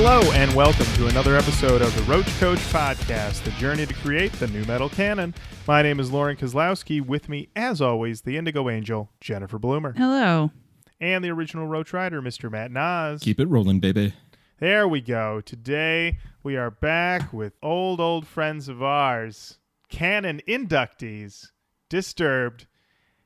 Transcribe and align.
Hello 0.00 0.22
and 0.30 0.54
welcome 0.54 0.86
to 0.94 1.08
another 1.08 1.34
episode 1.34 1.82
of 1.82 1.92
the 1.96 2.02
Roach 2.02 2.28
Coach 2.38 2.60
Podcast, 2.70 3.42
the 3.42 3.50
journey 3.58 3.84
to 3.84 3.92
create 3.94 4.30
the 4.34 4.46
new 4.46 4.64
metal 4.64 4.88
canon. 4.88 5.34
My 5.66 5.82
name 5.82 5.98
is 5.98 6.12
Lauren 6.12 6.36
Kozlowski. 6.36 7.04
With 7.04 7.28
me, 7.28 7.48
as 7.56 7.82
always, 7.82 8.20
the 8.20 8.36
Indigo 8.36 8.70
Angel, 8.70 9.10
Jennifer 9.20 9.58
Bloomer, 9.58 9.94
Hello. 9.94 10.52
and 11.00 11.24
the 11.24 11.30
original 11.30 11.66
Roach 11.66 11.92
Rider, 11.92 12.22
Mr. 12.22 12.48
Matt 12.48 12.70
Nas. 12.70 13.22
Keep 13.22 13.40
it 13.40 13.48
rolling, 13.48 13.80
baby. 13.80 14.14
There 14.60 14.86
we 14.86 15.00
go. 15.00 15.40
Today 15.40 16.18
we 16.44 16.56
are 16.56 16.70
back 16.70 17.32
with 17.32 17.54
old, 17.60 18.00
old 18.00 18.24
friends 18.24 18.68
of 18.68 18.80
ours, 18.80 19.58
canon 19.88 20.40
inductees, 20.46 21.48
Disturbed, 21.88 22.68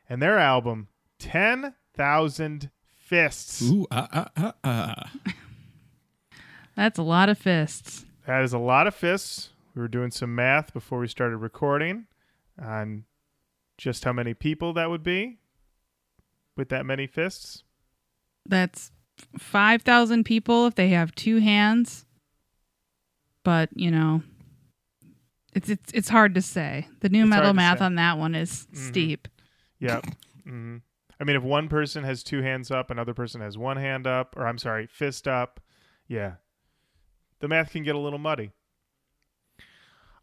and 0.08 0.22
their 0.22 0.38
album, 0.38 0.88
10,000 1.18 2.70
Fists. 2.96 3.60
Ooh, 3.60 3.86
ah, 3.90 4.08
ah, 4.10 4.30
ah, 4.38 4.54
ah. 4.64 5.12
That's 6.74 6.98
a 6.98 7.02
lot 7.02 7.28
of 7.28 7.38
fists. 7.38 8.04
That 8.26 8.42
is 8.42 8.52
a 8.52 8.58
lot 8.58 8.86
of 8.86 8.94
fists. 8.94 9.50
We 9.74 9.82
were 9.82 9.88
doing 9.88 10.10
some 10.10 10.34
math 10.34 10.72
before 10.72 10.98
we 10.98 11.08
started 11.08 11.38
recording 11.38 12.06
on 12.60 13.04
just 13.78 14.04
how 14.04 14.12
many 14.12 14.34
people 14.34 14.72
that 14.74 14.90
would 14.90 15.02
be 15.02 15.38
with 16.56 16.68
that 16.68 16.84
many 16.86 17.06
fists. 17.06 17.64
That's 18.46 18.90
5,000 19.38 20.24
people 20.24 20.66
if 20.66 20.74
they 20.74 20.88
have 20.90 21.14
two 21.14 21.38
hands. 21.38 22.06
But, 23.44 23.70
you 23.74 23.90
know, 23.90 24.22
it's 25.54 25.68
it's 25.68 25.92
it's 25.92 26.08
hard 26.08 26.34
to 26.36 26.42
say. 26.42 26.86
The 27.00 27.08
new 27.08 27.22
It's 27.24 27.30
metal 27.30 27.52
math 27.52 27.78
say. 27.78 27.84
on 27.84 27.96
that 27.96 28.18
one 28.18 28.34
is 28.34 28.66
Mhm. 28.72 28.88
steep. 28.88 29.28
Yep. 29.80 30.06
hmm 30.44 30.76
I 31.20 31.24
mean, 31.24 31.36
if 31.36 31.42
one 31.42 31.68
person 31.68 32.02
has 32.04 32.22
two 32.24 32.42
hands 32.42 32.70
up, 32.70 32.90
another 32.90 33.14
person 33.14 33.40
has 33.42 33.56
one 33.56 33.76
hand 33.76 34.06
up, 34.08 34.36
or 34.36 34.46
I'm 34.46 34.58
sorry, 34.58 34.86
fist 34.88 35.28
up, 35.28 35.60
yeah, 36.08 36.34
the 37.42 37.48
math 37.48 37.72
can 37.72 37.82
get 37.82 37.94
a 37.94 37.98
little 37.98 38.18
muddy. 38.18 38.52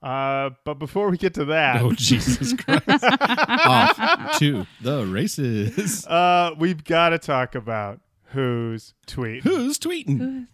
Uh, 0.01 0.51
but 0.63 0.75
before 0.75 1.09
we 1.09 1.17
get 1.17 1.33
to 1.33 1.45
that, 1.45 1.81
Oh, 1.81 1.91
Jesus 1.91 2.53
Christ. 2.53 2.87
Off 3.19 4.39
to 4.39 4.65
the 4.81 5.05
races. 5.05 6.07
uh, 6.07 6.51
we've 6.57 6.83
got 6.85 7.09
to 7.09 7.19
talk 7.19 7.53
about 7.53 7.99
who's 8.27 8.93
tweet. 9.05 9.43
Who's 9.43 9.77
tweeting? 9.77 10.47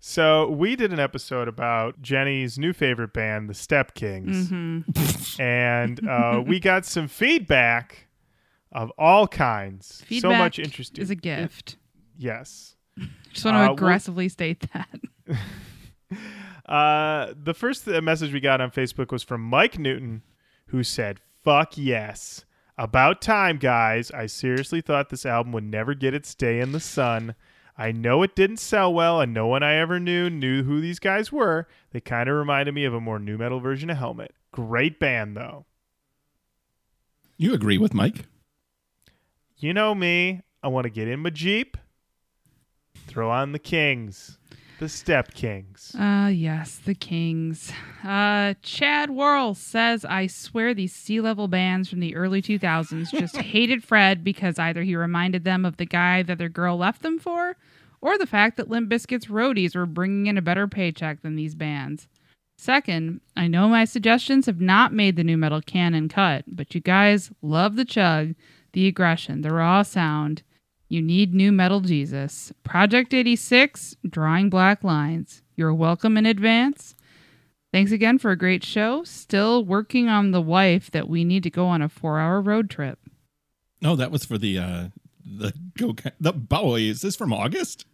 So 0.00 0.48
we 0.50 0.76
did 0.76 0.92
an 0.92 1.00
episode 1.00 1.48
about 1.48 2.02
Jenny's 2.02 2.58
new 2.58 2.72
favorite 2.74 3.12
band, 3.14 3.48
the 3.48 3.54
Step 3.54 3.94
Kings, 3.94 4.48
hmm 4.50 4.80
and 5.40 6.06
uh, 6.08 6.42
we 6.46 6.60
got 6.60 6.84
some 6.84 7.08
feedback 7.08 8.06
of 8.70 8.92
all 8.98 9.26
kinds. 9.26 10.04
so 10.20 10.30
much 10.30 10.58
interesting. 10.58 11.02
is 11.02 11.10
a 11.10 11.14
gift. 11.14 11.76
yes. 12.18 12.74
Just 13.32 13.44
want 13.44 13.54
to 13.54 13.58
Uh, 13.60 13.62
we'll- 13.64 13.72
aggressively 13.74 14.28
state 14.28 14.66
that. 14.74 15.00
Uh, 16.66 17.32
the 17.42 17.54
first 17.54 17.86
message 17.86 18.32
we 18.32 18.40
got 18.40 18.60
on 18.60 18.70
Facebook 18.70 19.10
was 19.10 19.22
from 19.22 19.40
Mike 19.40 19.78
Newton, 19.78 20.22
who 20.66 20.82
said, 20.82 21.20
"Fuck 21.42 21.78
yes." 21.78 22.44
About 22.76 23.20
time, 23.20 23.56
guys. 23.56 24.10
I 24.12 24.26
seriously 24.26 24.80
thought 24.80 25.08
this 25.08 25.26
album 25.26 25.52
would 25.52 25.64
never 25.64 25.94
get 25.94 26.14
its 26.14 26.34
day 26.34 26.60
in 26.60 26.70
the 26.72 26.78
sun. 26.78 27.34
I 27.76 27.90
know 27.90 28.22
it 28.22 28.36
didn't 28.36 28.58
sell 28.58 28.92
well, 28.92 29.20
and 29.20 29.34
no 29.34 29.46
one 29.46 29.62
I 29.62 29.74
ever 29.76 29.98
knew 29.98 30.28
knew 30.30 30.62
who 30.62 30.80
these 30.80 30.98
guys 30.98 31.32
were. 31.32 31.66
They 31.90 32.00
kind 32.00 32.28
of 32.28 32.36
reminded 32.36 32.74
me 32.74 32.84
of 32.84 32.94
a 32.94 33.00
more 33.00 33.18
new 33.18 33.38
metal 33.38 33.60
version 33.60 33.90
of 33.90 33.98
Helmet. 33.98 34.34
Great 34.52 35.00
band, 35.00 35.36
though. 35.36 35.64
You 37.36 37.54
agree 37.54 37.78
with 37.78 37.94
Mike? 37.94 38.26
You 39.56 39.72
know 39.72 39.94
me. 39.94 40.42
I 40.62 40.68
want 40.68 40.84
to 40.84 40.90
get 40.90 41.08
in 41.08 41.20
my 41.20 41.30
Jeep, 41.30 41.76
throw 43.06 43.30
on 43.30 43.52
the 43.52 43.58
Kings, 43.60 44.37
the 44.78 44.88
Step 44.88 45.34
Kings. 45.34 45.94
Uh 45.98 46.30
yes, 46.32 46.80
the 46.84 46.94
Kings. 46.94 47.72
Uh 48.04 48.54
Chad 48.62 49.10
Worrell 49.10 49.54
says 49.54 50.04
I 50.04 50.26
swear 50.26 50.74
these 50.74 50.94
sea 50.94 51.20
level 51.20 51.48
bands 51.48 51.88
from 51.88 52.00
the 52.00 52.14
early 52.14 52.40
2000s 52.40 53.10
just 53.10 53.36
hated 53.54 53.82
Fred 53.84 54.22
because 54.24 54.58
either 54.58 54.82
he 54.82 54.96
reminded 54.96 55.44
them 55.44 55.64
of 55.64 55.76
the 55.76 55.86
guy 55.86 56.22
that 56.22 56.38
their 56.38 56.48
girl 56.48 56.76
left 56.76 57.02
them 57.02 57.18
for 57.18 57.56
or 58.00 58.16
the 58.16 58.26
fact 58.26 58.56
that 58.56 58.70
Limp 58.70 58.88
Bizkit's 58.90 59.26
roadies 59.26 59.74
were 59.74 59.86
bringing 59.86 60.26
in 60.26 60.38
a 60.38 60.42
better 60.42 60.68
paycheck 60.68 61.22
than 61.22 61.36
these 61.36 61.54
bands. 61.54 62.06
Second, 62.56 63.20
I 63.36 63.46
know 63.46 63.68
my 63.68 63.84
suggestions 63.84 64.46
have 64.46 64.60
not 64.60 64.92
made 64.92 65.16
the 65.16 65.24
new 65.24 65.36
metal 65.36 65.60
canon 65.60 66.08
cut, 66.08 66.44
but 66.48 66.74
you 66.74 66.80
guys 66.80 67.30
love 67.40 67.76
the 67.76 67.84
chug, 67.84 68.34
the 68.72 68.86
aggression, 68.88 69.42
the 69.42 69.52
raw 69.52 69.82
sound. 69.82 70.42
You 70.88 71.02
need 71.02 71.34
new 71.34 71.52
metal 71.52 71.80
Jesus. 71.80 72.52
Project 72.64 73.12
86, 73.12 73.96
drawing 74.08 74.48
black 74.48 74.82
lines. 74.82 75.42
You're 75.56 75.74
welcome 75.74 76.16
in 76.16 76.24
advance. 76.26 76.94
Thanks 77.72 77.92
again 77.92 78.18
for 78.18 78.30
a 78.30 78.36
great 78.36 78.64
show. 78.64 79.04
Still 79.04 79.62
working 79.64 80.08
on 80.08 80.30
the 80.30 80.40
wife 80.40 80.90
that 80.92 81.08
we 81.08 81.24
need 81.24 81.42
to 81.42 81.50
go 81.50 81.66
on 81.66 81.82
a 81.82 81.88
four 81.88 82.18
hour 82.18 82.40
road 82.40 82.70
trip. 82.70 82.98
No, 83.82 83.94
that 83.96 84.10
was 84.10 84.24
for 84.24 84.38
the 84.38 84.58
uh 84.58 84.88
the 85.24 85.52
go 85.76 85.94
the 86.18 86.32
boy. 86.32 86.80
Is 86.80 87.02
this 87.02 87.14
from 87.16 87.32
August? 87.34 87.84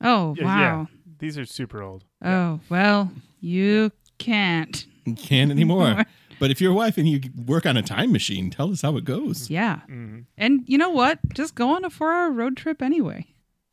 Oh, 0.00 0.34
Yeah, 0.38 0.44
wow. 0.44 0.60
yeah. 0.60 0.84
These 1.18 1.38
are 1.38 1.44
super 1.46 1.82
old. 1.82 2.04
Oh, 2.22 2.60
well, 2.68 3.10
you 3.40 3.90
can't. 4.18 4.86
Can't 5.16 5.50
anymore. 5.50 6.04
but 6.40 6.50
if 6.50 6.60
you're 6.60 6.72
a 6.72 6.74
wife 6.74 6.98
and 6.98 7.08
you 7.08 7.20
work 7.46 7.66
on 7.66 7.76
a 7.76 7.82
time 7.82 8.12
machine, 8.12 8.50
tell 8.50 8.70
us 8.70 8.82
how 8.82 8.96
it 8.96 9.04
goes. 9.04 9.48
Yeah. 9.50 9.80
Mhm. 9.88 10.24
And 10.36 10.62
you 10.66 10.78
know 10.78 10.90
what? 10.90 11.18
Just 11.34 11.54
go 11.54 11.70
on 11.70 11.84
a 11.84 11.90
four 11.90 12.12
hour 12.12 12.30
road 12.30 12.56
trip 12.56 12.82
anyway. 12.82 13.26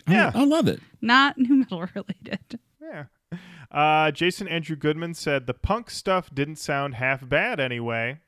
Yeah. 0.08 0.32
I, 0.34 0.42
I 0.42 0.46
love 0.46 0.68
it. 0.68 0.80
Not 1.02 1.38
new 1.40 1.56
metal 1.56 1.88
related. 1.96 2.60
Yeah. 2.82 3.06
Uh, 3.72 4.12
Jason 4.12 4.48
Andrew 4.48 4.76
Goodman 4.76 5.14
said 5.16 5.48
the 5.48 5.54
punk 5.54 5.90
stuff 5.90 6.30
didn't 6.34 6.58
sound 6.58 6.96
half 6.96 7.28
bad 7.28 7.60
anyway. 7.60 8.20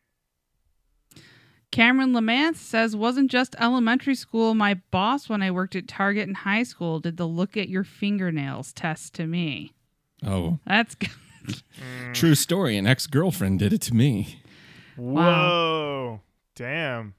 Cameron 1.71 2.13
Lamance 2.13 2.55
says, 2.57 2.95
wasn't 2.95 3.29
just 3.29 3.55
elementary 3.59 4.15
school. 4.15 4.55
My 4.55 4.75
boss, 4.91 5.27
when 5.27 5.41
I 5.41 5.51
worked 5.51 5.75
at 5.75 5.87
Target 5.89 6.27
in 6.27 6.33
high 6.33 6.63
school, 6.63 6.99
did 7.01 7.17
the 7.17 7.27
look 7.27 7.57
at 7.57 7.67
your 7.67 7.83
fingernails 7.83 8.71
test 8.71 9.13
to 9.15 9.27
me. 9.27 9.73
Oh, 10.25 10.59
That's 10.65 10.95
good. 10.95 11.09
true 12.13 12.35
story. 12.35 12.77
An 12.77 12.87
ex 12.87 13.07
girlfriend 13.07 13.59
did 13.59 13.73
it 13.73 13.81
to 13.83 13.93
me. 13.95 14.41
Whoa. 14.95 16.21
Damn. 16.55 17.15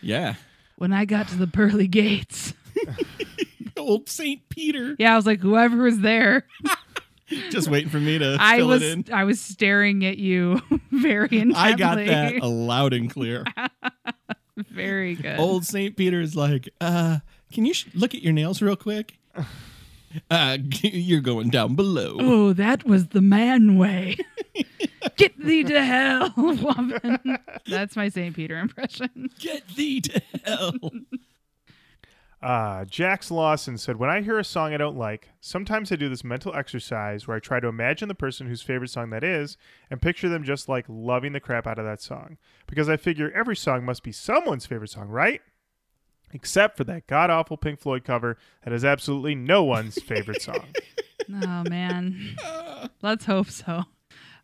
Yeah. 0.00 0.34
When 0.76 0.92
I 0.92 1.04
got 1.04 1.28
to 1.28 1.36
the 1.36 1.46
pearly 1.46 1.86
gates. 1.88 2.54
Old 3.76 4.08
Saint 4.08 4.48
Peter. 4.48 4.96
Yeah, 4.98 5.12
I 5.12 5.16
was 5.16 5.26
like, 5.26 5.40
whoever 5.40 5.82
was 5.84 6.00
there. 6.00 6.46
Just 7.50 7.68
waiting 7.68 7.88
for 7.90 7.98
me 8.00 8.18
to 8.18 8.36
I 8.38 8.58
fill 8.58 8.68
was 8.68 8.82
it 8.82 9.08
in. 9.08 9.14
I 9.14 9.24
was 9.24 9.40
staring 9.40 10.04
at 10.04 10.18
you 10.18 10.60
very 10.90 11.28
intently. 11.38 11.54
I 11.56 11.72
got 11.74 11.96
that 11.96 12.42
loud 12.42 12.92
and 12.92 13.10
clear. 13.10 13.44
very 14.56 15.14
good. 15.14 15.38
Old 15.38 15.64
St. 15.64 15.96
Peter 15.96 16.20
is 16.20 16.36
like, 16.36 16.68
uh, 16.80 17.18
can 17.52 17.64
you 17.64 17.74
sh- 17.74 17.86
look 17.94 18.14
at 18.14 18.22
your 18.22 18.32
nails 18.32 18.60
real 18.60 18.76
quick? 18.76 19.16
Uh, 20.30 20.58
you're 20.82 21.20
going 21.20 21.50
down 21.50 21.74
below. 21.74 22.16
Oh, 22.20 22.52
that 22.52 22.84
was 22.84 23.08
the 23.08 23.20
man 23.20 23.78
way. 23.78 24.16
Get 25.16 25.38
thee 25.38 25.64
to 25.64 25.84
hell, 25.84 26.32
woman. 26.36 27.38
That's 27.66 27.96
my 27.96 28.08
St. 28.08 28.34
Peter 28.34 28.58
impression. 28.58 29.30
Get 29.38 29.68
thee 29.68 30.00
to 30.00 30.22
hell. 30.44 30.72
Uh, 32.42 32.84
Jax 32.84 33.30
Lawson 33.30 33.78
said, 33.78 33.96
When 33.96 34.10
I 34.10 34.20
hear 34.20 34.38
a 34.38 34.44
song 34.44 34.74
I 34.74 34.76
don't 34.76 34.98
like, 34.98 35.30
sometimes 35.40 35.90
I 35.90 35.96
do 35.96 36.10
this 36.10 36.22
mental 36.22 36.54
exercise 36.54 37.26
where 37.26 37.38
I 37.38 37.40
try 37.40 37.58
to 37.58 37.68
imagine 37.68 38.06
the 38.06 38.14
person 38.14 38.46
whose 38.46 38.60
favorite 38.60 38.90
song 38.90 39.08
that 39.10 39.24
is 39.24 39.56
and 39.90 40.02
picture 40.02 40.28
them 40.28 40.44
just 40.44 40.68
like 40.68 40.84
loving 40.86 41.32
the 41.32 41.40
crap 41.40 41.66
out 41.66 41.78
of 41.78 41.86
that 41.86 42.02
song. 42.02 42.36
Because 42.66 42.86
I 42.86 42.98
figure 42.98 43.32
every 43.34 43.56
song 43.56 43.86
must 43.86 44.02
be 44.02 44.12
someone's 44.12 44.66
favorite 44.66 44.90
song, 44.90 45.08
right? 45.08 45.40
Except 46.34 46.76
for 46.76 46.84
that 46.84 47.06
god 47.06 47.30
awful 47.30 47.56
Pink 47.56 47.80
Floyd 47.80 48.04
cover 48.04 48.36
that 48.64 48.74
is 48.74 48.84
absolutely 48.84 49.34
no 49.34 49.64
one's 49.64 50.02
favorite 50.02 50.42
song. 50.42 50.66
Oh 51.30 51.62
man. 51.70 52.36
Let's 53.02 53.24
hope 53.24 53.48
so. 53.48 53.84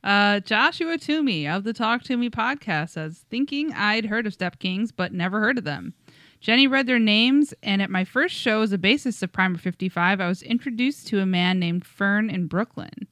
Uh, 0.02 0.40
Joshua 0.40 0.96
Toomey 0.96 1.46
of 1.46 1.64
the 1.64 1.74
Talk 1.74 2.02
to 2.04 2.16
Me 2.16 2.30
podcast 2.30 2.90
says, 2.90 3.24
thinking 3.28 3.72
I'd 3.74 4.06
heard 4.06 4.26
of 4.26 4.32
Step 4.32 4.58
Kings, 4.58 4.92
but 4.92 5.12
never 5.12 5.40
heard 5.40 5.58
of 5.58 5.64
them. 5.64 5.92
Jenny 6.40 6.66
read 6.66 6.86
their 6.86 6.98
names, 6.98 7.52
and 7.62 7.82
at 7.82 7.90
my 7.90 8.02
first 8.04 8.34
show 8.34 8.62
as 8.62 8.72
a 8.72 8.78
bassist 8.78 9.22
of 9.22 9.30
Primer 9.30 9.58
55, 9.58 10.20
I 10.22 10.26
was 10.26 10.42
introduced 10.42 11.06
to 11.08 11.20
a 11.20 11.26
man 11.26 11.58
named 11.58 11.84
Fern 11.84 12.30
in 12.30 12.46
Brooklyn. 12.46 13.08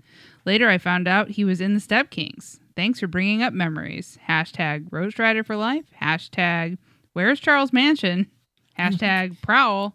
Later, 0.47 0.71
I 0.71 0.79
found 0.79 1.07
out 1.07 1.29
he 1.33 1.45
was 1.45 1.61
in 1.61 1.75
the 1.75 1.81
Step 1.81 2.09
Kings. 2.09 2.59
Thanks 2.75 3.01
for 3.01 3.07
bringing 3.07 3.43
up 3.43 3.53
memories. 3.53 4.17
Hashtag 4.27 4.87
Roast 4.91 5.19
Rider 5.19 5.45
for 5.45 5.57
Life. 5.57 5.85
Hashtag 6.01 6.79
Where's 7.13 7.41
Charles 7.41 7.73
Mansion? 7.73 8.31
Hashtag 8.79 9.41
Prowl. 9.43 9.95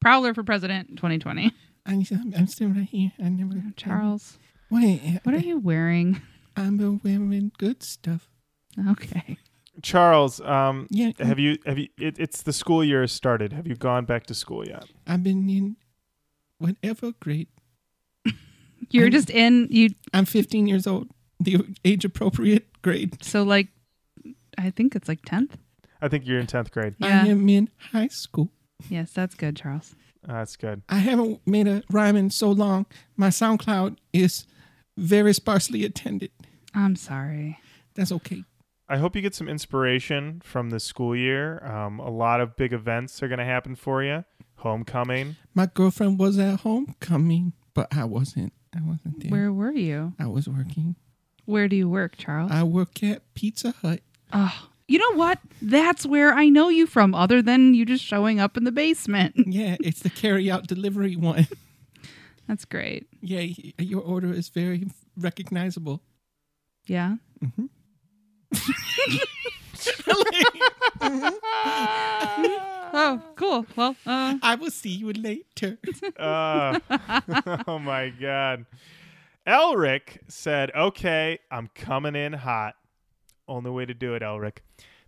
Prowler 0.00 0.34
for 0.34 0.42
President 0.44 0.90
2020. 0.96 1.52
I'm, 1.86 2.04
I'm 2.36 2.46
still 2.46 2.68
right 2.68 2.88
here. 2.88 3.12
I 3.22 3.28
never. 3.30 3.60
Charles, 3.76 4.38
Wait, 4.70 5.20
what 5.22 5.34
are 5.34 5.38
you 5.40 5.58
wearing? 5.58 6.20
I'm 6.56 7.00
wearing 7.02 7.52
good 7.58 7.82
stuff. 7.82 8.28
Okay. 8.90 9.38
Charles, 9.82 10.40
um, 10.40 10.86
Yeah, 10.90 11.12
have 11.20 11.38
you 11.38 11.56
have 11.64 11.78
you? 11.78 11.88
It, 11.98 12.18
it's 12.18 12.42
the 12.42 12.52
school 12.52 12.84
year 12.84 13.00
has 13.00 13.12
started. 13.12 13.52
Have 13.52 13.66
you 13.66 13.74
gone 13.76 14.04
back 14.04 14.26
to 14.26 14.34
school 14.34 14.66
yet? 14.66 14.84
I've 15.06 15.22
been 15.22 15.48
in 15.48 15.76
whatever 16.58 17.12
grade. 17.20 17.48
You're 18.90 19.04
I'm- 19.04 19.12
just 19.12 19.30
in 19.30 19.68
you. 19.70 19.90
I'm 20.12 20.24
15 20.26 20.66
years 20.66 20.86
old. 20.86 21.08
The 21.40 21.64
age 21.84 22.04
appropriate 22.04 22.66
grade. 22.82 23.22
So 23.24 23.44
like, 23.44 23.68
I 24.58 24.70
think 24.70 24.94
it's 24.96 25.08
like 25.08 25.20
tenth. 25.24 25.56
I 26.00 26.08
think 26.08 26.26
you're 26.26 26.38
in 26.38 26.46
10th 26.46 26.70
grade. 26.70 26.94
Yeah. 26.98 27.22
I 27.24 27.26
am 27.28 27.48
in 27.48 27.70
high 27.92 28.08
school. 28.08 28.50
Yes, 28.88 29.12
that's 29.12 29.34
good, 29.34 29.56
Charles. 29.56 29.94
That's 30.26 30.56
good. 30.56 30.82
I 30.88 30.98
haven't 30.98 31.40
made 31.46 31.66
a 31.66 31.82
rhyme 31.90 32.16
in 32.16 32.30
so 32.30 32.50
long. 32.50 32.86
My 33.16 33.28
SoundCloud 33.28 33.96
is 34.12 34.46
very 34.96 35.32
sparsely 35.32 35.84
attended. 35.84 36.30
I'm 36.74 36.96
sorry. 36.96 37.58
That's 37.94 38.12
okay. 38.12 38.44
I 38.88 38.96
hope 38.96 39.16
you 39.16 39.22
get 39.22 39.34
some 39.34 39.48
inspiration 39.48 40.40
from 40.44 40.70
this 40.70 40.84
school 40.84 41.14
year. 41.14 41.62
Um, 41.64 41.98
a 41.98 42.10
lot 42.10 42.40
of 42.40 42.56
big 42.56 42.72
events 42.72 43.22
are 43.22 43.28
going 43.28 43.38
to 43.38 43.44
happen 43.44 43.74
for 43.74 44.02
you. 44.02 44.24
Homecoming. 44.56 45.36
My 45.54 45.66
girlfriend 45.66 46.18
was 46.18 46.38
at 46.38 46.60
homecoming, 46.60 47.52
but 47.74 47.88
I 47.94 48.04
wasn't. 48.04 48.52
I 48.76 48.80
wasn't 48.82 49.20
there. 49.20 49.30
Where 49.30 49.52
were 49.52 49.72
you? 49.72 50.14
I 50.18 50.26
was 50.26 50.48
working. 50.48 50.96
Where 51.44 51.68
do 51.68 51.76
you 51.76 51.88
work, 51.88 52.16
Charles? 52.16 52.50
I 52.50 52.62
work 52.62 53.02
at 53.02 53.22
Pizza 53.34 53.72
Hut. 53.82 54.00
oh, 54.32 54.68
you 54.88 54.98
know 54.98 55.12
what? 55.16 55.38
That's 55.62 56.04
where 56.04 56.32
I 56.32 56.48
know 56.48 56.68
you 56.70 56.86
from. 56.86 57.14
Other 57.14 57.42
than 57.42 57.74
you 57.74 57.84
just 57.84 58.04
showing 58.04 58.40
up 58.40 58.56
in 58.56 58.64
the 58.64 58.72
basement. 58.72 59.34
Yeah, 59.48 59.76
it's 59.80 60.00
the 60.00 60.10
carry 60.10 60.50
out 60.50 60.66
delivery 60.66 61.16
one. 61.16 61.48
That's 62.46 62.64
great. 62.64 63.06
Yeah, 63.20 63.46
your 63.78 64.02
order 64.02 64.32
is 64.32 64.48
very 64.48 64.88
recognizable. 65.16 66.02
Yeah. 66.86 67.16
mm-hmm 67.42 67.66
Oh, 72.90 73.22
cool. 73.36 73.66
Well, 73.76 73.96
uh, 74.06 74.38
I 74.42 74.54
will 74.54 74.70
see 74.70 74.88
you 74.90 75.12
later. 75.12 75.78
Uh, 76.18 76.80
oh 77.66 77.78
my 77.78 78.08
God. 78.08 78.64
Elric 79.46 80.18
said, 80.28 80.70
okay, 80.74 81.38
I'm 81.50 81.68
coming 81.74 82.16
in 82.16 82.32
hot. 82.32 82.76
Only 83.48 83.70
way 83.70 83.86
to 83.86 83.94
do 83.94 84.14
it, 84.14 84.22
Elric. 84.22 84.58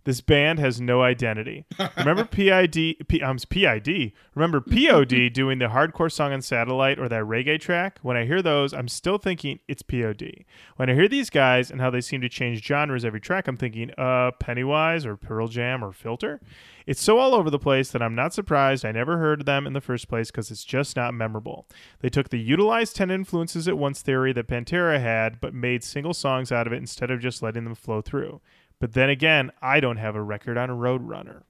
This 0.03 0.21
band 0.21 0.59
has 0.59 0.81
no 0.81 1.03
identity. 1.03 1.65
Remember 1.97 2.25
PID, 2.25 3.07
P, 3.07 3.21
um, 3.21 3.37
PID. 3.37 4.13
Remember 4.35 4.61
POD 4.61 5.31
doing 5.31 5.59
the 5.59 5.67
hardcore 5.67 6.11
song 6.11 6.33
on 6.33 6.41
Satellite 6.41 6.99
or 6.99 7.07
that 7.09 7.23
reggae 7.23 7.59
track? 7.59 7.99
When 8.01 8.17
I 8.17 8.25
hear 8.25 8.41
those, 8.41 8.73
I'm 8.73 8.87
still 8.87 9.17
thinking 9.17 9.59
it's 9.67 9.83
POD. 9.83 10.45
When 10.77 10.89
I 10.89 10.95
hear 10.95 11.07
these 11.07 11.29
guys 11.29 11.69
and 11.69 11.79
how 11.79 11.89
they 11.89 12.01
seem 12.01 12.21
to 12.21 12.29
change 12.29 12.65
genres 12.65 13.05
every 13.05 13.21
track, 13.21 13.47
I'm 13.47 13.57
thinking, 13.57 13.91
uh, 13.97 14.31
Pennywise 14.39 15.05
or 15.05 15.17
Pearl 15.17 15.47
Jam 15.47 15.83
or 15.83 15.91
Filter. 15.91 16.41
It's 16.87 17.01
so 17.01 17.19
all 17.19 17.35
over 17.35 17.49
the 17.49 17.59
place 17.59 17.91
that 17.91 18.01
I'm 18.01 18.15
not 18.15 18.33
surprised 18.33 18.83
I 18.83 18.91
never 18.91 19.17
heard 19.17 19.41
of 19.41 19.45
them 19.45 19.67
in 19.67 19.73
the 19.73 19.81
first 19.81 20.07
place 20.07 20.31
because 20.31 20.49
it's 20.49 20.65
just 20.65 20.95
not 20.95 21.13
memorable. 21.13 21.67
They 21.99 22.09
took 22.09 22.29
the 22.29 22.39
utilized 22.39 22.95
10 22.95 23.11
influences 23.11 23.67
at 23.67 23.77
once 23.77 24.01
theory 24.01 24.33
that 24.33 24.47
Pantera 24.47 24.99
had, 24.99 25.39
but 25.39 25.53
made 25.53 25.83
single 25.83 26.13
songs 26.13 26.51
out 26.51 26.67
of 26.67 26.73
it 26.73 26.77
instead 26.77 27.11
of 27.11 27.19
just 27.19 27.41
letting 27.43 27.65
them 27.65 27.75
flow 27.75 28.01
through. 28.01 28.41
But 28.81 28.93
then 28.93 29.09
again, 29.09 29.51
I 29.61 29.79
don't 29.79 29.97
have 29.97 30.15
a 30.15 30.21
record 30.23 30.57
on 30.57 30.69
a 30.71 30.75
Roadrunner. 30.75 31.43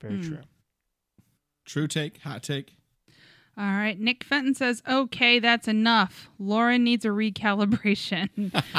Very 0.00 0.16
Hmm. 0.16 0.22
true. 0.28 0.38
True 1.64 1.88
take, 1.88 2.18
hot 2.18 2.42
take. 2.42 2.76
all 3.56 3.64
right. 3.64 3.98
Nick 4.00 4.22
Fenton 4.24 4.54
says, 4.54 4.82
okay, 4.88 5.38
that's 5.38 5.68
enough. 5.68 6.28
Lauren 6.38 6.84
needs 6.84 7.04
a 7.04 7.08
recalibration. 7.08 8.28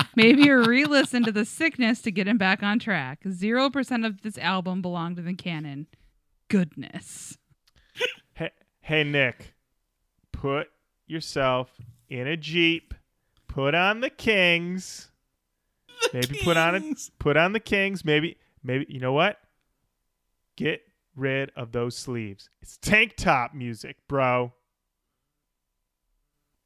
Maybe 0.15 0.49
a 0.49 0.57
re 0.57 0.85
listen 0.85 1.23
to 1.23 1.31
The 1.31 1.45
Sickness 1.45 2.01
to 2.03 2.11
get 2.11 2.27
him 2.27 2.37
back 2.37 2.61
on 2.63 2.77
track. 2.79 3.23
0% 3.23 4.05
of 4.05 4.21
this 4.21 4.37
album 4.39 4.81
belonged 4.81 5.15
to 5.17 5.21
the 5.23 5.33
canon. 5.35 5.87
Goodness. 6.47 7.37
Hey, 8.33 8.49
hey, 8.81 9.03
Nick, 9.03 9.53
put 10.31 10.69
yourself 11.07 11.71
in 12.09 12.27
a 12.27 12.35
Jeep, 12.37 12.93
put 13.47 13.73
on 13.75 14.01
the 14.01 14.09
Kings. 14.09 15.09
Maybe 16.13 16.39
put 16.43 16.57
on 16.57 16.75
it. 16.75 17.09
Put 17.19 17.37
on 17.37 17.53
the 17.53 17.59
Kings. 17.59 18.03
Maybe, 18.05 18.37
maybe 18.63 18.85
you 18.89 18.99
know 18.99 19.13
what? 19.13 19.39
Get 20.55 20.81
rid 21.15 21.51
of 21.55 21.71
those 21.71 21.95
sleeves. 21.97 22.49
It's 22.61 22.77
tank 22.77 23.15
top 23.17 23.53
music, 23.53 23.97
bro. 24.07 24.53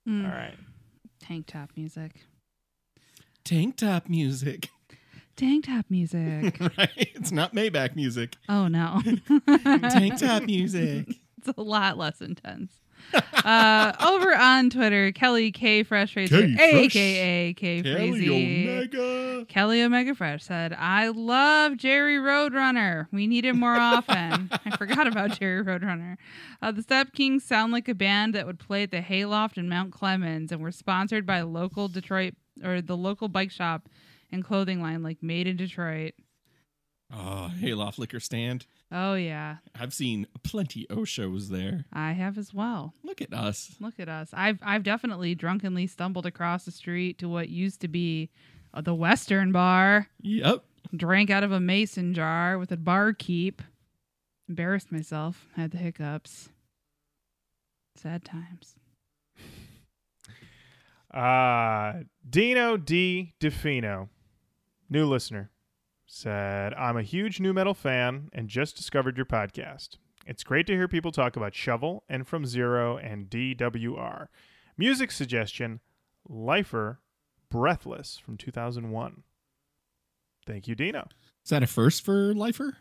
Mm, 0.08 0.26
All 0.26 0.32
right. 0.32 0.56
Tank 1.20 1.48
top 1.48 1.72
music. 1.76 2.24
Tank 3.44 3.78
top 3.78 4.08
music. 4.10 4.70
Tank 5.36 5.66
top 5.66 5.86
music. 5.90 6.60
right? 6.78 6.90
It's 6.98 7.32
not 7.32 7.54
Maybach 7.54 7.96
music. 7.96 8.36
oh, 8.50 8.68
no. 8.68 9.02
Tank 9.90 10.20
top 10.20 10.44
music. 10.44 11.08
It's 11.40 11.56
a 11.56 11.62
lot 11.62 11.98
less 11.98 12.20
intense. 12.20 12.74
uh, 13.46 13.94
over 14.06 14.36
on 14.36 14.70
Twitter, 14.70 15.12
Kelly 15.12 15.52
K 15.52 15.84
Fresh 15.84 16.16
Racer, 16.16 16.42
K 16.42 16.56
Fresh. 16.56 16.96
aka 16.96 17.54
K 17.54 17.82
Kelly 17.82 18.68
Omega. 18.68 19.46
Kelly 19.46 19.82
Omega 19.82 20.14
Fresh 20.14 20.44
said, 20.44 20.74
I 20.74 21.08
love 21.10 21.78
Jerry 21.78 22.18
Roadrunner. 22.18 23.08
We 23.12 23.28
need 23.28 23.46
him 23.46 23.60
more 23.60 23.76
often. 23.76 24.50
I 24.66 24.76
forgot 24.78 25.08
about 25.08 25.40
Jerry 25.40 25.64
Roadrunner. 25.64 26.18
Uh, 26.62 26.72
the 26.72 26.82
Step 26.82 27.14
Kings 27.14 27.44
sound 27.44 27.72
like 27.72 27.88
a 27.88 27.96
band 27.96 28.36
that 28.36 28.46
would 28.46 28.60
play 28.60 28.84
at 28.84 28.92
the 28.92 29.02
Hayloft 29.02 29.58
in 29.58 29.70
Mount 29.70 29.92
Clemens 29.92 30.52
and 30.52 30.62
were 30.62 30.72
sponsored 30.72 31.26
by 31.26 31.42
local 31.42 31.88
Detroit 31.88 32.34
or 32.64 32.82
the 32.82 32.98
local 32.98 33.28
bike 33.30 33.52
shop 33.52 33.88
and 34.32 34.44
clothing 34.44 34.82
line 34.82 35.04
like 35.04 35.22
Made 35.22 35.48
in 35.48 35.56
Detroit. 35.56 36.14
Oh, 37.14 37.52
Hayloft 37.62 37.98
Liquor 38.00 38.20
Stand. 38.20 38.66
Oh, 38.92 39.16
yeah. 39.16 39.58
I've 39.78 39.94
seen 39.94 40.28
plenty 40.44 40.88
of 40.90 41.10
shows 41.10 41.50
there. 41.50 41.86
I 41.92 42.14
have 42.14 42.38
as 42.38 42.54
well. 42.54 42.94
Look 43.04 43.22
at 43.22 43.34
us. 43.34 43.76
Look 43.80 44.00
at 44.00 44.08
us. 44.08 44.30
I've 44.34 44.60
I've 44.64 44.84
definitely 44.84 45.36
drunkenly 45.36 45.88
stumbled 45.88 46.26
across 46.26 46.64
the 46.64 46.72
street 46.72 47.18
to 47.20 47.28
what 47.28 47.50
used 47.50 47.82
to 47.82 47.88
be 47.88 48.30
uh, 48.74 48.82
the 48.82 48.96
Western 48.96 49.52
Bar. 49.52 50.08
Yep. 50.22 50.64
Drank 50.96 51.30
out 51.30 51.44
of 51.44 51.52
a 51.52 51.60
mason 51.60 52.14
jar 52.14 52.58
with 52.58 52.72
a 52.72 52.78
barkeep. 52.78 53.62
Embarrassed 54.48 54.92
myself. 54.92 55.48
Had 55.58 55.72
the 55.72 55.78
hiccups. 55.78 56.50
Sad 57.96 58.24
times. 58.24 58.76
Uh, 61.14 62.04
Dino 62.30 62.78
D. 62.78 63.34
DeFino, 63.40 64.10
new 64.90 65.06
listener, 65.06 65.50
said, 66.08 66.74
I'm 66.74 66.98
a 66.98 67.04
huge 67.04 67.40
new 67.40 67.54
metal 67.54 67.74
fan 67.74 68.30
and 68.34 68.48
just 68.48 68.76
discovered 68.78 69.18
your 69.18 69.26
podcast. 69.26 69.98
It's 70.26 70.44
great 70.44 70.66
to 70.68 70.74
hear 70.74 70.88
people 70.88 71.12
talk 71.12 71.36
about 71.36 71.54
Shovel 71.54 72.04
and 72.10 72.26
From 72.26 72.46
Zero 72.46 72.98
and 72.98 73.30
DWR. 73.30 74.28
Music 74.78 75.12
suggestion 75.12 75.82
Lifer 76.28 77.00
Breathless 77.50 78.18
from 78.18 78.38
2001. 78.38 79.24
Thank 80.46 80.68
you, 80.68 80.76
Dino. 80.76 81.08
Is 81.44 81.50
that 81.50 81.64
a 81.64 81.68
first 81.68 82.04
for 82.04 82.34
Lifer? 82.34 82.78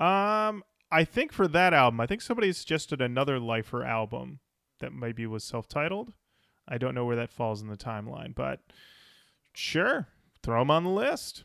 Um, 0.00 0.64
I 0.90 1.04
think 1.04 1.32
for 1.32 1.46
that 1.48 1.74
album, 1.74 2.00
I 2.00 2.06
think 2.06 2.22
somebody 2.22 2.52
suggested 2.52 3.00
another 3.00 3.38
Lifer 3.38 3.84
album 3.84 4.40
that 4.80 4.92
maybe 4.92 5.26
was 5.26 5.44
self-titled. 5.44 6.12
I 6.66 6.78
don't 6.78 6.94
know 6.94 7.04
where 7.04 7.16
that 7.16 7.32
falls 7.32 7.60
in 7.60 7.68
the 7.68 7.76
timeline, 7.76 8.34
but 8.34 8.60
sure, 9.52 10.08
throw 10.42 10.60
them 10.60 10.70
on 10.70 10.84
the 10.84 10.90
list. 10.90 11.44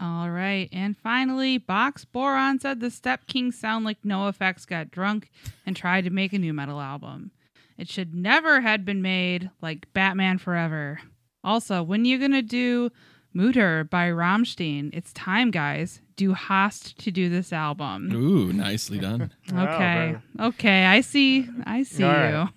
All 0.00 0.30
right. 0.30 0.68
And 0.72 0.96
finally, 0.96 1.58
Box 1.58 2.04
Boron 2.04 2.60
said 2.60 2.80
the 2.80 2.90
Step 2.90 3.26
Kings 3.26 3.58
sound 3.58 3.84
like 3.84 4.02
NOFX 4.02 4.66
got 4.66 4.90
drunk 4.90 5.30
and 5.66 5.74
tried 5.76 6.04
to 6.04 6.10
make 6.10 6.32
a 6.32 6.38
new 6.38 6.52
metal 6.52 6.80
album. 6.80 7.32
It 7.76 7.88
should 7.88 8.14
never 8.14 8.60
had 8.60 8.84
been 8.84 9.02
made 9.02 9.50
like 9.60 9.92
Batman 9.92 10.38
Forever. 10.38 11.00
Also, 11.44 11.82
when 11.82 12.04
you 12.04 12.18
gonna 12.18 12.42
do 12.42 12.90
Mutter 13.32 13.84
by 13.84 14.08
Rammstein? 14.08 14.90
It's 14.92 15.12
time, 15.12 15.50
guys. 15.50 16.00
Do 16.16 16.32
Hast 16.34 16.98
to 16.98 17.10
do 17.12 17.28
this 17.28 17.52
album. 17.52 18.10
Ooh, 18.12 18.52
nicely 18.52 18.98
done. 18.98 19.30
Okay. 19.52 19.58
very- 19.58 20.18
Okay. 20.40 20.84
I 20.86 21.00
see. 21.00 21.48
I 21.64 21.82
see 21.84 22.02
All 22.04 22.12
you. 22.12 22.18
right. 22.18 22.48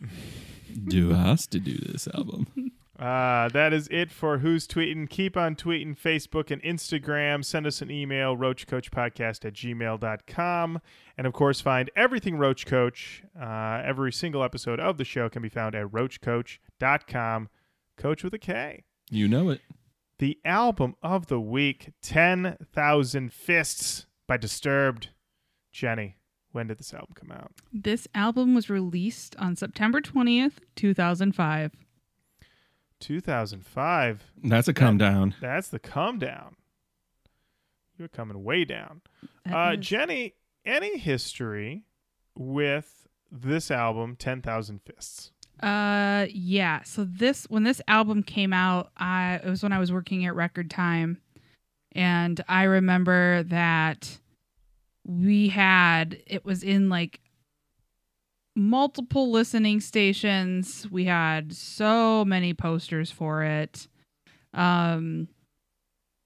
Do 0.88 1.14
us 1.14 1.46
to 1.52 1.60
do 1.60 1.78
this 1.78 2.08
album. 2.14 2.48
Uh, 3.02 3.50
that 3.50 3.74
is 3.74 3.88
it 3.90 4.12
for 4.12 4.38
Who's 4.38 4.68
Tweeting. 4.68 5.10
Keep 5.10 5.36
on 5.36 5.56
tweeting 5.56 6.00
Facebook 6.00 6.52
and 6.52 6.62
Instagram. 6.62 7.44
Send 7.44 7.66
us 7.66 7.82
an 7.82 7.90
email, 7.90 8.38
roachcoachpodcast 8.38 9.44
at 9.44 9.54
gmail.com. 9.54 10.80
And 11.18 11.26
of 11.28 11.34
course, 11.34 11.62
find 11.62 11.90
everything 11.96 12.38
Roach 12.38 12.68
Coach. 12.68 13.24
Uh, 13.40 13.82
every 13.84 14.14
single 14.14 14.44
episode 14.44 14.80
of 14.80 15.00
the 15.00 15.04
show 15.04 15.30
can 15.30 15.42
be 15.42 15.50
found 15.50 15.74
at 15.74 15.88
roachcoach.com. 15.88 17.50
Coach 17.98 18.24
with 18.24 18.36
a 18.36 18.40
K. 18.40 18.84
You 19.10 19.28
know 19.28 19.50
it. 19.50 19.62
The 20.20 20.38
album 20.46 20.96
of 21.02 21.26
the 21.26 21.40
week 21.40 21.94
10,000 22.04 23.34
Fists 23.34 24.06
by 24.28 24.38
Disturbed. 24.38 25.10
Jenny, 25.72 26.18
when 26.52 26.68
did 26.68 26.78
this 26.78 26.94
album 26.94 27.16
come 27.16 27.32
out? 27.32 27.52
This 27.74 28.08
album 28.14 28.54
was 28.54 28.70
released 28.70 29.36
on 29.38 29.56
September 29.56 30.02
20th, 30.02 30.60
2005. 30.76 31.72
2005. 33.02 34.32
That's 34.44 34.68
a 34.68 34.74
come 34.74 34.98
down. 34.98 35.36
That's 35.42 35.68
the 35.68 35.80
come 35.80 36.20
down. 36.20 36.56
You're 37.98 38.08
coming 38.08 38.44
way 38.44 38.64
down. 38.64 39.02
Uh, 39.52 39.76
Jenny, 39.76 40.36
any 40.66 40.98
history 40.98 41.84
with 42.36 43.08
this 43.32 43.70
album, 43.70 44.16
10,000 44.16 44.82
Fists? 44.82 45.32
Uh, 45.62 46.26
yeah. 46.32 46.82
So 46.84 47.04
this 47.04 47.46
when 47.50 47.64
this 47.64 47.82
album 47.88 48.24
came 48.24 48.54
out, 48.54 48.92
I 48.98 49.40
it 49.44 49.50
was 49.50 49.62
when 49.62 49.72
I 49.72 49.80
was 49.80 49.92
working 49.92 50.26
at 50.26 50.34
Record 50.34 50.72
Time, 50.72 51.22
and 51.92 52.44
I 52.48 52.64
remember 52.64 53.44
that 53.44 54.18
we 55.06 55.50
had 55.50 56.18
it 56.26 56.44
was 56.46 56.64
in 56.64 56.90
like 56.90 57.20
multiple 58.56 59.32
listening 59.32 59.80
stations. 59.80 60.88
We 60.90 61.06
had 61.06 61.54
so 61.54 62.26
many 62.26 62.54
posters 62.54 63.12
for 63.12 63.44
it. 63.44 63.88
Um, 64.54 65.28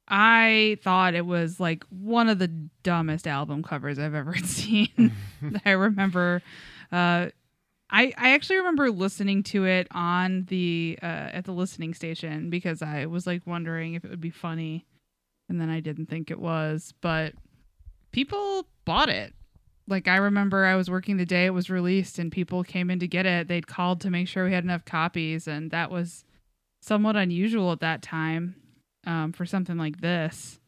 I 0.08 0.78
thought 0.84 1.16
it 1.16 1.26
was 1.26 1.60
like 1.60 1.84
one 1.90 2.30
of 2.30 2.38
the 2.38 2.48
dumbest 2.84 3.28
album 3.28 3.64
covers 3.64 3.98
I've 3.98 4.14
ever 4.14 4.36
seen. 4.44 5.12
I 5.66 5.72
remember 5.72 6.42
uh 6.92 7.30
I 7.90 8.14
I 8.18 8.34
actually 8.34 8.58
remember 8.58 8.92
listening 8.92 9.44
to 9.44 9.66
it 9.66 9.88
on 9.92 10.46
the 10.46 11.00
uh 11.02 11.06
at 11.06 11.46
the 11.46 11.54
listening 11.54 11.94
station 11.96 12.50
because 12.50 12.82
I 12.84 13.08
was 13.08 13.26
like 13.26 13.48
wondering 13.48 13.96
if 13.96 14.06
it 14.06 14.12
would 14.12 14.22
be 14.22 14.30
funny 14.30 14.86
and 15.50 15.60
then 15.60 15.70
I 15.70 15.80
didn't 15.80 16.08
think 16.08 16.30
it 16.32 16.40
was, 16.40 16.94
but 17.02 17.34
people 18.12 18.68
bought 18.86 19.10
it. 19.10 19.34
Like 19.88 20.08
I 20.08 20.18
remember 20.18 20.66
I 20.66 20.76
was 20.76 20.90
working 20.90 21.18
the 21.18 21.26
day 21.26 21.46
it 21.46 21.54
was 21.54 21.70
released 21.70 22.18
and 22.18 22.32
people 22.32 22.64
came 22.64 22.90
in 22.90 23.00
to 23.00 23.08
get 23.08 23.26
it. 23.26 23.48
They'd 23.48 23.68
called 23.68 24.02
to 24.02 24.10
make 24.10 24.28
sure 24.28 24.46
we 24.46 24.54
had 24.54 24.64
enough 24.64 24.86
copies 24.86 25.48
and 25.48 25.72
that 25.72 25.92
was 25.92 26.26
somewhat 26.82 27.16
unusual 27.16 27.72
at 27.72 27.80
that 27.82 28.02
time 28.02 28.56
um, 29.06 29.32
for 29.32 29.46
something 29.46 29.78
like 29.78 30.02
this. 30.02 30.60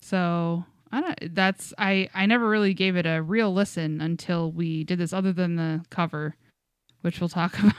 So 0.00 0.64
I 0.92 1.00
don't. 1.00 1.34
That's 1.34 1.74
I. 1.78 2.08
I 2.14 2.26
never 2.26 2.48
really 2.48 2.74
gave 2.74 2.96
it 2.96 3.06
a 3.06 3.20
real 3.22 3.52
listen 3.52 4.00
until 4.00 4.52
we 4.52 4.84
did 4.84 4.98
this. 4.98 5.12
Other 5.12 5.32
than 5.32 5.56
the 5.56 5.84
cover, 5.90 6.36
which 7.00 7.20
we'll 7.20 7.28
talk 7.28 7.58
about. 7.58 7.74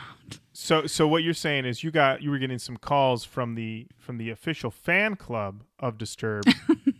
So 0.54 0.88
so 0.88 1.08
what 1.08 1.24
you're 1.24 1.34
saying 1.34 1.66
is 1.66 1.84
you 1.84 1.92
got 1.92 2.22
you 2.22 2.32
were 2.32 2.40
getting 2.40 2.60
some 2.60 2.78
calls 2.78 3.24
from 3.24 3.56
the 3.56 3.88
from 3.98 4.18
the 4.18 4.30
official 4.30 4.72
fan 4.72 5.16
club 5.16 5.64
of 5.80 5.98
Disturbed, 5.98 6.54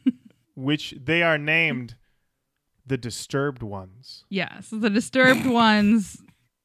which 0.56 0.96
they 1.04 1.24
are 1.24 1.38
named 1.38 1.96
the 2.88 2.98
Disturbed 2.98 3.64
ones. 3.64 4.26
Yeah. 4.30 4.62
So 4.62 4.78
the 4.78 4.90
disturbed 4.90 5.46
ones 5.50 6.18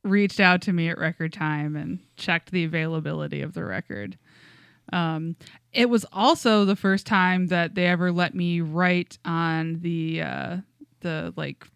reached 0.05 0.41
out 0.41 0.63
to 0.63 0.73
me 0.73 0.89
at 0.89 0.99
record 0.99 1.33
time 1.33 1.77
and 1.77 2.01
checked 2.17 2.51
the 2.51 2.65
availability 2.65 3.43
of 3.43 3.55
the 3.55 3.65
record. 3.65 4.19
Um, 4.93 5.37
it 5.73 5.89
was 5.89 6.05
also 6.13 6.65
the 6.65 6.77
first 6.77 7.07
time 7.07 7.47
that 7.49 7.75
they 7.75 7.87
ever 7.87 8.13
let 8.13 8.35
me 8.35 8.61
write 8.61 9.19
on 9.25 9.81
the 9.81 10.23
uh, 10.23 10.57
the 11.01 11.33
like 11.37 11.67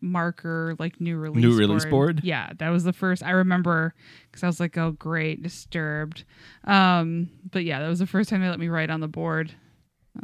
marker 0.00 0.76
like 0.78 1.00
new 1.00 1.16
release 1.16 1.42
New 1.42 1.56
release 1.56 1.84
board? 1.84 2.20
Yeah, 2.22 2.50
that 2.58 2.70
was 2.70 2.84
the 2.84 2.92
first 2.92 3.22
I 3.22 3.30
remember 3.30 3.94
because 4.30 4.42
I 4.42 4.46
was 4.46 4.60
like, 4.60 4.76
oh 4.76 4.92
great, 4.92 5.42
disturbed. 5.42 6.24
Um, 6.64 7.30
but 7.50 7.64
yeah, 7.64 7.80
that 7.80 7.88
was 7.88 7.98
the 7.98 8.06
first 8.06 8.30
time 8.30 8.40
they 8.40 8.48
let 8.48 8.60
me 8.60 8.68
write 8.68 8.90
on 8.90 9.00
the 9.00 9.08
board. 9.08 9.52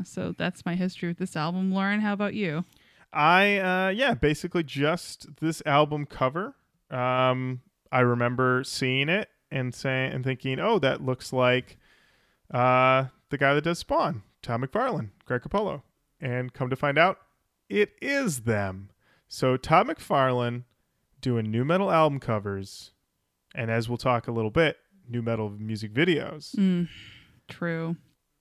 So 0.04 0.34
that's 0.38 0.64
my 0.64 0.76
history 0.76 1.08
with 1.08 1.18
this 1.18 1.34
album. 1.34 1.72
Lauren, 1.72 2.00
how 2.00 2.12
about 2.12 2.34
you? 2.34 2.64
I 3.12 3.58
uh 3.58 3.88
yeah, 3.90 4.14
basically 4.14 4.62
just 4.62 5.36
this 5.40 5.62
album 5.66 6.06
cover. 6.06 6.54
Um 6.90 7.62
I 7.92 8.00
remember 8.00 8.62
seeing 8.64 9.08
it 9.08 9.28
and 9.50 9.74
saying 9.74 10.12
and 10.12 10.24
thinking, 10.24 10.60
"Oh, 10.60 10.78
that 10.78 11.04
looks 11.04 11.32
like 11.32 11.76
uh 12.52 13.06
the 13.30 13.38
guy 13.38 13.54
that 13.54 13.64
does 13.64 13.78
Spawn, 13.78 14.22
Todd 14.42 14.60
McFarlane, 14.60 15.10
Greg 15.24 15.42
Capullo." 15.42 15.82
And 16.20 16.52
come 16.52 16.68
to 16.70 16.76
find 16.76 16.98
out, 16.98 17.18
it 17.68 17.92
is 18.02 18.40
them. 18.40 18.90
So 19.26 19.56
Todd 19.56 19.88
McFarlane 19.88 20.64
doing 21.20 21.50
new 21.50 21.64
metal 21.64 21.90
album 21.90 22.20
covers 22.20 22.92
and 23.54 23.70
as 23.70 23.88
we'll 23.88 23.98
talk 23.98 24.28
a 24.28 24.32
little 24.32 24.50
bit, 24.50 24.78
new 25.08 25.22
metal 25.22 25.50
music 25.50 25.92
videos. 25.92 26.54
Mm, 26.54 26.88
true. 27.48 27.96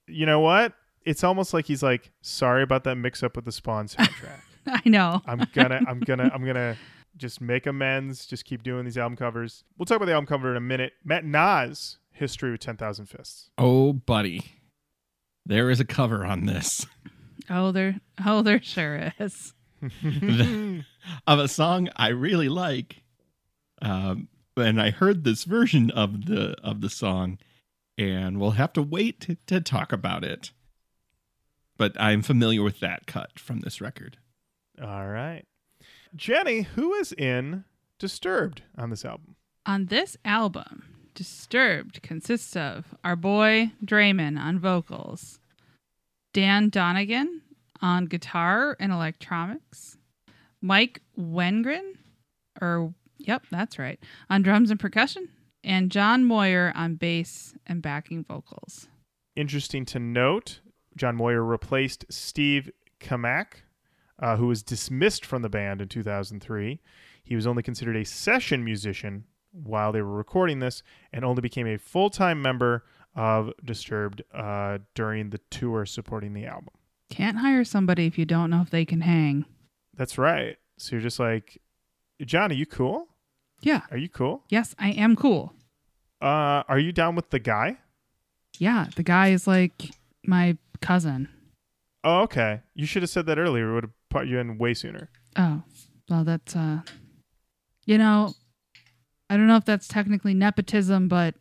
You 0.07 0.25
know 0.25 0.39
what? 0.39 0.73
It's 1.05 1.23
almost 1.23 1.53
like 1.53 1.65
he's 1.65 1.81
like, 1.81 2.11
"Sorry 2.21 2.61
about 2.61 2.83
that 2.83 2.95
mix 2.95 3.23
up 3.23 3.35
with 3.35 3.45
the 3.45 3.51
Spawn 3.51 3.87
soundtrack." 3.87 4.41
I 4.85 4.89
know. 4.89 5.21
I'm 5.25 5.45
gonna 5.53 5.81
I'm 5.87 5.99
gonna 5.99 6.31
I'm 6.33 6.45
gonna 6.45 6.77
just 7.17 7.41
make 7.41 7.65
amends. 7.65 8.25
Just 8.25 8.45
keep 8.45 8.63
doing 8.63 8.85
these 8.85 8.97
album 8.97 9.15
covers. 9.15 9.63
We'll 9.77 9.85
talk 9.85 9.97
about 9.97 10.05
the 10.05 10.13
album 10.13 10.27
cover 10.27 10.51
in 10.51 10.57
a 10.57 10.61
minute. 10.61 10.93
Matt 11.03 11.25
Nas 11.25 11.97
history 12.11 12.51
with 12.51 12.61
ten 12.61 12.77
thousand 12.77 13.07
fists. 13.07 13.49
Oh, 13.57 13.93
buddy. 13.93 14.53
There 15.45 15.69
is 15.69 15.79
a 15.79 15.85
cover 15.85 16.25
on 16.25 16.45
this 16.45 16.85
Oh, 17.49 17.71
there. 17.71 17.99
Oh, 18.23 18.43
there 18.43 18.61
sure 18.61 19.11
is. 19.19 19.53
of 21.25 21.39
a 21.39 21.47
song 21.47 21.89
I 21.95 22.09
really 22.09 22.49
like. 22.49 22.97
Um, 23.81 24.27
and 24.55 24.79
I 24.81 24.91
heard 24.91 25.23
this 25.23 25.45
version 25.45 25.89
of 25.91 26.25
the 26.25 26.55
of 26.63 26.81
the 26.81 26.89
song, 26.89 27.39
and 27.97 28.39
we'll 28.39 28.51
have 28.51 28.73
to 28.73 28.81
wait 28.83 29.21
to, 29.21 29.37
to 29.47 29.61
talk 29.61 29.91
about 29.91 30.23
it. 30.23 30.51
But 31.77 31.93
I'm 31.99 32.21
familiar 32.21 32.61
with 32.61 32.81
that 32.81 33.07
cut 33.07 33.39
from 33.39 33.61
this 33.61 33.79
record. 33.81 34.17
All 34.81 35.07
right, 35.07 35.43
Jenny, 36.15 36.61
who 36.61 36.93
is 36.93 37.11
in 37.11 37.65
Disturbed 37.97 38.61
on 38.77 38.89
this 38.89 39.03
album? 39.03 39.35
On 39.65 39.87
this 39.87 40.15
album, 40.23 40.85
Disturbed 41.13 42.01
consists 42.01 42.55
of 42.55 42.95
our 43.03 43.17
boy 43.17 43.71
Draiman 43.83 44.39
on 44.39 44.57
vocals, 44.57 45.39
Dan 46.31 46.69
Donegan 46.69 47.41
on 47.81 48.05
guitar 48.05 48.77
and 48.79 48.93
electronics, 48.93 49.97
Mike 50.61 51.01
Wengren, 51.19 51.95
or 52.61 52.93
yep, 53.17 53.43
that's 53.51 53.77
right, 53.77 53.99
on 54.29 54.41
drums 54.43 54.71
and 54.71 54.79
percussion, 54.79 55.27
and 55.61 55.91
John 55.91 56.23
Moyer 56.23 56.71
on 56.73 56.95
bass 56.95 57.53
and 57.67 57.81
backing 57.81 58.23
vocals. 58.23 58.87
Interesting 59.35 59.85
to 59.87 59.99
note, 59.99 60.61
John 60.95 61.17
Moyer 61.17 61.43
replaced 61.43 62.05
Steve 62.09 62.71
Kmak, 63.01 63.63
uh, 64.19 64.37
who 64.37 64.47
was 64.47 64.63
dismissed 64.63 65.25
from 65.25 65.41
the 65.41 65.49
band 65.49 65.81
in 65.81 65.87
2003. 65.87 66.79
He 67.23 67.35
was 67.35 67.47
only 67.47 67.63
considered 67.63 67.95
a 67.95 68.05
session 68.05 68.63
musician 68.63 69.25
while 69.51 69.91
they 69.91 70.01
were 70.01 70.15
recording 70.15 70.59
this 70.59 70.83
and 71.11 71.25
only 71.25 71.41
became 71.41 71.67
a 71.67 71.77
full 71.77 72.09
time 72.09 72.41
member 72.41 72.83
of 73.15 73.51
Disturbed 73.63 74.21
uh, 74.33 74.79
during 74.93 75.31
the 75.31 75.39
tour 75.49 75.85
supporting 75.85 76.33
the 76.33 76.45
album. 76.45 76.73
Can't 77.09 77.37
hire 77.37 77.63
somebody 77.63 78.05
if 78.05 78.17
you 78.17 78.25
don't 78.25 78.49
know 78.49 78.61
if 78.61 78.69
they 78.69 78.85
can 78.85 79.01
hang. 79.01 79.45
That's 79.95 80.17
right. 80.17 80.57
So 80.77 80.95
you're 80.95 81.01
just 81.01 81.19
like, 81.19 81.59
John, 82.21 82.51
are 82.51 82.55
you 82.55 82.65
cool? 82.65 83.07
Yeah. 83.61 83.81
Are 83.91 83.97
you 83.97 84.09
cool? 84.09 84.43
Yes, 84.49 84.75
I 84.77 84.91
am 84.91 85.15
cool. 85.15 85.53
Uh, 86.21 86.63
are 86.67 86.79
you 86.79 86.91
down 86.91 87.15
with 87.15 87.29
the 87.31 87.39
guy? 87.39 87.77
Yeah, 88.57 88.87
the 88.95 89.03
guy 89.03 89.29
is 89.29 89.47
like 89.47 89.91
my 90.25 90.57
cousin. 90.81 91.29
Oh, 92.03 92.21
okay. 92.21 92.61
You 92.73 92.85
should 92.85 93.03
have 93.03 93.09
said 93.09 93.25
that 93.25 93.39
earlier. 93.39 93.67
We 93.67 93.73
would 93.73 93.83
have 93.85 93.93
put 94.09 94.27
you 94.27 94.39
in 94.39 94.57
way 94.57 94.73
sooner. 94.73 95.09
Oh, 95.35 95.63
well, 96.09 96.23
that's 96.23 96.55
uh, 96.55 96.81
you 97.85 97.97
know, 97.97 98.33
I 99.29 99.37
don't 99.37 99.47
know 99.47 99.57
if 99.57 99.65
that's 99.65 99.87
technically 99.87 100.33
nepotism, 100.33 101.07
but 101.07 101.35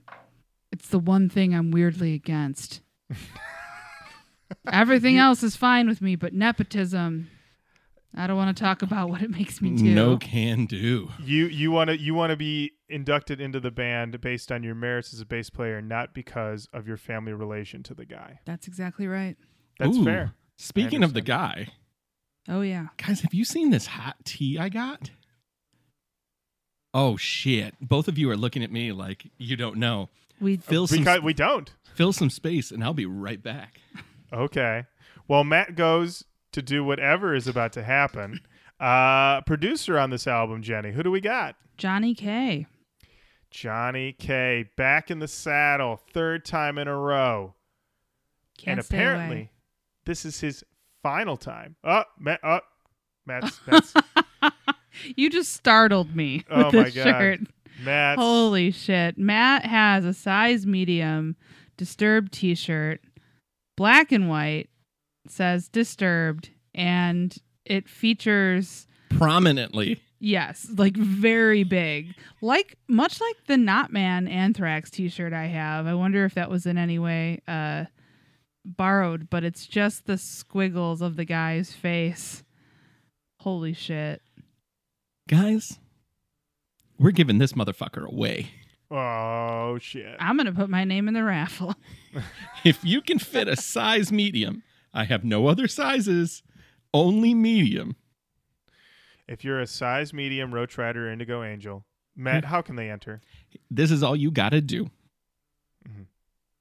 it's 0.73 0.89
the 0.89 0.99
one 0.99 1.29
thing 1.29 1.55
I'm 1.55 1.71
weirdly 1.71 2.15
against. 2.15 2.81
Everything 4.73 5.19
else 5.19 5.43
is 5.43 5.57
fine 5.57 5.89
with 5.89 6.01
me, 6.01 6.17
but 6.17 6.33
nepotism, 6.33 7.31
I 8.15 8.27
don't 8.27 8.37
want 8.37 8.57
to 8.57 8.63
talk 8.63 8.83
about 8.83 9.11
what 9.11 9.23
it 9.23 9.31
makes 9.31 9.61
me 9.61 9.71
do. 9.71 9.95
No 9.95 10.17
can 10.17 10.67
do. 10.67 11.11
You 11.19 11.47
you 11.47 11.71
want 11.71 11.89
to 11.89 11.99
you 11.99 12.15
want 12.15 12.31
to 12.31 12.37
be 12.37 12.73
inducted 12.89 13.41
into 13.41 13.61
the 13.61 13.71
band 13.71 14.21
based 14.21 14.51
on 14.51 14.63
your 14.63 14.75
merits 14.75 15.13
as 15.13 15.21
a 15.21 15.27
bass 15.27 15.51
player, 15.51 15.81
not 15.83 16.15
because 16.15 16.69
of 16.73 16.87
your 16.87 16.97
family 16.97 17.33
relation 17.33 17.83
to 17.85 17.95
the 17.95 18.05
guy. 18.05 18.41
That's 18.45 18.67
exactly 18.67 19.07
right. 19.07 19.37
That's 19.79 19.97
Ooh, 19.97 20.05
fair. 20.05 20.35
Speaking 20.57 21.05
of 21.05 21.15
the 21.15 21.21
guy, 21.21 21.69
Oh 22.49 22.63
yeah. 22.63 22.87
guys, 22.97 23.21
have 23.21 23.35
you 23.35 23.45
seen 23.45 23.71
this 23.71 23.87
hot 23.87 24.17
tea 24.25 24.59
I 24.59 24.69
got? 24.69 25.11
Oh 26.95 27.17
shit! 27.17 27.75
Both 27.81 28.09
of 28.09 28.17
you 28.19 28.31
are 28.31 28.37
looking 28.37 28.63
at 28.63 28.73
me 28.73 28.93
like 28.93 29.31
you 29.37 29.57
don't 29.57 29.77
know. 29.77 30.09
We 30.41 30.57
Fill 30.57 30.87
some 30.87 30.99
Because 31.01 31.21
we 31.21 31.35
don't. 31.35 31.71
fill 31.95 32.13
some 32.13 32.31
space, 32.31 32.71
and 32.71 32.83
I'll 32.83 32.95
be 32.95 33.07
right 33.07 33.43
back. 33.43 33.81
Okay. 34.33 34.85
Well, 35.27 35.43
Matt 35.45 35.75
goes 35.75 36.25
to 36.53 36.63
do 36.63 36.83
whatever 36.85 37.35
is 37.35 37.47
about 37.49 37.73
to 37.75 37.83
happen. 37.83 38.41
Uh, 38.81 39.41
producer 39.43 39.99
on 39.99 40.11
this 40.11 40.27
album, 40.27 40.63
Jenny. 40.63 40.93
Who 40.93 41.03
do 41.03 41.11
we 41.11 41.21
got? 41.21 41.57
Johnny 41.77 42.15
K. 42.15 42.67
Johnny 43.51 44.13
K. 44.13 44.71
Back 44.77 45.11
in 45.11 45.19
the 45.19 45.29
saddle, 45.29 46.01
third 46.13 46.45
time 46.45 46.79
in 46.79 46.89
a 46.89 46.97
row. 46.97 47.55
Can't 48.57 48.79
and 48.79 48.87
stay 48.87 48.97
apparently, 48.97 49.37
away. 49.37 49.51
this 50.05 50.25
is 50.25 50.41
his 50.41 50.65
final 51.03 51.37
time. 51.37 51.77
Oh, 51.85 52.05
Matt. 52.19 52.41
Oh, 52.43 52.61
Matt's. 53.27 53.61
Matt's 53.67 53.95
You 55.17 55.31
just 55.31 55.53
startled 55.53 56.17
me 56.17 56.45
Oh 56.51 56.67
with 56.67 56.75
my 56.75 56.83
this 56.85 56.95
God. 56.95 57.05
shirt. 57.05 57.41
Matt's. 57.85 58.21
Holy 58.21 58.71
shit. 58.73 59.17
Matt 59.17 59.65
has 59.65 60.05
a 60.05 60.13
size 60.13 60.67
medium 60.67 61.37
disturbed 61.77 62.33
t 62.33 62.55
shirt, 62.55 63.01
black 63.77 64.11
and 64.11 64.29
white, 64.29 64.69
says 65.29 65.69
disturbed, 65.69 66.51
and 66.75 67.37
it 67.65 67.89
features 67.89 68.87
Prominently, 69.11 70.01
Yes, 70.21 70.67
like 70.77 70.97
very 70.97 71.63
big. 71.63 72.15
Like 72.43 72.77
much 72.89 73.21
like 73.21 73.37
the 73.47 73.57
Not 73.57 73.93
Man 73.93 74.27
Anthrax 74.27 74.91
t-shirt 74.91 75.33
I 75.33 75.47
have. 75.47 75.87
I 75.87 75.95
wonder 75.95 76.25
if 76.25 76.35
that 76.35 76.51
was 76.51 76.67
in 76.67 76.77
any 76.77 76.99
way 76.99 77.41
uh 77.47 77.85
borrowed, 78.77 79.29
but 79.31 79.45
it's 79.45 79.67
just 79.67 80.07
the 80.07 80.19
squiggles 80.19 81.01
of 81.03 81.17
the 81.17 81.25
guy's 81.25 81.73
face. 81.73 82.45
Holy 83.41 83.73
shit. 83.73 84.21
Guys, 85.29 85.79
we're 86.99 87.11
giving 87.11 87.39
this 87.39 87.53
motherfucker 87.53 88.07
away. 88.07 88.51
Oh 88.91 89.79
shit. 89.79 90.17
I'm 90.19 90.37
going 90.37 90.47
to 90.47 90.53
put 90.53 90.71
my 90.71 90.85
name 90.85 91.09
in 91.09 91.15
the 91.15 91.25
raffle. 91.25 91.75
If 92.65 92.85
you 92.85 93.01
can 93.03 93.19
fit 93.21 93.47
a 93.47 93.55
size 93.55 94.11
medium, 94.11 94.63
I 94.93 95.05
have 95.05 95.23
no 95.25 95.47
other 95.47 95.69
sizes, 95.69 96.43
only 96.93 97.33
medium. 97.35 97.95
If 99.29 99.45
you're 99.45 99.61
a 99.61 99.67
size 99.67 100.13
medium 100.13 100.53
Roach 100.53 100.77
Rider 100.79 101.09
Indigo 101.11 101.43
Angel, 101.45 101.85
Matt, 102.17 102.45
how 102.47 102.63
can 102.63 102.75
they 102.77 102.91
enter? 102.91 103.21
This 103.71 103.91
is 103.93 104.03
all 104.03 104.17
you 104.17 104.31
got 104.33 104.49
to 104.51 104.61
do. 104.61 104.91
Mhm. 105.89 106.07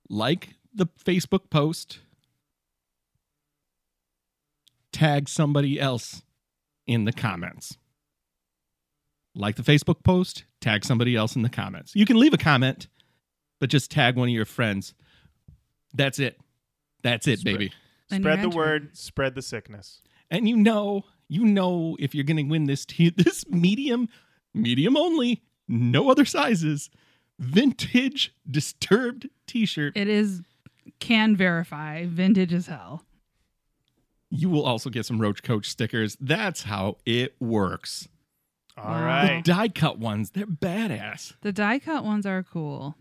Like 0.09 0.49
the 0.77 0.87
Facebook 1.03 1.49
post, 1.49 1.99
tag 4.91 5.27
somebody 5.27 5.79
else 5.79 6.21
in 6.85 7.05
the 7.05 7.13
comments. 7.13 7.77
Like 9.35 9.55
the 9.55 9.63
Facebook 9.63 10.03
post, 10.03 10.45
tag 10.61 10.83
somebody 10.85 11.15
else 11.15 11.35
in 11.35 11.41
the 11.41 11.49
comments. 11.49 11.95
You 11.95 12.05
can 12.05 12.17
leave 12.17 12.33
a 12.33 12.37
comment, 12.37 12.87
but 13.59 13.69
just 13.69 13.91
tag 13.91 14.15
one 14.15 14.29
of 14.29 14.33
your 14.33 14.45
friends. 14.45 14.93
That's 15.93 16.19
it. 16.19 16.39
That's 17.03 17.27
it, 17.27 17.39
Spread- 17.39 17.57
baby. 17.57 17.73
Spread 18.09 18.41
the 18.41 18.49
word, 18.49 18.95
spread 18.95 19.35
the 19.35 19.41
sickness. 19.41 20.01
And 20.31 20.47
you 20.47 20.55
know, 20.55 21.03
you 21.27 21.43
know 21.43 21.97
if 21.99 22.15
you're 22.15 22.23
going 22.23 22.37
to 22.37 22.43
win 22.43 22.63
this 22.63 22.85
t- 22.85 23.09
this 23.17 23.45
medium, 23.49 24.07
medium 24.53 24.95
only, 24.95 25.43
no 25.67 26.09
other 26.09 26.23
sizes, 26.23 26.89
vintage 27.37 28.33
disturbed 28.49 29.27
t-shirt. 29.45 29.93
It 29.95 30.07
is 30.07 30.41
can 30.99 31.35
verify 31.35 32.05
vintage 32.05 32.53
as 32.53 32.67
hell. 32.67 33.03
You 34.29 34.49
will 34.49 34.63
also 34.65 34.89
get 34.89 35.05
some 35.05 35.21
Roach 35.21 35.41
Coach 35.43 35.69
stickers. 35.69 36.17
That's 36.19 36.63
how 36.63 36.97
it 37.05 37.35
works. 37.39 38.07
All 38.77 38.85
Wow. 38.91 39.05
right. 39.05 39.43
The 39.45 39.51
die 39.53 39.69
cut 39.69 39.99
ones, 39.99 40.31
they're 40.31 40.45
badass. 40.45 41.33
The 41.41 41.51
die 41.51 41.79
cut 41.79 42.03
ones 42.03 42.25
are 42.25 42.43
cool. 42.43 42.95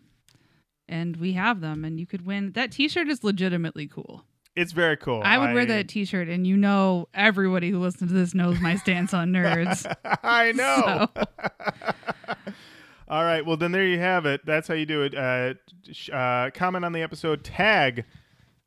And 0.89 1.17
we 1.17 1.33
have 1.33 1.61
them 1.61 1.85
and 1.85 1.99
you 1.99 2.07
could 2.07 2.25
win. 2.25 2.53
That 2.53 2.71
t-shirt 2.73 3.09
is 3.09 3.25
legitimately 3.25 3.89
cool. 3.89 4.25
It's 4.55 4.73
very 4.73 4.97
cool. 4.97 5.21
I 5.25 5.37
would 5.37 5.53
wear 5.53 5.67
that 5.67 5.89
t-shirt 5.89 6.29
and 6.29 6.47
you 6.47 6.57
know 6.57 7.09
everybody 7.13 7.71
who 7.71 7.79
listens 7.79 8.11
to 8.11 8.17
this 8.17 8.33
knows 8.33 8.59
my 8.61 8.77
stance 8.77 9.13
on 9.13 9.31
nerds. 9.33 9.85
I 10.23 10.53
know. 10.53 11.09
So, 11.15 11.25
All 13.09 13.25
right. 13.25 13.45
Well, 13.45 13.57
then 13.57 13.73
there 13.73 13.87
you 13.87 13.99
have 13.99 14.27
it. 14.27 14.45
That's 14.45 14.67
how 14.69 14.75
you 14.75 14.87
do 14.87 15.03
it. 15.03 15.15
Uh, 15.15 15.55
uh, 16.13 16.51
comment 16.51 16.85
on 16.85 16.93
the 16.93 17.03
episode, 17.03 17.45
tag 17.45 18.05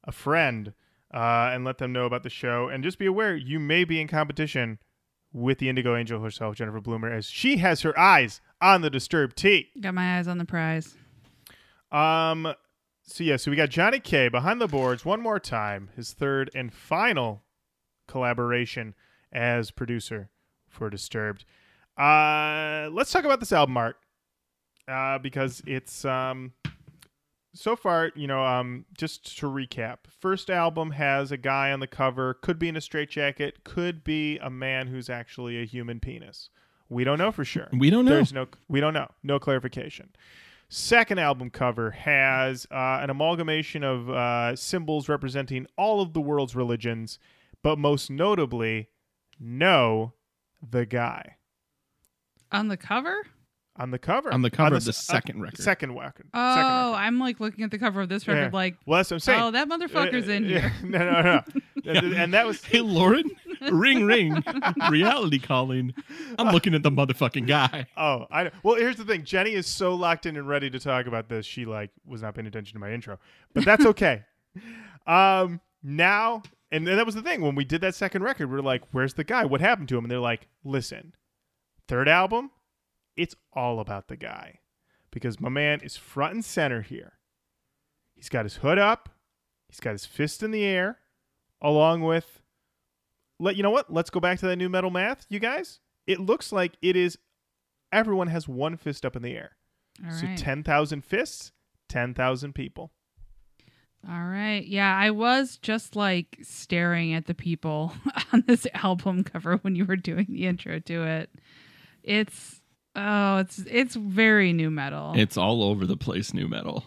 a 0.05 0.11
friend, 0.11 0.73
uh, 1.13 1.51
and 1.53 1.65
let 1.65 1.77
them 1.77 1.91
know 1.91 2.05
about 2.05 2.23
the 2.23 2.29
show. 2.29 2.69
And 2.69 2.83
just 2.83 2.97
be 2.99 3.05
aware 3.05 3.35
you 3.35 3.59
may 3.59 3.83
be 3.83 3.99
in 3.99 4.07
competition 4.07 4.79
with 5.33 5.57
the 5.59 5.69
Indigo 5.69 5.95
Angel 5.95 6.21
herself, 6.21 6.55
Jennifer 6.55 6.79
Bloomer, 6.79 7.11
as 7.11 7.25
she 7.25 7.57
has 7.57 7.81
her 7.81 7.97
eyes 7.99 8.41
on 8.61 8.81
the 8.81 8.89
Disturbed 8.89 9.35
Tee. 9.35 9.67
got 9.81 9.93
my 9.93 10.17
eyes 10.17 10.27
on 10.27 10.37
the 10.37 10.45
prize. 10.45 10.95
Um. 11.91 12.53
So 13.03 13.23
yeah, 13.23 13.37
so 13.37 13.49
we 13.49 13.57
got 13.57 13.69
Johnny 13.69 13.99
K 13.99 14.29
behind 14.29 14.61
the 14.61 14.67
boards 14.67 15.03
one 15.03 15.19
more 15.19 15.39
time, 15.39 15.89
his 15.95 16.13
third 16.13 16.51
and 16.53 16.71
final 16.71 17.41
collaboration 18.07 18.93
as 19.31 19.71
producer 19.71 20.29
for 20.67 20.91
Disturbed. 20.91 21.43
Uh, 21.97 22.87
let's 22.91 23.11
talk 23.11 23.25
about 23.25 23.39
this 23.39 23.51
album 23.51 23.75
art, 23.77 23.97
uh, 24.89 25.19
because 25.19 25.61
it's 25.65 26.03
um, 26.05 26.53
so 27.53 27.75
far 27.75 28.11
you 28.15 28.27
know 28.27 28.43
um, 28.43 28.85
just 28.97 29.37
to 29.39 29.45
recap, 29.47 29.97
first 30.19 30.49
album 30.49 30.91
has 30.91 31.31
a 31.31 31.37
guy 31.37 31.71
on 31.71 31.79
the 31.79 31.87
cover, 31.87 32.33
could 32.33 32.59
be 32.59 32.69
in 32.69 32.75
a 32.75 32.81
straitjacket, 32.81 33.63
could 33.63 34.03
be 34.03 34.37
a 34.39 34.49
man 34.49 34.87
who's 34.87 35.09
actually 35.09 35.61
a 35.61 35.65
human 35.65 35.99
penis. 35.99 36.49
We 36.89 37.03
don't 37.03 37.19
know 37.19 37.31
for 37.31 37.45
sure. 37.45 37.67
We 37.71 37.89
don't 37.89 38.05
know. 38.05 38.15
There's 38.15 38.33
no, 38.33 38.47
we 38.67 38.79
don't 38.79 38.93
know. 38.93 39.11
No 39.21 39.39
clarification. 39.39 40.09
Second 40.69 41.19
album 41.19 41.49
cover 41.49 41.91
has 41.91 42.67
uh, 42.71 42.99
an 43.01 43.09
amalgamation 43.09 43.83
of 43.83 44.09
uh, 44.09 44.55
symbols 44.55 45.09
representing 45.09 45.65
all 45.77 46.01
of 46.01 46.13
the 46.13 46.21
world's 46.21 46.55
religions, 46.55 47.17
but 47.63 47.79
most 47.79 48.09
notably, 48.11 48.89
no, 49.39 50.13
the 50.67 50.85
guy 50.85 51.37
On 52.51 52.67
the 52.67 52.77
cover? 52.77 53.25
On 53.79 53.91
the 53.91 53.97
cover. 53.97 54.31
On 54.31 54.41
the 54.43 54.51
cover 54.51 54.75
of 54.75 54.83
the 54.83 54.89
s- 54.89 54.97
second 55.03 55.41
record. 55.41 55.57
Second 55.59 55.97
record. 55.97 56.27
Oh, 56.33 56.55
Second 56.55 56.67
record. 56.69 56.95
I'm 56.99 57.19
like 57.19 57.39
looking 57.39 57.63
at 57.63 57.71
the 57.71 57.79
cover 57.79 58.01
of 58.01 58.09
this 58.09 58.27
record 58.27 58.41
Yeah. 58.41 58.49
like, 58.53 58.75
Well, 58.85 58.97
that's 58.97 59.09
what 59.09 59.15
I'm 59.15 59.19
saying. 59.21 59.41
oh, 59.41 59.51
that 59.51 59.67
motherfucker's 59.69 60.27
in 60.27 60.43
Uh, 60.45 60.47
here. 60.47 60.73
no, 60.83 60.97
no, 60.99 61.21
no. 61.21 61.43
And- 61.85 62.13
and 62.13 62.33
that 62.33 62.45
was 62.45 62.63
Hey, 62.63 62.81
Lauren, 62.81 63.23
ring, 63.71 64.03
ring, 64.05 64.43
reality 64.91 65.39
calling. 65.39 65.93
I'm 66.37 66.53
looking 66.53 66.75
at 66.75 66.83
the 66.83 66.91
motherfucking 66.91 67.47
guy. 67.47 67.87
Oh, 67.97 68.27
I 68.29 68.43
know. 68.43 68.49
well. 68.63 68.75
Here's 68.75 68.97
the 68.97 69.05
thing. 69.05 69.23
Jenny 69.23 69.53
is 69.53 69.65
so 69.65 69.95
locked 69.95 70.25
in 70.25 70.35
and 70.37 70.47
ready 70.47 70.69
to 70.69 70.79
talk 70.79 71.05
about 71.07 71.29
this. 71.29 71.45
She 71.45 71.65
like 71.65 71.89
was 72.05 72.21
not 72.21 72.35
paying 72.35 72.47
attention 72.47 72.73
to 72.73 72.79
my 72.79 72.91
intro, 72.91 73.17
but 73.53 73.63
that's 73.65 73.85
okay. 73.93 74.23
um, 75.07 75.61
now 75.81 76.43
and, 76.71 76.87
and 76.87 76.99
that 76.99 77.05
was 77.05 77.15
the 77.15 77.21
thing 77.21 77.41
when 77.41 77.55
we 77.55 77.63
did 77.63 77.81
that 77.81 77.95
second 77.95 78.23
record. 78.23 78.51
We 78.51 78.57
are 78.57 78.61
like, 78.61 78.83
"Where's 78.91 79.13
the 79.15 79.23
guy? 79.23 79.45
What 79.45 79.61
happened 79.61 79.87
to 79.89 79.97
him?" 79.97 80.03
And 80.03 80.11
they're 80.11 80.19
like, 80.19 80.47
"Listen, 80.63 81.13
third 81.87 82.07
album, 82.07 82.51
it's 83.15 83.35
all 83.53 83.79
about 83.79 84.07
the 84.07 84.15
guy 84.15 84.59
because 85.11 85.39
my 85.39 85.49
man 85.49 85.81
is 85.81 85.97
front 85.97 86.33
and 86.33 86.45
center 86.45 86.81
here. 86.81 87.13
He's 88.15 88.29
got 88.29 88.45
his 88.45 88.57
hood 88.57 88.77
up, 88.77 89.09
he's 89.67 89.79
got 89.79 89.91
his 89.91 90.05
fist 90.05 90.43
in 90.43 90.51
the 90.51 90.63
air, 90.65 90.99
along 91.61 92.01
with." 92.01 92.41
Let 93.41 93.55
you 93.55 93.63
know 93.63 93.71
what? 93.71 93.91
Let's 93.91 94.09
go 94.09 94.19
back 94.19 94.39
to 94.39 94.47
that 94.47 94.57
new 94.57 94.67
metal 94.67 94.91
math, 94.91 95.25
you 95.29 95.39
guys. 95.39 95.79
It 96.05 96.19
looks 96.19 96.51
like 96.51 96.73
it 96.81 96.97
is 96.97 97.17
everyone 97.91 98.27
has 98.27 98.47
one 98.47 98.77
fist 98.77 99.05
up 99.05 99.15
in 99.15 99.21
the 99.21 99.33
air. 99.33 99.51
All 100.05 100.11
so 100.11 100.27
right. 100.27 100.37
10,000 100.37 101.03
fists, 101.03 101.51
10,000 101.87 102.53
people. 102.53 102.91
All 104.07 104.23
right. 104.23 104.65
Yeah, 104.65 104.95
I 104.95 105.11
was 105.11 105.57
just 105.57 105.95
like 105.95 106.37
staring 106.41 107.13
at 107.13 107.25
the 107.25 107.33
people 107.33 107.93
on 108.33 108.43
this 108.47 108.65
album 108.73 109.23
cover 109.23 109.57
when 109.57 109.75
you 109.75 109.85
were 109.85 109.97
doing 109.97 110.27
the 110.29 110.47
intro 110.47 110.79
to 110.79 111.03
it. 111.03 111.29
It's 112.03 112.61
oh, 112.95 113.37
it's 113.37 113.59
it's 113.69 113.95
very 113.95 114.53
new 114.53 114.69
metal. 114.69 115.13
It's 115.15 115.37
all 115.37 115.63
over 115.63 115.85
the 115.85 115.97
place, 115.97 116.33
new 116.33 116.47
metal. 116.47 116.83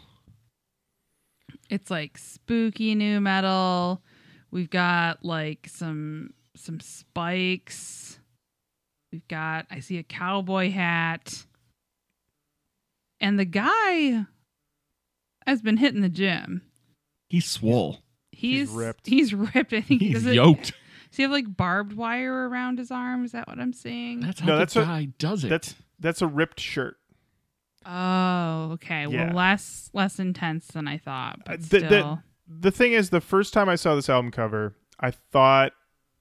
it's 1.71 1.91
like 1.91 2.19
spooky 2.19 2.95
new 2.95 3.21
metal. 3.21 4.03
We've 4.51 4.71
got 4.71 5.25
like 5.25 5.69
some 5.71 6.35
some 6.57 6.81
spikes. 6.81 8.19
We've 9.13 9.27
got 9.29 9.67
I 9.71 9.81
see 9.81 9.99
a 9.99 10.03
cowboy 10.03 10.71
hat. 10.71 11.45
And 13.21 13.39
the 13.39 13.45
guy 13.45 14.25
has 15.47 15.63
been 15.63 15.77
hitting 15.77 16.01
the 16.01 16.09
gym. 16.09 16.63
He's 17.29 17.47
swole. 17.47 18.01
He's, 18.33 18.69
He's 18.69 18.71
ripped. 18.71 19.07
He's 19.07 19.33
ripped. 19.35 19.73
I 19.73 19.81
think 19.81 20.03
He's 20.03 20.15
does 20.15 20.27
it- 20.27 20.35
yoked. 20.35 20.73
Does 21.11 21.17
he 21.19 21.23
have 21.25 21.31
like 21.33 21.57
barbed 21.57 21.93
wire 21.93 22.49
around 22.49 22.79
his 22.79 22.91
arm? 22.91 23.25
Is 23.25 23.33
that 23.33 23.47
what 23.47 23.59
I'm 23.61 23.75
seeing? 23.75 24.21
That's 24.21 24.41
how 24.41 24.47
No, 24.47 24.53
the 24.55 24.59
that's 24.61 24.77
a- 24.77 24.81
guy 24.85 25.09
does 25.19 25.45
it. 25.45 25.49
That's 25.51 25.75
that's 26.03 26.21
a 26.23 26.27
ripped 26.27 26.61
shirt. 26.61 26.97
oh, 27.87 28.71
okay. 28.73 29.07
Yeah. 29.09 29.27
Well, 29.29 29.35
less 29.37 29.91
less 29.93 30.19
intense 30.19 30.67
than 30.69 30.87
I 30.89 30.99
thought, 30.99 31.41
but 31.47 31.61
the- 31.61 31.79
still. 31.79 31.89
the- 31.89 32.23
The 32.49 32.71
thing 32.71 32.93
is 32.93 33.09
the 33.11 33.21
first 33.23 33.55
time 33.55 33.69
I 33.71 33.77
saw 33.77 33.95
this 33.95 34.11
album 34.11 34.31
cover, 34.31 34.77
I 35.01 35.11
thought 35.11 35.73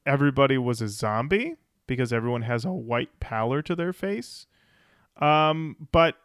everybody 0.05 0.57
was 0.57 0.81
a 0.81 0.87
zombie 0.87 1.55
because 1.87 2.13
everyone 2.13 2.43
has 2.43 2.63
a 2.63 2.71
white 2.71 3.19
pallor 3.19 3.61
to 3.63 3.75
their 3.75 3.91
face. 3.91 4.45
Um, 5.17 5.75
but 5.91 6.15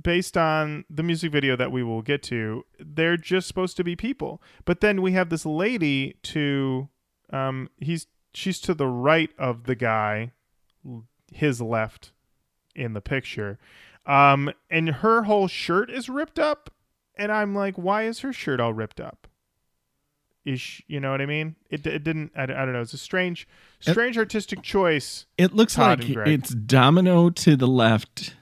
based 0.00 0.36
on 0.36 0.84
the 0.90 1.02
music 1.02 1.32
video 1.32 1.56
that 1.56 1.72
we 1.72 1.82
will 1.82 2.02
get 2.02 2.22
to, 2.24 2.64
they're 2.78 3.16
just 3.16 3.48
supposed 3.48 3.78
to 3.78 3.84
be 3.84 3.96
people. 3.96 4.42
But 4.66 4.80
then 4.82 5.00
we 5.00 5.12
have 5.12 5.30
this 5.30 5.46
lady 5.46 6.16
to 6.24 6.88
um 7.32 7.70
he's 7.78 8.06
she's 8.34 8.60
to 8.60 8.74
the 8.74 8.86
right 8.88 9.30
of 9.38 9.64
the 9.64 9.74
guy, 9.74 10.32
his 11.32 11.62
left 11.62 12.12
in 12.76 12.92
the 12.92 13.00
picture. 13.00 13.58
Um 14.06 14.52
and 14.70 14.88
her 14.88 15.22
whole 15.24 15.48
shirt 15.48 15.90
is 15.90 16.08
ripped 16.08 16.38
up 16.38 16.70
and 17.16 17.32
I'm 17.32 17.54
like 17.54 17.76
why 17.76 18.04
is 18.04 18.20
her 18.20 18.32
shirt 18.32 18.60
all 18.60 18.72
ripped 18.72 19.00
up? 19.00 19.26
Is 20.44 20.60
she, 20.60 20.84
you 20.86 21.00
know 21.00 21.10
what 21.10 21.20
I 21.20 21.26
mean? 21.26 21.56
It, 21.70 21.84
it 21.86 22.04
didn't 22.04 22.30
I, 22.36 22.44
I 22.44 22.46
don't 22.46 22.72
know. 22.72 22.80
It's 22.80 22.92
a 22.92 22.98
strange 22.98 23.48
strange 23.80 24.16
artistic 24.16 24.62
choice. 24.62 25.26
It 25.36 25.52
looks 25.54 25.74
Todd 25.74 26.08
like 26.08 26.28
it's 26.28 26.50
Domino 26.50 27.30
to 27.30 27.56
the 27.56 27.66
left, 27.66 28.34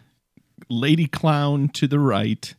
Lady 0.69 1.07
Clown 1.07 1.69
to 1.71 1.87
the 1.87 1.99
right. 1.99 2.55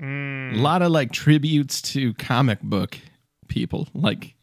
Mm. 0.00 0.54
A 0.54 0.58
lot 0.58 0.82
of 0.82 0.90
like 0.90 1.12
tributes 1.12 1.82
to 1.82 2.14
comic 2.14 2.60
book 2.62 2.98
people, 3.48 3.88
like 3.94 4.34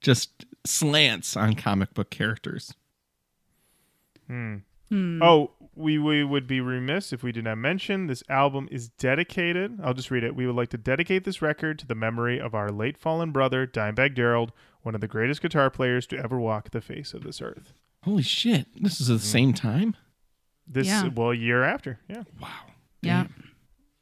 just 0.00 0.46
slants 0.64 1.36
on 1.36 1.54
comic 1.54 1.92
book 1.94 2.10
characters. 2.10 2.74
Hmm. 4.28 4.56
Hmm. 4.88 5.22
Oh, 5.22 5.50
we, 5.74 5.98
we 5.98 6.22
would 6.24 6.46
be 6.46 6.60
remiss 6.60 7.12
if 7.12 7.22
we 7.22 7.32
did 7.32 7.44
not 7.44 7.58
mention 7.58 8.06
this 8.06 8.22
album 8.28 8.68
is 8.70 8.88
dedicated. 8.88 9.78
I'll 9.82 9.94
just 9.94 10.10
read 10.10 10.24
it. 10.24 10.34
We 10.36 10.46
would 10.46 10.56
like 10.56 10.68
to 10.70 10.78
dedicate 10.78 11.24
this 11.24 11.40
record 11.42 11.78
to 11.80 11.86
the 11.86 11.94
memory 11.94 12.40
of 12.40 12.54
our 12.54 12.70
late 12.70 12.98
fallen 12.98 13.32
brother, 13.32 13.66
Dimebag 13.66 14.14
Darrell, 14.14 14.50
one 14.82 14.94
of 14.94 15.00
the 15.00 15.08
greatest 15.08 15.40
guitar 15.42 15.70
players 15.70 16.06
to 16.08 16.18
ever 16.18 16.38
walk 16.38 16.70
the 16.70 16.80
face 16.80 17.14
of 17.14 17.22
this 17.22 17.40
earth. 17.40 17.72
Holy 18.04 18.22
shit! 18.22 18.66
This 18.80 19.00
is 19.00 19.08
at 19.10 19.20
the 19.20 19.26
same 19.26 19.52
time. 19.54 19.96
This, 20.66 20.86
Yeah. 20.88 21.08
well, 21.08 21.30
a 21.30 21.34
year 21.36 21.62
after. 21.62 22.00
Yeah. 22.08 22.24
Wow. 22.40 22.48
yeah. 23.00 23.22
Damn. 23.24 23.52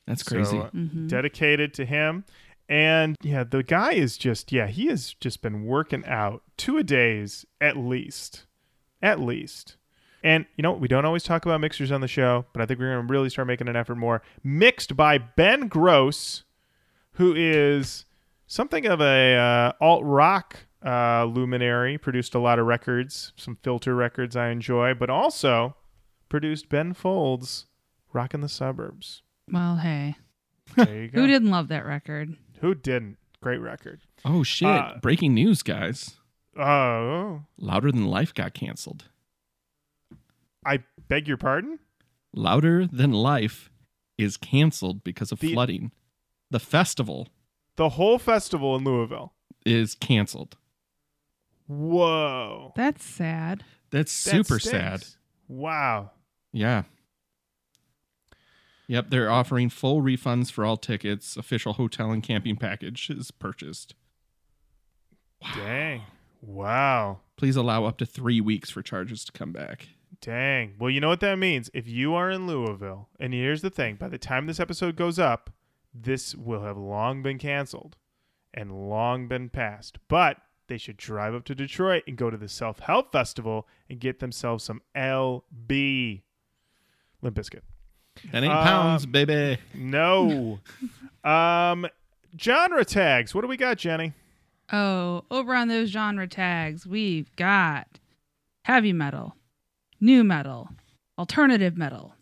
That's 0.06 0.22
crazy. 0.22 0.56
So, 0.56 0.62
uh, 0.62 0.70
Mhm. 0.70 1.08
dedicated 1.08 1.72
to 1.74 1.84
him. 1.84 2.24
And 2.68 3.16
yeah, 3.22 3.44
the 3.44 3.62
guy 3.62 3.92
is 3.92 4.16
just, 4.16 4.52
yeah, 4.52 4.68
he 4.68 4.86
has 4.86 5.14
just 5.14 5.42
been 5.42 5.64
working 5.64 6.04
out 6.06 6.42
two 6.56 6.78
a 6.78 6.82
days 6.84 7.44
at 7.60 7.76
least. 7.76 8.46
At 9.02 9.20
least. 9.20 9.76
And 10.22 10.44
you 10.56 10.62
know, 10.62 10.72
we 10.72 10.88
don't 10.88 11.04
always 11.04 11.22
talk 11.22 11.44
about 11.46 11.60
mixers 11.60 11.90
on 11.90 12.00
the 12.02 12.08
show, 12.08 12.44
but 12.52 12.60
I 12.62 12.66
think 12.66 12.78
we're 12.80 12.92
going 12.94 13.06
to 13.06 13.12
really 13.12 13.30
start 13.30 13.48
making 13.48 13.68
an 13.68 13.76
effort 13.76 13.94
more. 13.96 14.22
Mixed 14.44 14.96
by 14.96 15.18
Ben 15.18 15.66
Grosse, 15.68 16.44
who 17.12 17.34
is 17.34 18.04
something 18.46 18.86
of 18.86 19.00
a 19.00 19.34
uh, 19.36 19.72
alt 19.84 20.02
rock 20.04 20.56
uh, 20.84 21.24
luminary, 21.24 21.96
produced 21.98 22.34
a 22.34 22.38
lot 22.38 22.58
of 22.58 22.66
records, 22.66 23.32
some 23.36 23.56
filter 23.62 23.94
records 23.94 24.36
I 24.36 24.48
enjoy, 24.50 24.92
but 24.94 25.08
also 25.10 25.74
produced 26.28 26.68
Ben 26.68 26.92
Folds' 26.94 27.66
Rockin' 28.12 28.40
the 28.40 28.48
Suburbs. 28.48 29.22
Well, 29.50 29.76
hey, 29.76 30.16
There 30.76 31.02
you 31.04 31.08
go. 31.12 31.20
who 31.22 31.26
didn't 31.26 31.50
love 31.50 31.68
that 31.68 31.84
record? 31.86 32.36
Who 32.60 32.74
didn't? 32.74 33.16
Great 33.42 33.58
record. 33.58 34.00
oh 34.24 34.42
shit! 34.42 34.68
Uh, 34.68 34.94
Breaking 35.00 35.32
news, 35.32 35.62
guys. 35.62 36.16
Oh, 36.58 37.42
Louder 37.58 37.90
Than 37.90 38.04
Life 38.06 38.34
got 38.34 38.52
canceled. 38.52 39.04
I 40.64 40.80
beg 41.08 41.26
your 41.28 41.36
pardon? 41.36 41.78
Louder 42.32 42.86
Than 42.86 43.12
Life 43.12 43.70
is 44.18 44.36
canceled 44.36 45.02
because 45.04 45.32
of 45.32 45.40
The- 45.40 45.52
flooding. 45.52 45.92
The 46.50 46.60
festival 46.60 47.28
The 47.76 47.90
whole 47.90 48.18
festival 48.18 48.76
in 48.76 48.84
Louisville. 48.84 49.32
is 49.64 49.94
canceled. 49.94 50.56
Whoa. 51.66 52.72
That's 52.76 53.04
sad. 53.04 53.64
That's 53.90 54.10
super 54.12 54.58
stinks. 54.58 54.70
sad. 54.70 55.04
Wow. 55.48 56.10
Yeah. 56.52 56.82
Yep, 58.88 59.10
they're 59.10 59.30
offering 59.30 59.68
full 59.70 60.02
refunds 60.02 60.50
for 60.50 60.64
all 60.64 60.76
tickets. 60.76 61.36
Official 61.36 61.74
hotel 61.74 62.10
and 62.10 62.22
camping 62.22 62.56
package 62.56 63.08
is 63.10 63.30
purchased. 63.30 63.94
Dang. 65.54 66.02
Wow. 66.42 67.20
Please 67.36 67.54
allow 67.56 67.84
up 67.84 67.98
to 67.98 68.06
three 68.06 68.40
weeks 68.40 68.68
for 68.70 68.82
charges 68.82 69.24
to 69.24 69.32
come 69.32 69.52
back. 69.52 69.88
Dang. 70.20 70.74
Well, 70.78 70.90
you 70.90 71.00
know 71.00 71.08
what 71.08 71.20
that 71.20 71.36
means? 71.38 71.70
If 71.72 71.88
you 71.88 72.14
are 72.14 72.30
in 72.30 72.46
Louisville, 72.46 73.08
and 73.18 73.32
here's 73.32 73.62
the 73.62 73.70
thing 73.70 73.94
by 73.96 74.08
the 74.08 74.18
time 74.18 74.46
this 74.46 74.60
episode 74.60 74.96
goes 74.96 75.18
up, 75.18 75.50
this 75.94 76.34
will 76.34 76.62
have 76.62 76.76
long 76.76 77.22
been 77.22 77.38
canceled 77.38 77.96
and 78.52 78.88
long 78.90 79.28
been 79.28 79.48
passed. 79.48 79.98
But 80.08 80.36
they 80.66 80.76
should 80.78 80.98
drive 80.98 81.34
up 81.34 81.44
to 81.46 81.54
Detroit 81.54 82.02
and 82.06 82.16
go 82.16 82.28
to 82.30 82.36
the 82.36 82.48
Self 82.48 82.80
Help 82.80 83.10
Festival 83.12 83.66
and 83.88 83.98
get 83.98 84.18
themselves 84.20 84.62
some 84.62 84.82
LB. 84.94 86.22
Limp 87.22 87.36
Bizkit. 87.36 87.60
That 88.32 88.42
ain't 88.42 88.52
Um, 88.52 88.64
pounds, 88.64 89.06
baby. 89.06 89.58
No. 89.74 90.58
um, 91.24 91.86
genre 92.38 92.84
tags. 92.84 93.34
What 93.34 93.40
do 93.40 93.48
we 93.48 93.56
got, 93.56 93.78
Jenny? 93.78 94.12
Oh, 94.72 95.24
over 95.30 95.54
on 95.54 95.68
those 95.68 95.88
genre 95.88 96.28
tags, 96.28 96.86
we've 96.86 97.34
got 97.36 97.98
heavy 98.62 98.92
metal, 98.92 99.34
new 100.00 100.24
metal, 100.24 100.70
alternative 101.18 101.76
metal, 101.76 102.14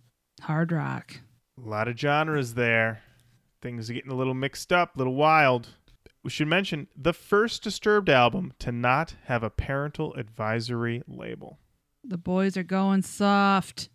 hard 0.42 0.72
rock. 0.72 1.20
A 1.64 1.68
lot 1.68 1.88
of 1.88 1.98
genres 1.98 2.54
there. 2.54 3.02
Things 3.60 3.90
are 3.90 3.92
getting 3.92 4.12
a 4.12 4.16
little 4.16 4.34
mixed 4.34 4.72
up, 4.72 4.94
a 4.94 4.98
little 4.98 5.14
wild. 5.14 5.68
We 6.22 6.30
should 6.30 6.48
mention 6.48 6.88
the 6.96 7.12
first 7.12 7.62
Disturbed 7.62 8.08
album 8.08 8.52
to 8.60 8.72
not 8.72 9.14
have 9.24 9.42
a 9.42 9.50
parental 9.50 10.14
advisory 10.14 11.02
label. 11.06 11.58
The 12.04 12.18
boys 12.18 12.56
are 12.56 12.62
going 12.62 13.02
soft. 13.02 13.88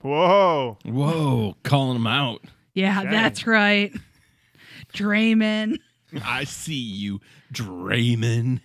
Whoa. 0.00 0.78
Whoa, 0.84 1.56
calling 1.62 1.94
them 1.94 2.06
out. 2.06 2.42
Yeah, 2.74 3.02
Dang. 3.02 3.12
that's 3.12 3.46
right. 3.46 3.92
Draiman. 4.92 5.78
I 6.24 6.44
see 6.44 6.74
you, 6.74 7.20
Draiman. 7.52 8.60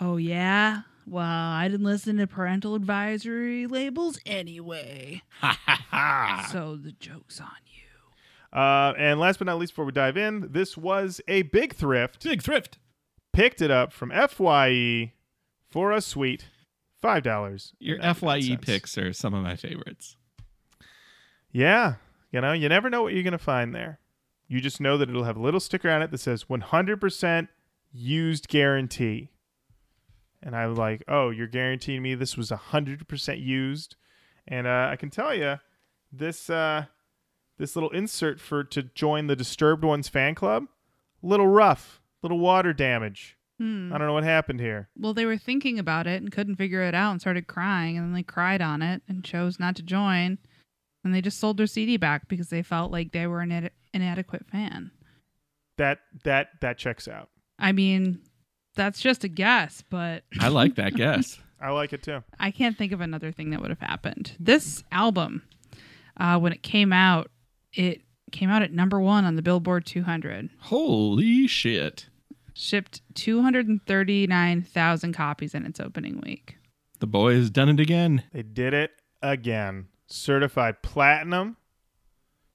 Oh, 0.00 0.16
yeah? 0.16 0.82
Well, 1.10 1.24
I 1.24 1.68
didn't 1.68 1.86
listen 1.86 2.18
to 2.18 2.26
parental 2.26 2.74
advisory 2.74 3.66
labels 3.66 4.18
anyway. 4.26 5.22
Ha 5.40 5.58
ha 5.64 5.84
ha. 5.90 6.48
So 6.52 6.76
the 6.76 6.92
joke's 6.92 7.40
on 7.40 7.48
you. 7.66 8.58
Uh, 8.58 8.94
and 8.98 9.20
last 9.20 9.38
but 9.38 9.46
not 9.46 9.58
least, 9.58 9.72
before 9.72 9.84
we 9.84 9.92
dive 9.92 10.16
in, 10.16 10.48
this 10.52 10.76
was 10.76 11.20
a 11.28 11.42
big 11.42 11.74
thrift. 11.74 12.22
Big 12.24 12.42
thrift. 12.42 12.78
Picked 13.32 13.60
it 13.62 13.70
up 13.70 13.92
from 13.92 14.10
FYE 14.10 15.12
for 15.70 15.92
a 15.92 16.00
sweet 16.00 16.46
$5. 17.02 17.72
Your 17.78 17.98
FYE 18.14 18.56
picks 18.60 18.98
are 18.98 19.12
some 19.12 19.34
of 19.34 19.42
my 19.42 19.56
favorites. 19.56 20.16
Yeah. 21.52 21.94
You 22.32 22.40
know, 22.40 22.52
you 22.52 22.68
never 22.68 22.90
know 22.90 23.02
what 23.02 23.14
you're 23.14 23.22
going 23.22 23.32
to 23.32 23.38
find 23.38 23.74
there. 23.74 24.00
You 24.48 24.60
just 24.60 24.80
know 24.80 24.96
that 24.98 25.08
it'll 25.08 25.24
have 25.24 25.36
a 25.36 25.42
little 25.42 25.60
sticker 25.60 25.90
on 25.90 26.02
it 26.02 26.10
that 26.10 26.18
says 26.18 26.44
100% 26.44 27.48
used 27.92 28.48
guarantee. 28.48 29.30
And 30.42 30.54
I 30.54 30.66
was 30.66 30.78
like, 30.78 31.02
oh, 31.08 31.30
you're 31.30 31.46
guaranteeing 31.48 32.02
me 32.02 32.14
this 32.14 32.36
was 32.36 32.50
100% 32.50 33.44
used. 33.44 33.96
And 34.46 34.66
uh, 34.66 34.88
I 34.90 34.96
can 34.96 35.10
tell 35.10 35.34
you, 35.34 35.58
this 36.12 36.48
uh, 36.48 36.86
this 37.58 37.76
little 37.76 37.90
insert 37.90 38.40
for 38.40 38.64
to 38.64 38.82
join 38.82 39.26
the 39.26 39.36
Disturbed 39.36 39.84
Ones 39.84 40.08
fan 40.08 40.34
club, 40.34 40.64
little 41.22 41.46
rough, 41.48 42.00
little 42.22 42.38
water 42.38 42.72
damage. 42.72 43.36
Hmm. 43.58 43.92
I 43.92 43.98
don't 43.98 44.06
know 44.06 44.14
what 44.14 44.24
happened 44.24 44.60
here. 44.60 44.88
Well, 44.96 45.14
they 45.14 45.26
were 45.26 45.36
thinking 45.36 45.78
about 45.78 46.06
it 46.06 46.22
and 46.22 46.30
couldn't 46.30 46.56
figure 46.56 46.82
it 46.82 46.94
out 46.94 47.10
and 47.10 47.20
started 47.20 47.48
crying, 47.48 47.96
and 47.98 48.06
then 48.06 48.14
they 48.14 48.22
cried 48.22 48.62
on 48.62 48.82
it 48.82 49.02
and 49.08 49.24
chose 49.24 49.58
not 49.58 49.74
to 49.76 49.82
join. 49.82 50.38
And 51.04 51.14
they 51.14 51.20
just 51.20 51.40
sold 51.40 51.56
their 51.56 51.66
CD 51.66 51.96
back 51.96 52.28
because 52.28 52.48
they 52.48 52.62
felt 52.62 52.92
like 52.92 53.12
they 53.12 53.26
were 53.26 53.40
an 53.40 53.50
ina- 53.50 53.70
inadequate 53.92 54.46
fan. 54.50 54.92
That 55.76 55.98
that 56.24 56.48
that 56.60 56.78
checks 56.78 57.08
out. 57.08 57.28
I 57.58 57.72
mean, 57.72 58.20
that's 58.78 59.00
just 59.00 59.24
a 59.24 59.28
guess, 59.28 59.82
but 59.90 60.22
I 60.40 60.48
like 60.48 60.76
that 60.76 60.94
guess. 60.94 61.38
I 61.60 61.70
like 61.70 61.92
it 61.92 62.04
too. 62.04 62.22
I 62.38 62.52
can't 62.52 62.78
think 62.78 62.92
of 62.92 63.00
another 63.00 63.32
thing 63.32 63.50
that 63.50 63.60
would 63.60 63.70
have 63.70 63.80
happened. 63.80 64.36
This 64.38 64.84
album, 64.92 65.42
uh, 66.16 66.38
when 66.38 66.52
it 66.52 66.62
came 66.62 66.92
out, 66.92 67.30
it 67.72 68.02
came 68.30 68.48
out 68.48 68.62
at 68.62 68.72
number 68.72 69.00
one 69.00 69.24
on 69.24 69.34
the 69.34 69.42
Billboard 69.42 69.84
200. 69.84 70.50
Holy 70.60 71.48
shit. 71.48 72.06
Shipped 72.54 73.02
239,000 73.16 75.12
copies 75.12 75.54
in 75.54 75.66
its 75.66 75.80
opening 75.80 76.20
week. 76.24 76.56
The 77.00 77.08
boys 77.08 77.50
done 77.50 77.68
it 77.68 77.80
again. 77.80 78.22
They 78.32 78.42
did 78.44 78.72
it 78.74 78.92
again. 79.20 79.88
Certified 80.06 80.82
platinum. 80.82 81.56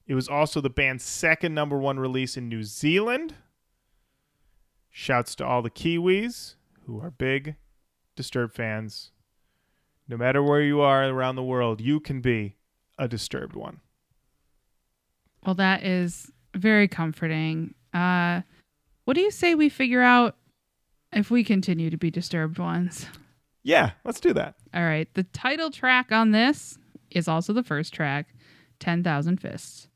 It 0.06 0.14
was 0.14 0.28
also 0.28 0.62
the 0.62 0.70
band's 0.70 1.04
second 1.04 1.54
number 1.54 1.78
one 1.78 1.98
release 1.98 2.36
in 2.38 2.48
New 2.48 2.62
Zealand. 2.62 3.34
Shouts 4.96 5.34
to 5.34 5.44
all 5.44 5.60
the 5.60 5.70
Kiwis 5.70 6.54
who 6.86 7.00
are 7.00 7.10
big 7.10 7.56
Disturbed 8.14 8.54
fans. 8.54 9.10
No 10.06 10.16
matter 10.16 10.40
where 10.40 10.62
you 10.62 10.80
are 10.80 11.04
around 11.04 11.34
the 11.34 11.42
world, 11.42 11.80
you 11.80 11.98
can 11.98 12.20
be 12.20 12.54
a 12.96 13.08
Disturbed 13.08 13.56
one. 13.56 13.80
Well, 15.44 15.56
that 15.56 15.82
is 15.82 16.30
very 16.54 16.86
comforting. 16.86 17.74
Uh, 17.92 18.42
what 19.04 19.14
do 19.14 19.20
you 19.20 19.32
say 19.32 19.56
we 19.56 19.68
figure 19.68 20.00
out 20.00 20.36
if 21.12 21.28
we 21.28 21.42
continue 21.42 21.90
to 21.90 21.96
be 21.96 22.12
disturbed 22.12 22.60
ones? 22.60 23.06
Yeah, 23.64 23.92
let's 24.04 24.20
do 24.20 24.32
that. 24.34 24.54
All 24.72 24.84
right. 24.84 25.08
The 25.14 25.24
title 25.24 25.72
track 25.72 26.12
on 26.12 26.30
this 26.30 26.78
is 27.10 27.26
also 27.26 27.52
the 27.52 27.64
first 27.64 27.92
track 27.92 28.28
10,000 28.78 29.40
Fists. 29.40 29.88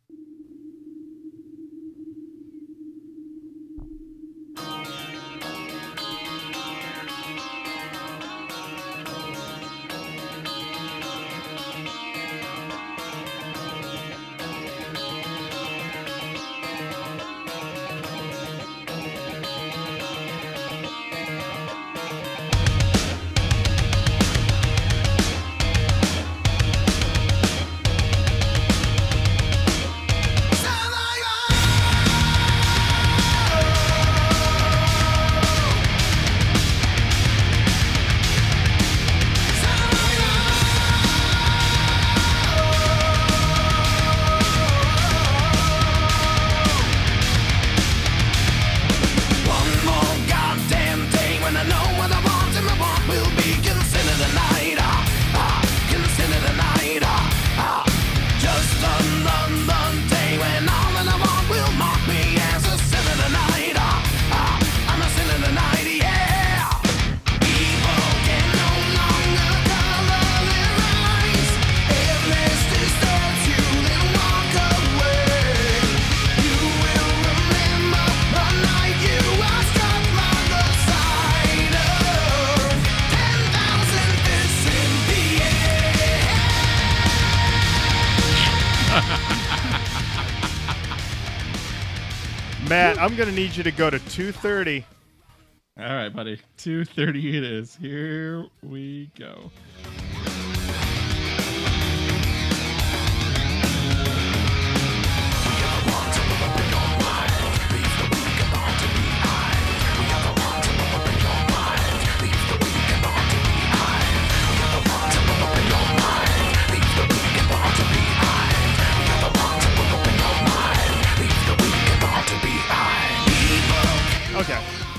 I'm 93.08 93.16
gonna 93.16 93.32
need 93.32 93.56
you 93.56 93.62
to 93.62 93.70
go 93.70 93.88
to 93.88 93.98
2:30. 93.98 94.84
All 95.78 95.86
right, 95.86 96.10
buddy. 96.10 96.38
2:30 96.58 97.38
it 97.38 97.42
is. 97.42 97.74
Here 97.74 98.44
we 98.62 99.10
go. 99.18 99.50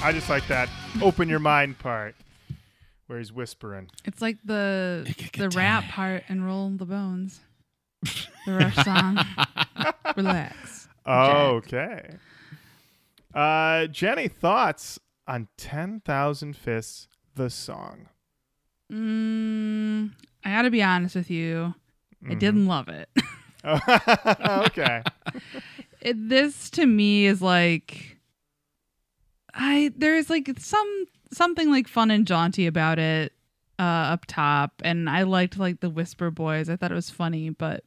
I 0.09 0.11
just 0.11 0.27
like 0.27 0.47
that 0.47 0.67
open 1.03 1.29
your 1.29 1.37
mind 1.37 1.77
part 1.77 2.15
where 3.05 3.19
he's 3.19 3.31
whispering. 3.31 3.91
It's 4.05 4.23
like 4.23 4.37
the 4.43 5.07
the 5.37 5.49
rap 5.49 5.83
part 5.83 6.23
and 6.27 6.43
roll 6.43 6.67
the 6.71 6.85
bones. 6.87 7.41
The 8.47 8.53
Rush 8.53 8.75
song. 8.77 9.19
Relax. 10.17 10.87
Okay. 11.05 12.09
Uh, 13.35 13.85
Jenny, 13.85 14.27
thoughts 14.27 14.97
on 15.27 15.47
10,000 15.57 16.55
Fists, 16.57 17.07
the 17.35 17.51
song? 17.51 18.07
Mm, 18.91 20.09
I 20.43 20.49
got 20.49 20.63
to 20.63 20.71
be 20.71 20.81
honest 20.81 21.13
with 21.15 21.29
you. 21.29 21.75
I 22.25 22.29
Mm-hmm. 22.29 22.39
didn't 22.39 22.65
love 22.67 22.89
it. 22.89 23.09
okay. 23.63 25.03
it. 26.01 26.29
This 26.29 26.71
to 26.71 26.87
me 26.87 27.27
is 27.27 27.43
like 27.43 28.17
I 29.59 29.91
there's 29.95 30.29
like 30.29 30.49
some 30.57 31.05
something 31.31 31.69
like 31.69 31.87
fun 31.87 32.09
and 32.11 32.25
jaunty 32.25 32.65
about 32.65 32.97
it 32.97 33.33
uh 33.77 33.81
up 34.13 34.25
top 34.25 34.81
and 34.83 35.09
I 35.09 35.23
liked 35.23 35.59
like 35.59 35.81
the 35.81 35.89
Whisper 35.89 36.31
Boys. 36.31 36.69
I 36.69 36.75
thought 36.77 36.91
it 36.91 36.95
was 36.95 37.09
funny, 37.09 37.49
but 37.49 37.83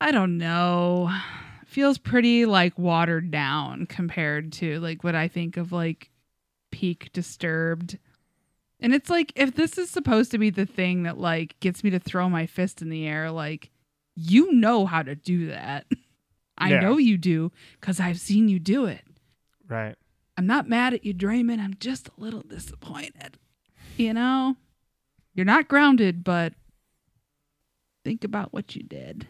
I 0.00 0.10
don't 0.10 0.36
know. 0.36 1.10
Feels 1.64 1.98
pretty 1.98 2.44
like 2.46 2.78
watered 2.78 3.30
down 3.30 3.86
compared 3.86 4.52
to 4.54 4.78
like 4.80 5.02
what 5.04 5.14
I 5.14 5.28
think 5.28 5.56
of 5.56 5.72
like 5.72 6.10
peak 6.70 7.10
disturbed. 7.12 7.98
And 8.80 8.94
it's 8.94 9.08
like 9.08 9.32
if 9.36 9.54
this 9.54 9.78
is 9.78 9.90
supposed 9.90 10.30
to 10.32 10.38
be 10.38 10.50
the 10.50 10.66
thing 10.66 11.04
that 11.04 11.18
like 11.18 11.58
gets 11.60 11.82
me 11.82 11.90
to 11.90 11.98
throw 11.98 12.28
my 12.28 12.46
fist 12.46 12.82
in 12.82 12.88
the 12.90 13.06
air, 13.06 13.30
like 13.30 13.70
you 14.14 14.52
know 14.52 14.86
how 14.86 15.02
to 15.02 15.14
do 15.14 15.48
that. 15.48 15.86
I 16.58 16.70
Yeah. 16.70 16.80
know 16.80 16.96
you 16.98 17.16
do 17.18 17.52
because 17.80 18.00
I've 18.00 18.20
seen 18.20 18.48
you 18.48 18.58
do 18.58 18.86
it. 18.86 19.02
Right. 19.68 19.96
I'm 20.36 20.46
not 20.46 20.68
mad 20.68 20.94
at 20.94 21.04
you, 21.04 21.14
Draiman. 21.14 21.60
I'm 21.60 21.76
just 21.80 22.08
a 22.08 22.20
little 22.20 22.42
disappointed. 22.42 23.38
You 23.96 24.12
know, 24.12 24.56
you're 25.34 25.46
not 25.46 25.68
grounded, 25.68 26.22
but 26.22 26.52
think 28.04 28.24
about 28.24 28.52
what 28.52 28.76
you 28.76 28.82
did. 28.82 29.26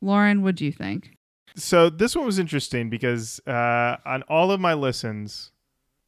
Lauren, 0.00 0.42
what 0.42 0.54
do 0.54 0.64
you 0.64 0.72
think? 0.72 1.16
So 1.56 1.90
this 1.90 2.14
one 2.14 2.26
was 2.26 2.38
interesting 2.38 2.88
because 2.88 3.40
uh, 3.46 3.96
on 4.04 4.22
all 4.22 4.52
of 4.52 4.60
my 4.60 4.74
listens, 4.74 5.50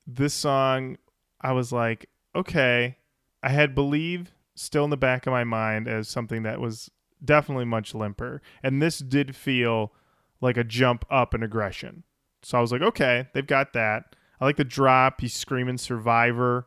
this 0.06 0.32
song, 0.34 0.96
I 1.40 1.52
was 1.52 1.72
like, 1.72 2.08
okay, 2.34 2.96
I 3.42 3.48
had 3.48 3.74
Believe 3.74 4.32
still 4.54 4.84
in 4.84 4.90
the 4.90 4.96
back 4.96 5.26
of 5.26 5.32
my 5.32 5.44
mind 5.44 5.88
as 5.88 6.08
something 6.08 6.42
that 6.44 6.60
was 6.60 6.90
definitely 7.24 7.64
much 7.64 7.94
limper. 7.94 8.40
And 8.62 8.80
this 8.80 8.98
did 8.98 9.34
feel 9.34 9.92
like 10.40 10.56
a 10.56 10.64
jump 10.64 11.04
up 11.10 11.34
in 11.34 11.42
aggression. 11.42 12.04
So 12.42 12.58
I 12.58 12.60
was 12.60 12.72
like, 12.72 12.82
okay, 12.82 13.28
they've 13.32 13.46
got 13.46 13.72
that. 13.72 14.16
I 14.40 14.44
like 14.44 14.56
the 14.56 14.64
drop. 14.64 15.20
He's 15.20 15.34
screaming 15.34 15.78
Survivor. 15.78 16.66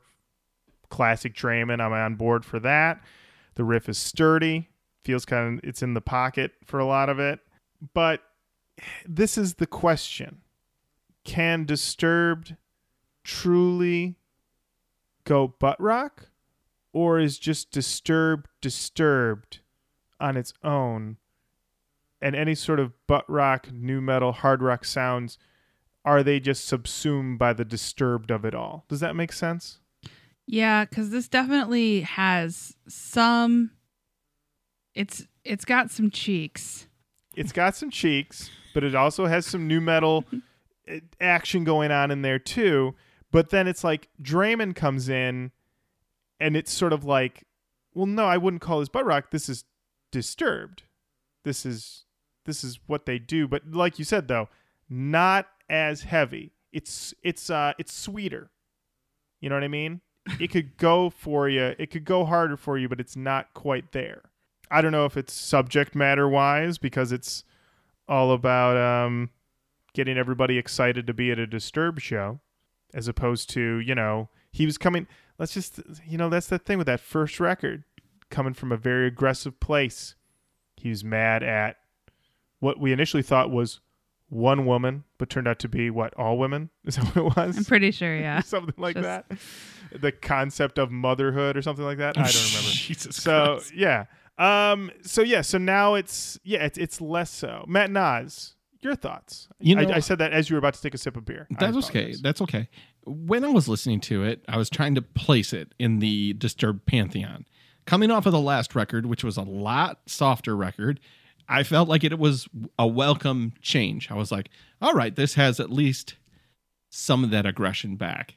Classic 0.89 1.33
Draiman. 1.33 1.81
I'm 1.81 1.91
on 1.91 2.15
board 2.15 2.45
for 2.45 2.59
that. 2.61 3.01
The 3.55 3.63
riff 3.63 3.89
is 3.89 3.97
sturdy. 3.97 4.69
Feels 5.03 5.25
kind 5.25 5.59
of, 5.59 5.69
it's 5.69 5.83
in 5.83 5.93
the 5.93 6.01
pocket 6.01 6.53
for 6.63 6.79
a 6.79 6.85
lot 6.85 7.09
of 7.09 7.19
it. 7.19 7.39
But 7.93 8.21
this 9.05 9.37
is 9.37 9.55
the 9.55 9.67
question 9.67 10.41
Can 11.23 11.65
Disturbed 11.65 12.55
truly 13.23 14.15
go 15.25 15.47
butt 15.59 15.79
rock? 15.79 16.29
Or 16.93 17.19
is 17.19 17.37
just 17.37 17.71
Disturbed 17.71 18.47
disturbed 18.61 19.59
on 20.19 20.37
its 20.37 20.53
own? 20.63 21.17
And 22.21 22.35
any 22.35 22.55
sort 22.55 22.79
of 22.79 22.93
butt 23.05 23.25
rock, 23.29 23.69
new 23.71 23.99
metal, 23.99 24.31
hard 24.31 24.61
rock 24.61 24.85
sounds, 24.85 25.37
are 26.05 26.23
they 26.23 26.39
just 26.39 26.65
subsumed 26.65 27.39
by 27.39 27.51
the 27.51 27.65
disturbed 27.65 28.31
of 28.31 28.45
it 28.45 28.53
all? 28.53 28.85
Does 28.87 28.99
that 28.99 29.15
make 29.15 29.33
sense? 29.33 29.79
Yeah, 30.45 30.85
because 30.85 31.09
this 31.09 31.27
definitely 31.27 32.01
has 32.01 32.75
some. 32.87 33.71
It's 34.93 35.25
it's 35.43 35.65
got 35.65 35.91
some 35.91 36.11
cheeks. 36.11 36.87
it's 37.35 37.51
got 37.51 37.75
some 37.75 37.89
cheeks, 37.89 38.49
but 38.73 38.83
it 38.83 38.95
also 38.95 39.25
has 39.25 39.45
some 39.45 39.67
new 39.67 39.81
metal 39.81 40.23
uh, 40.89 40.97
action 41.19 41.63
going 41.63 41.91
on 41.91 42.11
in 42.11 42.21
there 42.21 42.39
too. 42.39 42.93
But 43.31 43.49
then 43.49 43.67
it's 43.67 43.83
like 43.83 44.07
Draiman 44.21 44.75
comes 44.75 45.09
in, 45.09 45.51
and 46.39 46.55
it's 46.55 46.71
sort 46.71 46.93
of 46.93 47.03
like, 47.03 47.43
well, 47.93 48.05
no, 48.05 48.25
I 48.25 48.37
wouldn't 48.37 48.61
call 48.61 48.79
this 48.79 48.89
butt 48.89 49.05
rock. 49.05 49.31
This 49.31 49.49
is 49.49 49.65
disturbed. 50.11 50.83
This 51.43 51.65
is 51.65 52.05
this 52.45 52.63
is 52.63 52.79
what 52.85 53.07
they 53.07 53.17
do. 53.17 53.47
But 53.47 53.71
like 53.71 53.97
you 53.97 54.05
said, 54.05 54.27
though, 54.27 54.47
not 54.87 55.47
as 55.69 56.03
heavy. 56.03 56.53
It's 56.71 57.13
it's 57.23 57.49
uh 57.49 57.73
it's 57.77 57.93
sweeter. 57.93 58.51
You 59.39 59.49
know 59.49 59.55
what 59.55 59.63
I 59.63 59.69
mean? 59.69 60.01
It 60.39 60.51
could 60.51 60.77
go 60.77 61.09
for 61.09 61.47
you. 61.47 61.75
It 61.77 61.91
could 61.91 62.05
go 62.05 62.25
harder 62.25 62.57
for 62.57 62.77
you, 62.77 62.89
but 62.89 62.99
it's 62.99 63.15
not 63.15 63.53
quite 63.53 63.91
there. 63.91 64.23
I 64.71 64.81
don't 64.81 64.91
know 64.91 65.05
if 65.05 65.17
it's 65.17 65.33
subject 65.33 65.95
matter 65.95 66.27
wise 66.27 66.77
because 66.77 67.11
it's 67.11 67.43
all 68.07 68.31
about 68.31 68.75
um, 68.77 69.29
getting 69.93 70.17
everybody 70.17 70.57
excited 70.57 71.05
to 71.07 71.13
be 71.13 71.31
at 71.31 71.39
a 71.39 71.47
Disturbed 71.47 72.01
show, 72.01 72.39
as 72.93 73.07
opposed 73.07 73.49
to 73.51 73.79
you 73.79 73.95
know 73.95 74.29
he 74.51 74.65
was 74.65 74.77
coming. 74.77 75.07
Let's 75.37 75.53
just 75.53 75.79
you 76.07 76.17
know 76.17 76.29
that's 76.29 76.47
the 76.47 76.59
thing 76.59 76.77
with 76.77 76.87
that 76.87 76.99
first 76.99 77.39
record, 77.39 77.83
coming 78.29 78.53
from 78.53 78.71
a 78.71 78.77
very 78.77 79.07
aggressive 79.07 79.59
place. 79.59 80.15
He 80.75 80.89
was 80.89 81.03
mad 81.03 81.43
at 81.43 81.77
what 82.59 82.79
we 82.79 82.91
initially 82.91 83.23
thought 83.23 83.51
was 83.51 83.79
one 84.35 84.65
woman, 84.65 85.03
but 85.17 85.29
turned 85.29 85.47
out 85.47 85.59
to 85.59 85.69
be 85.69 85.89
what 85.89 86.13
all 86.15 86.37
women. 86.37 86.69
Is 86.85 86.95
that 86.97 87.05
what 87.15 87.17
it 87.17 87.37
was? 87.37 87.57
I'm 87.57 87.65
pretty 87.65 87.91
sure, 87.91 88.15
yeah. 88.19 88.41
something 88.41 88.73
like 88.77 88.95
Just- 88.95 89.03
that. 89.03 89.31
The 90.01 90.11
concept 90.11 90.77
of 90.77 90.91
motherhood 90.91 91.55
or 91.55 91.61
something 91.61 91.85
like 91.85 91.99
that. 91.99 92.17
I 92.17 92.23
don't 92.23 92.33
remember. 92.33 92.69
Jesus 92.71 93.15
So 93.15 93.55
Christ. 93.55 93.73
yeah. 93.75 94.05
Um. 94.37 94.91
So 95.03 95.21
yeah. 95.21 95.41
So 95.41 95.57
now 95.57 95.93
it's 95.93 96.37
yeah. 96.43 96.65
It's 96.65 96.77
it's 96.77 96.99
less 96.99 97.31
so. 97.31 97.63
Matt 97.67 97.89
Nas, 97.91 98.55
your 98.81 98.95
thoughts? 98.95 99.47
You 99.59 99.75
know- 99.75 99.83
I, 99.89 99.95
I 99.95 99.99
said 99.99 100.17
that 100.17 100.33
as 100.33 100.49
you 100.49 100.55
were 100.55 100.59
about 100.59 100.73
to 100.73 100.81
take 100.81 100.93
a 100.93 100.97
sip 100.97 101.15
of 101.15 101.23
beer. 101.23 101.47
That's 101.59 101.77
okay. 101.87 102.13
That's 102.21 102.41
okay. 102.41 102.67
When 103.05 103.45
I 103.45 103.49
was 103.49 103.69
listening 103.69 104.01
to 104.01 104.23
it, 104.23 104.43
I 104.49 104.57
was 104.57 104.69
trying 104.69 104.95
to 104.95 105.01
place 105.01 105.53
it 105.53 105.73
in 105.79 105.99
the 105.99 106.33
Disturbed 106.33 106.85
pantheon. 106.87 107.45
Coming 107.85 108.09
off 108.11 108.25
of 108.25 108.31
the 108.33 108.39
last 108.41 108.73
record, 108.75 109.05
which 109.05 109.23
was 109.23 109.37
a 109.37 109.43
lot 109.43 109.99
softer 110.07 110.57
record, 110.57 110.99
I 111.47 111.63
felt 111.63 111.87
like 111.87 112.03
it 112.03 112.17
was 112.17 112.47
a 112.79 112.87
welcome 112.87 113.53
change. 113.61 114.09
I 114.09 114.15
was 114.15 114.31
like, 114.31 114.49
all 114.81 114.93
right, 114.93 115.15
this 115.15 115.35
has 115.35 115.59
at 115.59 115.71
least 115.71 116.15
some 116.89 117.23
of 117.23 117.29
that 117.31 117.45
aggression 117.45 117.95
back. 117.95 118.35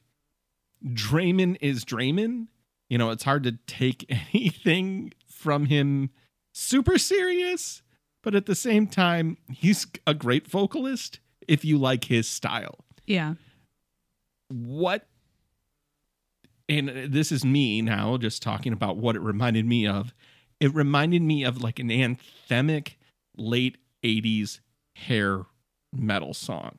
Draiman 0.85 1.57
is 1.61 1.85
Draiman. 1.85 2.49
You 2.89 2.99
know, 2.99 3.11
it's 3.11 3.25
hard 3.25 3.43
to 3.45 3.53
take 3.67 4.05
anything 4.35 5.13
from 5.29 5.67
him 5.67 6.11
super 6.53 6.99
serious, 6.99 7.83
but 8.23 8.35
at 8.35 8.47
the 8.47 8.55
same 8.55 8.87
time, 8.87 9.37
he's 9.51 9.87
a 10.07 10.15
great 10.15 10.47
vocalist 10.47 11.21
if 11.47 11.65
you 11.65 11.79
like 11.79 12.05
his 12.05 12.29
style 12.29 12.85
Yeah. 13.07 13.35
what 14.49 15.07
and 16.69 16.89
this 17.13 17.33
is 17.33 17.45
me 17.45 17.81
now 17.81 18.19
just 18.19 18.43
talking 18.43 18.73
about 18.75 18.99
what 18.99 19.17
it 19.17 19.21
reminded 19.23 19.65
me 19.65 19.87
of 19.87 20.13
it 20.61 20.75
reminded 20.75 21.23
me 21.23 21.43
of 21.45 21.63
like 21.63 21.79
an 21.79 21.89
anthemic 21.89 22.95
late 23.39 23.79
80s 24.05 24.61
hair 24.97 25.43
metal 25.93 26.35
song 26.35 26.79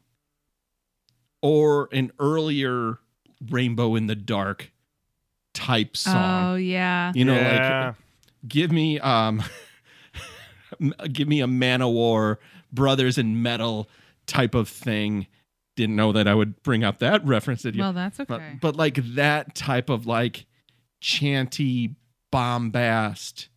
or 1.42 1.90
an 1.92 2.12
earlier 2.20 3.00
rainbow 3.50 3.96
in 3.96 4.08
the 4.08 4.16
dark 4.16 4.72
type 5.54 5.96
song 5.98 6.46
Oh 6.54 6.56
yeah. 6.56 7.12
you 7.16 7.26
know 7.26 7.36
Yeah. 7.36 7.86
like 7.88 7.96
give 8.48 8.72
me 8.72 9.00
um 9.00 9.42
give 11.12 11.28
me 11.28 11.42
a 11.42 11.48
Manowar 11.48 12.38
brothers 12.72 13.18
in 13.18 13.42
metal 13.42 13.90
type 14.28 14.54
of 14.54 14.70
thing 14.70 15.28
didn't 15.76 15.96
know 15.96 16.12
that 16.12 16.28
i 16.28 16.36
would 16.36 16.62
bring 16.62 16.84
up 16.84 17.00
that 17.00 17.26
reference 17.26 17.66
at 17.66 17.74
you 17.74 17.82
Well, 17.82 17.94
that's 17.94 18.18
but, 18.18 18.30
okay. 18.32 18.58
but 18.62 18.76
like 18.76 18.96
that 19.16 19.56
type 19.56 19.90
of 19.90 20.06
like 20.06 20.46
chanty 21.02 21.96
bombast 22.32 23.48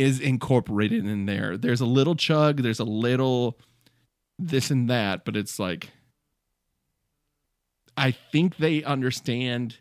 is 0.00 0.20
incorporated 0.20 1.04
in 1.04 1.26
there 1.26 1.56
there's 1.56 1.80
a 1.80 1.86
little 1.86 2.14
chug 2.14 2.62
there's 2.62 2.80
a 2.80 2.84
little 2.84 3.58
this 4.40 4.70
and 4.70 4.88
that, 4.88 5.24
but 5.24 5.36
it's 5.36 5.58
like 5.58 5.90
I 7.96 8.10
think 8.10 8.56
they 8.56 8.82
understand 8.82 9.76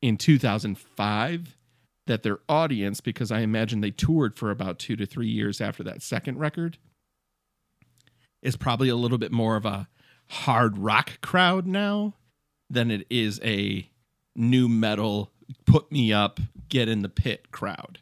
in 0.00 0.16
2005 0.16 1.56
that 2.06 2.22
their 2.22 2.38
audience, 2.48 3.00
because 3.00 3.30
I 3.30 3.40
imagine 3.40 3.80
they 3.80 3.90
toured 3.90 4.36
for 4.36 4.50
about 4.50 4.78
two 4.78 4.96
to 4.96 5.06
three 5.06 5.28
years 5.28 5.60
after 5.60 5.82
that 5.84 6.02
second 6.02 6.38
record, 6.38 6.78
is 8.42 8.56
probably 8.56 8.88
a 8.88 8.96
little 8.96 9.18
bit 9.18 9.32
more 9.32 9.56
of 9.56 9.66
a 9.66 9.88
hard 10.28 10.78
rock 10.78 11.20
crowd 11.20 11.66
now 11.66 12.14
than 12.70 12.90
it 12.90 13.06
is 13.10 13.40
a 13.42 13.88
nu 14.34 14.68
metal, 14.68 15.32
put 15.66 15.90
me 15.92 16.12
up, 16.12 16.40
get 16.68 16.88
in 16.88 17.02
the 17.02 17.08
pit 17.08 17.50
crowd. 17.52 17.98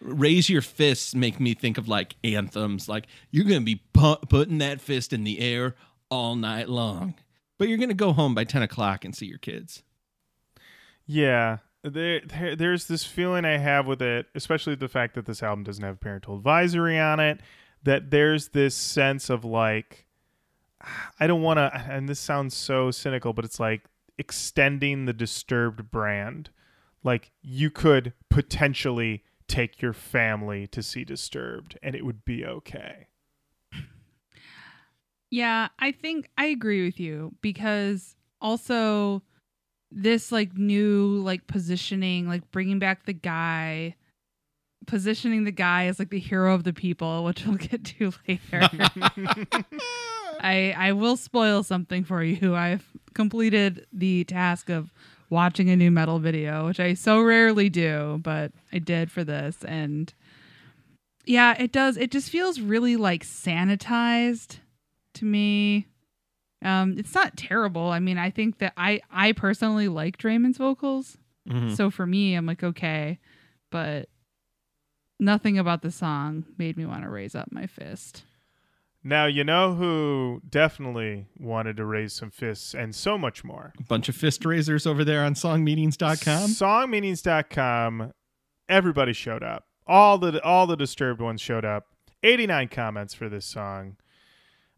Raise 0.00 0.48
your 0.48 0.62
fists 0.62 1.14
make 1.14 1.38
me 1.38 1.54
think 1.54 1.76
of 1.76 1.88
like 1.88 2.16
anthems, 2.24 2.88
like 2.88 3.06
you're 3.30 3.44
to 3.60 3.64
be 3.64 3.82
pu- 3.92 4.16
putting 4.28 4.58
that 4.58 4.80
fist 4.80 5.12
in 5.12 5.24
the 5.24 5.40
air 5.40 5.74
all 6.10 6.36
night 6.36 6.68
long, 6.68 7.14
but 7.58 7.68
you're 7.68 7.78
to 7.88 7.94
go 7.94 8.12
home 8.12 8.34
by 8.34 8.44
10 8.44 8.62
o'clock 8.62 9.04
and 9.04 9.14
see 9.14 9.26
your 9.26 9.38
kids. 9.38 9.82
Yeah, 11.06 11.58
there, 11.82 12.20
there, 12.20 12.56
there's 12.56 12.86
this 12.86 13.04
feeling 13.04 13.44
I 13.44 13.58
have 13.58 13.86
with 13.86 14.02
it, 14.02 14.26
especially 14.34 14.74
the 14.74 14.88
fact 14.88 15.14
that 15.14 15.26
this 15.26 15.42
album 15.42 15.64
doesn't 15.64 15.84
have 15.84 16.00
parental 16.00 16.36
advisory 16.36 16.98
on 16.98 17.20
it. 17.20 17.40
That 17.82 18.10
there's 18.10 18.48
this 18.48 18.74
sense 18.74 19.30
of 19.30 19.44
like, 19.44 20.06
I 21.18 21.26
don't 21.26 21.42
want 21.42 21.58
to, 21.58 21.74
and 21.88 22.08
this 22.08 22.20
sounds 22.20 22.54
so 22.54 22.90
cynical, 22.90 23.32
but 23.32 23.44
it's 23.44 23.58
like 23.58 23.84
extending 24.18 25.06
the 25.06 25.14
Disturbed 25.14 25.90
brand. 25.90 26.50
Like 27.02 27.32
you 27.40 27.70
could 27.70 28.12
potentially 28.28 29.24
take 29.50 29.82
your 29.82 29.92
family 29.92 30.66
to 30.68 30.82
see 30.82 31.04
Disturbed, 31.04 31.78
and 31.82 31.94
it 31.94 32.04
would 32.04 32.24
be 32.24 32.44
okay. 32.44 33.08
Yeah, 35.30 35.68
I 35.78 35.92
think 35.92 36.28
I 36.38 36.46
agree 36.46 36.84
with 36.84 36.98
you 36.98 37.34
because 37.40 38.16
also 38.40 39.22
this 39.90 40.32
like 40.32 40.56
new 40.56 41.20
like 41.22 41.46
positioning, 41.46 42.28
like 42.28 42.50
bringing 42.50 42.78
back 42.78 43.06
the 43.06 43.12
guy, 43.12 43.96
positioning 44.86 45.44
the 45.44 45.52
guy 45.52 45.86
as 45.86 45.98
like 45.98 46.10
the 46.10 46.18
hero 46.18 46.54
of 46.54 46.64
the 46.64 46.72
people, 46.72 47.24
which 47.24 47.44
we'll 47.44 47.56
get 47.56 47.84
to 47.84 48.12
later. 48.28 48.68
I 50.40 50.74
I 50.76 50.92
will 50.92 51.16
spoil 51.16 51.62
something 51.62 52.04
for 52.04 52.22
you. 52.22 52.54
I've 52.54 52.86
completed 53.14 53.86
the 53.92 54.24
task 54.24 54.68
of 54.68 54.92
watching 55.30 55.70
a 55.70 55.76
nu 55.76 55.90
metal 55.90 56.18
video, 56.18 56.66
which 56.66 56.80
I 56.80 56.94
so 56.94 57.20
rarely 57.22 57.70
do, 57.70 58.20
but 58.22 58.52
I 58.72 58.78
did 58.78 59.10
for 59.10 59.24
this 59.24 59.64
and 59.64 60.12
yeah, 61.26 61.54
it 61.62 61.70
does. 61.70 61.96
It 61.96 62.10
just 62.10 62.30
feels 62.30 62.60
really 62.60 62.96
like 62.96 63.24
sanitized 63.24 64.58
to 65.14 65.24
me. 65.24 65.86
Um, 66.62 66.96
it's 66.98 67.14
not 67.14 67.36
terrible. 67.36 67.90
I 67.90 68.00
mean, 68.00 68.18
I 68.18 68.30
think 68.30 68.58
that 68.58 68.72
I 68.76 69.00
I 69.10 69.32
personally 69.32 69.88
like 69.88 70.18
Draiman's 70.18 70.58
vocals, 70.58 71.16
Mhm. 71.48 71.76
so 71.76 71.90
for 71.90 72.06
me, 72.06 72.34
I'm 72.34 72.46
like 72.46 72.62
okay, 72.64 73.18
but 73.70 74.08
nothing 75.18 75.58
about 75.58 75.82
the 75.82 75.90
song 75.90 76.44
made 76.58 76.76
me 76.76 76.86
want 76.86 77.02
to 77.04 77.10
raise 77.10 77.34
up 77.34 77.52
my 77.52 77.66
fist. 77.66 78.24
Now 79.02 79.24
you 79.26 79.44
know 79.44 79.74
who 79.74 80.42
definitely 80.48 81.26
wanted 81.38 81.76
to 81.78 81.84
raise 81.86 82.12
some 82.12 82.30
fists 82.30 82.74
and 82.74 82.94
so 82.94 83.16
much 83.16 83.42
more. 83.42 83.72
A 83.78 83.82
bunch 83.84 84.08
of 84.10 84.16
fist 84.16 84.44
raisers 84.44 84.86
over 84.86 85.04
there 85.04 85.24
on 85.24 85.34
songmeanings.com. 85.34 86.50
Songmeanings.com. 86.50 88.12
Everybody 88.68 89.12
showed 89.14 89.42
up. 89.42 89.66
All 89.86 90.18
the 90.18 90.42
all 90.44 90.66
the 90.66 90.76
disturbed 90.76 91.20
ones 91.20 91.40
showed 91.40 91.64
up. 91.64 91.86
89 92.22 92.68
comments 92.68 93.14
for 93.14 93.28
this 93.28 93.46
song. 93.46 93.96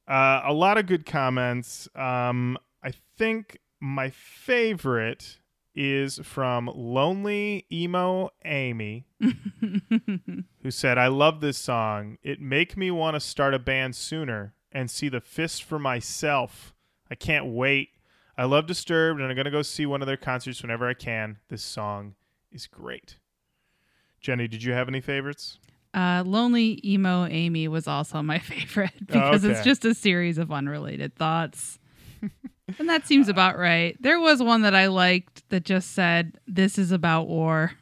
Uh, 0.06 0.42
a 0.44 0.52
lot 0.52 0.78
of 0.78 0.86
good 0.86 1.04
comments. 1.04 1.88
Um, 1.94 2.56
I 2.82 2.92
think 3.18 3.58
my 3.80 4.10
favorite 4.10 5.38
is 5.74 6.18
from 6.22 6.70
Lonely 6.74 7.66
Emo 7.72 8.30
Amy, 8.44 9.06
who 9.20 10.70
said, 10.70 10.98
"I 10.98 11.08
love 11.08 11.40
this 11.40 11.58
song. 11.58 12.18
It 12.22 12.40
make 12.40 12.76
me 12.76 12.90
want 12.90 13.14
to 13.14 13.20
start 13.20 13.54
a 13.54 13.58
band 13.58 13.96
sooner 13.96 14.54
and 14.70 14.90
see 14.90 15.08
the 15.08 15.20
fist 15.20 15.62
for 15.62 15.78
myself. 15.78 16.74
I 17.10 17.14
can't 17.14 17.46
wait. 17.46 17.90
I 18.36 18.44
love 18.44 18.66
Disturbed, 18.66 19.20
and 19.20 19.30
I'm 19.30 19.36
gonna 19.36 19.50
go 19.50 19.62
see 19.62 19.86
one 19.86 20.02
of 20.02 20.06
their 20.06 20.16
concerts 20.16 20.62
whenever 20.62 20.88
I 20.88 20.94
can. 20.94 21.38
This 21.48 21.62
song 21.62 22.14
is 22.50 22.66
great." 22.66 23.16
Jenny, 24.20 24.46
did 24.46 24.62
you 24.62 24.72
have 24.72 24.88
any 24.88 25.00
favorites? 25.00 25.58
Uh, 25.94 26.22
Lonely 26.24 26.80
Emo 26.84 27.26
Amy 27.26 27.68
was 27.68 27.86
also 27.86 28.22
my 28.22 28.38
favorite 28.40 28.92
because 28.98 29.44
it's 29.44 29.60
okay. 29.60 29.68
just 29.68 29.84
a 29.84 29.94
series 29.94 30.38
of 30.38 30.50
unrelated 30.50 31.14
thoughts. 31.16 31.78
and 32.78 32.88
that 32.88 33.06
seems 33.06 33.28
about 33.28 33.58
right. 33.58 33.96
There 34.00 34.20
was 34.20 34.42
one 34.42 34.62
that 34.62 34.74
I 34.74 34.86
liked 34.88 35.48
that 35.50 35.64
just 35.64 35.92
said, 35.92 36.38
This 36.46 36.78
is 36.78 36.92
about 36.92 37.28
war. 37.28 37.72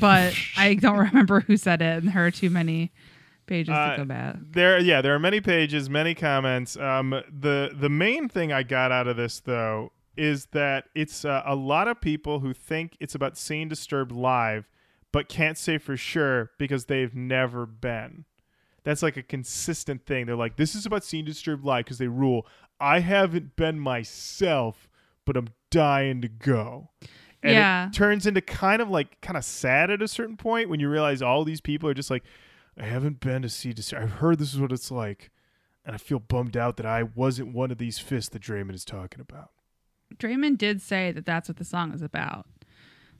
But 0.00 0.34
I 0.56 0.74
don't 0.74 0.98
remember 0.98 1.40
who 1.40 1.56
said 1.56 1.82
it, 1.82 2.02
and 2.02 2.12
there 2.12 2.26
are 2.26 2.30
too 2.30 2.50
many 2.50 2.92
pages 3.46 3.74
Uh, 3.74 3.92
to 3.92 3.96
go 3.98 4.04
back. 4.04 4.36
There, 4.52 4.78
yeah, 4.78 5.00
there 5.02 5.14
are 5.14 5.18
many 5.18 5.40
pages, 5.40 5.90
many 5.90 6.14
comments. 6.14 6.76
Um, 6.76 7.10
the 7.10 7.72
the 7.74 7.88
main 7.88 8.28
thing 8.28 8.52
I 8.52 8.62
got 8.62 8.92
out 8.92 9.06
of 9.08 9.16
this 9.16 9.40
though 9.40 9.92
is 10.16 10.46
that 10.46 10.86
it's 10.94 11.24
uh, 11.24 11.42
a 11.44 11.54
lot 11.54 11.88
of 11.88 12.00
people 12.00 12.40
who 12.40 12.54
think 12.54 12.96
it's 13.00 13.14
about 13.14 13.36
seeing 13.36 13.68
Disturbed 13.68 14.12
live, 14.12 14.68
but 15.12 15.28
can't 15.28 15.58
say 15.58 15.78
for 15.78 15.96
sure 15.96 16.50
because 16.58 16.86
they've 16.86 17.14
never 17.14 17.66
been. 17.66 18.24
That's 18.84 19.02
like 19.02 19.16
a 19.16 19.22
consistent 19.22 20.06
thing. 20.06 20.26
They're 20.26 20.36
like, 20.36 20.56
this 20.56 20.74
is 20.76 20.86
about 20.86 21.02
seeing 21.04 21.24
Disturbed 21.24 21.64
live 21.64 21.84
because 21.84 21.98
they 21.98 22.06
rule. 22.08 22.46
I 22.80 23.00
haven't 23.00 23.56
been 23.56 23.78
myself, 23.80 24.88
but 25.24 25.36
I'm 25.36 25.48
dying 25.70 26.20
to 26.22 26.28
go. 26.28 26.90
And 27.42 27.52
Yeah. 27.52 27.86
it 27.88 27.92
turns 27.92 28.26
into 28.26 28.40
kind 28.40 28.82
of 28.82 28.88
like 28.90 29.20
kind 29.20 29.36
of 29.36 29.44
sad 29.44 29.90
at 29.90 30.02
a 30.02 30.08
certain 30.08 30.36
point 30.36 30.68
when 30.68 30.80
you 30.80 30.88
realize 30.88 31.22
all 31.22 31.44
these 31.44 31.60
people 31.60 31.88
are 31.88 31.94
just 31.94 32.10
like, 32.10 32.24
I 32.78 32.84
haven't 32.84 33.20
been 33.20 33.42
to 33.42 33.48
see 33.48 33.72
Disturbed. 33.72 34.02
I've 34.02 34.12
heard 34.12 34.38
this 34.38 34.52
is 34.52 34.60
what 34.60 34.72
it's 34.72 34.90
like, 34.90 35.30
and 35.84 35.94
I 35.94 35.98
feel 35.98 36.18
bummed 36.18 36.56
out 36.56 36.76
that 36.76 36.86
I 36.86 37.04
wasn't 37.04 37.54
one 37.54 37.70
of 37.70 37.78
these 37.78 37.98
fists 37.98 38.28
that 38.30 38.42
Draiman 38.42 38.74
is 38.74 38.84
talking 38.84 39.20
about. 39.20 39.50
Draiman 40.16 40.58
did 40.58 40.82
say 40.82 41.10
that 41.12 41.24
that's 41.26 41.48
what 41.48 41.56
the 41.56 41.64
song 41.64 41.92
is 41.92 42.02
about. 42.02 42.46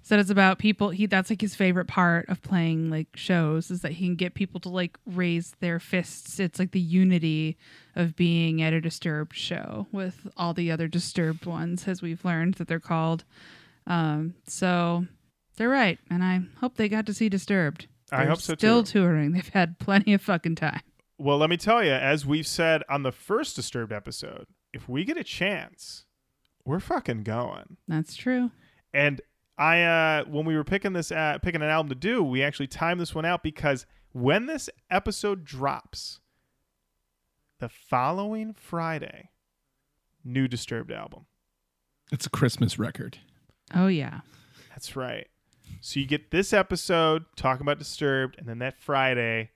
Said 0.07 0.21
it's 0.21 0.31
about 0.31 0.61
people. 0.61 0.91
He 0.91 1.07
that's 1.07 1.31
like 1.31 1.41
his 1.41 1.57
favorite 1.57 1.89
part 1.89 2.29
of 2.29 2.41
playing 2.41 2.91
like 2.91 3.09
shows 3.17 3.73
is 3.73 3.81
that 3.83 3.91
he 3.91 4.07
can 4.07 4.15
get 4.15 4.35
people 4.35 4.61
to 4.61 4.69
like 4.69 4.97
raise 5.05 5.57
their 5.59 5.81
fists. 5.81 6.39
It's 6.39 6.61
like 6.61 6.71
the 6.71 6.79
unity 6.79 7.57
of 7.97 8.15
being 8.15 8.63
at 8.63 8.73
a 8.73 8.81
disturbed 8.81 9.35
show 9.35 9.89
with 9.91 10.29
all 10.37 10.55
the 10.55 10.71
other 10.71 10.87
disturbed 10.87 11.45
ones, 11.45 11.89
as 11.89 12.03
we've 12.03 12.25
learned 12.25 12.55
that 12.55 12.69
they're 12.69 12.79
called. 12.79 13.25
Um, 13.85 14.35
so 14.47 15.07
they're 15.57 15.69
right, 15.69 15.99
and 16.09 16.23
I 16.23 16.43
hope 16.61 16.77
they 16.77 16.89
got 16.89 17.07
to 17.07 17.13
see 17.13 17.29
Disturbed. 17.29 17.89
I 18.13 18.19
They're 18.19 18.29
hope 18.29 18.41
so, 18.41 18.55
Still 18.55 18.85
too. 18.85 19.01
touring. 19.01 19.33
They've 19.33 19.49
had 19.49 19.81
plenty 19.81 20.15
of 20.15 20.23
fucking 20.23 20.55
time. 20.55 20.83
Well, 21.19 21.39
let 21.39 21.51
me 21.51 21.57
tell 21.57 21.83
you, 21.83 21.91
as 21.91 22.25
we've 22.25 22.47
said 22.47 22.85
on 22.89 23.03
the 23.03 23.11
first 23.11 23.57
Disturbed 23.57 23.93
episode, 23.93 24.47
if 24.73 24.89
we 24.89 25.05
get 25.05 25.17
a 25.17 25.25
chance, 25.25 26.05
we're 26.65 26.79
fucking 26.79 27.25
going. 27.25 27.77
That's 27.89 28.15
true. 28.15 28.53
And 28.95 29.21
I, 29.59 29.83
uh, 29.83 30.25
when 30.25 30.45
we 30.45 30.57
were 30.57 30.65
picking 30.65 30.93
this, 30.93 31.11
uh, 31.11 31.39
picking 31.43 31.63
an 31.63 31.69
album 31.69 31.89
to 31.89 31.95
do, 31.95 32.23
we 32.23 32.43
actually 32.43 32.67
timed 32.67 33.01
this 33.01 33.15
one 33.15 33.25
out 33.25 33.43
because 33.43 33.87
when 34.13 34.47
this 34.47 34.69
episode 34.91 35.45
drops, 35.45 36.21
the 37.59 37.69
following 37.69 38.53
Friday, 38.53 39.31
new 40.25 40.47
Disturbed 40.49 40.93
album. 40.93 41.27
It's 42.13 42.27
a 42.27 42.31
Christmas 42.31 42.79
record. 42.79 43.19
Oh 43.75 43.87
yeah. 43.87 44.21
That's 44.71 44.95
right. 44.95 45.27
So 45.81 46.01
you 46.01 46.07
get 46.07 46.31
this 46.31 46.53
episode 46.53 47.25
talking 47.35 47.63
about 47.63 47.79
Disturbed, 47.79 48.37
and 48.39 48.47
then 48.47 48.59
that 48.59 48.79
Friday, 48.79 49.51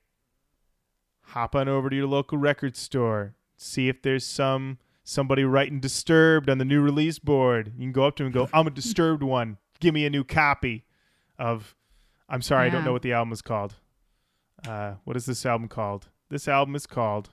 hop 1.22 1.54
on 1.54 1.68
over 1.68 1.90
to 1.90 1.96
your 1.96 2.06
local 2.06 2.38
record 2.38 2.76
store, 2.76 3.34
see 3.56 3.88
if 3.88 4.02
there's 4.02 4.26
some 4.26 4.78
somebody 5.04 5.44
writing 5.44 5.80
Disturbed 5.80 6.48
on 6.48 6.58
the 6.58 6.64
new 6.64 6.80
release 6.80 7.18
board. 7.18 7.72
You 7.76 7.84
can 7.84 7.92
go 7.92 8.06
up 8.06 8.16
to 8.16 8.22
him 8.22 8.28
and 8.28 8.34
go, 8.34 8.48
"I'm 8.52 8.66
a 8.66 8.70
Disturbed 8.70 9.22
one. 9.22 9.58
Give 9.80 9.92
me 9.94 10.04
a 10.06 10.10
new 10.10 10.24
copy 10.24 10.84
of." 11.38 11.74
I'm 12.28 12.42
sorry, 12.42 12.66
I 12.66 12.70
don't 12.70 12.84
know 12.84 12.92
what 12.92 13.02
the 13.02 13.12
album 13.12 13.32
is 13.32 13.42
called. 13.42 13.74
Uh, 14.66 14.94
what 15.04 15.16
is 15.16 15.26
this 15.26 15.44
album 15.44 15.66
called? 15.66 16.08
This 16.28 16.46
album 16.46 16.76
is 16.76 16.86
called 16.86 17.30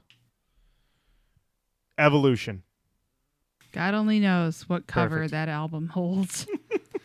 Evolution. 1.97 2.63
God 3.71 3.93
only 3.93 4.19
knows 4.19 4.67
what 4.69 4.87
cover 4.87 5.17
Perfect. 5.17 5.31
that 5.31 5.49
album 5.49 5.89
holds. 5.89 6.47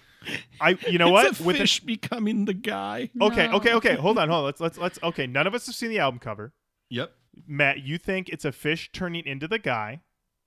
I, 0.60 0.78
you 0.88 0.98
know 0.98 1.10
what? 1.10 1.26
It's 1.26 1.40
a 1.40 1.42
With 1.42 1.56
the- 1.56 1.62
fish 1.62 1.80
becoming 1.80 2.44
the 2.44 2.54
guy. 2.54 3.10
okay, 3.20 3.48
No. 3.48 3.56
okay, 3.56 3.74
okay. 3.74 3.94
Hold 3.96 4.18
on, 4.18 4.28
hold 4.28 4.38
on. 4.40 4.44
Let's 4.46 4.60
let's 4.60 4.78
let's. 4.78 4.98
Okay, 5.02 5.26
none 5.26 5.46
of 5.46 5.54
us 5.54 5.66
have 5.66 5.74
seen 5.74 5.90
the 5.90 5.98
album 5.98 6.20
cover. 6.20 6.52
Yep. 6.90 7.12
Matt, 7.46 7.80
you 7.80 7.98
think 7.98 8.28
it's 8.28 8.44
a 8.44 8.52
fish 8.52 8.90
turning 8.92 9.26
into 9.26 9.48
the 9.48 9.58
guy. 9.58 10.02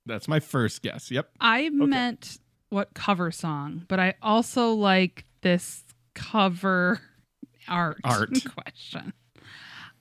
That's 0.06 0.26
my 0.28 0.40
first 0.40 0.82
guess. 0.82 1.10
Yep. 1.10 1.28
I 1.40 1.68
meant 1.68 2.38
what 2.70 2.94
cover 2.94 3.30
song, 3.30 3.84
but 3.88 4.00
I 4.00 4.14
also 4.22 4.72
like 4.72 5.24
this 5.42 5.84
cover 6.14 7.00
art, 7.68 7.98
Art. 8.04 8.30
question. 8.54 9.12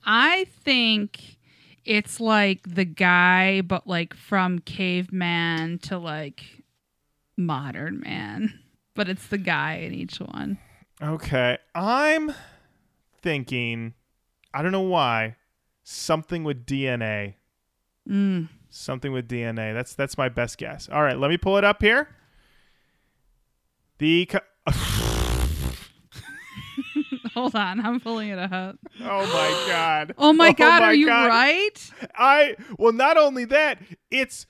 I 0.04 0.46
think 0.64 1.38
it's 1.84 2.20
like 2.20 2.62
the 2.68 2.86
guy, 2.86 3.62
but 3.62 3.88
like 3.88 4.14
from 4.14 4.60
caveman 4.60 5.80
to 5.80 5.98
like 5.98 6.44
modern 7.38 8.00
man. 8.00 8.60
But 8.96 9.10
it's 9.10 9.28
the 9.28 9.38
guy 9.38 9.76
in 9.76 9.94
each 9.94 10.18
one. 10.20 10.58
Okay. 11.02 11.58
I'm 11.74 12.34
thinking, 13.22 13.94
I 14.54 14.62
don't 14.62 14.72
know 14.72 14.82
why, 14.82 15.36
something 15.84 16.44
with 16.44 16.66
DNA. 16.66 17.36
Mm. 18.10 18.48
Something 18.70 19.12
with 19.12 19.28
DNA. 19.28 19.74
That's 19.74 19.96
that's 19.96 20.18
my 20.18 20.30
best 20.30 20.58
guess. 20.58 20.88
All 20.90 21.02
right, 21.02 21.18
let 21.18 21.30
me 21.30 21.38
pull 21.38 21.58
it 21.58 21.64
up 21.64 21.82
here. 21.82 22.10
The 23.98 24.26
co- 24.26 24.40
Hold 27.34 27.56
on, 27.56 27.86
I'm 27.86 28.00
pulling 28.00 28.30
it 28.30 28.40
up. 28.40 28.78
Oh 29.02 29.26
my 29.26 29.66
god. 29.68 30.14
Oh 30.18 30.32
my 30.34 30.54
god, 30.54 30.80
my 30.82 30.86
are 30.88 30.94
you 30.96 31.08
God. 31.08 31.28
right? 31.28 31.92
I 32.16 32.56
well 32.78 32.94
not 32.94 33.18
only 33.18 33.46
that, 33.46 33.82
it's 34.10 34.46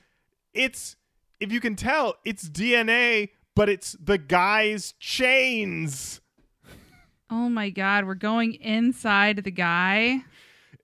it's 0.53 0.95
if 1.39 1.51
you 1.51 1.59
can 1.59 1.75
tell, 1.75 2.15
it's 2.23 2.47
DNA, 2.49 3.29
but 3.55 3.69
it's 3.69 3.95
the 4.01 4.17
guy's 4.17 4.93
chains. 4.99 6.21
Oh 7.29 7.49
my 7.49 7.69
god, 7.71 8.05
we're 8.05 8.13
going 8.15 8.53
inside 8.55 9.37
the 9.43 9.51
guy. 9.51 10.21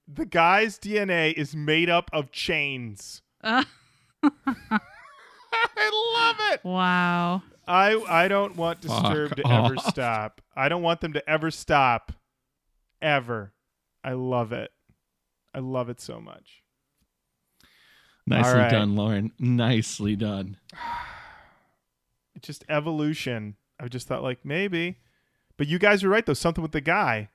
The 0.07 0.25
guy's 0.25 0.77
DNA 0.79 1.33
is 1.33 1.55
made 1.55 1.89
up 1.89 2.09
of 2.11 2.31
chains. 2.31 3.21
Uh, 3.43 3.63
I 4.23 6.13
love 6.15 6.35
it. 6.53 6.63
wow. 6.65 7.43
I 7.67 7.95
I 8.09 8.27
don't 8.27 8.55
want 8.55 8.83
Fuck 8.83 9.03
Disturbed 9.03 9.37
to 9.37 9.47
ever 9.47 9.75
off. 9.77 9.85
stop. 9.87 10.41
I 10.55 10.67
don't 10.69 10.81
want 10.81 11.01
them 11.01 11.13
to 11.13 11.29
ever 11.29 11.51
stop. 11.51 12.11
Ever. 13.01 13.53
I 14.03 14.13
love 14.13 14.51
it. 14.51 14.71
I 15.53 15.59
love 15.59 15.89
it 15.89 15.99
so 16.01 16.19
much. 16.19 16.63
Nicely 18.27 18.59
right. 18.59 18.71
done, 18.71 18.95
Lauren. 18.95 19.31
Nicely 19.39 20.15
done. 20.15 20.57
It's 22.33 22.47
just 22.47 22.63
evolution. 22.69 23.55
I 23.79 23.87
just 23.87 24.07
thought 24.07 24.23
like 24.23 24.43
maybe. 24.45 24.97
But 25.57 25.67
you 25.67 25.77
guys 25.77 26.01
were 26.01 26.09
right 26.09 26.25
though, 26.25 26.33
something 26.33 26.61
with 26.63 26.71
the 26.71 26.81
guy. 26.81 27.29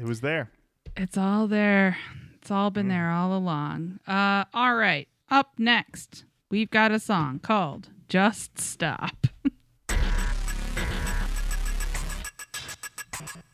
It 0.00 0.06
was 0.06 0.22
there. 0.22 0.50
It's 0.96 1.16
all 1.16 1.46
there. 1.46 1.96
It's 2.36 2.50
all 2.50 2.70
Mm. 2.70 2.74
been 2.74 2.88
there 2.88 3.10
all 3.10 3.36
along. 3.36 4.00
Uh 4.06 4.44
all 4.52 4.74
right. 4.74 5.06
Up 5.30 5.52
next, 5.58 6.24
we've 6.50 6.70
got 6.70 6.92
a 6.92 6.98
song 6.98 7.40
called 7.40 7.88
Just 8.08 8.58
Stop. 8.58 9.26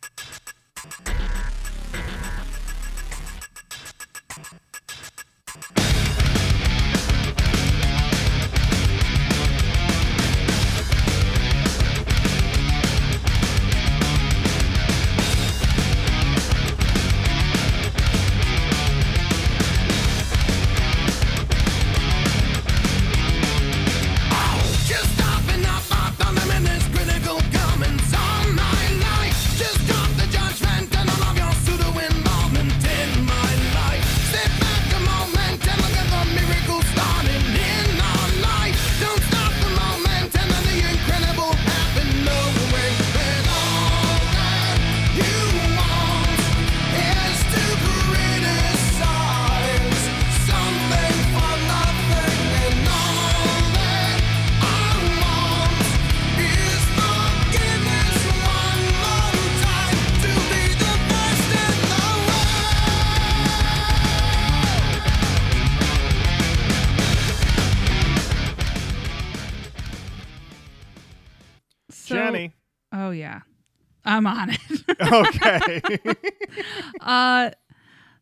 I'm 74.13 74.27
on 74.27 74.51
it. 74.51 74.59
Okay. 75.03 75.81
uh 77.01 77.51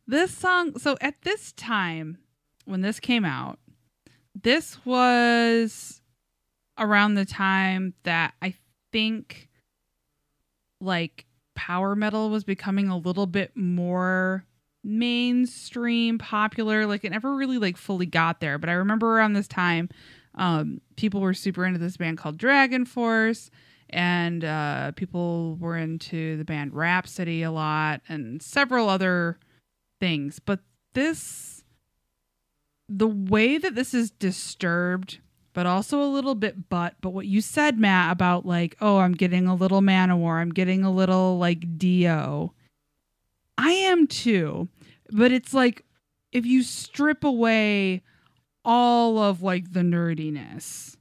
this 0.07 0.33
song 0.33 0.79
so 0.79 0.97
at 1.01 1.15
this 1.23 1.53
time 1.53 2.19
when 2.65 2.81
this 2.81 2.99
came 2.99 3.25
out 3.25 3.59
this 4.41 4.85
was 4.87 6.01
around 6.79 7.15
the 7.15 7.25
time 7.25 7.95
that 8.05 8.35
i 8.41 8.55
think 8.93 9.49
like 10.81 11.27
power 11.55 11.95
metal 11.95 12.31
was 12.31 12.45
becoming 12.45 12.89
a 12.89 12.97
little 12.97 13.27
bit 13.27 13.55
more 13.57 14.45
mainstream 14.83 16.19
popular 16.19 16.87
like 16.87 17.05
it 17.05 17.11
never 17.11 17.35
really 17.35 17.59
like 17.59 17.77
fully 17.77 18.07
got 18.07 18.41
there 18.41 18.59
but 18.59 18.71
i 18.71 18.73
remember 18.73 19.17
around 19.17 19.35
this 19.35 19.49
time 19.49 19.89
um 20.37 20.81
people 20.97 21.21
were 21.21 21.35
super 21.35 21.67
into 21.67 21.79
this 21.79 21.97
band 21.97 22.17
called 22.17 22.39
DragonForce 22.39 23.51
and 23.91 24.45
uh, 24.45 24.93
people 24.93 25.57
were 25.57 25.77
into 25.77 26.37
the 26.37 26.45
band 26.45 26.75
Rhapsody 26.75 27.43
a 27.43 27.51
lot 27.51 28.01
and 28.09 28.43
several 28.43 28.89
other 28.89 29.39
things. 30.01 30.39
But 30.39 30.61
this, 30.95 31.65
the 32.89 33.09
way 33.09 33.59
that 33.59 33.75
this 33.75 33.95
is 33.95 34.11
disturbed, 34.11 35.21
but 35.53 35.67
also 35.67 36.03
a 36.03 36.05
little 36.05 36.35
bit 36.35 36.69
but, 36.69 36.95
but 37.01 37.11
what 37.11 37.27
you 37.27 37.41
said, 37.41 37.79
Matt, 37.79 38.13
about 38.13 38.47
like, 38.47 38.77
oh, 38.81 38.99
I'm 38.99 39.15
getting 39.15 39.47
a 39.47 39.55
little 39.55 39.81
Manowar, 39.81 40.41
I'm 40.41 40.53
getting 40.53 40.85
a 40.85 40.91
little 40.91 41.39
like 41.39 41.79
Dio. 41.79 42.55
I 43.59 43.73
am 43.73 44.07
too, 44.07 44.69
but 45.11 45.33
it's 45.33 45.53
like 45.53 45.85
if 46.33 46.47
you 46.47 46.63
strip 46.63 47.25
away 47.25 48.03
all 48.65 49.19
of 49.19 49.43
like 49.43 49.73
the 49.73 49.81
nerdiness. 49.81 50.97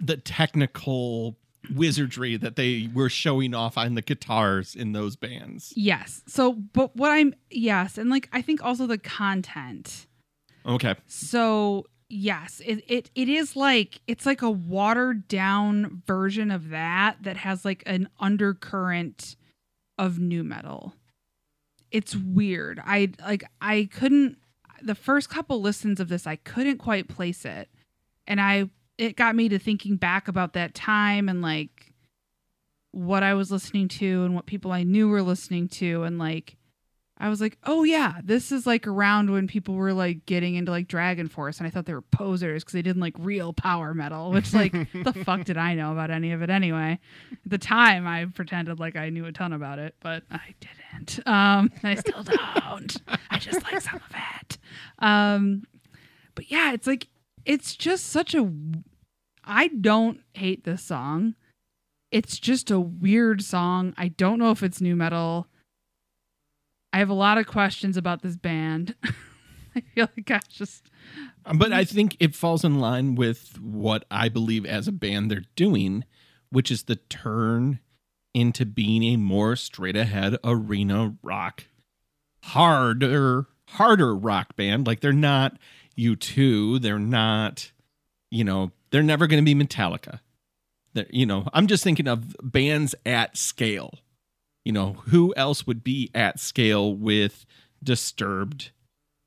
The 0.00 0.16
technical 0.16 1.36
wizardry 1.74 2.36
that 2.36 2.56
they 2.56 2.88
were 2.94 3.08
showing 3.08 3.54
off 3.54 3.76
on 3.76 3.94
the 3.94 4.02
guitars 4.02 4.74
in 4.74 4.92
those 4.92 5.16
bands. 5.16 5.72
Yes. 5.76 6.22
So, 6.26 6.52
but 6.52 6.96
what 6.96 7.10
I'm, 7.10 7.34
yes. 7.50 7.98
And 7.98 8.10
like, 8.10 8.28
I 8.32 8.42
think 8.42 8.62
also 8.64 8.86
the 8.86 8.98
content. 8.98 10.06
Okay. 10.64 10.94
So, 11.06 11.86
yes, 12.08 12.62
it, 12.64 12.84
it, 12.88 13.10
it 13.14 13.28
is 13.28 13.56
like, 13.56 14.00
it's 14.06 14.24
like 14.24 14.42
a 14.42 14.50
watered 14.50 15.28
down 15.28 16.02
version 16.06 16.50
of 16.50 16.70
that 16.70 17.16
that 17.22 17.38
has 17.38 17.64
like 17.64 17.82
an 17.86 18.08
undercurrent 18.20 19.36
of 19.98 20.18
nu 20.18 20.44
metal. 20.44 20.94
It's 21.90 22.14
weird. 22.14 22.80
I 22.84 23.10
like, 23.26 23.44
I 23.60 23.88
couldn't, 23.92 24.38
the 24.80 24.94
first 24.94 25.28
couple 25.28 25.60
listens 25.60 26.00
of 26.00 26.08
this, 26.08 26.26
I 26.26 26.36
couldn't 26.36 26.78
quite 26.78 27.08
place 27.08 27.44
it. 27.44 27.68
And 28.26 28.40
I, 28.40 28.70
it 28.98 29.16
got 29.16 29.34
me 29.36 29.48
to 29.48 29.58
thinking 29.58 29.96
back 29.96 30.28
about 30.28 30.52
that 30.54 30.74
time 30.74 31.28
and 31.28 31.40
like 31.40 31.94
what 32.90 33.22
I 33.22 33.34
was 33.34 33.50
listening 33.50 33.88
to 33.88 34.24
and 34.24 34.34
what 34.34 34.46
people 34.46 34.72
I 34.72 34.82
knew 34.82 35.08
were 35.08 35.22
listening 35.22 35.68
to 35.68 36.02
and 36.02 36.18
like 36.18 36.56
I 37.20 37.28
was 37.28 37.40
like, 37.40 37.58
"Oh 37.64 37.82
yeah, 37.82 38.20
this 38.22 38.52
is 38.52 38.64
like 38.64 38.86
around 38.86 39.30
when 39.32 39.48
people 39.48 39.74
were 39.74 39.92
like 39.92 40.24
getting 40.24 40.54
into 40.54 40.70
like 40.70 40.86
DragonForce 40.86 41.58
and 41.58 41.66
I 41.66 41.70
thought 41.70 41.84
they 41.84 41.94
were 41.94 42.00
posers 42.00 42.62
cuz 42.62 42.72
they 42.72 42.82
didn't 42.82 43.02
like 43.02 43.14
real 43.18 43.52
power 43.52 43.92
metal, 43.92 44.30
which 44.32 44.54
like 44.54 44.72
the 44.92 45.12
fuck 45.24 45.44
did 45.44 45.56
I 45.56 45.74
know 45.74 45.92
about 45.92 46.10
any 46.10 46.30
of 46.30 46.42
it 46.42 46.50
anyway? 46.50 46.98
At 47.32 47.38
the 47.50 47.58
time 47.58 48.06
I 48.06 48.24
pretended 48.26 48.78
like 48.78 48.94
I 48.94 49.10
knew 49.10 49.26
a 49.26 49.32
ton 49.32 49.52
about 49.52 49.80
it, 49.80 49.96
but 50.00 50.22
I 50.30 50.54
didn't. 50.60 51.26
Um 51.26 51.72
I 51.82 51.96
still 51.96 52.22
don't. 52.22 52.96
I 53.30 53.38
just 53.38 53.64
like 53.64 53.80
some 53.80 53.96
of 53.96 54.16
it. 54.40 54.58
Um 55.00 55.64
but 56.36 56.50
yeah, 56.52 56.72
it's 56.72 56.86
like 56.86 57.08
it's 57.44 57.74
just 57.74 58.06
such 58.06 58.34
a 58.34 58.48
I 59.48 59.68
don't 59.68 60.20
hate 60.34 60.64
this 60.64 60.82
song. 60.82 61.34
It's 62.12 62.38
just 62.38 62.70
a 62.70 62.78
weird 62.78 63.42
song. 63.42 63.94
I 63.96 64.08
don't 64.08 64.38
know 64.38 64.50
if 64.50 64.62
it's 64.62 64.80
nu 64.80 64.94
metal. 64.94 65.46
I 66.92 66.98
have 66.98 67.08
a 67.08 67.14
lot 67.14 67.38
of 67.38 67.46
questions 67.46 67.96
about 67.96 68.22
this 68.22 68.36
band. 68.36 68.94
I 69.74 69.80
feel 69.94 70.08
like 70.16 70.30
I 70.30 70.40
just 70.48 70.90
um, 71.44 71.58
But 71.58 71.72
I 71.72 71.84
think 71.84 72.16
it 72.20 72.34
falls 72.34 72.64
in 72.64 72.78
line 72.78 73.14
with 73.14 73.58
what 73.60 74.04
I 74.10 74.28
believe 74.28 74.66
as 74.66 74.88
a 74.88 74.92
band 74.92 75.30
they're 75.30 75.44
doing, 75.56 76.04
which 76.50 76.70
is 76.70 76.84
the 76.84 76.96
turn 76.96 77.80
into 78.34 78.66
being 78.66 79.02
a 79.02 79.16
more 79.16 79.56
straight 79.56 79.96
ahead 79.96 80.36
arena 80.44 81.16
rock, 81.22 81.64
harder 82.44 83.46
harder 83.70 84.14
rock 84.14 84.56
band. 84.56 84.86
Like 84.86 85.00
they're 85.00 85.12
not 85.12 85.58
U2, 85.98 86.80
they're 86.80 86.98
not, 86.98 87.72
you 88.30 88.44
know, 88.44 88.72
they're 88.90 89.02
never 89.02 89.26
going 89.26 89.44
to 89.44 89.54
be 89.54 89.54
Metallica. 89.54 90.20
They're, 90.94 91.06
you 91.10 91.26
know, 91.26 91.48
I'm 91.52 91.66
just 91.66 91.84
thinking 91.84 92.08
of 92.08 92.36
bands 92.42 92.94
at 93.04 93.36
scale. 93.36 93.98
You 94.64 94.72
know, 94.72 94.94
who 95.08 95.34
else 95.36 95.66
would 95.66 95.82
be 95.82 96.10
at 96.14 96.40
scale 96.40 96.94
with 96.94 97.46
Disturbed? 97.82 98.70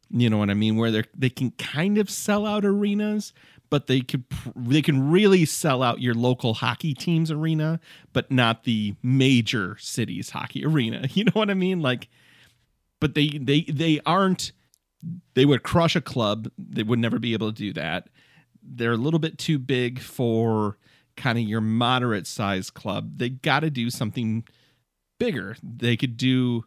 You 0.09 0.29
know 0.29 0.37
what 0.37 0.49
I 0.49 0.53
mean? 0.53 0.75
Where 0.75 0.91
they 0.91 1.03
they 1.17 1.29
can 1.29 1.51
kind 1.51 1.97
of 1.97 2.09
sell 2.09 2.45
out 2.45 2.65
arenas, 2.65 3.33
but 3.69 3.87
they 3.87 4.01
could 4.01 4.25
they 4.55 4.81
can 4.81 5.09
really 5.09 5.45
sell 5.45 5.81
out 5.81 6.01
your 6.01 6.13
local 6.13 6.53
hockey 6.53 6.93
team's 6.93 7.31
arena, 7.31 7.79
but 8.11 8.29
not 8.29 8.65
the 8.65 8.95
major 9.01 9.77
cities 9.79 10.31
hockey 10.31 10.65
arena. 10.65 11.07
You 11.13 11.23
know 11.25 11.31
what 11.33 11.49
I 11.49 11.55
mean? 11.55 11.81
Like, 11.81 12.09
but 12.99 13.15
they 13.15 13.29
they 13.29 13.61
they 13.61 13.99
aren't. 14.05 14.51
They 15.33 15.45
would 15.45 15.63
crush 15.63 15.95
a 15.95 16.01
club. 16.01 16.51
They 16.59 16.83
would 16.83 16.99
never 16.99 17.17
be 17.17 17.33
able 17.33 17.51
to 17.51 17.57
do 17.57 17.73
that. 17.73 18.09
They're 18.63 18.93
a 18.93 18.97
little 18.97 19.19
bit 19.19 19.37
too 19.37 19.57
big 19.59 19.99
for 19.99 20.77
kind 21.17 21.37
of 21.37 21.43
your 21.43 21.61
moderate 21.61 22.27
size 22.27 22.69
club. 22.69 23.17
They 23.17 23.29
got 23.29 23.61
to 23.61 23.69
do 23.69 23.89
something 23.89 24.43
bigger. 25.19 25.55
They 25.61 25.97
could 25.97 26.17
do 26.17 26.65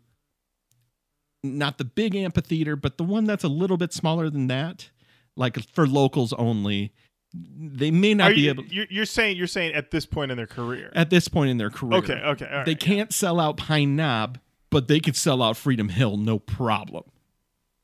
not 1.43 1.79
the 1.79 1.85
big 1.85 2.15
amphitheater, 2.15 2.77
but 2.77 2.97
the 2.99 3.05
one 3.05 3.25
that's 3.25 3.45
a 3.45 3.49
little 3.49 3.77
bit 3.77 3.93
smaller 3.93 4.31
than 4.31 4.47
that, 4.49 4.91
like 5.37 5.59
for 5.73 5.87
locals 5.87 6.33
only. 6.35 6.93
They 7.35 7.91
may 7.91 8.15
not 8.15 8.31
Are 8.31 8.35
be 8.35 8.43
you, 8.43 8.51
able 8.51 8.65
you're, 8.67 8.87
you're 8.89 9.05
saying 9.07 9.37
you're 9.37 9.49
saying 9.49 9.75
at 9.75 9.91
this 9.91 10.07
point 10.07 10.31
in 10.31 10.37
their 10.37 10.47
career. 10.47 10.93
at 10.95 11.11
this 11.11 11.27
point 11.27 11.51
in 11.51 11.59
their 11.59 11.69
career. 11.71 11.99
okay, 11.99 12.13
okay, 12.23 12.47
all 12.47 12.59
right. 12.59 12.67
they 12.67 12.77
can't 12.77 13.13
sell 13.13 13.41
out 13.41 13.57
Pine 13.57 13.97
Knob, 13.97 14.39
but 14.71 14.87
they 14.87 15.01
could 15.01 15.17
sell 15.17 15.43
out 15.43 15.57
Freedom 15.57 15.89
Hill, 15.89 16.17
no 16.17 16.39
problem. 16.39 17.03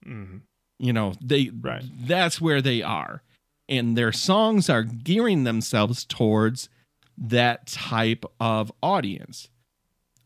Mhm. 0.07 0.43
You 0.79 0.93
know, 0.93 1.15
they 1.21 1.51
Right. 1.53 1.83
that's 2.07 2.41
where 2.41 2.63
they 2.63 2.81
are. 2.81 3.23
And 3.71 3.97
their 3.97 4.13
songs 4.13 4.69
are 4.69 4.83
gearing 4.83 5.45
themselves 5.45 6.05
towards 6.05 6.69
that 7.17 7.69
type 7.69 8.25
of 8.41 8.71
audience. 8.83 9.49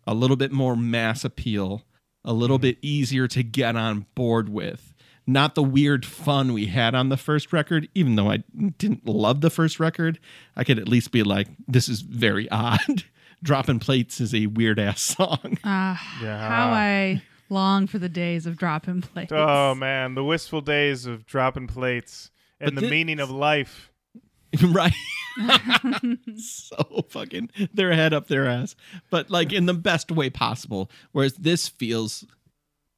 A 0.07 0.15
little 0.15 0.37
bit 0.37 0.51
more 0.51 0.75
mass 0.77 1.25
appeal, 1.25 1.83
a 2.25 2.33
little 2.33 2.59
bit 2.59 2.79
easier 2.83 3.29
to 3.29 3.43
get 3.43 3.77
on 3.77 4.07
board 4.15 4.49
with. 4.49 4.95
Not 5.27 5.55
the 5.55 5.63
weird 5.63 6.05
fun 6.05 6.53
we 6.53 6.67
had 6.67 6.95
on 6.95 7.09
the 7.11 7.17
first 7.17 7.53
record, 7.53 7.89
even 7.95 8.17
though 8.17 8.31
I 8.31 8.39
didn't 8.79 9.07
love 9.07 9.41
the 9.41 9.51
first 9.51 9.79
record. 9.81 10.19
I 10.57 10.65
could 10.65 10.79
at 10.79 10.89
least 10.89 11.13
be 11.13 11.23
like, 11.23 11.49
this 11.69 11.89
is 11.89 12.01
very 12.03 12.51
odd. 12.51 13.05
Dropping 13.43 13.79
Plates 13.79 14.21
is 14.23 14.35
a 14.35 14.47
weird 14.47 14.79
ass 14.79 15.01
song. 15.03 15.59
Ah, 15.65 16.19
Yeah. 16.23 16.49
how 16.49 16.73
I 16.73 17.23
long 17.51 17.87
for 17.87 17.99
the 17.99 18.09
days 18.09 18.47
of 18.47 18.57
dropping 18.57 19.03
plates. 19.03 19.33
Oh 19.35 19.75
man, 19.75 20.15
the 20.15 20.25
wistful 20.25 20.61
days 20.63 21.05
of 21.07 21.27
dropping 21.27 21.67
plates 21.67 22.31
and 22.61 22.75
But 22.75 22.81
the 22.81 22.81
thi- 22.83 22.91
meaning 22.91 23.21
of 23.21 23.31
life. 23.31 23.91
right. 24.63 24.93
So 26.37 27.05
fucking 27.09 27.51
their 27.73 27.93
head 27.93 28.13
up 28.13 28.29
their 28.29 28.47
ass. 28.47 28.77
But 29.11 29.31
like 29.31 29.53
in 29.53 29.67
the 29.67 29.75
best 29.75 30.11
way 30.13 30.31
possible 30.31 30.91
whereas 31.13 31.35
this 31.35 31.69
feels 31.69 32.25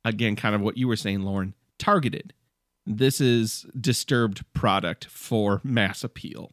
again 0.05 0.37
kind 0.37 0.55
of 0.55 0.61
what 0.61 0.77
you 0.77 0.87
were 0.89 0.97
saying 0.97 1.23
lauren 1.23 1.55
targeted. 1.79 2.33
This 2.87 3.21
is 3.21 3.67
disturbed 3.79 4.45
product 4.53 5.07
for 5.07 5.61
mass 5.65 6.05
appeal. 6.05 6.53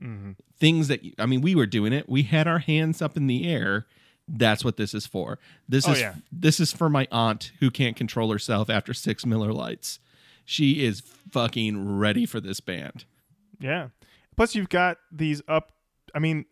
Mhm. 0.00 0.36
things 0.60 0.86
that 0.86 1.00
i 1.18 1.26
mean 1.26 1.40
we 1.40 1.56
were 1.56 1.66
doing 1.66 1.92
it. 1.92 2.08
We 2.08 2.22
had 2.22 2.46
our 2.46 2.60
hands 2.60 3.02
up 3.02 3.16
in 3.16 3.26
the 3.26 3.48
air. 3.48 3.86
That's 4.28 4.64
what 4.64 4.76
this 4.76 4.94
is 4.94 5.06
for. 5.06 5.40
This 5.68 5.88
Oh, 5.88 5.92
is 5.92 6.00
yeah. 6.00 6.14
this 6.30 6.60
is 6.60 6.72
for 6.72 6.88
my 6.88 7.08
aunt 7.10 7.50
who 7.58 7.70
can't 7.72 7.96
control 7.96 8.30
herself 8.30 8.70
after 8.70 8.94
six 8.94 9.26
miller 9.26 9.52
lights 9.52 9.98
she 10.48 10.82
is 10.82 11.02
fucking 11.30 11.98
ready 11.98 12.24
for 12.24 12.40
this 12.40 12.58
band 12.58 13.04
Yeah. 13.60 13.88
Plus, 14.34 14.54
you've 14.54 14.68
got 14.68 14.98
these 15.12 15.42
up. 15.48 15.72
I 16.14 16.20
mean, 16.20 16.46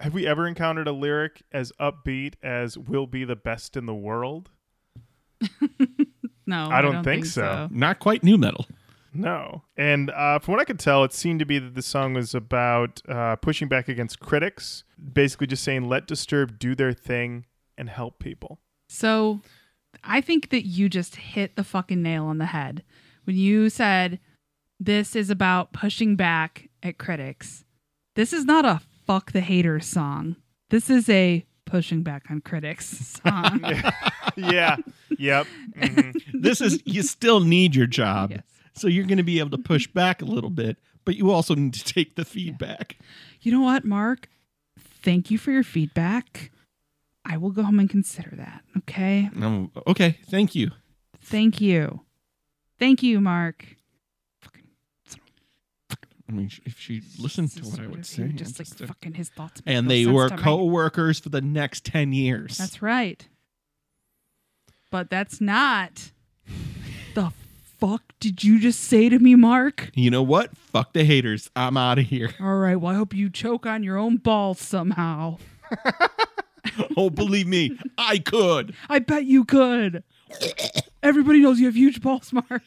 have 0.00 0.14
we 0.14 0.26
ever 0.26 0.46
encountered 0.46 0.86
a 0.86 0.92
lyric 0.92 1.42
as 1.50 1.72
upbeat 1.80 2.34
as 2.42 2.76
"We'll 2.78 3.06
be 3.06 3.24
the 3.24 3.36
best 3.36 3.76
in 3.76 3.86
the 3.86 3.94
world"? 3.94 4.50
no, 6.46 6.68
I 6.70 6.82
don't 6.82 7.02
think 7.02 7.24
so. 7.24 7.40
so. 7.40 7.68
not 7.70 7.98
quite 8.00 8.22
nu 8.22 8.36
metal 8.36 8.66
No. 9.14 9.62
And 9.76 10.10
uh, 10.10 10.38
from 10.40 10.52
what 10.52 10.60
I 10.60 10.64
could 10.64 10.78
tell, 10.78 11.04
it 11.04 11.12
seemed 11.12 11.40
to 11.40 11.46
be 11.46 11.58
that 11.58 11.74
the 11.74 11.82
song 11.82 12.12
was 12.12 12.34
about 12.34 13.00
uh, 13.08 13.36
pushing 13.36 13.66
back 13.66 13.88
against 13.88 14.20
critics, 14.20 14.84
basically 15.12 15.46
just 15.46 15.64
saying, 15.64 15.88
"Let 15.88 16.06
Disturbed 16.06 16.58
do 16.58 16.74
their 16.74 16.92
thing 16.92 17.46
and 17.76 17.88
help 17.88 18.18
people." 18.18 18.60
So 18.88 19.40
I 20.04 20.20
think 20.20 20.50
that 20.50 20.66
you 20.66 20.88
just 20.88 21.16
hit 21.16 21.56
the 21.56 21.64
fucking 21.64 22.02
nail 22.02 22.24
on 22.26 22.38
the 22.38 22.46
head 22.46 22.82
when 23.24 23.36
you 23.36 23.68
said 23.70 24.18
this 24.80 25.16
is 25.16 25.30
about 25.30 25.72
pushing 25.72 26.14
back 26.16 26.68
at 26.82 26.98
critics. 26.98 27.64
This 28.14 28.32
is 28.32 28.44
not 28.44 28.64
a 28.64 28.80
fuck 29.06 29.32
the 29.32 29.40
haters 29.40 29.86
song. 29.86 30.36
This 30.70 30.88
is 30.90 31.08
a 31.08 31.44
pushing 31.64 32.02
back 32.02 32.30
on 32.30 32.40
critics 32.40 33.18
song. 33.24 33.60
yeah. 34.36 34.76
Yep. 35.18 35.46
Mhm. 35.76 36.22
this 36.42 36.60
is 36.60 36.80
you 36.84 37.02
still 37.02 37.40
need 37.40 37.74
your 37.74 37.86
job 37.86 38.30
Yes. 38.30 38.42
so 38.74 38.88
you're 38.88 39.04
going 39.06 39.18
to 39.18 39.22
be 39.24 39.38
able 39.38 39.50
to 39.50 39.58
push 39.58 39.86
back 39.86 40.22
a 40.22 40.24
little 40.24 40.50
bit 40.50 40.78
but 41.04 41.16
you 41.16 41.30
also 41.30 41.54
need 41.54 41.74
to 41.74 41.84
take 41.84 42.14
the 42.16 42.24
feedback 42.24 42.96
You 43.42 43.52
know 43.52 43.60
what, 43.62 43.84
Mark? 43.84 44.28
Thank 45.02 45.30
you 45.30 45.38
for 45.38 45.50
your 45.52 45.62
feedback. 45.62 46.50
I 47.28 47.36
will 47.36 47.50
go 47.50 47.62
home 47.62 47.78
and 47.78 47.88
consider 47.90 48.32
that. 48.36 48.62
Okay. 48.78 49.28
Um, 49.40 49.70
okay 49.86 50.18
thank 50.30 50.54
you 50.54 50.70
Thank 51.20 51.60
you. 51.60 52.00
Thank 52.78 53.02
you, 53.02 53.20
Mark. 53.20 53.64
i 56.28 56.32
mean 56.32 56.50
if 56.66 56.78
she 56.78 57.00
listened 57.18 57.50
to 57.50 57.62
what 57.64 57.80
i 57.80 57.86
would 57.86 58.04
say 58.04 58.28
just 58.28 58.58
like 58.58 58.68
just 58.68 58.78
fucking 58.84 59.14
his 59.14 59.30
thoughts. 59.30 59.62
and 59.66 59.90
they 59.90 60.04
were 60.06 60.28
co-workers 60.28 61.18
for 61.18 61.30
the 61.30 61.40
next 61.40 61.84
10 61.84 62.12
years 62.12 62.58
That's 62.58 62.82
right. 62.82 63.26
But 64.90 65.10
that's 65.10 65.38
not. 65.40 66.12
the 67.14 67.30
fuck 67.78 68.02
did 68.20 68.42
you 68.42 68.58
just 68.60 68.80
say 68.80 69.08
to 69.10 69.18
me, 69.18 69.34
Mark? 69.34 69.90
you 69.94 70.10
know 70.10 70.22
what 70.22 70.56
fuck 70.56 70.92
the 70.92 71.04
haters 71.04 71.50
i'm 71.56 71.76
out 71.76 71.98
of 71.98 72.06
here 72.06 72.30
All 72.40 72.56
right. 72.56 72.76
Well, 72.76 72.92
I 72.92 72.96
hope 72.96 73.14
you 73.14 73.28
choke 73.30 73.64
on 73.66 73.82
your 73.82 73.96
own 73.98 74.16
balls 74.18 74.60
somehow. 74.60 75.38
oh 76.96 77.10
believe 77.10 77.46
me 77.46 77.76
i 77.96 78.18
could 78.18 78.74
I 78.88 78.98
bet 78.98 79.24
you 79.24 79.44
could. 79.44 80.02
Everybody 81.02 81.40
knows 81.40 81.58
you 81.58 81.66
have 81.66 81.76
huge 81.76 82.00
balls, 82.02 82.32
Mark. 82.32 82.62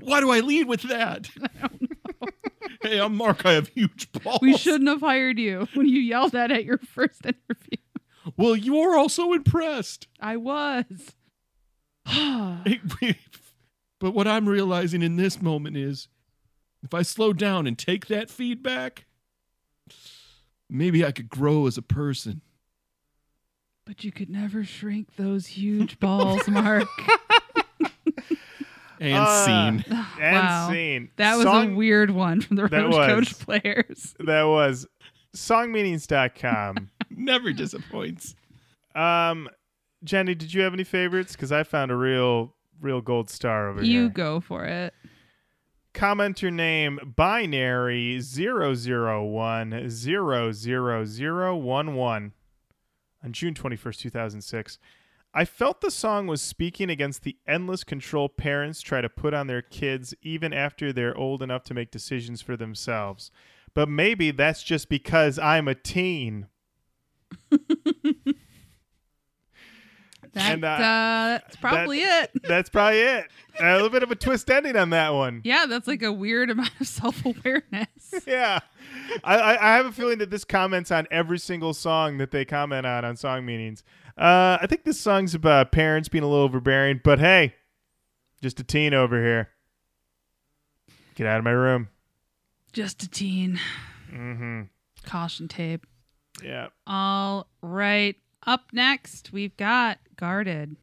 why 0.00 0.20
do 0.20 0.30
i 0.30 0.40
lead 0.40 0.66
with 0.66 0.82
that 0.82 1.28
hey 2.82 2.98
i'm 3.00 3.14
mark 3.16 3.46
i 3.46 3.52
have 3.52 3.68
huge 3.68 4.10
balls 4.12 4.40
We 4.42 4.56
shouldn't 4.56 4.88
have 4.88 5.00
hired 5.00 5.38
you 5.38 5.68
when 5.74 5.88
you 5.88 6.00
yelled 6.00 6.32
that 6.32 6.50
at 6.50 6.64
your 6.64 6.78
first 6.78 7.24
interview. 7.24 7.78
well 8.36 8.56
you're 8.56 8.96
also 8.96 9.32
impressed 9.32 10.08
I 10.20 10.36
was. 10.36 11.14
but 14.00 14.14
what 14.14 14.26
I'm 14.26 14.48
realizing 14.48 15.02
in 15.02 15.16
this 15.16 15.40
moment 15.42 15.76
is 15.76 16.08
if 16.82 16.94
I 16.94 17.02
slow 17.02 17.32
down 17.32 17.66
and 17.66 17.78
take 17.78 18.06
that 18.06 18.30
feedback, 18.30 19.06
maybe 20.70 21.04
I 21.04 21.12
could 21.12 21.28
grow 21.28 21.66
as 21.66 21.76
a 21.76 21.82
person. 21.82 22.40
But 23.88 24.04
you 24.04 24.12
could 24.12 24.28
never 24.28 24.64
shrink 24.64 25.16
those 25.16 25.46
huge 25.46 25.98
balls, 26.06 26.46
Mark. 26.46 26.86
And 29.00 29.14
Uh, 29.14 29.44
scene. 29.44 29.84
And 30.20 30.36
Wow. 30.46 30.68
scene. 30.70 31.10
That 31.16 31.36
was 31.36 31.44
Song- 31.44 31.72
a 31.72 31.76
weird 31.76 32.10
one 32.10 32.40
from 32.42 32.56
the 32.56 32.66
That 32.68 32.82
Roach 32.82 32.94
Coach 32.94 33.38
players. 33.38 34.14
That 34.26 34.42
was 34.42 34.86
songmeanings.com. 35.36 36.90
Never 37.10 37.52
disappoints. 37.52 38.34
um, 38.94 39.48
Jenny, 40.04 40.34
did 40.34 40.52
you 40.54 40.62
have 40.62 40.74
any 40.74 40.84
favorites? 40.84 41.32
Because 41.32 41.50
I 41.52 41.62
found 41.64 41.90
a 41.90 41.96
real, 41.96 42.54
real 42.80 43.00
gold 43.00 43.30
star 43.30 43.68
over 43.68 43.82
You 43.82 43.92
here. 43.92 44.02
You 44.02 44.08
go 44.10 44.40
for 44.40 44.64
it. 44.64 44.94
Commenter 45.94 46.52
name 46.52 47.14
binary 47.16 48.20
001 48.20 49.88
00011 49.88 52.32
on 53.28 53.34
June 53.34 53.52
21st, 53.52 53.98
2006. 53.98 54.78
I 55.34 55.44
felt 55.44 55.82
the 55.82 55.90
song 55.90 56.26
was 56.26 56.40
speaking 56.40 56.88
against 56.88 57.22
the 57.22 57.36
endless 57.46 57.84
control 57.84 58.30
parents 58.30 58.80
try 58.80 59.02
to 59.02 59.10
put 59.10 59.34
on 59.34 59.46
their 59.46 59.60
kids 59.60 60.14
even 60.22 60.54
after 60.54 60.92
they're 60.92 61.16
old 61.16 61.42
enough 61.42 61.62
to 61.64 61.74
make 61.74 61.90
decisions 61.90 62.40
for 62.40 62.56
themselves. 62.56 63.30
But 63.74 63.90
maybe 63.90 64.30
that's 64.30 64.62
just 64.62 64.88
because 64.88 65.38
I'm 65.38 65.68
a 65.68 65.74
teen. 65.74 66.46
That, 70.34 70.52
And, 70.52 70.64
uh, 70.64 70.68
uh, 70.68 70.78
that's 71.38 71.56
probably 71.56 72.00
it. 72.00 72.30
That's 72.42 72.68
probably 72.70 73.00
it. 73.00 73.26
A 73.60 73.72
little 73.74 73.88
bit 73.90 74.02
of 74.02 74.10
a 74.10 74.14
twist 74.14 74.50
ending 74.50 74.76
on 74.76 74.90
that 74.90 75.14
one. 75.14 75.40
Yeah, 75.44 75.66
that's 75.66 75.88
like 75.88 76.02
a 76.02 76.12
weird 76.12 76.48
amount 76.52 76.70
of 76.80 76.86
self 76.86 77.24
awareness. 77.24 77.88
Yeah. 78.26 78.60
I, 79.24 79.36
I, 79.38 79.72
I 79.72 79.76
have 79.76 79.86
a 79.86 79.92
feeling 79.92 80.18
that 80.18 80.30
this 80.30 80.44
comments 80.44 80.90
on 80.90 81.06
every 81.10 81.38
single 81.38 81.74
song 81.74 82.18
that 82.18 82.30
they 82.30 82.44
comment 82.44 82.86
on 82.86 83.04
on 83.04 83.16
song 83.16 83.44
meanings. 83.44 83.82
Uh, 84.16 84.58
I 84.60 84.66
think 84.68 84.84
this 84.84 84.98
song's 85.00 85.34
about 85.34 85.72
parents 85.72 86.08
being 86.08 86.24
a 86.24 86.26
little 86.28 86.44
overbearing, 86.44 87.00
but 87.04 87.18
hey, 87.18 87.54
Just 88.42 88.60
a 88.60 88.64
teen 88.64 88.94
over 88.94 89.22
here. 89.22 89.50
Get 91.16 91.26
out 91.26 91.38
of 91.38 91.44
my 91.44 91.50
room. 91.50 91.88
Just 92.72 93.02
a 93.02 93.08
teen. 93.08 93.58
Mm-hmm. 94.12 94.62
Caution 95.04 95.48
tape. 95.48 95.86
Yeah. 96.42 96.68
All 96.86 97.48
right. 97.62 98.16
Up 98.46 98.72
next, 98.72 99.32
we've 99.32 99.56
got 99.56 99.98
Guarded. 100.16 100.76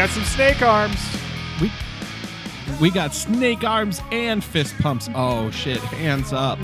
Got 0.00 0.08
some 0.08 0.24
snake 0.24 0.62
arms. 0.62 0.98
We 1.60 1.70
we 2.80 2.90
got 2.90 3.12
snake 3.12 3.64
arms 3.64 4.00
and 4.10 4.42
fist 4.42 4.74
pumps. 4.78 5.10
Oh 5.14 5.50
shit! 5.50 5.76
Hands 5.76 6.32
up. 6.32 6.58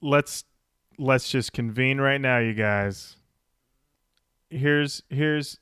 Let's 0.00 0.44
let's 0.98 1.30
just 1.30 1.52
convene 1.52 2.00
right 2.00 2.20
now 2.20 2.38
you 2.38 2.54
guys. 2.54 3.16
Here's 4.48 5.02
here's 5.08 5.58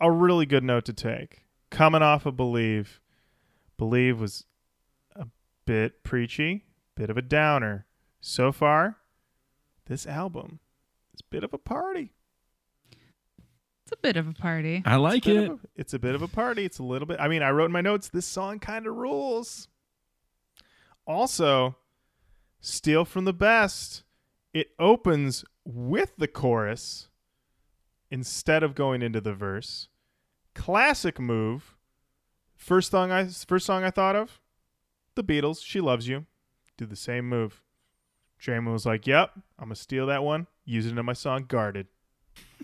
a 0.00 0.10
really 0.10 0.46
good 0.46 0.64
note 0.64 0.84
to 0.86 0.92
take. 0.92 1.44
Coming 1.70 2.02
off 2.02 2.26
of 2.26 2.36
believe. 2.36 3.00
Believe 3.78 4.20
was 4.20 4.44
a 5.16 5.26
bit 5.64 6.02
preachy 6.04 6.64
bit 6.94 7.08
of 7.10 7.16
a 7.16 7.22
downer. 7.22 7.86
So 8.20 8.52
far 8.52 8.96
this 9.86 10.06
album 10.06 10.60
is 11.14 11.20
a 11.20 11.24
bit 11.30 11.42
of 11.44 11.52
a 11.52 11.58
party. 11.58 12.12
It's 13.84 13.92
a 13.92 13.96
bit 13.96 14.16
of 14.16 14.28
a 14.28 14.32
party. 14.32 14.82
I 14.86 14.96
like 14.96 15.24
Bit 15.24 15.36
it. 15.36 15.50
a- 15.50 15.58
it's 15.74 15.92
a 15.94 15.98
bit 15.98 16.14
of 16.14 16.22
a 16.22 16.28
party. 16.28 16.64
It's 16.64 16.78
a 16.78 16.82
little 16.84 17.06
bit 17.06 17.18
i 17.20 17.28
mean 17.28 17.42
i 17.42 17.50
wrote 17.50 17.66
in 17.66 17.72
my 17.72 17.80
notes 17.80 18.08
this 18.08 18.26
song 18.26 18.58
kind 18.58 18.86
of 18.86 18.94
rules. 18.96 19.68
Also 21.06 21.76
steal 22.62 23.04
from 23.04 23.26
the 23.26 23.32
best 23.32 24.04
it 24.54 24.68
opens 24.78 25.44
with 25.64 26.16
the 26.16 26.28
chorus 26.28 27.08
instead 28.10 28.62
of 28.62 28.74
going 28.74 29.02
into 29.02 29.20
the 29.20 29.34
verse. 29.34 29.88
Classic 30.54 31.18
move. 31.18 31.74
First 32.54 32.90
song 32.92 33.10
i 33.10 33.26
first 33.26 33.66
song 33.66 33.84
i 33.84 33.90
thought 33.90 34.16
of? 34.16 34.40
The 35.16 35.24
beatles 35.24 35.62
she 35.64 35.80
loves 35.80 36.06
you. 36.08 36.26
Do 36.76 36.86
the 36.86 36.96
same 36.96 37.28
move. 37.28 37.62
Draiman 38.40 38.72
was 38.72 38.86
like 38.86 39.06
yep 39.06 39.32
i'm 39.58 39.66
gonna 39.66 39.76
steal 39.76 40.06
that 40.06 40.22
one 40.22 40.46
use 40.64 40.86
it 40.86 40.96
in 40.96 41.04
my 41.04 41.12
song 41.12 41.44
guarded. 41.48 41.88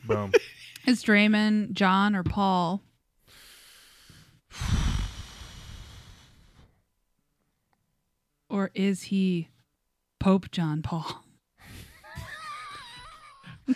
Boom. 0.05 0.33
Is 0.87 1.03
Draiman 1.05 1.73
John 1.73 2.15
or 2.15 2.23
Paul? 2.23 2.83
Or 8.51 8.71
is 8.75 9.03
he 9.03 9.51
Pope 10.19 10.51
John 10.51 10.83
Paul? 10.83 11.25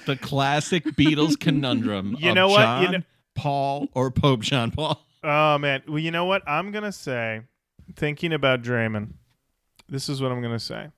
The 0.06 0.16
classic 0.16 0.84
Beatles 0.84 1.38
conundrum. 1.38 2.16
You 2.18 2.30
of 2.30 2.34
know 2.34 2.48
what? 2.48 2.60
You 2.80 2.86
John, 2.86 2.92
know- 2.92 3.02
Paul 3.34 3.88
or 3.94 4.10
Pope 4.10 4.40
John 4.40 4.70
Paul. 4.70 4.98
Oh 5.22 5.58
man. 5.58 5.82
Well, 5.86 5.98
you 5.98 6.10
know 6.10 6.24
what? 6.24 6.42
I'm 6.48 6.72
gonna 6.72 6.92
say, 6.92 7.42
thinking 7.94 8.32
about 8.32 8.62
Draiman, 8.62 9.12
this 9.88 10.08
is 10.08 10.22
what 10.22 10.32
I'm 10.32 10.40
gonna 10.40 10.58
say. 10.58 10.88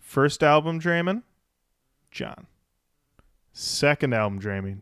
First 0.00 0.42
album 0.42 0.80
Draiman, 0.80 1.22
John. 2.10 2.46
Second 3.52 4.12
album 4.12 4.40
Draiman, 4.40 4.80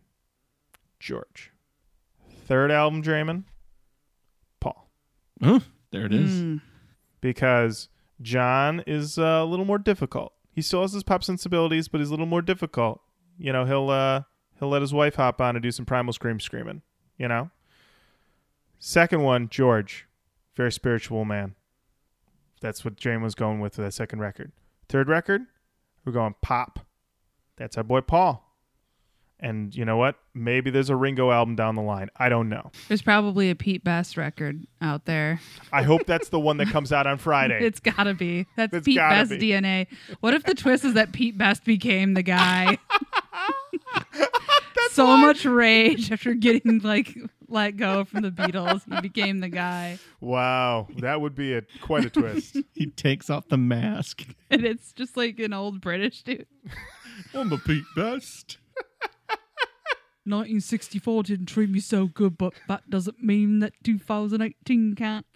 George. 0.99 1.53
Third 2.47 2.71
album 2.71 3.03
Draiman, 3.03 3.45
Paul. 4.59 4.89
Oh, 5.43 5.61
there 5.91 6.07
it 6.07 6.15
is. 6.15 6.31
Mm. 6.31 6.61
Because 7.21 7.91
John 8.21 8.83
is 8.87 9.19
uh, 9.19 9.23
a 9.23 9.45
little 9.45 9.65
more 9.65 9.79
difficult. 9.79 10.33
He 10.53 10.63
still 10.63 10.83
has 10.83 10.93
his 10.93 11.03
pop 11.03 11.23
sensibilities, 11.23 11.89
but 11.89 12.01
he's 12.01 12.09
a 12.09 12.13
little 12.13 12.27
more 12.27 12.43
difficult. 12.43 13.01
You 13.39 13.53
know, 13.53 13.65
he'll 13.65 13.91
uh, 13.91 14.23
he'll 14.59 14.69
let 14.69 14.83
his 14.83 14.93
wife 14.93 15.15
hop 15.17 15.41
on 15.41 15.57
and 15.57 15.63
do 15.63 15.71
some 15.71 15.85
primal 15.85 16.13
scream 16.13 16.41
screaming. 16.41 16.83
You 17.17 17.29
know. 17.29 17.51
Second 18.81 19.23
one, 19.23 19.49
George, 19.49 20.07
very 20.55 20.71
spiritual 20.71 21.25
man. 21.25 21.55
That's 22.61 22.85
what 22.85 22.97
Jane 22.97 23.23
was 23.23 23.35
going 23.35 23.61
with 23.61 23.75
for 23.75 23.83
that 23.83 23.95
second 23.95 24.21
record. 24.21 24.53
Third 24.89 25.09
record, 25.09 25.43
we're 26.05 26.13
going 26.13 26.35
pop. 26.43 26.81
That's 27.57 27.77
our 27.77 27.85
boy 27.85 28.01
Paul. 28.01 28.48
And 29.41 29.75
you 29.75 29.85
know 29.85 29.97
what? 29.97 30.17
Maybe 30.35 30.71
there's 30.71 30.91
a 30.91 30.97
Ringo 30.97 31.31
album 31.31 31.55
down 31.55 31.77
the 31.77 31.83
line. 31.83 32.09
I 32.17 32.29
don't 32.29 32.49
know. 32.49 32.73
There's 32.89 33.03
probably 33.03 33.51
a 33.51 33.55
Pete 33.55 33.85
Best 33.85 34.17
record 34.17 34.67
out 34.81 35.05
there. 35.05 35.41
I 35.73 35.83
hope 35.85 36.07
that's 36.07 36.31
the 36.31 36.41
one 36.41 36.57
that 36.57 36.69
comes 36.71 36.93
out 36.93 37.07
on 37.07 37.19
Friday. 37.19 37.65
It's 37.65 37.79
gotta 37.81 38.15
be. 38.15 38.47
That's 38.57 38.75
It's 38.75 38.85
Pete 38.85 38.97
Best 38.99 39.31
be. 39.31 39.39
DNA. 39.39 39.87
What 40.21 40.35
if 40.35 40.43
the 40.45 40.55
twist 40.55 40.85
is 40.85 40.95
that 40.95 41.13
Pete 41.13 41.39
Best 41.39 41.65
became 41.65 42.15
the 42.15 42.23
guy? 42.23 42.79
so 44.91 45.17
much 45.17 45.45
rage 45.45 46.11
after 46.11 46.35
getting 46.35 46.81
like 46.81 47.17
let 47.49 47.77
go 47.77 48.05
from 48.05 48.23
the 48.23 48.31
Beatles. 48.31 48.83
He 48.93 49.01
became 49.01 49.39
the 49.41 49.49
guy. 49.49 49.99
wow, 50.21 50.89
that 50.99 51.21
would 51.21 51.35
be 51.35 51.55
a 51.55 51.63
quite 51.81 52.05
a 52.05 52.11
twist. 52.11 52.57
He 52.75 52.87
takes 52.87 53.31
off 53.31 53.49
the 53.49 53.57
mask. 53.57 54.25
And 54.51 54.65
it's 54.65 54.93
just 54.93 55.17
like 55.17 55.39
an 55.41 55.53
old 55.53 55.81
British 55.81 56.23
dude. 56.23 56.47
I'm 57.35 57.53
a 57.53 57.59
Pete 57.59 57.85
Best. 57.97 58.59
1964 60.29 61.23
didn't 61.25 61.47
treat 61.47 61.71
me 61.71 61.81
so 61.81 62.07
good, 62.07 62.39
but 62.39 62.55
that 62.69 62.89
doesn't 62.89 63.23
mean 63.23 63.59
that 63.61 63.73
2018 63.85 64.95
can't. 64.95 65.27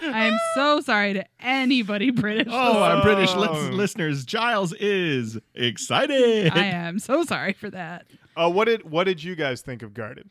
I 0.00 0.24
am 0.26 0.38
so 0.54 0.80
sorry 0.80 1.12
to 1.14 1.24
anybody 1.40 2.10
British. 2.10 2.48
Oh, 2.50 2.82
our 2.82 3.02
British 3.02 3.34
lis- 3.34 3.70
listeners, 3.70 4.24
Giles 4.24 4.72
is 4.74 5.38
excited. 5.54 6.52
I 6.52 6.64
am 6.64 6.98
so 6.98 7.24
sorry 7.24 7.52
for 7.52 7.70
that. 7.70 8.06
Uh, 8.36 8.50
what 8.50 8.64
did 8.64 8.90
what 8.90 9.04
did 9.04 9.22
you 9.22 9.34
guys 9.34 9.60
think 9.60 9.82
of 9.82 9.94
Guarded? 9.94 10.30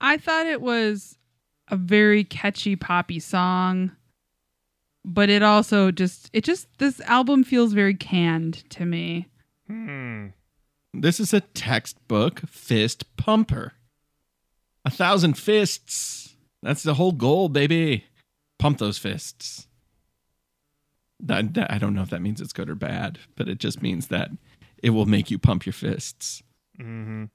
I 0.00 0.16
thought 0.16 0.46
it 0.46 0.60
was 0.60 1.16
a 1.68 1.76
very 1.76 2.24
catchy 2.24 2.74
poppy 2.76 3.20
song, 3.20 3.92
but 5.04 5.30
it 5.30 5.42
also 5.42 5.90
just 5.92 6.28
it 6.32 6.42
just 6.44 6.66
this 6.78 7.00
album 7.02 7.44
feels 7.44 7.72
very 7.72 7.94
canned 7.94 8.68
to 8.70 8.84
me. 8.84 9.28
Hmm. 9.68 10.28
This 10.94 11.20
is 11.20 11.32
a 11.32 11.40
textbook 11.40 12.40
fist 12.40 13.16
pumper. 13.16 13.72
A 14.84 14.90
thousand 14.90 15.38
fists. 15.38 16.34
That's 16.62 16.82
the 16.82 16.94
whole 16.94 17.12
goal, 17.12 17.48
baby. 17.48 18.06
Pump 18.58 18.78
those 18.78 18.98
fists. 18.98 19.68
I 21.28 21.42
don't 21.42 21.94
know 21.94 22.02
if 22.02 22.10
that 22.10 22.20
means 22.20 22.40
it's 22.40 22.52
good 22.52 22.68
or 22.68 22.74
bad, 22.74 23.20
but 23.36 23.48
it 23.48 23.58
just 23.58 23.80
means 23.80 24.08
that 24.08 24.32
it 24.82 24.90
will 24.90 25.06
make 25.06 25.30
you 25.30 25.38
pump 25.38 25.64
your 25.64 25.72
fists. 25.72 26.42
Mm-hmm. 26.80 27.26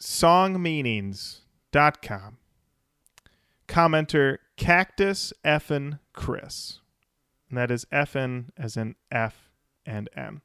Songmeanings.com. 0.00 2.36
Commenter 3.66 4.36
Cactus 4.56 5.32
Effin 5.44 5.98
Chris. 6.12 6.80
And 7.48 7.56
that 7.56 7.70
is 7.70 7.86
Effin 7.86 8.50
as 8.58 8.76
in 8.76 8.96
F 9.10 9.50
and 9.86 10.10
N. 10.14 10.42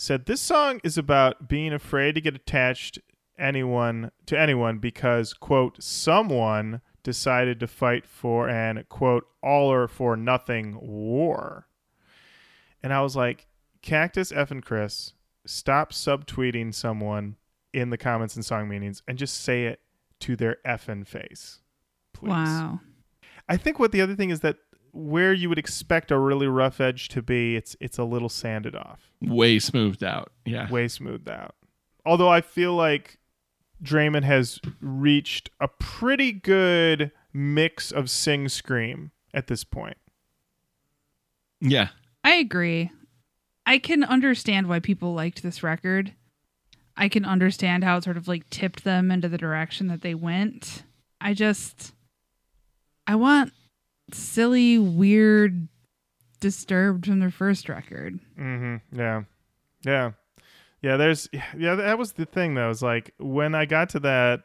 Said 0.00 0.24
this 0.24 0.40
song 0.40 0.80
is 0.82 0.96
about 0.96 1.46
being 1.46 1.74
afraid 1.74 2.14
to 2.14 2.22
get 2.22 2.34
attached 2.34 2.98
anyone 3.38 4.10
to 4.24 4.40
anyone 4.40 4.78
because 4.78 5.34
quote 5.34 5.82
someone 5.82 6.80
decided 7.02 7.60
to 7.60 7.66
fight 7.66 8.06
for 8.06 8.48
an 8.48 8.82
quote 8.88 9.26
all 9.42 9.70
or 9.70 9.86
for 9.86 10.16
nothing 10.16 10.78
war. 10.80 11.68
And 12.82 12.94
I 12.94 13.02
was 13.02 13.14
like, 13.14 13.46
Cactus 13.82 14.32
F 14.32 14.50
and 14.50 14.64
Chris, 14.64 15.12
stop 15.44 15.92
subtweeting 15.92 16.74
someone 16.74 17.36
in 17.74 17.90
the 17.90 17.98
comments 17.98 18.36
and 18.36 18.44
song 18.44 18.70
meanings 18.70 19.02
and 19.06 19.18
just 19.18 19.42
say 19.42 19.66
it 19.66 19.80
to 20.20 20.34
their 20.34 20.56
effing 20.64 21.06
face. 21.06 21.60
Please. 22.14 22.30
Wow. 22.30 22.80
I 23.50 23.58
think 23.58 23.78
what 23.78 23.92
the 23.92 24.00
other 24.00 24.14
thing 24.14 24.30
is 24.30 24.40
that 24.40 24.56
where 24.92 25.32
you 25.32 25.48
would 25.48 25.58
expect 25.58 26.10
a 26.10 26.18
really 26.18 26.46
rough 26.46 26.80
edge 26.80 27.08
to 27.08 27.22
be, 27.22 27.56
it's 27.56 27.76
it's 27.80 27.98
a 27.98 28.04
little 28.04 28.28
sanded 28.28 28.74
off, 28.76 29.10
Way 29.20 29.58
smoothed 29.58 30.02
out. 30.04 30.32
Yeah. 30.44 30.70
way 30.70 30.88
smoothed 30.88 31.28
out. 31.28 31.54
Although 32.06 32.28
I 32.30 32.40
feel 32.40 32.74
like 32.74 33.18
Draiman 33.82 34.24
has 34.24 34.60
reached 34.80 35.50
a 35.60 35.68
pretty 35.68 36.32
good 36.32 37.12
mix 37.32 37.90
of 37.92 38.10
sing 38.10 38.48
scream 38.48 39.10
at 39.32 39.46
this 39.46 39.64
point. 39.64 39.96
Yeah. 41.60 41.88
I 42.24 42.34
agree. 42.36 42.90
I 43.66 43.78
can 43.78 44.02
understand 44.04 44.68
why 44.68 44.80
people 44.80 45.14
liked 45.14 45.42
this 45.42 45.62
record. 45.62 46.12
I 46.96 47.08
can 47.08 47.24
understand 47.24 47.84
how 47.84 47.96
it 47.96 48.04
sort 48.04 48.16
of 48.16 48.28
like 48.28 48.48
tipped 48.50 48.84
them 48.84 49.10
into 49.10 49.28
the 49.28 49.38
direction 49.38 49.86
that 49.88 50.02
they 50.02 50.14
went. 50.14 50.82
I 51.20 51.34
just 51.34 51.92
I 53.06 53.14
want 53.14 53.52
silly, 54.14 54.78
weird, 54.78 55.68
disturbed 56.40 57.06
from 57.06 57.20
their 57.20 57.30
first 57.30 57.68
record. 57.68 58.18
Mm-hmm. 58.38 58.98
Yeah. 58.98 59.22
Yeah. 59.84 60.12
Yeah, 60.82 60.96
there's 60.96 61.28
yeah, 61.56 61.74
that 61.74 61.98
was 61.98 62.12
the 62.12 62.24
thing 62.24 62.54
though. 62.54 62.70
Is 62.70 62.82
like 62.82 63.12
when 63.18 63.54
I 63.54 63.66
got 63.66 63.90
to 63.90 64.00
that 64.00 64.44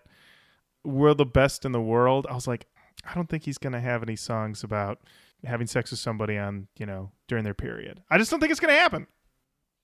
we're 0.84 1.13
the 1.13 1.26
best 1.26 1.66
in 1.66 1.72
the 1.72 1.82
world, 1.82 2.28
I 2.30 2.36
was 2.36 2.47
like, 2.47 2.68
I 3.09 3.13
don't 3.16 3.30
think 3.30 3.43
he's 3.43 3.57
gonna 3.57 3.80
have 3.80 4.03
any 4.03 4.16
songs 4.16 4.63
about 4.63 4.99
having 5.43 5.68
sex 5.68 5.91
with 5.91 5.99
somebody 5.99 6.38
on, 6.38 6.68
you 6.78 6.86
know, 6.86 7.11
during 7.28 7.43
their 7.43 7.53
period. 7.53 8.01
I 8.09 8.18
just 8.18 8.32
don't 8.32 8.39
think 8.39 8.51
it's 8.51 8.59
gonna 8.59 8.74
happen. 8.74 9.07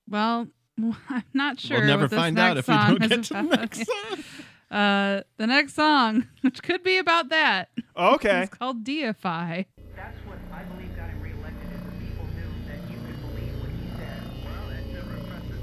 Well, 0.09 0.47
I'm 1.09 1.23
not 1.33 1.59
sure. 1.59 1.77
we'll 1.79 1.87
never 1.87 2.09
find 2.09 2.37
out 2.37 2.57
if 2.57 2.67
we 2.67 2.73
don't 2.73 2.99
get 2.99 3.23
to 3.23 3.33
the 3.33 3.41
next 3.43 3.85
song. 3.85 4.23
Uh, 4.71 5.21
the 5.37 5.45
next 5.47 5.73
song, 5.75 6.27
which 6.41 6.63
could 6.63 6.81
be 6.83 6.97
about 6.97 7.29
that, 7.29 7.69
Okay. 7.97 8.43
is 8.43 8.49
called 8.49 8.83
"Deify." 8.85 9.63
That's 9.95 10.17
what 10.25 10.37
I 10.53 10.63
believe 10.63 10.95
got 10.95 11.09
him 11.09 11.21
reelected 11.21 11.69
is 11.73 11.81
the 11.83 11.91
people 12.05 12.25
knew 12.35 12.49
that 12.67 12.79
you 12.89 12.97
could 13.05 13.19
believe 13.21 13.53
what 13.59 13.69
he 13.69 13.87
said. 13.97 14.23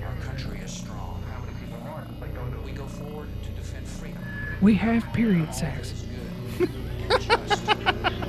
Our 0.04 0.14
country 0.26 0.60
is 0.60 0.70
strong. 0.70 1.22
How 1.32 1.40
many 1.40 1.52
people 1.58 1.80
are? 1.88 2.06
We 2.64 2.72
go 2.72 2.86
forward 2.86 3.28
to 3.44 3.50
defend 3.52 3.88
freedom. 3.88 4.22
We 4.60 4.74
have 4.74 5.04
period 5.14 5.54
sex. 5.54 6.04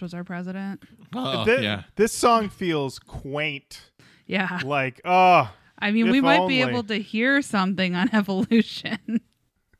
Bush 0.00 0.12
was 0.12 0.14
our 0.14 0.24
president? 0.24 0.82
Oh, 1.14 1.44
Thi- 1.44 1.62
yeah. 1.62 1.82
This 1.96 2.12
song 2.12 2.48
feels 2.48 2.98
quaint. 2.98 3.90
Yeah. 4.26 4.60
Like, 4.64 5.00
oh, 5.04 5.52
I 5.78 5.90
mean, 5.90 6.10
we 6.10 6.22
might 6.22 6.48
be 6.48 6.62
able 6.62 6.84
to 6.84 6.96
hear 6.96 7.42
something 7.42 7.94
on 7.94 8.08
evolution. 8.14 9.20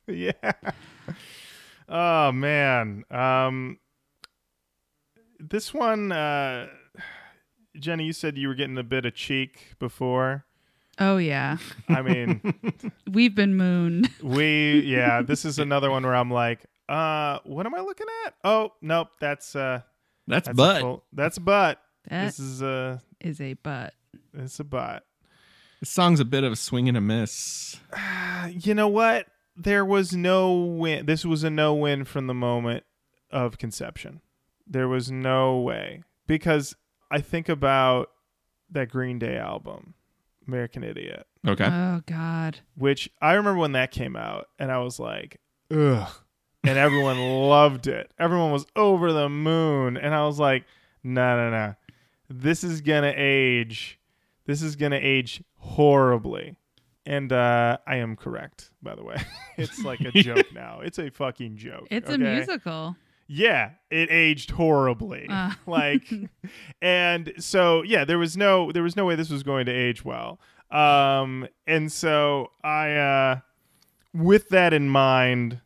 yeah. 0.06 0.32
Oh 1.88 2.32
man. 2.32 3.04
Um 3.10 3.78
this 5.38 5.72
one 5.72 6.12
uh 6.12 6.66
Jenny, 7.78 8.04
you 8.04 8.12
said 8.12 8.36
you 8.36 8.48
were 8.48 8.54
getting 8.54 8.76
a 8.76 8.82
bit 8.82 9.06
of 9.06 9.14
cheek 9.14 9.74
before. 9.78 10.44
oh 10.98 11.16
yeah, 11.16 11.56
I 11.88 12.02
mean, 12.02 12.54
we've 13.10 13.34
been 13.34 13.56
mooned. 13.56 14.10
we 14.22 14.80
yeah, 14.80 15.22
this 15.22 15.44
is 15.46 15.58
another 15.58 15.90
one 15.90 16.02
where 16.02 16.14
I'm 16.14 16.30
like, 16.30 16.66
uh, 16.90 17.38
what 17.44 17.64
am 17.64 17.74
I 17.74 17.80
looking 17.80 18.08
at? 18.26 18.34
Oh, 18.44 18.72
nope, 18.82 19.08
that's 19.20 19.56
uh 19.56 19.80
That's, 20.30 20.46
that's 20.48 20.56
but 20.56 20.76
a 20.78 20.80
full, 20.80 21.04
that's 21.12 21.36
a 21.36 21.40
butt. 21.40 21.80
That 22.08 22.26
This 22.26 22.38
is 22.38 22.62
a 22.62 23.02
is 23.20 23.40
a 23.40 23.54
butt. 23.54 23.94
it's 24.34 24.58
a 24.60 24.64
butt. 24.64 25.04
this 25.80 25.90
song's 25.90 26.20
a 26.20 26.24
bit 26.24 26.44
of 26.44 26.52
a 26.52 26.56
swing 26.56 26.88
and 26.88 26.96
a 26.96 27.00
miss. 27.00 27.76
You 28.48 28.72
know 28.74 28.88
what? 28.88 29.26
There 29.54 29.84
was 29.84 30.14
no 30.16 30.54
win. 30.54 31.04
This 31.04 31.26
was 31.26 31.44
a 31.44 31.50
no 31.50 31.74
win 31.74 32.04
from 32.06 32.26
the 32.26 32.32
moment 32.34 32.84
of 33.30 33.58
conception. 33.58 34.22
There 34.66 34.88
was 34.88 35.10
no 35.10 35.58
way 35.58 36.02
because 36.26 36.74
I 37.10 37.20
think 37.20 37.50
about 37.50 38.08
that 38.70 38.88
Green 38.88 39.18
Day 39.18 39.36
album, 39.36 39.92
American 40.48 40.82
Idiot, 40.82 41.26
Okay. 41.46 41.66
Oh 41.66 42.00
God. 42.06 42.60
which 42.76 43.10
I 43.20 43.32
remember 43.34 43.60
when 43.60 43.72
that 43.72 43.90
came 43.90 44.16
out, 44.16 44.46
and 44.58 44.72
I 44.72 44.78
was 44.78 44.98
like, 44.98 45.38
ugh, 45.70 46.08
and 46.64 46.78
everyone 46.78 47.18
loved 47.18 47.86
it. 47.86 48.12
Everyone 48.18 48.52
was 48.52 48.66
over 48.76 49.12
the 49.12 49.28
moon, 49.28 49.96
and 49.96 50.14
I 50.14 50.26
was 50.26 50.38
like, 50.38 50.64
no, 51.02 51.36
no, 51.36 51.50
no, 51.50 51.74
this 52.28 52.64
is 52.64 52.80
gonna 52.80 53.12
age. 53.16 53.98
This 54.46 54.62
is 54.62 54.76
gonna 54.76 55.00
age 55.00 55.42
horribly. 55.58 56.56
And 57.06 57.32
uh, 57.32 57.78
I 57.86 57.96
am 57.96 58.14
correct, 58.14 58.70
by 58.82 58.94
the 58.94 59.02
way. 59.02 59.16
it's 59.56 59.82
like 59.82 60.00
a 60.00 60.10
joke 60.10 60.46
now. 60.54 60.80
It's 60.80 60.98
a 60.98 61.10
fucking 61.10 61.56
joke. 61.56 61.88
It's 61.90 62.10
a 62.10 62.18
musical. 62.18 62.96
Yeah, 63.26 63.70
it 63.90 64.10
aged 64.10 64.50
horribly. 64.50 65.26
Ah. 65.30 65.56
like 65.66 66.12
and 66.82 67.32
so 67.38 67.82
yeah, 67.82 68.04
there 68.04 68.18
was 68.18 68.36
no 68.36 68.72
there 68.72 68.82
was 68.82 68.96
no 68.96 69.04
way 69.06 69.14
this 69.14 69.30
was 69.30 69.42
going 69.42 69.66
to 69.66 69.72
age 69.72 70.04
well. 70.04 70.40
Um 70.70 71.46
and 71.66 71.90
so 71.90 72.50
I 72.62 72.92
uh 72.94 73.40
with 74.12 74.48
that 74.48 74.72
in 74.72 74.88
mind, 74.88 75.60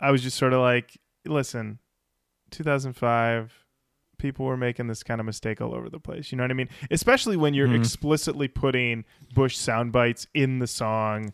I 0.00 0.10
was 0.10 0.22
just 0.22 0.36
sort 0.36 0.52
of 0.52 0.60
like, 0.60 0.98
listen, 1.26 1.78
2005 2.50 3.52
people 4.18 4.46
were 4.46 4.56
making 4.56 4.88
this 4.88 5.02
kind 5.02 5.20
of 5.20 5.26
mistake 5.26 5.60
all 5.60 5.74
over 5.74 5.88
the 5.88 6.00
place. 6.00 6.32
You 6.32 6.38
know 6.38 6.44
what 6.44 6.50
I 6.50 6.54
mean? 6.54 6.68
Especially 6.90 7.36
when 7.36 7.54
you're 7.54 7.68
Mhm. 7.68 7.78
explicitly 7.78 8.48
putting 8.48 9.04
Bush 9.34 9.56
sound 9.56 9.92
bites 9.92 10.26
in 10.34 10.58
the 10.58 10.66
song. 10.66 11.32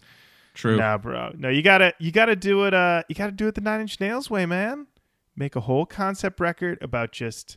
True. 0.52 0.76
Nah, 0.76 0.98
bro. 0.98 1.32
No, 1.36 1.48
you 1.48 1.62
gotta 1.62 1.94
you 1.98 2.12
gotta 2.12 2.36
do 2.36 2.64
it. 2.64 2.74
Uh, 2.74 3.02
you 3.08 3.14
gotta 3.14 3.32
do 3.32 3.48
it 3.48 3.54
the 3.54 3.60
Nine 3.60 3.80
Inch 3.80 3.98
Nails 4.00 4.28
way, 4.30 4.44
man. 4.46 4.86
Make 5.34 5.56
a 5.56 5.60
whole 5.60 5.86
concept 5.86 6.38
record 6.40 6.78
about 6.82 7.10
just 7.10 7.56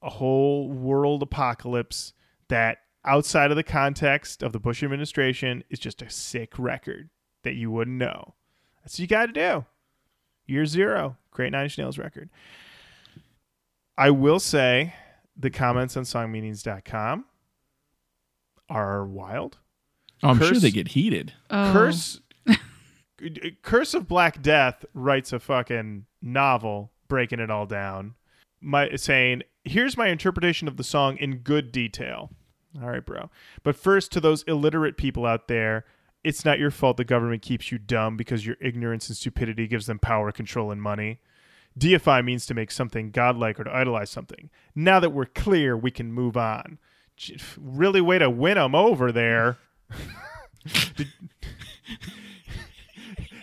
a 0.00 0.08
whole 0.10 0.70
world 0.70 1.22
apocalypse 1.22 2.12
that, 2.48 2.78
outside 3.04 3.50
of 3.50 3.56
the 3.56 3.62
context 3.64 4.42
of 4.42 4.52
the 4.52 4.60
Bush 4.60 4.82
administration, 4.82 5.64
is 5.68 5.78
just 5.80 6.00
a 6.00 6.08
sick 6.08 6.58
record 6.58 7.10
that 7.42 7.54
you 7.56 7.70
wouldn't 7.70 7.98
know. 7.98 8.34
That's 8.82 8.94
what 8.94 9.00
you 9.00 9.06
got 9.08 9.26
to 9.26 9.32
do. 9.32 9.64
Year 10.48 10.66
zero, 10.66 11.16
great 11.30 11.52
Nine 11.52 11.64
Inch 11.64 11.78
Nails 11.78 11.98
record. 11.98 12.30
I 13.96 14.10
will 14.10 14.40
say 14.40 14.94
the 15.36 15.50
comments 15.50 15.96
on 15.96 16.02
songmeanings.com 16.04 17.24
are 18.68 19.04
wild. 19.06 19.58
Oh, 20.22 20.30
I'm 20.30 20.38
Curse- 20.38 20.48
sure 20.48 20.58
they 20.58 20.70
get 20.70 20.88
heated. 20.88 21.34
Oh. 21.50 21.70
Curse 21.72 22.20
Curse 23.62 23.94
of 23.94 24.08
Black 24.08 24.40
Death 24.42 24.84
writes 24.94 25.32
a 25.32 25.38
fucking 25.40 26.06
novel 26.22 26.92
breaking 27.08 27.40
it 27.40 27.50
all 27.50 27.66
down. 27.66 28.14
My 28.60 28.94
saying, 28.96 29.42
"Here's 29.64 29.96
my 29.96 30.08
interpretation 30.08 30.66
of 30.68 30.76
the 30.76 30.84
song 30.84 31.16
in 31.18 31.38
good 31.38 31.70
detail." 31.72 32.30
All 32.80 32.88
right, 32.88 33.04
bro. 33.04 33.30
But 33.62 33.76
first 33.76 34.12
to 34.12 34.20
those 34.20 34.42
illiterate 34.44 34.96
people 34.96 35.26
out 35.26 35.48
there, 35.48 35.84
it's 36.28 36.44
not 36.44 36.58
your 36.58 36.70
fault 36.70 36.98
the 36.98 37.04
government 37.04 37.40
keeps 37.40 37.72
you 37.72 37.78
dumb 37.78 38.14
because 38.14 38.44
your 38.44 38.56
ignorance 38.60 39.08
and 39.08 39.16
stupidity 39.16 39.66
gives 39.66 39.86
them 39.86 39.98
power, 39.98 40.30
control 40.30 40.70
and 40.70 40.82
money. 40.82 41.20
Deify 41.76 42.20
means 42.20 42.44
to 42.44 42.54
make 42.54 42.70
something 42.70 43.10
godlike 43.10 43.58
or 43.58 43.64
to 43.64 43.74
idolize 43.74 44.10
something. 44.10 44.50
Now 44.74 45.00
that 45.00 45.10
we're 45.10 45.24
clear, 45.24 45.74
we 45.74 45.90
can 45.90 46.12
move 46.12 46.36
on. 46.36 46.78
Really 47.56 48.02
way 48.02 48.18
to 48.18 48.28
win 48.28 48.56
them 48.56 48.74
over 48.74 49.10
there. 49.10 49.56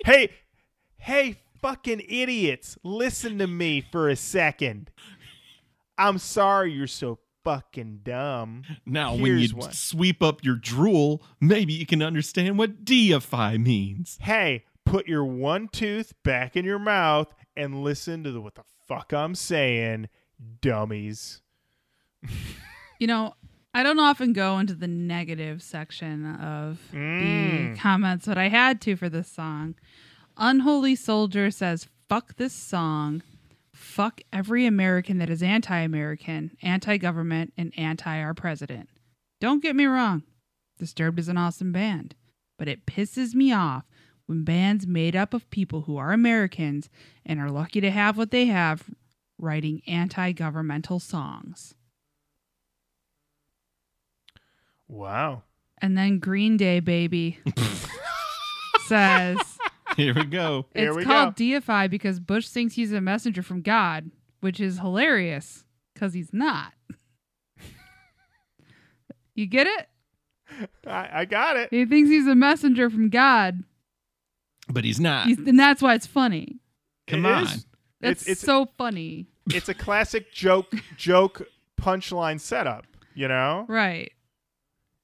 Hey, 0.05 0.29
hey, 0.99 1.37
fucking 1.63 2.03
idiots, 2.07 2.77
listen 2.83 3.39
to 3.39 3.47
me 3.47 3.81
for 3.81 4.07
a 4.07 4.15
second. 4.15 4.91
I'm 5.97 6.19
sorry 6.19 6.73
you're 6.73 6.85
so 6.85 7.17
fucking 7.45 8.01
dumb. 8.03 8.63
Now, 8.85 9.15
when 9.15 9.37
you 9.37 9.47
one. 9.55 9.71
sweep 9.71 10.21
up 10.21 10.43
your 10.43 10.55
drool, 10.55 11.23
maybe 11.39 11.71
you 11.71 11.85
can 11.85 12.01
understand 12.01 12.57
what 12.57 12.83
deify 12.83 13.55
means. 13.57 14.17
Hey, 14.21 14.65
put 14.85 15.07
your 15.07 15.23
one 15.23 15.69
tooth 15.69 16.13
back 16.23 16.57
in 16.57 16.65
your 16.65 16.79
mouth 16.79 17.33
and 17.55 17.81
listen 17.83 18.23
to 18.25 18.31
the, 18.31 18.41
what 18.41 18.55
the 18.55 18.63
fuck 18.87 19.13
I'm 19.13 19.33
saying, 19.35 20.09
dummies. 20.61 21.41
You 22.99 23.07
know, 23.07 23.35
I 23.73 23.83
don't 23.83 23.99
often 23.99 24.31
go 24.31 24.57
into 24.57 24.73
the 24.73 24.87
negative 24.87 25.61
section 25.61 26.25
of 26.37 26.79
Mm. 26.93 27.73
the 27.73 27.79
comments, 27.79 28.25
but 28.25 28.37
I 28.37 28.47
had 28.47 28.79
to 28.81 28.95
for 28.95 29.09
this 29.09 29.27
song. 29.29 29.75
Unholy 30.37 30.95
Soldier 30.95 31.51
says, 31.51 31.87
fuck 32.07 32.37
this 32.37 32.53
song. 32.53 33.21
Fuck 33.85 34.21
every 34.33 34.65
American 34.65 35.19
that 35.19 35.29
is 35.29 35.43
anti 35.43 35.77
American, 35.77 36.57
anti 36.61 36.97
government, 36.97 37.53
and 37.55 37.71
anti 37.77 38.19
our 38.19 38.33
president. 38.33 38.89
Don't 39.39 39.61
get 39.61 39.75
me 39.75 39.85
wrong, 39.85 40.23
Disturbed 40.77 41.19
is 41.19 41.29
an 41.29 41.37
awesome 41.37 41.71
band, 41.71 42.15
but 42.57 42.67
it 42.67 42.85
pisses 42.85 43.33
me 43.33 43.53
off 43.53 43.85
when 44.25 44.43
bands 44.43 44.85
made 44.85 45.15
up 45.15 45.33
of 45.33 45.49
people 45.49 45.83
who 45.83 45.97
are 45.97 46.11
Americans 46.11 46.89
and 47.25 47.39
are 47.39 47.49
lucky 47.49 47.79
to 47.79 47.91
have 47.91 48.17
what 48.17 48.31
they 48.31 48.47
have 48.47 48.89
writing 49.37 49.81
anti 49.87 50.31
governmental 50.33 50.99
songs. 50.99 51.75
Wow. 54.87 55.43
And 55.81 55.97
then 55.97 56.19
Green 56.19 56.57
Day 56.57 56.79
Baby 56.79 57.39
says 58.87 59.37
Here 59.95 60.13
we 60.13 60.25
go. 60.25 60.65
Here 60.75 60.89
it's 60.89 60.97
we 60.97 61.03
called 61.05 61.35
go. 61.35 61.45
deify 61.45 61.87
because 61.87 62.19
Bush 62.19 62.47
thinks 62.47 62.75
he's 62.75 62.91
a 62.91 63.01
messenger 63.01 63.41
from 63.43 63.61
God, 63.61 64.11
which 64.41 64.59
is 64.59 64.79
hilarious 64.79 65.65
because 65.93 66.13
he's 66.13 66.33
not. 66.33 66.73
you 69.35 69.45
get 69.45 69.67
it? 69.67 69.87
I, 70.87 71.09
I 71.21 71.25
got 71.25 71.57
it. 71.57 71.69
He 71.71 71.85
thinks 71.85 72.09
he's 72.09 72.27
a 72.27 72.35
messenger 72.35 72.89
from 72.89 73.09
God, 73.09 73.63
But 74.69 74.83
he's 74.83 74.99
not. 74.99 75.27
he's, 75.27 75.39
and 75.39 75.59
that's 75.59 75.81
why 75.81 75.95
it's 75.95 76.05
funny. 76.07 76.59
Come 77.07 77.25
It 77.25 77.31
on. 77.31 77.43
is. 77.43 77.65
That's 78.01 78.21
It's- 78.23 78.39
it's- 78.39 78.39
so 78.39 78.67
funny, 78.77 79.27
It's 79.49 79.69
a 79.69 79.73
classic 79.73 80.31
joke 80.31 80.73
joke 80.97 81.43
punchline 81.79 82.39
setup, 82.39 82.85
you 83.13 83.27
know? 83.27 83.65
right? 83.67 84.11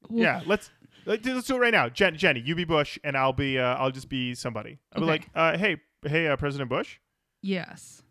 Well, 0.10 0.22
yeah, 0.24 0.42
let's 0.46 0.70
let's 1.06 1.24
do 1.24 1.34
let's 1.34 1.48
do 1.48 1.56
it 1.56 1.60
right 1.60 1.74
now. 1.74 1.90
Jen, 1.90 2.16
Jenny, 2.18 2.40
you 2.42 2.56
be 2.56 2.64
Bush, 2.66 2.98
and 3.04 3.16
I'll 3.18 3.34
be 3.34 3.58
uh, 3.60 3.76
I'll 3.76 3.92
just 3.92 4.10
be 4.10 4.34
somebody. 4.36 4.80
I'll 4.94 5.02
be 5.02 5.08
like, 5.08 5.28
uh, 5.36 5.58
hey, 5.58 5.78
hey, 6.06 6.28
uh, 6.28 6.36
President 6.38 6.70
Bush, 6.70 6.98
Yes, 7.42 8.04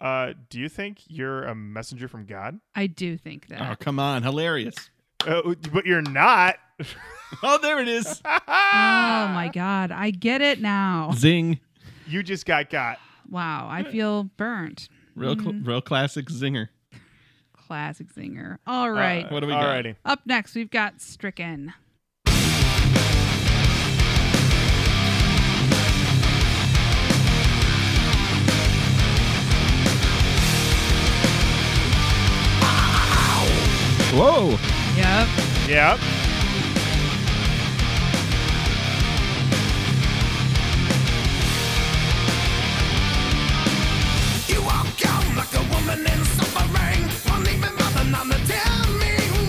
uh, 0.00 0.32
do 0.48 0.58
you 0.58 0.68
think 0.68 1.00
you're 1.08 1.44
a 1.44 1.54
messenger 1.54 2.08
from 2.08 2.24
God? 2.26 2.58
I 2.74 2.86
do 2.86 3.16
think 3.16 3.48
that. 3.48 3.60
Oh, 3.70 3.76
come 3.78 3.98
on. 3.98 4.22
Hilarious. 4.22 4.74
Uh, 5.26 5.54
but 5.72 5.86
you're 5.86 6.02
not. 6.02 6.56
Oh, 7.44 7.58
there 7.58 7.78
it 7.78 7.86
is. 7.86 8.20
oh 8.24 8.40
my 8.48 9.48
God, 9.54 9.92
I 9.92 10.10
get 10.10 10.40
it 10.40 10.60
now. 10.60 11.12
Zing. 11.14 11.60
You 12.08 12.24
just 12.24 12.44
got 12.44 12.70
got. 12.70 12.98
Wow, 13.30 13.68
I 13.70 13.84
feel 13.84 14.24
burnt. 14.24 14.88
Real, 15.14 15.38
cl- 15.38 15.52
Mm-hmm. 15.52 15.68
real 15.68 15.80
classic 15.80 16.26
zinger. 16.26 16.70
Classic 17.56 18.12
zinger. 18.12 18.58
All 18.66 18.90
right. 18.90 19.24
Uh, 19.26 19.28
What 19.28 19.40
do 19.40 19.46
we 19.46 19.52
got? 19.52 19.62
Alrighty. 19.84 19.94
Up 20.04 20.20
next, 20.26 20.56
we've 20.56 20.70
got 20.70 21.00
Stricken. 21.00 21.72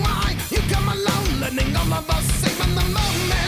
Why. 0.02 0.36
You 0.50 0.60
come 0.70 0.88
alone, 0.88 1.40
learning 1.40 1.76
all 1.76 1.92
of 1.92 2.08
us, 2.10 2.26
saving 2.40 2.74
the 2.74 2.84
moment, 2.96 3.41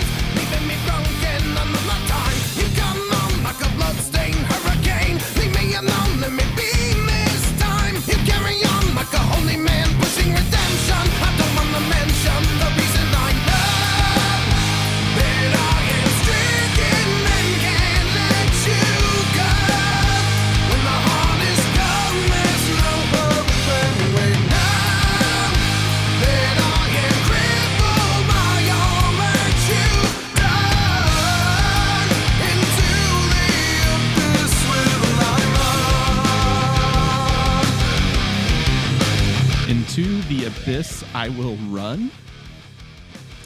I 41.24 41.30
will 41.30 41.56
run. 41.70 42.10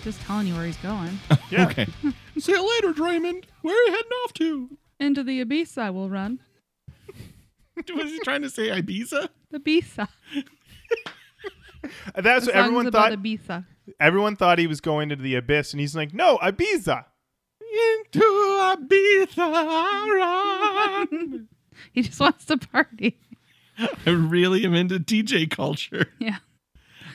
Just 0.03 0.21
telling 0.23 0.49
you 0.49 0.55
where 0.55 0.67
he's 0.67 0.77
going. 0.79 1.17
Yeah. 1.51 1.67
Okay. 1.67 1.87
See 2.41 2.51
you 2.51 2.61
later, 2.75 2.93
Draiman. 2.93 3.45
Where 3.63 3.73
are 3.73 3.87
you 3.87 3.93
heading 3.93 4.11
off 4.25 4.33
to? 4.35 4.77
Into 4.99 5.23
the 5.23 5.41
abyss 5.41 5.79
I 5.79 5.91
will 5.91 6.11
run. 6.11 6.41
Was 7.95 8.11
he 8.11 8.19
trying 8.25 8.43
to 8.43 8.51
say 8.51 8.67
Ibiza? 8.69 9.29
The 9.53 9.61
Bisa. 9.61 10.09
That's 12.17 12.47
The 12.47 12.51
what 12.53 12.57
everyone 12.57 12.87
about 12.89 13.11
thought. 13.11 13.19
Ibiza. 13.21 13.65
Everyone 14.01 14.35
thought 14.35 14.59
he 14.59 14.67
was 14.67 14.81
going 14.81 15.13
into 15.13 15.23
the 15.23 15.37
abyss, 15.37 15.73
and 15.73 15.79
he's 15.81 15.95
like, 15.95 16.13
"No, 16.13 16.37
Ibiza." 16.39 17.05
Into 17.61 18.19
Ibiza 18.19 19.39
I 19.39 21.07
run. 21.13 21.49
He 21.93 22.03
just 22.03 22.19
wants 22.19 22.45
to 22.47 22.57
party. 22.59 23.21
I 23.79 24.11
really 24.11 24.65
am 24.65 24.75
into 24.75 24.99
DJ 24.99 25.49
culture. 25.49 26.09
Yeah. 26.19 26.39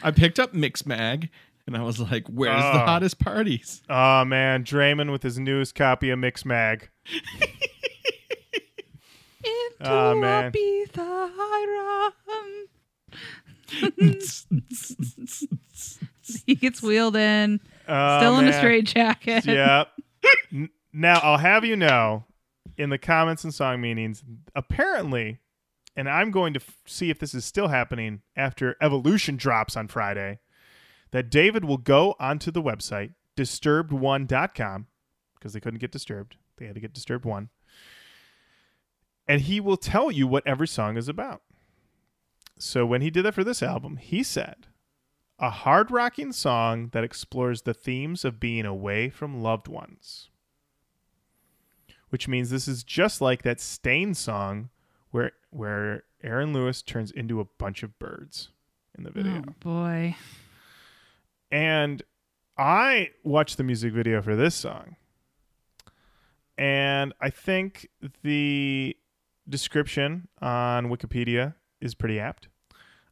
I 0.04 0.12
picked 0.12 0.40
up 0.40 0.54
Mixmag 0.54 1.30
and 1.66 1.78
I 1.78 1.82
was 1.82 2.00
like, 2.00 2.28
where's 2.28 2.62
the 2.62 2.82
Oh. 2.84 2.86
hottest 2.86 3.20
parties? 3.20 3.82
Oh 3.90 4.26
man, 4.26 4.64
Draiman 4.64 5.12
with 5.12 5.24
his 5.24 5.40
newest 5.40 5.76
copy 5.76 6.10
of 6.10 6.20
Mixmag. 6.20 6.90
Into 9.46 9.92
Aw, 9.92 10.14
man. 10.16 10.52
Ibiza 10.52 10.98
I 11.00 12.12
run. 12.28 12.68
He 16.46 16.56
gets 16.56 16.82
wheeled 16.82 17.16
in, 17.18 17.60
Oh, 17.88 18.20
still 18.20 18.38
in 18.40 18.48
a 18.48 18.52
man. 18.52 18.60
straight 18.60 18.86
jacket. 18.86 19.46
Yep. 19.46 19.88
Now 20.96 21.20
I'll 21.24 21.40
have 21.40 21.66
you 21.66 21.76
know, 21.76 22.24
in 22.78 22.92
the 22.92 23.00
comments 23.00 23.44
and 23.44 23.52
song 23.52 23.82
meanings, 23.82 24.24
apparently, 24.56 25.40
and 25.96 26.10
I'm 26.10 26.32
going 26.32 26.54
to 26.54 26.60
f- 26.60 26.78
see 26.86 27.10
if 27.10 27.20
this 27.20 27.34
is 27.34 27.46
still 27.46 27.68
happening 27.68 28.22
after 28.36 28.76
Evolution 28.82 29.36
drops 29.36 29.78
on 29.78 29.88
Friday, 29.88 30.40
that 31.12 31.30
David 31.30 31.66
will 31.66 31.78
go 31.78 32.16
onto 32.20 32.52
the 32.52 32.62
website 32.62 33.14
disturbed1.com 33.38 34.88
because 35.36 35.54
they 35.54 35.60
couldn't 35.60 35.80
get 35.80 35.92
disturbed. 35.92 36.38
They 36.58 36.66
had 36.66 36.76
to 36.76 36.82
get 36.82 36.94
disturbed 36.94 37.26
one. 37.26 37.50
And 39.28 39.42
he 39.42 39.60
will 39.60 39.78
tell 39.78 40.12
you 40.12 40.28
what 40.28 40.46
every 40.46 40.68
song 40.68 40.98
is 40.98 41.08
about. 41.08 41.42
So 42.60 42.86
when 42.86 43.02
he 43.02 43.10
did 43.10 43.26
that 43.26 43.34
for 43.34 43.44
this 43.44 43.64
album, 43.64 43.98
he 43.98 44.24
said, 44.24 44.68
a 45.40 45.50
hard 45.50 45.92
rocking 45.92 46.32
song 46.32 46.90
that 46.94 47.04
explores 47.04 47.64
the 47.64 47.74
themes 47.74 48.24
of 48.24 48.40
being 48.40 48.66
away 48.66 49.10
from 49.10 49.42
loved 49.42 49.68
ones. 49.68 50.30
Which 52.10 52.28
means 52.28 52.50
this 52.50 52.68
is 52.68 52.84
just 52.84 53.22
like 53.22 53.42
that 53.42 53.60
Staind 53.60 54.16
song 54.16 54.70
where 55.14 55.32
where 55.52 56.04
Aaron 56.24 56.54
Lewis 56.54 56.82
turns 56.82 57.12
into 57.12 57.40
a 57.40 57.46
bunch 57.46 57.84
of 57.84 57.98
birds 58.00 58.50
in 58.98 59.04
the 59.04 59.12
video. 59.12 59.44
Oh 59.48 59.54
boy. 59.60 60.16
And 61.52 62.02
I 62.58 63.12
watched 63.24 63.58
the 63.58 63.64
music 63.64 63.94
video 63.94 64.22
for 64.24 64.36
this 64.36 64.56
song. 64.56 64.96
And 66.58 67.14
I 67.22 67.30
think 67.30 67.90
the 68.24 68.98
description 69.48 70.28
on 70.42 70.88
Wikipedia 70.88 71.54
is 71.80 71.94
pretty 71.94 72.20
apt. 72.20 72.48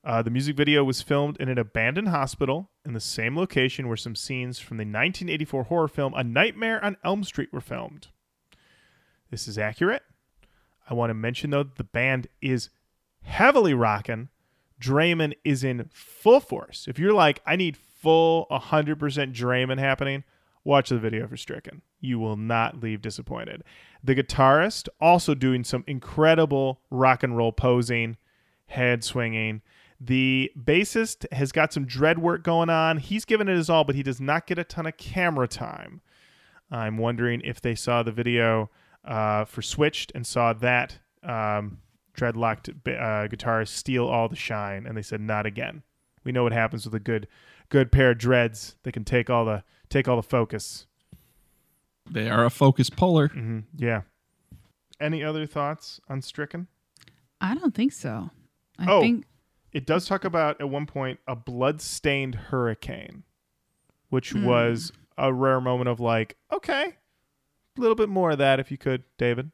Uh, 0.03 0.23
the 0.23 0.31
music 0.31 0.55
video 0.55 0.83
was 0.83 1.03
filmed 1.03 1.37
in 1.37 1.49
an 1.49 1.59
abandoned 1.59 2.07
hospital 2.07 2.71
in 2.83 2.93
the 2.93 2.99
same 2.99 3.37
location 3.37 3.87
where 3.87 3.97
some 3.97 4.15
scenes 4.15 4.57
from 4.57 4.77
the 4.77 4.81
1984 4.81 5.65
horror 5.65 5.87
film 5.87 6.15
A 6.15 6.23
Nightmare 6.23 6.83
on 6.83 6.97
Elm 7.03 7.23
Street 7.23 7.53
were 7.53 7.61
filmed. 7.61 8.07
This 9.29 9.47
is 9.47 9.59
accurate. 9.59 10.01
I 10.89 10.93
want 10.93 11.09
to 11.09 11.15
mention, 11.15 11.49
though, 11.51 11.63
the 11.63 11.83
band 11.83 12.27
is 12.41 12.69
heavily 13.23 13.73
rocking. 13.73 14.29
Draiman 14.81 15.33
is 15.43 15.63
in 15.63 15.89
full 15.93 16.39
force. 16.39 16.87
If 16.87 16.97
you're 16.97 17.13
like, 17.13 17.41
I 17.45 17.55
need 17.55 17.77
full 17.77 18.47
100% 18.51 18.97
Draiman 19.33 19.79
happening, 19.79 20.23
watch 20.63 20.89
the 20.89 20.97
video 20.97 21.27
for 21.27 21.37
Stricken. 21.37 21.81
You 21.99 22.19
will 22.19 22.35
not 22.35 22.81
leave 22.81 23.01
disappointed. 23.01 23.63
The 24.03 24.15
guitarist 24.15 24.89
also 24.99 25.35
doing 25.35 25.63
some 25.63 25.83
incredible 25.85 26.81
rock 26.89 27.21
and 27.21 27.37
roll 27.37 27.51
posing, 27.51 28.17
head 28.65 29.03
swinging. 29.03 29.61
The 29.99 30.51
bassist 30.59 31.31
has 31.31 31.51
got 31.51 31.71
some 31.71 31.85
dread 31.85 32.17
work 32.17 32.43
going 32.43 32.71
on. 32.71 32.97
He's 32.97 33.23
given 33.23 33.47
it 33.47 33.55
his 33.55 33.69
all, 33.69 33.83
but 33.83 33.95
he 33.95 34.01
does 34.01 34.19
not 34.19 34.47
get 34.47 34.57
a 34.57 34.63
ton 34.63 34.87
of 34.87 34.97
camera 34.97 35.47
time. 35.47 36.01
I'm 36.71 36.97
wondering 36.97 37.41
if 37.41 37.61
they 37.61 37.75
saw 37.75 38.01
the 38.01 38.11
video 38.11 38.71
uh, 39.05 39.45
for 39.45 39.61
Switched 39.61 40.11
and 40.15 40.25
saw 40.25 40.53
that 40.53 40.99
um, 41.23 41.79
dreadlocked 42.15 42.69
uh, 42.69 43.27
guitarist 43.27 43.69
steal 43.69 44.07
all 44.07 44.27
the 44.29 44.35
shine, 44.35 44.85
and 44.85 44.97
they 44.97 45.01
said 45.01 45.21
not 45.21 45.45
again. 45.45 45.83
We 46.23 46.31
know 46.31 46.43
what 46.43 46.53
happens 46.53 46.85
with 46.85 46.93
a 46.93 46.99
good, 46.99 47.27
good 47.69 47.91
pair 47.91 48.11
of 48.11 48.17
dreads. 48.19 48.75
They 48.83 48.91
can 48.91 49.03
take 49.03 49.29
all 49.29 49.45
the 49.45 49.63
take 49.89 50.07
all 50.07 50.15
the 50.17 50.21
focus. 50.23 50.85
They 52.09 52.29
are 52.29 52.45
a 52.45 52.49
focus 52.49 52.89
puller. 52.89 53.27
hmm 53.29 53.59
Yeah. 53.75 54.01
Any 54.99 55.23
other 55.23 55.45
thoughts 55.47 55.99
on 56.09 56.21
Stricken? 56.21 56.67
I 57.39 57.55
don't 57.55 57.73
think 57.73 57.91
so. 57.93 58.29
I 58.77 58.91
Oh. 58.91 59.01
think 59.01 59.25
It 59.71 59.85
does 59.85 60.05
talk 60.05 60.25
about 60.25 60.59
at 60.59 60.69
one 60.69 60.85
point 60.85 61.19
a 61.27 61.35
blood-stained 61.35 62.35
hurricane, 62.35 63.23
which 64.09 64.31
Hmm. 64.31 64.43
was 64.43 64.91
a 65.17 65.33
rare 65.33 65.61
moment 65.61 65.87
of 65.87 65.99
like, 66.01 66.35
okay, 66.51 66.97
a 67.77 67.81
little 67.81 67.95
bit 67.95 68.09
more 68.09 68.31
of 68.31 68.37
that 68.37 68.59
if 68.59 68.71
you 68.71 68.77
could, 68.77 69.03
David. 69.17 69.51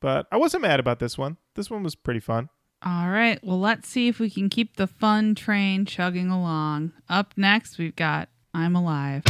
But 0.00 0.26
I 0.32 0.36
wasn't 0.36 0.62
mad 0.62 0.80
about 0.80 0.98
this 0.98 1.18
one. 1.18 1.36
This 1.54 1.70
one 1.70 1.82
was 1.82 1.94
pretty 1.94 2.20
fun. 2.20 2.48
All 2.82 3.10
right. 3.10 3.38
Well, 3.44 3.60
let's 3.60 3.88
see 3.88 4.08
if 4.08 4.18
we 4.18 4.30
can 4.30 4.48
keep 4.48 4.76
the 4.76 4.86
fun 4.86 5.34
train 5.34 5.84
chugging 5.84 6.30
along. 6.30 6.92
Up 7.08 7.34
next, 7.36 7.76
we've 7.76 7.96
got 7.96 8.30
I'm 8.54 8.74
Alive. 8.74 9.22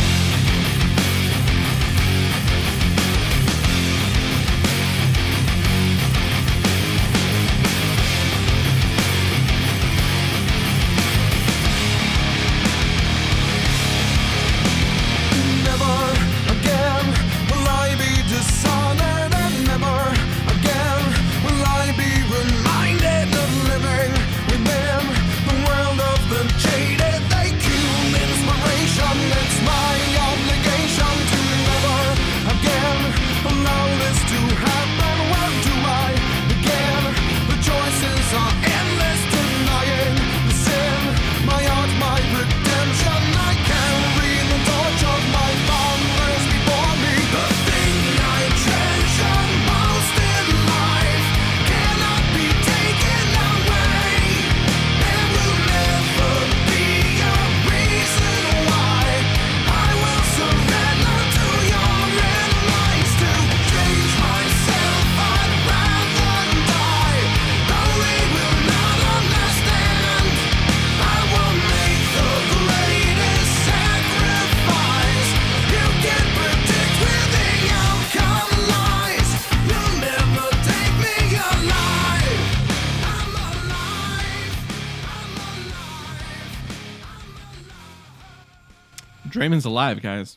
Draiman's 89.40 89.64
alive, 89.64 90.02
guys. 90.02 90.36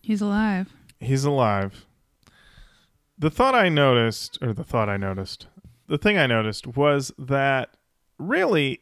He's 0.00 0.22
alive. 0.22 0.72
He's 0.98 1.24
alive. 1.24 1.84
The 3.18 3.30
thought 3.30 3.54
I 3.54 3.68
noticed, 3.68 4.38
or 4.40 4.54
the 4.54 4.64
thought 4.64 4.88
I 4.88 4.96
noticed, 4.96 5.46
the 5.88 5.98
thing 5.98 6.16
I 6.16 6.26
noticed 6.26 6.66
was 6.66 7.12
that 7.18 7.76
really 8.18 8.80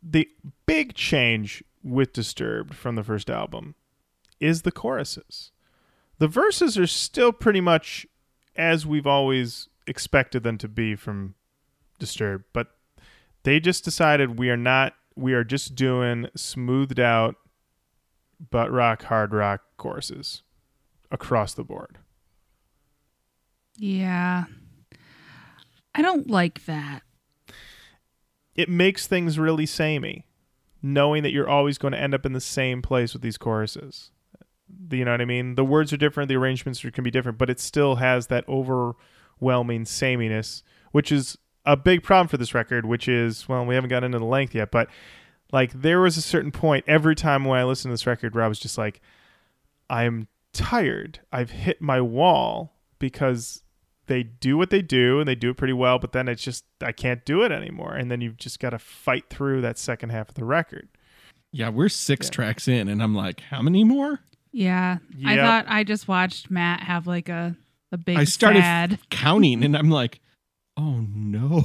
the 0.00 0.28
big 0.66 0.94
change 0.94 1.64
with 1.82 2.12
Disturbed 2.12 2.76
from 2.76 2.94
the 2.94 3.02
first 3.02 3.28
album 3.28 3.74
is 4.38 4.62
the 4.62 4.70
choruses. 4.70 5.50
The 6.18 6.28
verses 6.28 6.78
are 6.78 6.86
still 6.86 7.32
pretty 7.32 7.60
much 7.60 8.06
as 8.54 8.86
we've 8.86 9.06
always 9.06 9.68
expected 9.88 10.44
them 10.44 10.58
to 10.58 10.68
be 10.68 10.94
from 10.94 11.34
Disturbed, 11.98 12.44
but 12.52 12.68
they 13.42 13.58
just 13.58 13.84
decided 13.84 14.38
we 14.38 14.48
are 14.48 14.56
not, 14.56 14.94
we 15.16 15.32
are 15.32 15.44
just 15.44 15.74
doing 15.74 16.28
smoothed 16.36 17.00
out 17.00 17.34
butt 18.50 18.70
rock, 18.70 19.04
hard 19.04 19.32
rock 19.32 19.62
choruses 19.76 20.42
across 21.10 21.54
the 21.54 21.64
board. 21.64 21.98
Yeah. 23.76 24.44
I 25.94 26.02
don't 26.02 26.28
like 26.28 26.64
that. 26.66 27.02
It 28.54 28.68
makes 28.68 29.06
things 29.06 29.38
really 29.38 29.66
samey, 29.66 30.26
knowing 30.82 31.22
that 31.22 31.32
you're 31.32 31.48
always 31.48 31.78
going 31.78 31.92
to 31.92 32.00
end 32.00 32.14
up 32.14 32.24
in 32.24 32.32
the 32.32 32.40
same 32.40 32.82
place 32.82 33.12
with 33.12 33.22
these 33.22 33.38
choruses. 33.38 34.10
You 34.90 35.04
know 35.04 35.10
what 35.10 35.20
I 35.20 35.24
mean? 35.24 35.54
The 35.56 35.64
words 35.64 35.92
are 35.92 35.96
different, 35.96 36.28
the 36.28 36.36
arrangements 36.36 36.84
are, 36.84 36.90
can 36.90 37.04
be 37.04 37.10
different, 37.10 37.38
but 37.38 37.50
it 37.50 37.60
still 37.60 37.96
has 37.96 38.28
that 38.28 38.48
overwhelming 38.48 39.84
sameness, 39.84 40.62
which 40.92 41.10
is 41.10 41.36
a 41.64 41.76
big 41.76 42.02
problem 42.02 42.28
for 42.28 42.36
this 42.36 42.54
record, 42.54 42.86
which 42.86 43.08
is, 43.08 43.48
well, 43.48 43.64
we 43.64 43.74
haven't 43.74 43.90
gotten 43.90 44.06
into 44.06 44.18
the 44.18 44.24
length 44.24 44.54
yet, 44.54 44.70
but 44.70 44.88
like 45.54 45.70
there 45.72 46.00
was 46.00 46.16
a 46.16 46.20
certain 46.20 46.50
point 46.50 46.84
every 46.88 47.14
time 47.14 47.44
when 47.44 47.60
I 47.60 47.62
listened 47.62 47.90
to 47.90 47.92
this 47.92 48.08
record 48.08 48.34
where 48.34 48.42
I 48.42 48.48
was 48.48 48.58
just 48.58 48.76
like, 48.76 49.00
I'm 49.88 50.26
tired. 50.52 51.20
I've 51.30 51.50
hit 51.50 51.80
my 51.80 52.00
wall 52.00 52.74
because 52.98 53.62
they 54.06 54.24
do 54.24 54.58
what 54.58 54.70
they 54.70 54.82
do 54.82 55.20
and 55.20 55.28
they 55.28 55.36
do 55.36 55.50
it 55.50 55.56
pretty 55.56 55.72
well, 55.72 56.00
but 56.00 56.10
then 56.10 56.26
it's 56.26 56.42
just 56.42 56.64
I 56.82 56.90
can't 56.90 57.24
do 57.24 57.42
it 57.42 57.52
anymore. 57.52 57.94
And 57.94 58.10
then 58.10 58.20
you've 58.20 58.36
just 58.36 58.58
got 58.58 58.70
to 58.70 58.80
fight 58.80 59.30
through 59.30 59.60
that 59.60 59.78
second 59.78 60.10
half 60.10 60.28
of 60.28 60.34
the 60.34 60.44
record. 60.44 60.88
Yeah, 61.52 61.68
we're 61.68 61.88
six 61.88 62.28
tracks 62.28 62.66
in, 62.66 62.88
and 62.88 63.00
I'm 63.00 63.14
like, 63.14 63.38
how 63.38 63.62
many 63.62 63.84
more? 63.84 64.18
Yeah. 64.50 64.98
I 65.24 65.36
thought 65.36 65.66
I 65.68 65.84
just 65.84 66.08
watched 66.08 66.50
Matt 66.50 66.80
have 66.80 67.06
like 67.06 67.28
a, 67.28 67.56
a 67.92 67.96
big 67.96 68.18
I 68.18 68.24
started 68.24 68.62
sad. 68.62 68.98
counting, 69.08 69.62
and 69.62 69.76
I'm 69.76 69.88
like, 69.88 70.18
oh 70.76 71.06
no. 71.08 71.62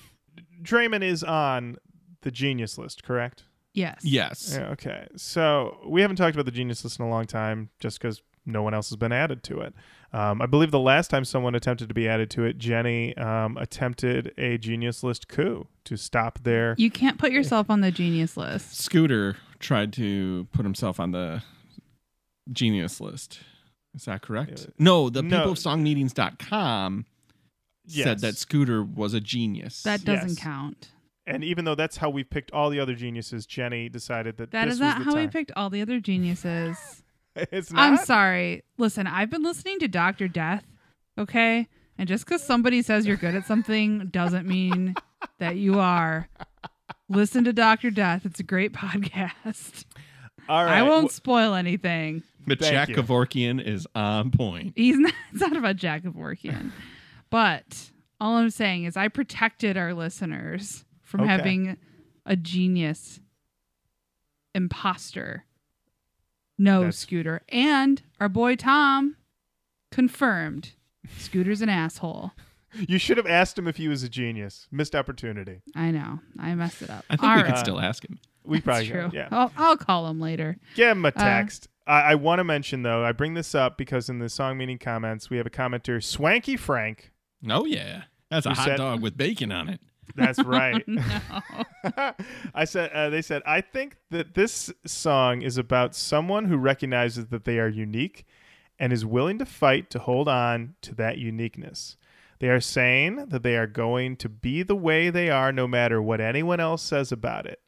Draiman 0.62 1.02
is 1.02 1.24
on 1.24 1.78
the 2.26 2.32
genius 2.32 2.76
list, 2.76 3.04
correct? 3.04 3.44
Yes. 3.72 4.00
yes. 4.02 4.56
Yeah, 4.58 4.70
okay. 4.70 5.06
So 5.16 5.78
we 5.86 6.00
haven't 6.00 6.16
talked 6.16 6.34
about 6.34 6.44
the 6.44 6.50
genius 6.50 6.82
list 6.82 6.98
in 6.98 7.04
a 7.04 7.08
long 7.08 7.24
time 7.24 7.70
just 7.78 8.00
because 8.00 8.20
no 8.44 8.62
one 8.62 8.74
else 8.74 8.88
has 8.90 8.96
been 8.96 9.12
added 9.12 9.44
to 9.44 9.60
it. 9.60 9.74
Um, 10.12 10.42
I 10.42 10.46
believe 10.46 10.72
the 10.72 10.80
last 10.80 11.08
time 11.08 11.24
someone 11.24 11.54
attempted 11.54 11.88
to 11.88 11.94
be 11.94 12.08
added 12.08 12.28
to 12.30 12.44
it, 12.44 12.58
Jenny 12.58 13.16
um, 13.16 13.56
attempted 13.58 14.34
a 14.38 14.58
Genius 14.58 15.04
List 15.04 15.28
coup 15.28 15.68
to 15.84 15.96
stop 15.96 16.40
their. 16.42 16.74
You 16.78 16.90
can't 16.90 17.16
put 17.18 17.30
yourself 17.30 17.70
on 17.70 17.80
the 17.80 17.92
genius 17.92 18.36
list. 18.36 18.76
Scooter 18.76 19.36
tried 19.60 19.92
to 19.94 20.48
put 20.52 20.64
himself 20.64 20.98
on 20.98 21.12
the 21.12 21.42
genius 22.50 23.00
list. 23.00 23.40
Is 23.94 24.04
that 24.06 24.22
correct? 24.22 24.66
Uh, 24.68 24.72
no, 24.78 25.10
the 25.10 25.22
no. 25.22 25.36
people 25.36 25.52
of 25.52 25.58
songmeanings.com 25.58 27.04
said 27.88 28.20
that 28.20 28.36
Scooter 28.36 28.82
was 28.82 29.14
a 29.14 29.20
genius. 29.20 29.82
That 29.82 30.04
doesn't 30.04 30.30
Yes. 30.30 30.38
count. 30.38 30.88
And 31.26 31.42
even 31.42 31.64
though 31.64 31.74
that's 31.74 31.96
how 31.96 32.08
we 32.08 32.22
picked 32.22 32.52
all 32.52 32.70
the 32.70 32.78
other 32.78 32.94
geniuses, 32.94 33.46
Jenny 33.46 33.88
decided 33.88 34.36
that 34.36 34.52
That 34.52 34.66
this 34.66 34.74
is 34.74 34.80
was 34.80 34.86
not 34.88 34.98
the 34.98 35.04
how 35.04 35.16
we 35.16 35.26
picked 35.26 35.50
all 35.56 35.70
the 35.70 35.82
other 35.82 35.98
geniuses. 35.98 37.02
it's 37.36 37.72
not. 37.72 37.82
I'm 37.82 37.96
sorry. 37.98 38.62
Listen, 38.78 39.06
I've 39.06 39.30
been 39.30 39.42
listening 39.42 39.80
to 39.80 39.88
Dr. 39.88 40.28
Death, 40.28 40.64
okay? 41.18 41.68
And 41.98 42.08
just 42.08 42.24
because 42.24 42.42
somebody 42.42 42.82
says 42.82 43.06
you're 43.06 43.16
good 43.16 43.34
at 43.34 43.46
something 43.46 44.08
doesn't 44.08 44.46
mean 44.46 44.94
that 45.38 45.56
you 45.56 45.80
are. 45.80 46.28
Listen 47.08 47.44
to 47.44 47.52
Dr. 47.52 47.90
Death. 47.90 48.24
It's 48.24 48.40
a 48.40 48.44
great 48.44 48.72
podcast. 48.74 49.84
All 50.48 50.64
right. 50.64 50.78
I 50.78 50.82
won't 50.82 51.04
well, 51.04 51.08
spoil 51.08 51.54
anything. 51.54 52.22
but 52.46 52.60
Thank 52.60 52.72
Jack 52.72 52.88
you. 52.90 52.96
Kevorkian 52.96 53.60
is 53.64 53.86
on 53.96 54.30
point. 54.30 54.74
He's 54.76 54.96
not, 54.96 55.12
it's 55.32 55.40
not 55.40 55.56
about 55.56 55.76
Jack 55.76 56.04
Kevorkian. 56.04 56.70
but 57.30 57.90
all 58.20 58.36
I'm 58.36 58.50
saying 58.50 58.84
is 58.84 58.96
I 58.96 59.08
protected 59.08 59.76
our 59.76 59.92
listeners 59.92 60.84
from 61.06 61.22
Okay. 61.22 61.30
having 61.30 61.76
a 62.26 62.36
genius 62.36 63.20
imposter. 64.54 65.44
No, 66.58 66.80
That's- 66.80 66.96
Scooter. 66.98 67.42
And 67.48 68.02
our 68.20 68.28
boy 68.28 68.56
Tom 68.56 69.16
confirmed 69.90 70.72
Scooter's 71.18 71.62
an 71.62 71.68
asshole. 71.68 72.32
you 72.88 72.98
should 72.98 73.16
have 73.16 73.26
asked 73.26 73.58
him 73.58 73.68
if 73.68 73.76
he 73.76 73.88
was 73.88 74.02
a 74.02 74.08
genius. 74.08 74.66
Missed 74.70 74.94
opportunity. 74.94 75.60
I 75.74 75.90
know. 75.90 76.20
I 76.38 76.54
messed 76.54 76.82
it 76.82 76.90
up. 76.90 77.04
I 77.08 77.16
think 77.16 77.22
All 77.22 77.36
we 77.36 77.42
right. 77.42 77.46
could 77.52 77.58
still 77.58 77.80
ask 77.80 78.04
him. 78.04 78.18
We 78.44 78.60
probably 78.60 78.88
true. 78.88 79.04
could, 79.04 79.12
yeah. 79.12 79.28
I'll, 79.30 79.52
I'll 79.56 79.76
call 79.76 80.06
him 80.08 80.20
later. 80.20 80.56
Give 80.74 80.88
him 80.90 81.04
a 81.04 81.08
Uh, 81.08 81.10
text. 81.12 81.68
I, 81.86 82.00
I 82.12 82.14
want 82.16 82.38
to 82.40 82.44
mention 82.44 82.82
though. 82.82 83.04
I 83.04 83.12
bring 83.12 83.34
this 83.34 83.54
up 83.54 83.76
because 83.78 84.08
in 84.08 84.18
the 84.18 84.28
song 84.28 84.56
meaning 84.58 84.78
comments 84.78 85.30
we 85.30 85.36
have 85.36 85.46
a 85.46 85.50
commenter, 85.50 86.02
Swanky 86.02 86.56
Frank. 86.56 87.12
Oh 87.48 87.64
yeah, 87.64 88.04
that's 88.30 88.46
a 88.46 88.54
hot 88.54 88.64
said- 88.64 88.76
dog 88.78 89.02
with 89.02 89.16
bacon 89.16 89.52
on 89.52 89.68
it. 89.68 89.80
That's 90.14 90.38
right. 90.44 90.84
I 92.54 92.64
said 92.64 92.90
uh, 92.92 93.10
they 93.10 93.22
said 93.22 93.42
I 93.46 93.60
think 93.60 93.96
that 94.10 94.34
this 94.34 94.72
song 94.86 95.42
is 95.42 95.58
about 95.58 95.94
someone 95.94 96.46
who 96.46 96.56
recognizes 96.56 97.26
that 97.26 97.44
they 97.44 97.58
are 97.58 97.68
unique 97.68 98.26
and 98.78 98.92
is 98.92 99.06
willing 99.06 99.38
to 99.38 99.46
fight 99.46 99.90
to 99.90 99.98
hold 99.98 100.28
on 100.28 100.74
to 100.82 100.94
that 100.94 101.18
uniqueness. 101.18 101.96
They 102.38 102.50
are 102.50 102.60
saying 102.60 103.28
that 103.30 103.42
they 103.42 103.56
are 103.56 103.66
going 103.66 104.16
to 104.16 104.28
be 104.28 104.62
the 104.62 104.76
way 104.76 105.08
they 105.08 105.30
are 105.30 105.52
no 105.52 105.66
matter 105.66 106.02
what 106.02 106.20
anyone 106.20 106.60
else 106.60 106.82
says 106.82 107.10
about 107.10 107.46
it. 107.46 107.60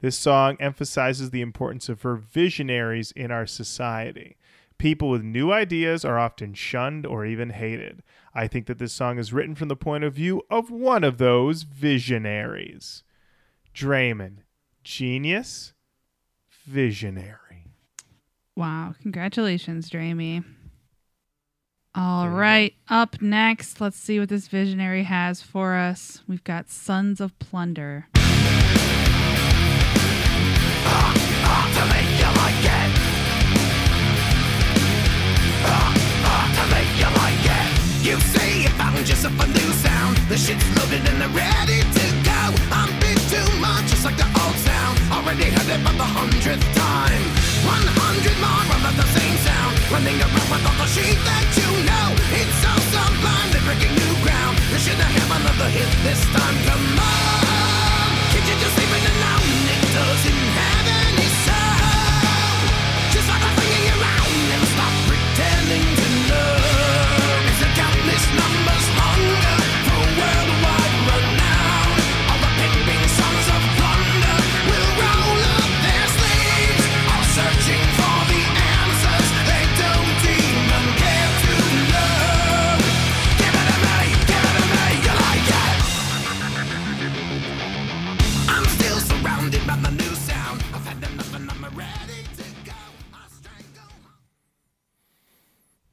This 0.00 0.18
song 0.18 0.56
emphasizes 0.60 1.30
the 1.30 1.40
importance 1.40 1.88
of 1.88 2.00
for 2.00 2.16
visionaries 2.16 3.12
in 3.12 3.30
our 3.30 3.46
society. 3.46 4.36
People 4.78 5.08
with 5.08 5.22
new 5.22 5.52
ideas 5.52 6.04
are 6.04 6.18
often 6.18 6.52
shunned 6.52 7.06
or 7.06 7.24
even 7.24 7.50
hated. 7.50 8.02
I 8.34 8.46
think 8.46 8.66
that 8.66 8.78
this 8.78 8.92
song 8.92 9.18
is 9.18 9.32
written 9.32 9.54
from 9.54 9.68
the 9.68 9.76
point 9.76 10.04
of 10.04 10.14
view 10.14 10.42
of 10.50 10.70
one 10.70 11.02
of 11.02 11.18
those 11.18 11.62
visionaries. 11.62 13.02
Draiman, 13.74 14.38
genius, 14.84 15.72
visionary. 16.66 17.72
Wow. 18.54 18.94
Congratulations, 19.02 19.88
Dramey. 19.88 20.44
All 21.94 22.28
right. 22.28 22.74
Up 22.88 23.22
next, 23.22 23.80
let's 23.80 23.96
see 23.96 24.20
what 24.20 24.28
this 24.28 24.48
visionary 24.48 25.04
has 25.04 25.40
for 25.40 25.76
us. 25.76 26.22
We've 26.28 26.44
got 26.44 26.68
Sons 26.68 27.22
of 27.22 27.38
Plunder. 27.38 28.08
to 31.16 31.25
You 38.06 38.14
say 38.20 38.62
you 38.62 38.68
found 38.78 39.02
yourself 39.02 39.34
a 39.34 39.46
new 39.50 39.70
sound. 39.82 40.16
The 40.30 40.38
shit's 40.38 40.62
loaded 40.78 41.02
and 41.10 41.18
they're 41.18 41.34
ready 41.34 41.82
to 41.82 42.04
go. 42.22 42.42
I'm 42.70 42.86
big 43.02 43.18
too 43.26 43.42
much, 43.58 43.90
just 43.90 44.04
like 44.06 44.14
the 44.14 44.30
old 44.30 44.54
sound. 44.62 44.94
Already 45.10 45.50
heard 45.50 45.66
it 45.66 45.82
for 45.82 45.90
the 45.90 46.06
hundredth 46.06 46.62
time. 46.78 47.24
One 47.66 47.82
hundred 47.98 48.38
more 48.38 48.62
of 48.62 48.94
the 48.94 49.08
same 49.10 49.36
sound. 49.42 49.74
Running 49.90 50.22
around 50.22 50.48
with 50.54 50.68
all 50.70 50.78
the 50.78 50.86
sheep 50.86 51.18
that 51.18 51.50
you 51.58 51.66
know. 51.82 52.08
It's 52.30 52.54
so 52.62 52.70
sublime, 52.94 53.50
they're 53.50 53.66
breaking 53.66 53.90
new 53.98 54.14
ground. 54.22 54.54
You 54.70 54.78
should 54.78 55.02
have 55.02 55.30
another 55.42 55.66
hit 55.74 55.90
this 56.06 56.22
time. 56.30 56.56
Come 56.62 57.02
on. 57.02 58.06
Can't 58.30 58.46
you 58.46 58.54
just 58.54 58.74
leave 58.78 58.94
it 59.02 59.02
alone? 59.18 59.25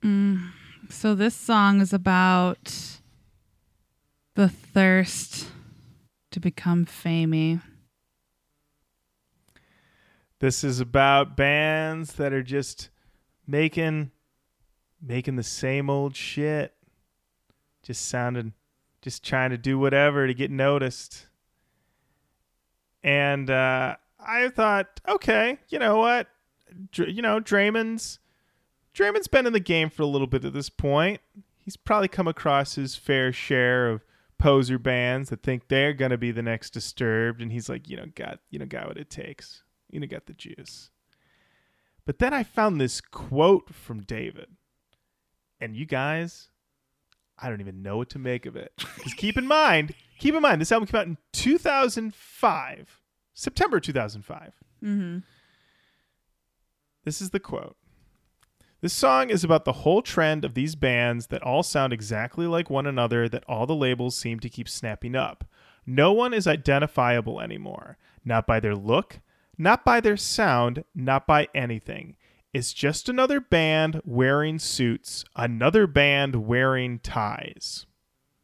So 0.03 1.15
this 1.15 1.33
song 1.33 1.79
is 1.79 1.93
about 1.93 2.99
the 4.35 4.49
thirst 4.49 5.47
to 6.31 6.41
become 6.41 6.85
famey. 6.85 7.61
This 10.39 10.63
is 10.65 10.81
about 10.81 11.37
bands 11.37 12.15
that 12.15 12.33
are 12.33 12.43
just 12.43 12.89
making 13.47 14.11
making 15.01 15.37
the 15.37 15.43
same 15.43 15.89
old 15.89 16.17
shit. 16.17 16.73
Just 17.81 18.09
sounding 18.09 18.53
just 19.01 19.23
trying 19.23 19.51
to 19.51 19.57
do 19.57 19.79
whatever 19.79 20.27
to 20.27 20.33
get 20.33 20.51
noticed. 20.51 21.27
And 23.01 23.49
uh 23.49 23.95
I 24.19 24.49
thought, 24.49 24.99
okay, 25.07 25.59
you 25.69 25.79
know 25.79 25.97
what? 25.97 26.27
Dr- 26.91 27.09
you 27.09 27.21
know, 27.21 27.39
Draiman's 27.39 28.19
Draiman's 28.95 29.27
been 29.27 29.47
in 29.47 29.53
the 29.53 29.59
game 29.59 29.89
for 29.89 30.03
a 30.03 30.07
little 30.07 30.27
bit 30.27 30.45
at 30.45 30.53
this 30.53 30.69
point. 30.69 31.19
He's 31.57 31.77
probably 31.77 32.07
come 32.07 32.27
across 32.27 32.75
his 32.75 32.95
fair 32.95 33.31
share 33.33 33.89
of 33.89 34.03
poser 34.37 34.77
bands 34.77 35.29
that 35.29 35.41
think 35.41 35.67
they're 35.67 35.93
gonna 35.93 36.17
be 36.17 36.31
the 36.31 36.41
next 36.41 36.71
Disturbed, 36.71 37.41
and 37.41 37.51
he's 37.51 37.69
like, 37.69 37.89
you 37.89 37.97
know, 37.97 38.05
got 38.13 38.39
you 38.49 38.59
know, 38.59 38.65
got 38.65 38.87
what 38.87 38.97
it 38.97 39.09
takes. 39.09 39.63
You 39.89 39.99
know, 39.99 40.07
got 40.07 40.25
the 40.25 40.33
juice. 40.33 40.89
But 42.05 42.19
then 42.19 42.33
I 42.33 42.43
found 42.43 42.81
this 42.81 42.99
quote 42.99 43.73
from 43.73 44.01
David, 44.01 44.47
and 45.61 45.75
you 45.75 45.85
guys, 45.85 46.49
I 47.39 47.49
don't 47.49 47.61
even 47.61 47.81
know 47.81 47.97
what 47.97 48.09
to 48.11 48.19
make 48.19 48.45
of 48.45 48.55
it. 48.55 48.73
Because 48.95 49.13
keep 49.13 49.37
in 49.37 49.47
mind, 49.47 49.95
keep 50.19 50.35
in 50.35 50.41
mind, 50.41 50.59
this 50.59 50.71
album 50.71 50.87
came 50.87 50.99
out 50.99 51.07
in 51.07 51.17
2005, 51.31 53.01
September 53.33 53.79
2005. 53.79 54.53
Mm-hmm. 54.83 55.19
This 57.05 57.21
is 57.21 57.29
the 57.29 57.39
quote. 57.39 57.77
This 58.83 58.91
song 58.91 59.29
is 59.29 59.45
about 59.45 59.63
the 59.63 59.71
whole 59.71 60.01
trend 60.01 60.43
of 60.43 60.55
these 60.55 60.75
bands 60.75 61.27
that 61.27 61.41
all 61.41 61.63
sound 61.63 61.93
exactly 61.93 62.45
like 62.47 62.69
one 62.69 62.85
another 62.85 63.29
that 63.29 63.45
all 63.47 63.65
the 63.65 63.73
labels 63.73 64.13
seem 64.13 64.41
to 64.41 64.49
keep 64.49 64.67
snapping 64.67 65.15
up. 65.15 65.45
No 65.85 66.11
one 66.11 66.33
is 66.33 66.47
identifiable 66.47 67.39
anymore, 67.39 67.97
not 68.25 68.45
by 68.45 68.59
their 68.59 68.75
look, 68.75 69.21
not 69.57 69.85
by 69.85 70.01
their 70.01 70.17
sound, 70.17 70.83
not 70.93 71.25
by 71.25 71.47
anything. 71.55 72.17
It's 72.51 72.73
just 72.73 73.07
another 73.07 73.39
band 73.39 74.01
wearing 74.03 74.59
suits, 74.59 75.23
another 75.33 75.87
band 75.87 76.45
wearing 76.45 76.99
ties. 76.99 77.85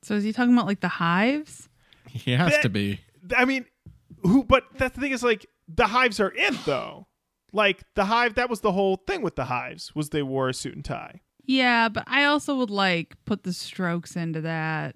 So 0.04 0.16
is 0.16 0.24
he 0.24 0.32
talking 0.32 0.54
about 0.54 0.68
like 0.68 0.80
the 0.80 0.88
hives? 0.88 1.68
He 2.08 2.32
has 2.32 2.54
That- 2.54 2.62
to 2.62 2.70
be. 2.70 3.02
I 3.36 3.44
mean, 3.44 3.66
who? 4.22 4.46
But 4.46 4.64
that's 4.78 4.96
the 4.96 5.02
thing 5.02 5.12
is 5.12 5.22
like 5.22 5.48
the 5.68 5.88
hives 5.88 6.22
are 6.22 6.30
in 6.30 6.58
though. 6.66 7.08
Like 7.52 7.84
the 7.96 8.06
hive, 8.06 8.36
that 8.36 8.50
was 8.50 8.62
the 8.62 8.72
whole 8.72 8.96
thing 8.96 9.22
with 9.22 9.36
the 9.36 9.46
hives 9.46 9.96
was 9.96 10.10
they 10.10 10.22
wore 10.24 10.50
a 10.50 10.54
suit 10.54 10.76
and 10.76 10.86
tie. 10.86 11.22
Yeah, 11.46 11.90
but 11.90 12.04
I 12.08 12.26
also 12.26 12.56
would 12.58 12.70
like 12.70 13.16
put 13.26 13.44
the 13.44 13.54
strokes 13.54 14.16
into 14.16 14.42
that. 14.42 14.96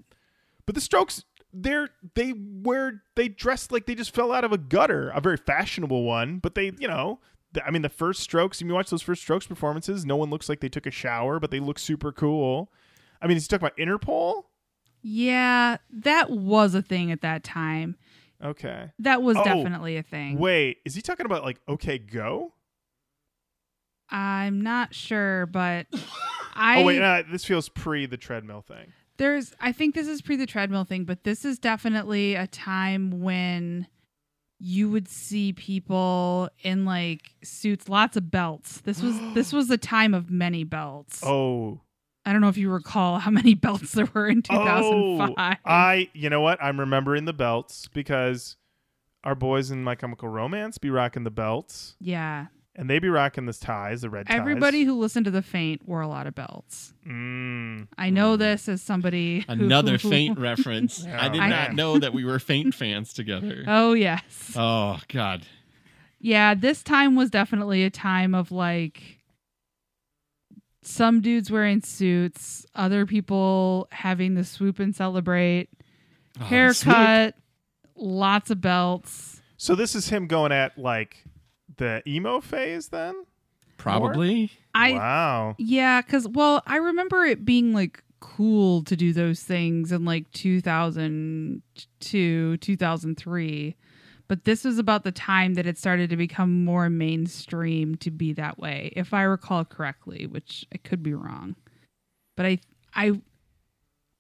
But 0.65 0.75
the 0.75 0.81
Strokes, 0.81 1.25
they're 1.51 1.89
they 2.15 2.33
wear 2.37 3.01
they 3.15 3.27
dress 3.27 3.69
like 3.71 3.85
they 3.85 3.95
just 3.95 4.13
fell 4.15 4.31
out 4.31 4.43
of 4.43 4.51
a 4.51 4.57
gutter, 4.57 5.09
a 5.09 5.19
very 5.19 5.37
fashionable 5.37 6.03
one. 6.03 6.37
But 6.37 6.55
they, 6.55 6.71
you 6.79 6.87
know, 6.87 7.19
the- 7.53 7.65
I 7.65 7.71
mean, 7.71 7.81
the 7.81 7.89
first 7.89 8.21
Strokes. 8.21 8.61
If 8.61 8.67
you 8.67 8.73
watch 8.73 8.89
those 8.91 9.01
first 9.01 9.21
Strokes 9.23 9.47
performances, 9.47 10.05
no 10.05 10.15
one 10.15 10.29
looks 10.29 10.47
like 10.47 10.59
they 10.61 10.69
took 10.69 10.85
a 10.85 10.91
shower, 10.91 11.39
but 11.39 11.49
they 11.51 11.59
look 11.59 11.79
super 11.79 12.11
cool. 12.11 12.71
I 13.21 13.27
mean, 13.27 13.35
he's 13.35 13.47
talking 13.47 13.65
about 13.65 13.77
Interpol. 13.77 14.43
Yeah, 15.01 15.77
that 15.91 16.29
was 16.29 16.75
a 16.75 16.81
thing 16.81 17.11
at 17.11 17.21
that 17.21 17.43
time. 17.43 17.97
Okay. 18.43 18.91
That 18.99 19.21
was 19.21 19.37
Oh, 19.37 19.43
definitely 19.43 19.97
a 19.97 20.03
thing. 20.03 20.37
Wait, 20.37 20.77
is 20.85 20.95
he 20.95 21.01
talking 21.01 21.25
about 21.25 21.43
like 21.43 21.59
OK 21.67 21.97
Go? 21.99 22.53
I'm 24.09 24.61
not 24.61 24.93
sure, 24.93 25.45
but 25.47 25.87
I 26.55 26.81
oh 26.81 26.85
wait, 26.85 26.99
no, 26.99 27.23
this 27.23 27.45
feels 27.45 27.69
pre 27.69 28.05
the 28.05 28.17
treadmill 28.17 28.61
thing. 28.61 28.93
there's 29.17 29.53
I 29.59 29.71
think 29.71 29.95
this 29.95 30.07
is 30.07 30.21
pre 30.21 30.35
the 30.35 30.45
treadmill 30.45 30.83
thing, 30.83 31.05
but 31.05 31.23
this 31.23 31.45
is 31.45 31.57
definitely 31.57 32.35
a 32.35 32.47
time 32.47 33.21
when 33.21 33.87
you 34.59 34.89
would 34.89 35.07
see 35.09 35.51
people 35.53 36.49
in 36.61 36.85
like 36.85 37.31
suits, 37.43 37.89
lots 37.89 38.15
of 38.17 38.29
belts. 38.29 38.81
This 38.81 39.01
was 39.01 39.17
this 39.33 39.51
was 39.53 39.69
a 39.71 39.77
time 39.77 40.13
of 40.13 40.29
many 40.29 40.63
belts. 40.63 41.21
Oh, 41.25 41.81
I 42.25 42.31
don't 42.31 42.41
know 42.41 42.49
if 42.49 42.57
you 42.57 42.69
recall 42.69 43.19
how 43.19 43.31
many 43.31 43.53
belts 43.53 43.91
there 43.93 44.07
were 44.13 44.27
in 44.27 44.41
2005. 44.41 45.29
Oh, 45.37 45.69
I, 45.69 46.09
you 46.13 46.29
know 46.29 46.41
what? 46.41 46.61
I'm 46.63 46.79
remembering 46.79 47.25
the 47.25 47.33
belts 47.33 47.87
because 47.93 48.55
our 49.23 49.35
boys 49.35 49.71
in 49.71 49.83
My 49.83 49.95
Chemical 49.95 50.29
Romance 50.29 50.77
be 50.77 50.89
rocking 50.89 51.23
the 51.23 51.31
belts, 51.31 51.95
yeah. 51.99 52.47
and 52.75 52.89
they 52.89 52.99
be 52.99 53.09
rocking 53.09 53.45
the 53.45 53.53
ties, 53.53 54.01
the 54.01 54.09
red 54.09 54.27
ties. 54.27 54.37
Everybody 54.37 54.83
who 54.83 54.99
listened 54.99 55.25
to 55.25 55.31
the 55.31 55.41
Faint 55.41 55.87
wore 55.87 56.01
a 56.01 56.07
lot 56.07 56.27
of 56.27 56.35
belts. 56.35 56.93
Mm. 57.07 57.87
I 57.97 58.09
know 58.09 58.35
this 58.37 58.67
as 58.69 58.81
somebody 58.81 59.45
Another 59.47 59.97
who- 59.97 60.09
faint 60.09 60.39
reference. 60.39 61.05
I 61.05 61.29
did 61.29 61.39
not 61.39 61.73
know 61.73 61.99
that 61.99 62.13
we 62.13 62.23
were 62.25 62.39
faint 62.39 62.73
fans 62.73 63.13
together. 63.13 63.63
Oh 63.67 63.93
yes. 63.93 64.53
Oh 64.55 64.99
God. 65.09 65.45
Yeah, 66.19 66.53
this 66.53 66.83
time 66.83 67.15
was 67.17 67.29
definitely 67.29 67.83
a 67.83 67.89
time 67.89 68.33
of 68.33 68.49
like 68.51 69.19
some 70.85 71.21
dudes 71.21 71.49
wearing 71.51 71.81
suits, 71.81 72.65
other 72.75 73.05
people 73.05 73.87
having 73.91 74.35
the 74.35 74.43
swoop 74.43 74.79
and 74.79 74.95
celebrate, 74.95 75.69
Oh, 76.39 76.45
haircut, 76.45 77.35
lots 77.95 78.49
of 78.49 78.61
belts. 78.61 79.41
So 79.57 79.75
this 79.75 79.93
is 79.95 80.09
him 80.09 80.27
going 80.27 80.51
at 80.51 80.77
like 80.77 81.23
the 81.77 82.01
emo 82.07 82.41
phase, 82.41 82.89
then? 82.89 83.25
Probably. 83.77 84.51
I 84.73 84.93
wow. 84.93 85.55
yeah, 85.57 86.01
cuz 86.01 86.27
well, 86.27 86.63
I 86.65 86.77
remember 86.77 87.25
it 87.25 87.45
being 87.45 87.73
like 87.73 88.03
cool 88.19 88.83
to 88.83 88.95
do 88.95 89.13
those 89.13 89.41
things 89.43 89.91
in 89.91 90.05
like 90.05 90.31
2002, 90.31 92.57
2003. 92.57 93.75
But 94.33 94.45
this 94.45 94.63
was 94.63 94.79
about 94.79 95.03
the 95.03 95.11
time 95.11 95.53
that 95.53 95.67
it 95.67 95.77
started 95.77 96.09
to 96.09 96.17
become 96.17 96.65
more 96.65 96.89
mainstream 96.89 97.93
to 97.97 98.09
be 98.09 98.33
that 98.33 98.57
way, 98.57 98.91
if 98.95 99.13
I 99.13 99.21
recall 99.21 99.63
correctly, 99.63 100.25
which 100.25 100.65
I 100.73 100.79
could 100.79 101.03
be 101.03 101.13
wrong. 101.13 101.55
But 102.35 102.47
I 102.47 102.59
I 102.95 103.21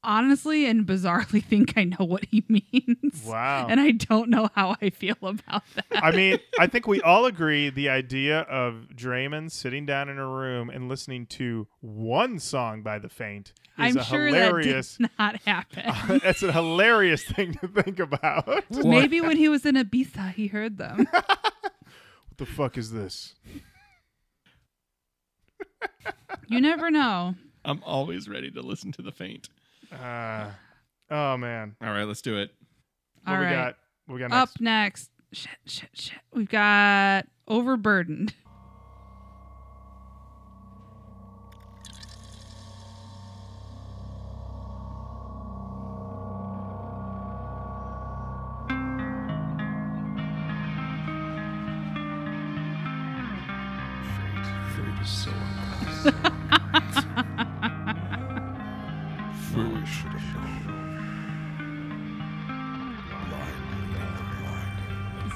honestly 0.03 0.65
and 0.65 0.85
bizarrely 0.85 1.43
think 1.45 1.73
I 1.77 1.83
know 1.85 2.05
what 2.05 2.25
he 2.25 2.43
means. 2.49 3.23
Wow. 3.25 3.67
And 3.69 3.79
I 3.79 3.91
don't 3.91 4.29
know 4.29 4.49
how 4.55 4.75
I 4.81 4.89
feel 4.89 5.15
about 5.21 5.63
that. 5.75 5.85
I 5.91 6.11
mean, 6.11 6.39
I 6.59 6.67
think 6.67 6.87
we 6.87 7.01
all 7.01 7.25
agree 7.25 7.69
the 7.69 7.89
idea 7.89 8.41
of 8.41 8.87
Draiman 8.95 9.51
sitting 9.51 9.85
down 9.85 10.09
in 10.09 10.17
a 10.17 10.27
room 10.27 10.69
and 10.69 10.89
listening 10.89 11.25
to 11.27 11.67
one 11.81 12.39
song 12.39 12.81
by 12.83 12.99
The 12.99 13.09
Faint 13.09 13.53
is 13.79 13.95
I'm 13.95 13.97
a 13.97 14.03
sure 14.03 14.27
hilarious. 14.27 14.97
that 14.97 15.03
did 15.03 15.11
not 15.19 15.35
happen. 15.45 16.19
That's 16.23 16.43
a 16.43 16.51
hilarious 16.51 17.23
thing 17.23 17.53
to 17.55 17.67
think 17.67 17.99
about. 17.99 18.45
what 18.47 18.85
Maybe 18.85 19.21
when 19.21 19.37
he 19.37 19.49
was 19.49 19.65
in 19.65 19.75
Ibiza, 19.75 20.33
he 20.33 20.47
heard 20.47 20.77
them. 20.77 21.07
What 21.11 22.37
the 22.37 22.45
fuck 22.45 22.77
is 22.77 22.91
this? 22.91 23.35
You 26.47 26.61
never 26.61 26.91
know. 26.91 27.35
I'm 27.65 27.81
always 27.83 28.27
ready 28.27 28.51
to 28.51 28.61
listen 28.61 28.91
to 28.93 29.01
the 29.01 29.11
faint. 29.11 29.49
Uh, 29.93 30.51
oh 31.11 31.37
man. 31.37 31.75
All 31.81 31.89
right, 31.91 32.03
let's 32.03 32.21
do 32.21 32.37
it. 32.37 32.51
What 33.23 33.33
All 33.33 33.39
we 33.39 33.45
right. 33.45 33.51
got? 33.53 33.75
What 34.05 34.13
we 34.15 34.19
got 34.19 34.31
Up 34.31 34.49
next? 34.59 34.61
next. 34.61 35.09
Shit, 35.31 35.57
shit, 35.65 35.89
shit. 35.93 36.19
We've 36.33 36.49
got 36.49 37.25
Overburdened. 37.47 38.33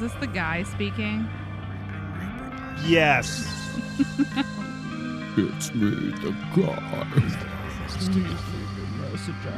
this 0.07 0.21
the 0.21 0.27
guy 0.27 0.63
speaking? 0.63 1.27
Yes. 2.85 3.45
It's 5.35 5.73
me, 5.73 5.89
the 6.21 6.31
guy. 6.55 7.03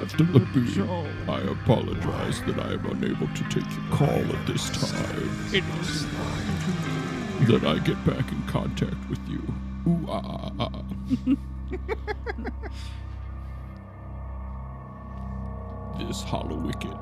After 0.02 0.24
the 0.24 0.40
beep, 0.54 1.30
I 1.30 1.40
apologize 1.42 2.42
that 2.44 2.60
I 2.60 2.74
am 2.74 2.86
unable 2.86 3.28
to 3.28 3.44
take 3.50 3.70
your 3.72 3.92
call 3.92 4.08
at 4.10 4.48
this 4.48 4.70
time. 4.70 5.30
It 5.54 5.64
is 5.82 6.06
fine. 6.06 7.46
That 7.48 7.64
I 7.66 7.80
get 7.80 8.04
back 8.06 8.32
in 8.32 8.42
contact 8.48 9.10
with 9.10 9.20
you. 9.30 9.42
Ooh, 9.88 10.06
ah, 10.10 10.52
ah, 10.60 10.70
ah. 10.70 10.84
this 16.00 16.24
hollow 16.24 16.56
wicked. 16.56 16.98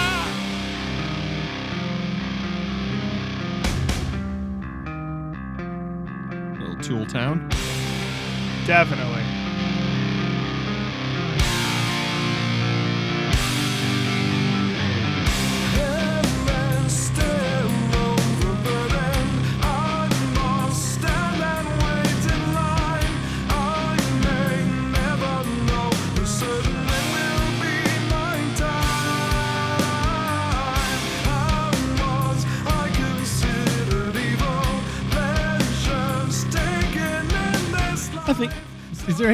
Tool 6.86 7.04
Town. 7.04 7.48
Definitely. 8.64 9.35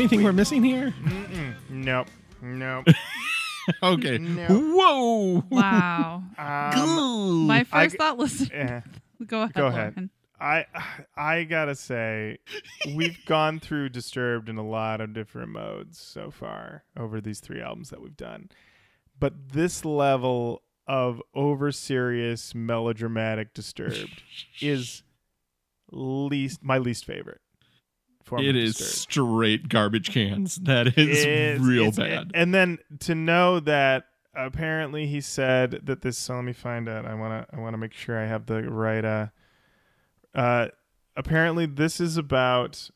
Is 0.02 0.10
there 0.10 0.16
anything 0.18 0.24
we're 0.24 0.32
missing 0.32 0.62
here? 0.64 0.92
Mm-mm. 1.04 1.54
Nope. 1.70 2.08
Nope. 2.40 2.86
Okay. 3.80 4.18
No. 4.18 4.46
Whoa. 4.48 5.44
Wow. 5.48 6.24
Um, 6.36 7.46
My 7.46 7.62
first 7.62 7.92
g- 7.92 7.96
thought 7.96 8.18
was 8.18 8.50
eh. 8.52 8.80
Go 9.26 9.42
ahead. 9.42 9.54
Go 9.54 9.66
ahead. 9.68 9.94
Lauren. 9.96 10.10
I 10.40 10.66
I 11.16 11.44
gotta 11.44 11.76
say, 11.76 12.38
we've 12.96 13.24
gone 13.26 13.60
through 13.60 13.90
Disturbed 13.90 14.48
in 14.48 14.56
a 14.58 14.66
lot 14.66 15.00
of 15.00 15.14
different 15.14 15.50
modes 15.50 16.00
so 16.00 16.32
far 16.32 16.82
over 16.98 17.20
these 17.20 17.38
three 17.38 17.60
albums 17.62 17.90
that 17.90 18.02
we've 18.02 18.16
done, 18.16 18.48
but 19.20 19.50
this 19.52 19.84
level 19.84 20.62
of 20.88 21.22
over 21.32 21.70
serious 21.70 22.56
melodramatic 22.56 23.54
Disturbed 23.54 24.24
is 24.60 25.04
least 25.92 26.64
my 26.64 26.78
least 26.78 27.04
favorite. 27.04 27.40
Form 28.36 28.44
It 28.44 28.50
of 28.50 28.56
is 28.56 28.76
Disturbed. 28.76 29.00
straight 29.28 29.68
garbage 29.68 30.10
cans. 30.10 30.56
That 30.56 30.98
is 30.98 31.24
It's- 31.24 31.60
real 31.60 31.88
it's- 31.88 31.96
bad. 31.98 32.30
And 32.34 32.54
then 32.54 32.78
to 33.00 33.14
know 33.14 33.60
that 33.60 34.06
apparently 34.34 35.06
he 35.06 35.20
said 35.20 35.80
that 35.84 36.00
this. 36.02 36.16
So 36.18 36.34
let 36.36 36.44
me 36.44 36.52
find 36.52 36.88
out. 36.88 37.04
I 37.06 37.14
wanna 37.14 37.46
I 37.52 37.58
wanna 37.60 37.76
make 37.78 37.92
sure 37.92 38.18
I 38.18 38.26
have 38.26 38.46
the 38.46 38.62
right. 38.70 39.04
Uh, 39.04 39.26
uh, 40.34 40.68
apparently 41.16 41.66
this 41.66 42.00
is 42.00 42.16
about 42.16 42.88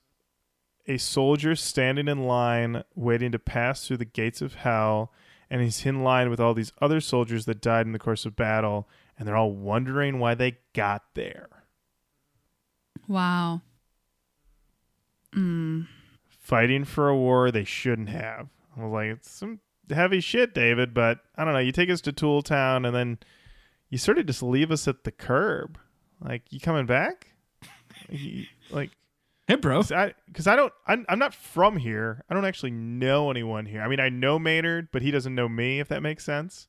a 0.89 0.97
soldier 0.97 1.55
standing 1.57 2.09
in 2.09 2.23
line 2.25 2.83
waiting 2.95 3.33
to 3.33 3.39
pass 3.39 3.87
through 3.87 3.97
the 3.99 4.05
gates 4.05 4.41
of 4.41 4.55
hell, 4.55 5.13
and 5.51 5.61
he's 5.61 5.85
in 5.85 6.03
line 6.05 6.31
with 6.31 6.41
all 6.41 6.55
these 6.55 6.73
other 6.81 7.01
soldiers 7.01 7.45
that 7.45 7.61
died 7.61 7.85
in 7.87 7.93
the 7.93 7.99
course 7.99 8.25
of 8.25 8.37
battle, 8.37 8.89
and 9.19 9.27
they're 9.29 9.37
all 9.37 9.53
wondering 9.53 10.19
why 10.21 10.35
they 10.35 10.59
got 10.75 11.03
there. 11.15 11.49
Wow. 13.09 13.63
Mm. 15.37 15.87
fighting 16.29 16.85
for 16.85 17.09
a 17.09 17.17
war 17.17 17.51
they 17.51 17.65
shouldn't 17.65 18.09
have. 18.09 18.49
I 18.77 18.85
was 18.85 18.93
like, 18.93 19.17
it's 19.19 19.31
some 19.31 19.61
heavy 19.91 20.21
shit, 20.21 20.55
David, 20.55 20.95
but 20.95 21.21
I 21.37 21.45
don't 21.45 21.53
know. 21.55 21.61
You 21.61 21.73
take 21.73 21.91
us 21.91 22.01
to 22.03 22.13
Tool 22.13 22.43
Town 22.43 22.85
and 22.85 22.95
then 22.95 23.19
you 23.91 23.99
sort 23.99 24.19
of 24.19 24.27
just 24.27 24.43
leave 24.43 24.71
us 24.71 24.89
at 24.89 25.05
the 25.05 25.13
curb. 25.13 25.79
Like, 26.21 26.43
you 26.51 26.61
coming 26.61 26.87
back? 26.87 27.33
He, 28.09 28.49
like, 28.71 28.91
Hey, 29.49 29.55
bro. 29.55 29.81
because 29.83 30.47
I, 30.47 30.53
I 30.53 30.57
don't, 30.57 30.73
I'm, 30.89 31.07
I'm 31.09 31.19
not 31.21 31.33
from 31.33 31.77
here. 31.77 32.25
I 32.29 32.35
don't 32.35 32.45
actually 32.45 32.73
know 32.73 33.31
anyone 33.31 33.67
here. 33.67 33.81
I 33.81 33.87
mean, 33.87 34.01
I 34.01 34.09
know 34.09 34.41
Maynard, 34.41 34.89
but 34.93 35.03
he 35.03 35.13
doesn't 35.13 35.35
know 35.37 35.49
me. 35.49 35.79
If 35.79 35.87
that 35.89 36.03
makes 36.03 36.25
sense. 36.25 36.67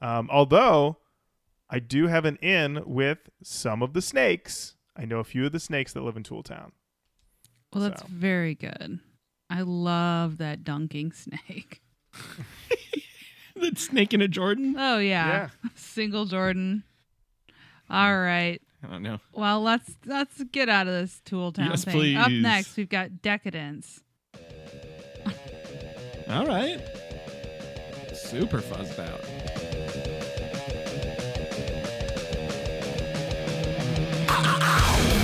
Um, 0.00 0.30
although 0.32 0.98
I 1.68 1.80
do 1.80 2.06
have 2.06 2.24
an 2.24 2.36
in 2.36 2.82
with 2.86 3.18
some 3.42 3.82
of 3.82 3.92
the 3.92 4.00
snakes. 4.00 4.76
I 4.96 5.04
know 5.04 5.18
a 5.18 5.24
few 5.24 5.44
of 5.44 5.52
the 5.52 5.60
snakes 5.60 5.92
that 5.92 6.02
live 6.02 6.16
in 6.16 6.22
Tooltown. 6.22 6.70
Well, 7.74 7.84
that's 7.90 8.02
So. 8.02 8.08
very 8.10 8.54
good. 8.54 9.00
I 9.50 9.62
love 9.62 10.38
that 10.38 10.64
dunking 10.64 11.12
snake. 11.12 11.80
That 13.56 13.78
snake 13.78 14.12
in 14.12 14.20
a 14.20 14.26
Jordan. 14.26 14.74
Oh 14.76 14.98
yeah, 14.98 15.48
single 15.76 16.24
Jordan. 16.26 16.82
All 17.88 18.18
right. 18.18 18.60
I 18.82 18.86
don't 18.88 19.02
know. 19.04 19.20
Well, 19.32 19.62
let's 19.62 19.94
let's 20.04 20.42
get 20.50 20.68
out 20.68 20.88
of 20.88 20.92
this 20.92 21.20
Tool 21.24 21.52
Town 21.52 21.70
Yes, 21.70 21.84
thing. 21.84 22.16
Up 22.16 22.32
next, 22.32 22.76
we've 22.76 22.88
got 22.88 23.22
Decadence. 23.22 24.02
All 26.28 26.46
right. 26.46 26.80
Super 28.12 28.58
fuzzed 28.60 28.98
out. 28.98 29.24
Say, 34.26 35.23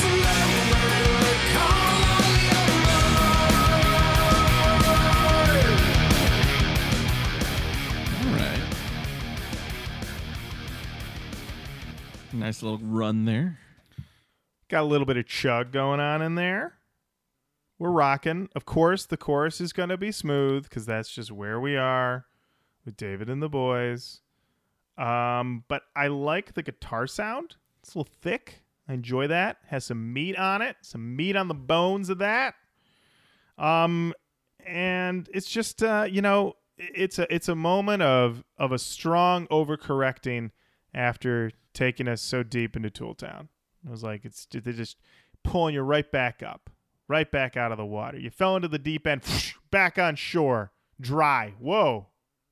Slowly 0.00 0.54
recall 1.22 1.86
all 1.90 2.34
your 2.42 2.66
mind. 2.84 3.14
All 8.26 8.34
right. 8.36 8.64
Nice 12.32 12.62
little 12.62 12.78
run 12.78 13.24
there. 13.24 13.58
Got 14.68 14.82
a 14.82 14.84
little 14.84 15.06
bit 15.06 15.16
of 15.16 15.26
chug 15.26 15.72
going 15.72 16.00
on 16.00 16.22
in 16.22 16.34
there. 16.34 16.79
We're 17.80 17.90
rocking. 17.90 18.50
Of 18.54 18.66
course, 18.66 19.06
the 19.06 19.16
chorus 19.16 19.58
is 19.58 19.72
going 19.72 19.88
to 19.88 19.96
be 19.96 20.12
smooth 20.12 20.64
because 20.64 20.84
that's 20.84 21.08
just 21.08 21.32
where 21.32 21.58
we 21.58 21.78
are 21.78 22.26
with 22.84 22.94
David 22.94 23.30
and 23.30 23.42
the 23.42 23.48
boys. 23.48 24.20
Um, 24.98 25.64
but 25.66 25.84
I 25.96 26.08
like 26.08 26.52
the 26.52 26.62
guitar 26.62 27.06
sound. 27.06 27.56
It's 27.82 27.94
a 27.94 27.98
little 27.98 28.12
thick. 28.20 28.60
I 28.86 28.92
enjoy 28.92 29.28
that. 29.28 29.56
Has 29.68 29.86
some 29.86 30.12
meat 30.12 30.36
on 30.36 30.60
it. 30.60 30.76
Some 30.82 31.16
meat 31.16 31.36
on 31.36 31.48
the 31.48 31.54
bones 31.54 32.10
of 32.10 32.18
that. 32.18 32.54
Um, 33.56 34.12
and 34.66 35.26
it's 35.32 35.48
just 35.48 35.82
uh, 35.82 36.06
you 36.06 36.20
know, 36.20 36.56
it's 36.76 37.18
a 37.18 37.34
it's 37.34 37.48
a 37.48 37.54
moment 37.54 38.02
of 38.02 38.44
of 38.58 38.72
a 38.72 38.78
strong 38.78 39.46
overcorrecting 39.46 40.50
after 40.92 41.50
taking 41.72 42.08
us 42.08 42.20
so 42.20 42.42
deep 42.42 42.76
into 42.76 42.90
Tooltown. 42.90 43.48
It 43.86 43.90
was 43.90 44.02
like 44.02 44.26
it's 44.26 44.46
they're 44.52 44.74
just 44.74 44.98
pulling 45.44 45.74
you 45.74 45.80
right 45.80 46.10
back 46.12 46.42
up, 46.42 46.68
right 47.10 47.30
back 47.30 47.56
out 47.56 47.72
of 47.72 47.76
the 47.78 47.84
water. 47.84 48.16
You 48.18 48.30
fell 48.30 48.54
into 48.56 48.68
the 48.68 48.78
deep 48.78 49.06
end, 49.06 49.22
back 49.70 49.98
on 49.98 50.14
shore, 50.16 50.72
dry. 51.00 51.54
Whoa, 51.58 52.06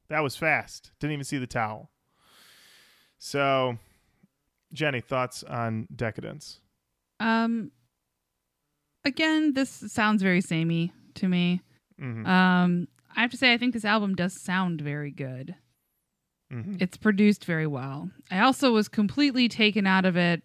that 0.08 0.20
was 0.20 0.36
fast. 0.36 0.90
Didn't 1.00 1.12
even 1.12 1.24
see 1.24 1.38
the 1.38 1.46
towel. 1.46 1.90
So, 3.18 3.78
Jenny, 4.72 5.00
thoughts 5.00 5.42
on 5.44 5.86
Decadence? 5.94 6.60
Um, 7.20 7.70
again, 9.04 9.54
this 9.54 9.70
sounds 9.70 10.22
very 10.22 10.40
samey 10.40 10.92
to 11.14 11.28
me. 11.28 11.62
hmm 11.98 12.26
Um, 12.26 12.88
I 13.16 13.22
have 13.22 13.30
to 13.30 13.36
say, 13.36 13.52
I 13.52 13.58
think 13.58 13.74
this 13.74 13.84
album 13.84 14.14
does 14.14 14.40
sound 14.40 14.80
very 14.80 15.10
good. 15.10 15.54
hmm 16.50 16.76
It's 16.80 16.96
produced 16.96 17.44
very 17.44 17.66
well. 17.66 18.10
I 18.30 18.40
also 18.40 18.72
was 18.72 18.88
completely 18.88 19.48
taken 19.48 19.86
out 19.86 20.04
of 20.04 20.16
it 20.16 20.42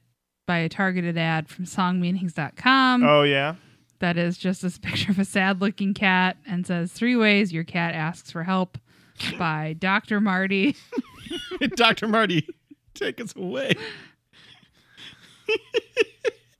by 0.48 0.58
a 0.60 0.70
targeted 0.70 1.18
ad 1.18 1.48
from 1.50 1.66
songmeanings.com 1.66 3.04
Oh 3.04 3.24
yeah, 3.24 3.56
that 4.00 4.18
is 4.18 4.38
just 4.38 4.62
this 4.62 4.78
picture 4.80 5.12
of 5.12 5.20
a 5.20 5.26
sad 5.26 5.62
looking 5.62 5.94
cat 5.94 6.38
and 6.46 6.66
says 6.66 6.92
three 6.92 7.16
ways 7.16 7.54
your 7.54 7.64
cat 7.64 7.94
asks 7.94 8.32
for 8.32 8.44
help 8.44 8.78
by 9.38 9.74
Dr. 9.74 10.20
Marty. 10.20 10.76
Dr. 11.76 12.08
Marty, 12.08 12.48
take 12.94 13.22
us 13.22 13.36
away. 13.36 13.74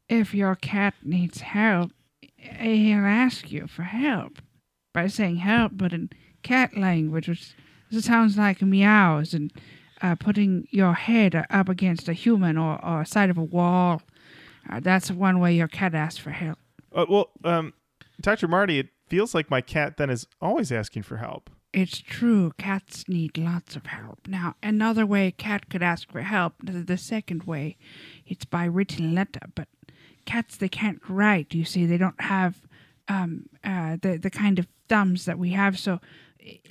If 0.10 0.34
your 0.34 0.56
cat 0.56 0.94
needs 1.02 1.42
help, 1.42 1.92
he'll 2.38 3.00
ask 3.00 3.52
you 3.52 3.68
for 3.68 3.84
help 3.84 4.42
by 4.94 5.08
saying 5.08 5.38
help, 5.38 5.72
but 5.76 5.92
in 5.92 6.12
cat 6.44 6.78
language, 6.78 7.28
which 7.28 7.56
sounds 8.04 8.38
like 8.38 8.62
meows 8.62 9.34
and 9.34 9.52
uh, 10.02 10.16
putting 10.16 10.68
your 10.70 10.94
head 10.94 11.46
up 11.50 11.70
against 11.70 12.10
a 12.10 12.14
human 12.14 12.58
or, 12.58 12.84
or 12.86 13.06
side 13.06 13.30
of 13.30 13.38
a 13.38 13.44
wall. 13.44 14.02
Uh, 14.70 14.80
that's 14.80 15.10
one 15.10 15.40
way 15.40 15.56
your 15.56 15.68
cat 15.68 15.96
asks 15.96 16.20
for 16.20 16.32
help. 16.32 16.60
Uh, 16.94 17.06
well, 17.10 17.32
um, 17.44 17.74
Dr. 18.22 18.48
Marty, 18.48 18.80
it 18.80 18.90
feels 19.08 19.34
like 19.34 19.50
my 19.50 19.62
cat 19.62 19.98
then 19.98 20.10
is 20.10 20.28
always 20.42 20.72
asking 20.72 21.04
for 21.04 21.18
help. 21.18 21.50
It's 21.74 22.00
true, 22.00 22.52
cats 22.60 23.06
need 23.08 23.36
lots 23.38 23.76
of 23.76 23.88
help. 23.88 24.28
Now, 24.28 24.56
another 24.62 25.06
way 25.08 25.28
a 25.28 25.32
cat 25.32 25.70
could 25.70 25.82
ask 25.82 26.12
for 26.12 26.22
help, 26.22 26.54
the, 26.64 26.84
the 26.84 26.98
second 26.98 27.46
way, 27.46 27.78
it's 28.28 28.46
by 28.46 28.66
written 28.66 29.16
letter, 29.16 29.40
but 29.56 29.68
cats, 30.26 30.56
they 30.56 30.70
can't 30.70 31.02
write, 31.10 31.54
you 31.56 31.66
see. 31.66 31.88
They 31.88 31.98
don't 31.98 32.22
have 32.22 32.62
um, 33.08 33.48
uh, 33.64 33.98
the, 34.02 34.18
the 34.18 34.30
kind 34.30 34.60
of 34.60 34.68
thumbs 34.88 35.26
that 35.26 35.40
we 35.40 35.50
have, 35.52 35.80
so... 35.80 36.00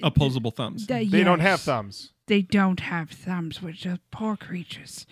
Opposable 0.05 0.53
thumbs. 0.53 0.87
the- 0.87 1.05
They 1.05 1.25
don't 1.25 1.41
have 1.41 1.61
thumbs. 1.61 2.13
They 2.29 2.43
don't 2.43 2.81
have 2.81 3.11
thumbs, 3.11 3.61
which 3.61 3.85
are 3.87 3.99
poor 4.13 4.37
creatures, 4.37 5.05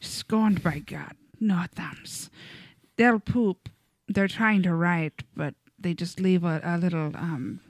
scorned 0.00 0.62
by 0.62 0.80
God. 0.80 1.14
No 1.40 1.64
thumbs. 1.74 2.28
They'll 2.96 3.18
poop. 3.20 3.70
They're 4.12 4.28
trying 4.28 4.62
to 4.64 4.74
write, 4.74 5.22
but 5.36 5.54
they 5.78 5.94
just 5.94 6.20
leave 6.20 6.44
a, 6.44 6.60
a 6.64 6.76
little 6.76 7.12
um 7.16 7.60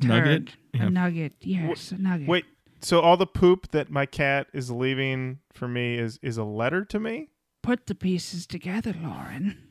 Nugget? 0.00 0.56
Yeah. 0.72 0.86
A 0.86 0.90
nugget, 0.90 1.34
yes, 1.40 1.92
a 1.92 1.98
nugget. 1.98 2.28
Wait, 2.28 2.44
so 2.80 3.00
all 3.00 3.16
the 3.16 3.26
poop 3.26 3.70
that 3.70 3.90
my 3.90 4.06
cat 4.06 4.48
is 4.52 4.70
leaving 4.70 5.38
for 5.52 5.68
me 5.68 5.96
is 5.96 6.18
is 6.20 6.36
a 6.36 6.44
letter 6.44 6.84
to 6.86 6.98
me? 7.00 7.28
Put 7.62 7.86
the 7.86 7.94
pieces 7.94 8.46
together, 8.46 8.94
Lauren. 9.00 9.58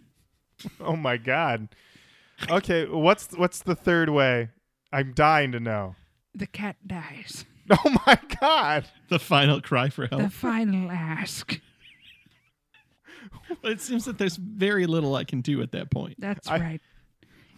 Oh 0.79 0.95
my 0.95 1.17
god. 1.17 1.67
Okay, 2.49 2.85
what's 2.85 3.35
what's 3.35 3.61
the 3.61 3.75
third 3.75 4.09
way? 4.09 4.49
I'm 4.93 5.11
dying 5.13 5.51
to 5.51 5.59
know. 5.59 5.95
The 6.33 6.47
cat 6.47 6.77
dies. 6.87 7.45
Oh 7.69 7.95
my 8.05 8.19
god. 8.41 8.85
The 9.07 9.19
final 9.19 9.61
cry 9.61 9.87
for 9.89 10.05
help. 10.07 10.21
The 10.21 10.29
final 10.29 10.91
ask. 10.91 11.59
it 13.63 13.81
seems 13.81 14.05
that 14.05 14.17
there's 14.17 14.35
very 14.37 14.85
little 14.85 15.15
I 15.15 15.23
can 15.23 15.41
do 15.41 15.61
at 15.61 15.71
that 15.73 15.89
point. 15.91 16.15
That's 16.19 16.47
I- 16.47 16.59
right. 16.59 16.81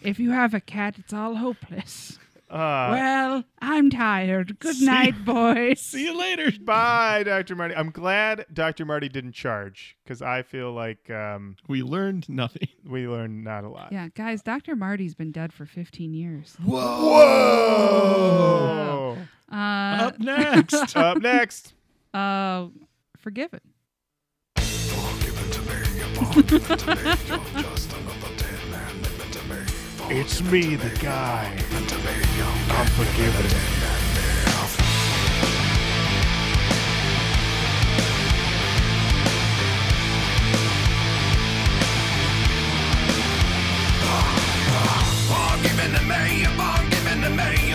If 0.01 0.19
you 0.19 0.31
have 0.31 0.53
a 0.53 0.59
cat, 0.59 0.95
it's 0.99 1.13
all 1.13 1.35
hopeless. 1.35 2.19
Uh, 2.47 2.89
well, 2.91 3.43
I'm 3.59 3.89
tired. 3.89 4.59
Good 4.59 4.75
See- 4.75 4.85
night, 4.85 5.25
boys. 5.25 5.81
See 5.81 6.03
you 6.05 6.15
later. 6.15 6.51
bye, 6.61 7.23
Dr. 7.23 7.55
Marty. 7.55 7.73
I'm 7.75 7.89
glad 7.89 8.45
Dr. 8.53 8.85
Marty 8.85 9.09
didn't 9.09 9.31
charge 9.31 9.97
because 10.03 10.21
I 10.21 10.43
feel 10.43 10.71
like 10.71 11.09
um, 11.09 11.55
We 11.67 11.81
learned 11.81 12.29
nothing. 12.29 12.67
we 12.87 13.07
learned 13.07 13.43
not 13.43 13.63
a 13.63 13.69
lot. 13.69 13.91
Yeah, 13.91 14.09
guys, 14.13 14.43
Dr. 14.43 14.75
Marty's 14.75 15.15
been 15.15 15.31
dead 15.31 15.51
for 15.53 15.65
15 15.65 16.13
years. 16.13 16.55
Whoa! 17.85 19.17
Uh, 19.51 19.55
Up 19.55 20.19
next. 20.19 20.95
Up 20.95 21.17
next. 21.17 21.73
uh, 22.13 22.67
Forgiven 23.17 23.61
it's 30.09 30.41
me, 30.43 30.75
the 30.75 30.89
guy. 31.01 31.51
I'm 32.69 32.87
forgiven. 32.87 33.49
Forgiven 45.27 45.91
to 45.93 46.01
me, 46.05 46.45
forgiven 46.55 47.21
to 47.21 47.29
me. 47.29 47.74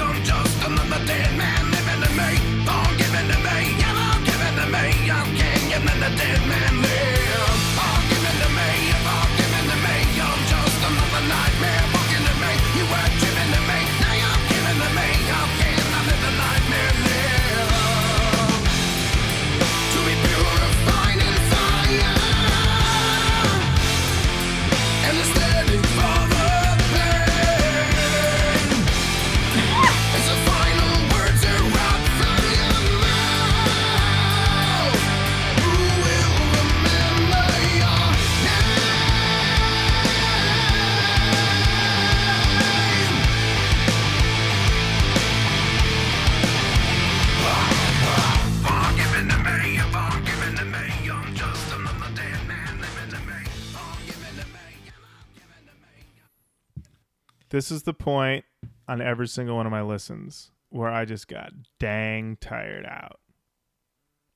This 57.50 57.72
is 57.72 57.82
the 57.82 57.94
point 57.94 58.44
on 58.88 59.00
every 59.00 59.26
single 59.26 59.56
one 59.56 59.66
of 59.66 59.72
my 59.72 59.82
listens 59.82 60.52
where 60.70 60.88
I 60.88 61.04
just 61.04 61.26
got 61.26 61.52
dang 61.78 62.36
tired 62.36 62.86
out. 62.86 63.18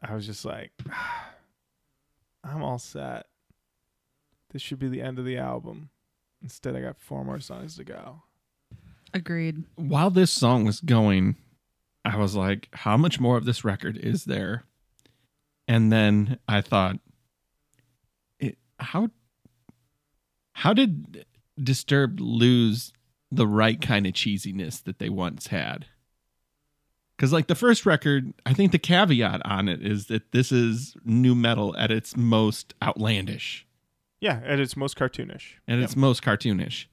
I 0.02 0.14
was 0.14 0.26
just 0.26 0.44
like, 0.44 0.72
I'm 2.44 2.62
all 2.62 2.78
set. 2.78 3.26
This 4.52 4.62
should 4.62 4.78
be 4.78 4.88
the 4.88 5.00
end 5.00 5.18
of 5.18 5.24
the 5.24 5.38
album. 5.38 5.90
Instead, 6.42 6.76
I 6.76 6.80
got 6.80 6.98
four 6.98 7.24
more 7.24 7.40
songs 7.40 7.76
to 7.76 7.84
go. 7.84 8.22
Agreed. 9.12 9.64
While 9.76 10.10
this 10.10 10.30
song 10.30 10.64
was 10.64 10.80
going, 10.80 11.36
I 12.04 12.16
was 12.16 12.34
like, 12.34 12.68
how 12.72 12.96
much 12.96 13.20
more 13.20 13.36
of 13.36 13.44
this 13.44 13.64
record 13.64 13.96
is 13.96 14.24
there? 14.24 14.64
And 15.66 15.90
then 15.90 16.38
I 16.48 16.60
thought, 16.60 16.96
it, 18.38 18.58
how 18.78 19.10
how 20.52 20.74
did 20.74 21.24
Disturbed 21.62 22.18
lose 22.18 22.92
the 23.36 23.46
right 23.46 23.80
kind 23.80 24.06
of 24.06 24.12
cheesiness 24.12 24.82
that 24.84 24.98
they 24.98 25.08
once 25.08 25.48
had? 25.48 25.86
Because 27.16 27.32
like 27.32 27.46
the 27.46 27.54
first 27.54 27.86
record, 27.86 28.32
I 28.44 28.52
think 28.54 28.72
the 28.72 28.78
caveat 28.78 29.40
on 29.44 29.68
it 29.68 29.84
is 29.86 30.06
that 30.06 30.32
this 30.32 30.50
is 30.50 30.96
nu 31.04 31.34
metal 31.34 31.76
at 31.76 31.90
its 31.92 32.16
most 32.16 32.74
outlandish 32.82 33.64
Yeah, 34.20 34.40
at 34.44 34.58
its 34.58 34.76
most 34.76 34.96
cartoonish. 34.96 35.54
and 35.68 35.80
Yep. 35.80 35.84
its 35.84 35.96
most 35.96 36.22
cartoonish. 36.22 36.86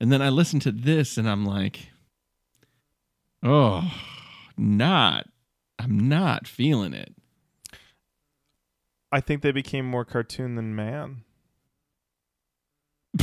And 0.00 0.10
then 0.10 0.22
I 0.22 0.28
listen 0.28 0.58
to 0.60 0.72
this 0.72 1.16
and 1.18 1.28
I'm 1.28 1.44
like, 1.44 1.90
oh, 3.42 3.92
not, 4.56 5.26
I'm 5.78 6.08
not 6.08 6.46
feeling 6.48 6.92
it. 6.94 7.14
I 9.12 9.20
think 9.20 9.42
they 9.42 9.52
became 9.52 9.84
more 9.86 10.04
cartoon 10.04 10.54
than 10.56 10.74
man. 10.74 11.22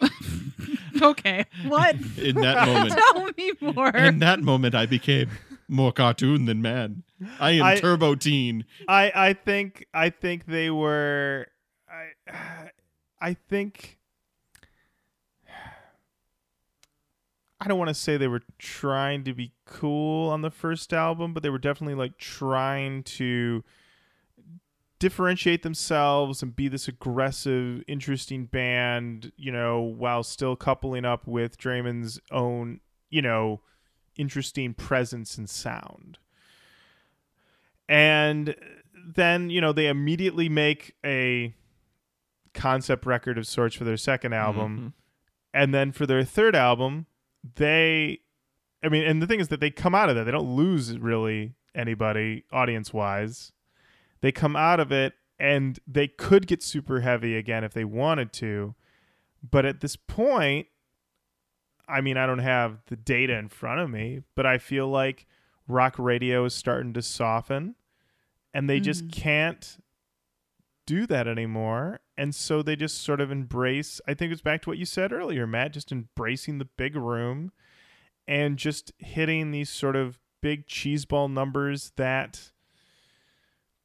Okay. 1.02 1.46
What? 1.66 1.96
In 2.18 2.36
that 2.36 2.66
moment, 2.66 2.94
Tell 3.14 3.30
me 3.36 3.52
more. 3.74 3.88
in 3.96 4.18
that 4.18 4.40
moment, 4.40 4.74
I 4.74 4.86
became 4.86 5.30
more 5.68 5.92
cartoon 5.92 6.44
than 6.44 6.60
man. 6.60 7.04
I 7.38 7.52
am 7.52 7.62
I- 7.64 7.76
Turbo 7.76 8.16
Teen. 8.16 8.64
I 8.88 9.12
I 9.14 9.32
think 9.32 9.86
I 9.94 10.10
think 10.10 10.46
they 10.46 10.70
were 10.70 11.46
I 11.88 12.70
I 13.20 13.34
think 13.34 13.98
I 17.60 17.68
don't 17.68 17.78
want 17.78 17.88
to 17.88 17.94
say 17.94 18.16
they 18.16 18.28
were 18.28 18.42
trying 18.58 19.24
to 19.24 19.34
be 19.34 19.52
cool 19.66 20.30
on 20.30 20.42
the 20.42 20.50
first 20.50 20.92
album, 20.92 21.34
but 21.34 21.42
they 21.42 21.50
were 21.50 21.58
definitely 21.58 21.94
like 21.94 22.16
trying 22.18 23.02
to 23.04 23.62
differentiate 25.00 25.62
themselves 25.62 26.42
and 26.42 26.54
be 26.54 26.68
this 26.68 26.86
aggressive, 26.86 27.82
interesting 27.88 28.44
band, 28.44 29.32
you 29.36 29.50
know, 29.50 29.80
while 29.80 30.22
still 30.22 30.54
coupling 30.54 31.04
up 31.04 31.26
with 31.26 31.58
Draiman's 31.58 32.20
own, 32.30 32.80
you 33.08 33.22
know, 33.22 33.62
interesting 34.16 34.74
presence 34.74 35.36
and 35.36 35.50
sound. 35.50 36.18
And 37.88 38.54
then, 39.16 39.50
you 39.50 39.60
know, 39.60 39.72
they 39.72 39.88
immediately 39.88 40.48
make 40.48 40.94
a 41.04 41.54
concept 42.54 43.06
record 43.06 43.38
of 43.38 43.46
sorts 43.46 43.74
for 43.74 43.84
their 43.84 43.96
second 43.96 44.32
mm-hmm. 44.32 44.42
album. 44.42 44.94
And 45.52 45.74
then 45.74 45.90
for 45.90 46.06
their 46.06 46.22
third 46.22 46.54
album, 46.54 47.06
they 47.56 48.20
I 48.82 48.88
mean, 48.88 49.04
and 49.04 49.20
the 49.20 49.26
thing 49.26 49.40
is 49.40 49.48
that 49.48 49.60
they 49.60 49.70
come 49.70 49.94
out 49.94 50.08
of 50.08 50.16
that. 50.16 50.24
They 50.24 50.30
don't 50.30 50.56
lose 50.56 50.96
really 50.98 51.54
anybody 51.74 52.44
audience 52.52 52.92
wise. 52.92 53.52
They 54.22 54.32
come 54.32 54.56
out 54.56 54.80
of 54.80 54.92
it 54.92 55.14
and 55.38 55.78
they 55.86 56.08
could 56.08 56.46
get 56.46 56.62
super 56.62 57.00
heavy 57.00 57.36
again 57.36 57.64
if 57.64 57.72
they 57.72 57.84
wanted 57.84 58.32
to. 58.34 58.74
But 59.48 59.64
at 59.64 59.80
this 59.80 59.96
point, 59.96 60.66
I 61.88 62.00
mean, 62.00 62.16
I 62.16 62.26
don't 62.26 62.38
have 62.38 62.82
the 62.86 62.96
data 62.96 63.36
in 63.36 63.48
front 63.48 63.80
of 63.80 63.90
me, 63.90 64.22
but 64.34 64.46
I 64.46 64.58
feel 64.58 64.88
like 64.88 65.26
rock 65.66 65.94
radio 65.98 66.44
is 66.44 66.54
starting 66.54 66.92
to 66.94 67.02
soften 67.02 67.74
and 68.52 68.68
they 68.68 68.80
just 68.80 69.08
mm. 69.08 69.12
can't 69.12 69.78
do 70.86 71.06
that 71.06 71.26
anymore. 71.26 72.00
And 72.18 72.34
so 72.34 72.62
they 72.62 72.76
just 72.76 73.02
sort 73.02 73.20
of 73.20 73.30
embrace, 73.30 74.00
I 74.06 74.14
think 74.14 74.32
it's 74.32 74.42
back 74.42 74.62
to 74.62 74.70
what 74.70 74.78
you 74.78 74.84
said 74.84 75.12
earlier, 75.12 75.46
Matt, 75.46 75.72
just 75.72 75.92
embracing 75.92 76.58
the 76.58 76.64
big 76.64 76.96
room 76.96 77.52
and 78.28 78.56
just 78.56 78.92
hitting 78.98 79.50
these 79.50 79.70
sort 79.70 79.96
of 79.96 80.18
big 80.42 80.66
cheeseball 80.66 81.30
numbers 81.30 81.92
that 81.96 82.52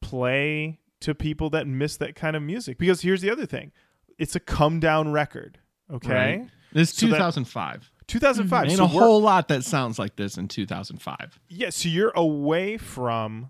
play 0.10 0.80
to 1.02 1.14
people 1.16 1.50
that 1.52 1.68
miss 1.68 1.98
that 1.98 2.16
kind 2.16 2.36
of 2.36 2.42
music. 2.44 2.78
Because 2.78 3.02
here's 3.02 3.22
the 3.22 3.30
other 3.30 3.46
thing 3.46 3.72
it's 4.18 4.36
a 4.36 4.40
come 4.40 4.80
down 4.80 5.12
record. 5.12 5.60
Okay. 5.92 6.14
Right. 6.40 6.50
This 6.74 6.92
is 6.92 6.98
So 6.98 7.08
that- 7.08 7.18
2005. 7.18 7.92
2005. 8.08 8.66
Ain't 8.68 8.78
so 8.78 8.84
a 8.84 8.88
whole 8.88 9.20
lot 9.22 9.48
that 9.48 9.64
sounds 9.64 9.98
like 9.98 10.16
this 10.16 10.38
in 10.38 10.48
2005. 10.48 11.40
Yeah, 11.50 11.70
so 11.72 11.90
you're 11.90 12.12
away 12.16 12.78
from 12.78 13.50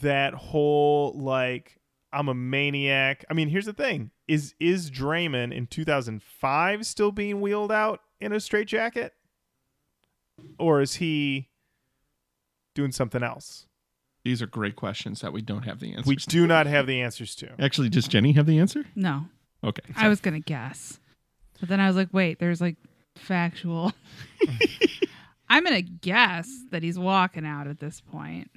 that 0.00 0.34
whole 0.34 1.12
like 1.18 1.78
I'm 2.12 2.28
a 2.28 2.34
maniac. 2.34 3.24
I 3.30 3.34
mean, 3.34 3.48
here's 3.50 3.66
the 3.66 3.74
thing: 3.74 4.10
is 4.26 4.54
is 4.58 4.90
Draiman 4.90 5.52
in 5.54 5.66
2005 5.66 6.86
still 6.86 7.12
being 7.12 7.40
wheeled 7.42 7.70
out 7.70 8.00
in 8.20 8.32
a 8.32 8.40
straitjacket, 8.40 9.12
or 10.58 10.80
is 10.80 10.94
he 10.94 11.48
doing 12.74 12.92
something 12.92 13.22
else? 13.22 13.66
These 14.28 14.42
are 14.42 14.46
great 14.46 14.76
questions 14.76 15.22
that 15.22 15.32
we 15.32 15.40
don't 15.40 15.62
have 15.62 15.80
the 15.80 15.92
answers. 15.92 16.04
We 16.04 16.16
to. 16.16 16.26
do 16.26 16.46
not 16.46 16.66
have 16.66 16.86
the 16.86 17.00
answers 17.00 17.34
to. 17.36 17.48
Actually, 17.58 17.88
does 17.88 18.06
Jenny 18.06 18.32
have 18.32 18.44
the 18.44 18.58
answer? 18.58 18.84
no. 18.94 19.24
Okay. 19.64 19.80
I 19.96 20.08
was 20.10 20.20
gonna 20.20 20.38
guess, 20.38 21.00
but 21.58 21.70
then 21.70 21.80
I 21.80 21.86
was 21.86 21.96
like, 21.96 22.10
wait, 22.12 22.38
there's 22.38 22.60
like 22.60 22.76
factual. 23.16 23.94
I'm 25.48 25.64
gonna 25.64 25.80
guess 25.80 26.46
that 26.72 26.82
he's 26.82 26.98
walking 26.98 27.46
out 27.46 27.68
at 27.68 27.80
this 27.80 28.02
point. 28.02 28.50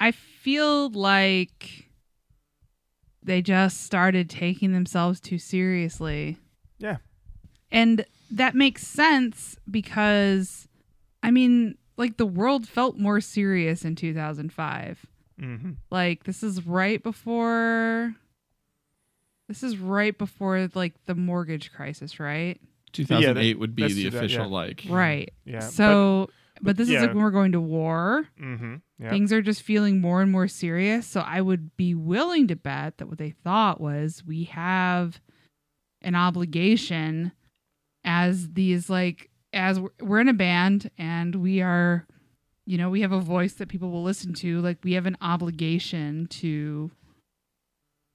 I 0.00 0.12
feel 0.12 0.88
like 0.88 1.90
they 3.22 3.42
just 3.42 3.82
started 3.82 4.30
taking 4.30 4.72
themselves 4.72 5.20
too 5.20 5.36
seriously. 5.38 6.38
Yeah. 6.78 6.96
And 7.70 8.06
that 8.30 8.54
makes 8.54 8.86
sense 8.86 9.58
because, 9.70 10.66
I 11.22 11.30
mean, 11.30 11.76
like 11.96 12.16
the 12.16 12.26
world 12.26 12.66
felt 12.66 12.98
more 12.98 13.20
serious 13.20 13.84
in 13.84 13.94
2005. 13.94 15.06
Mm-hmm. 15.40 15.70
Like 15.90 16.24
this 16.24 16.42
is 16.42 16.66
right 16.66 17.02
before. 17.02 18.14
This 19.48 19.62
is 19.62 19.78
right 19.78 20.16
before 20.16 20.68
like 20.74 20.94
the 21.06 21.14
mortgage 21.14 21.72
crisis, 21.72 22.18
right? 22.18 22.60
2008 22.92 23.58
would 23.58 23.76
be 23.76 23.82
the 23.82 24.04
too 24.04 24.10
bad, 24.10 24.18
official 24.18 24.46
yeah. 24.46 24.50
like. 24.50 24.84
Right. 24.88 25.32
Yeah. 25.44 25.60
So, 25.60 26.30
but, 26.62 26.76
this 26.76 26.88
is 26.88 27.00
like 27.00 27.12
when 27.14 27.22
we're 27.22 27.30
going 27.30 27.52
to 27.52 27.60
war. 27.60 28.26
Mm-hmm. 28.40 28.76
Yeah. 28.98 29.10
Things 29.10 29.32
are 29.32 29.42
just 29.42 29.62
feeling 29.62 30.00
more 30.00 30.22
and 30.22 30.32
more 30.32 30.48
serious. 30.48 31.06
So 31.06 31.20
I 31.20 31.42
would 31.42 31.76
be 31.76 31.94
willing 31.94 32.48
to 32.48 32.56
bet 32.56 32.98
that 32.98 33.06
what 33.06 33.18
they 33.18 33.30
thought 33.44 33.80
was 33.80 34.24
we 34.26 34.44
have 34.44 35.20
an 36.00 36.14
obligation 36.14 37.32
as 38.04 38.52
these 38.52 38.88
like 38.88 39.28
as 39.56 39.80
we're- 39.80 39.94
we're 40.00 40.20
in 40.20 40.28
a 40.28 40.34
band 40.34 40.90
and 40.98 41.34
we 41.36 41.60
are 41.62 42.06
you 42.66 42.76
know 42.78 42.90
we 42.90 43.00
have 43.00 43.12
a 43.12 43.20
voice 43.20 43.54
that 43.54 43.68
people 43.68 43.90
will 43.90 44.02
listen 44.02 44.34
to 44.34 44.60
like 44.60 44.78
we 44.84 44.92
have 44.92 45.06
an 45.06 45.16
obligation 45.20 46.26
to 46.28 46.90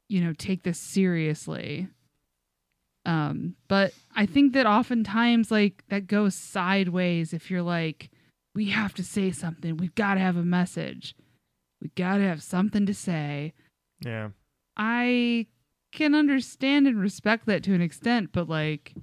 you 0.10 0.22
know 0.22 0.34
take 0.34 0.64
this 0.64 0.80
seriously. 0.80 1.88
Um 3.06 3.56
but 3.68 3.94
i 4.16 4.26
think 4.26 4.54
that 4.54 4.66
oftentimes 4.68 5.50
like 5.50 5.84
that 5.90 6.06
goes 6.08 6.36
sideways 6.36 7.34
if 7.34 7.50
you're 7.50 7.62
like 7.64 8.10
we 8.54 8.66
have 8.70 8.94
to 8.96 9.04
say 9.04 9.32
something. 9.32 9.78
We've 9.78 9.96
got 9.96 10.16
to 10.16 10.20
have 10.20 10.36
a 10.36 10.44
message. 10.44 11.16
We 11.82 11.88
got 11.96 12.18
to 12.18 12.24
have 12.24 12.44
something 12.44 12.86
to 12.86 12.94
say. 12.94 13.54
Yeah. 14.04 14.30
i 14.78 15.48
can 15.94 16.14
understand 16.16 16.88
and 16.88 17.00
respect 17.00 17.46
that 17.46 17.64
to 17.64 17.74
an 17.74 17.82
extent 17.82 18.32
but 18.32 18.48
like 18.50 18.94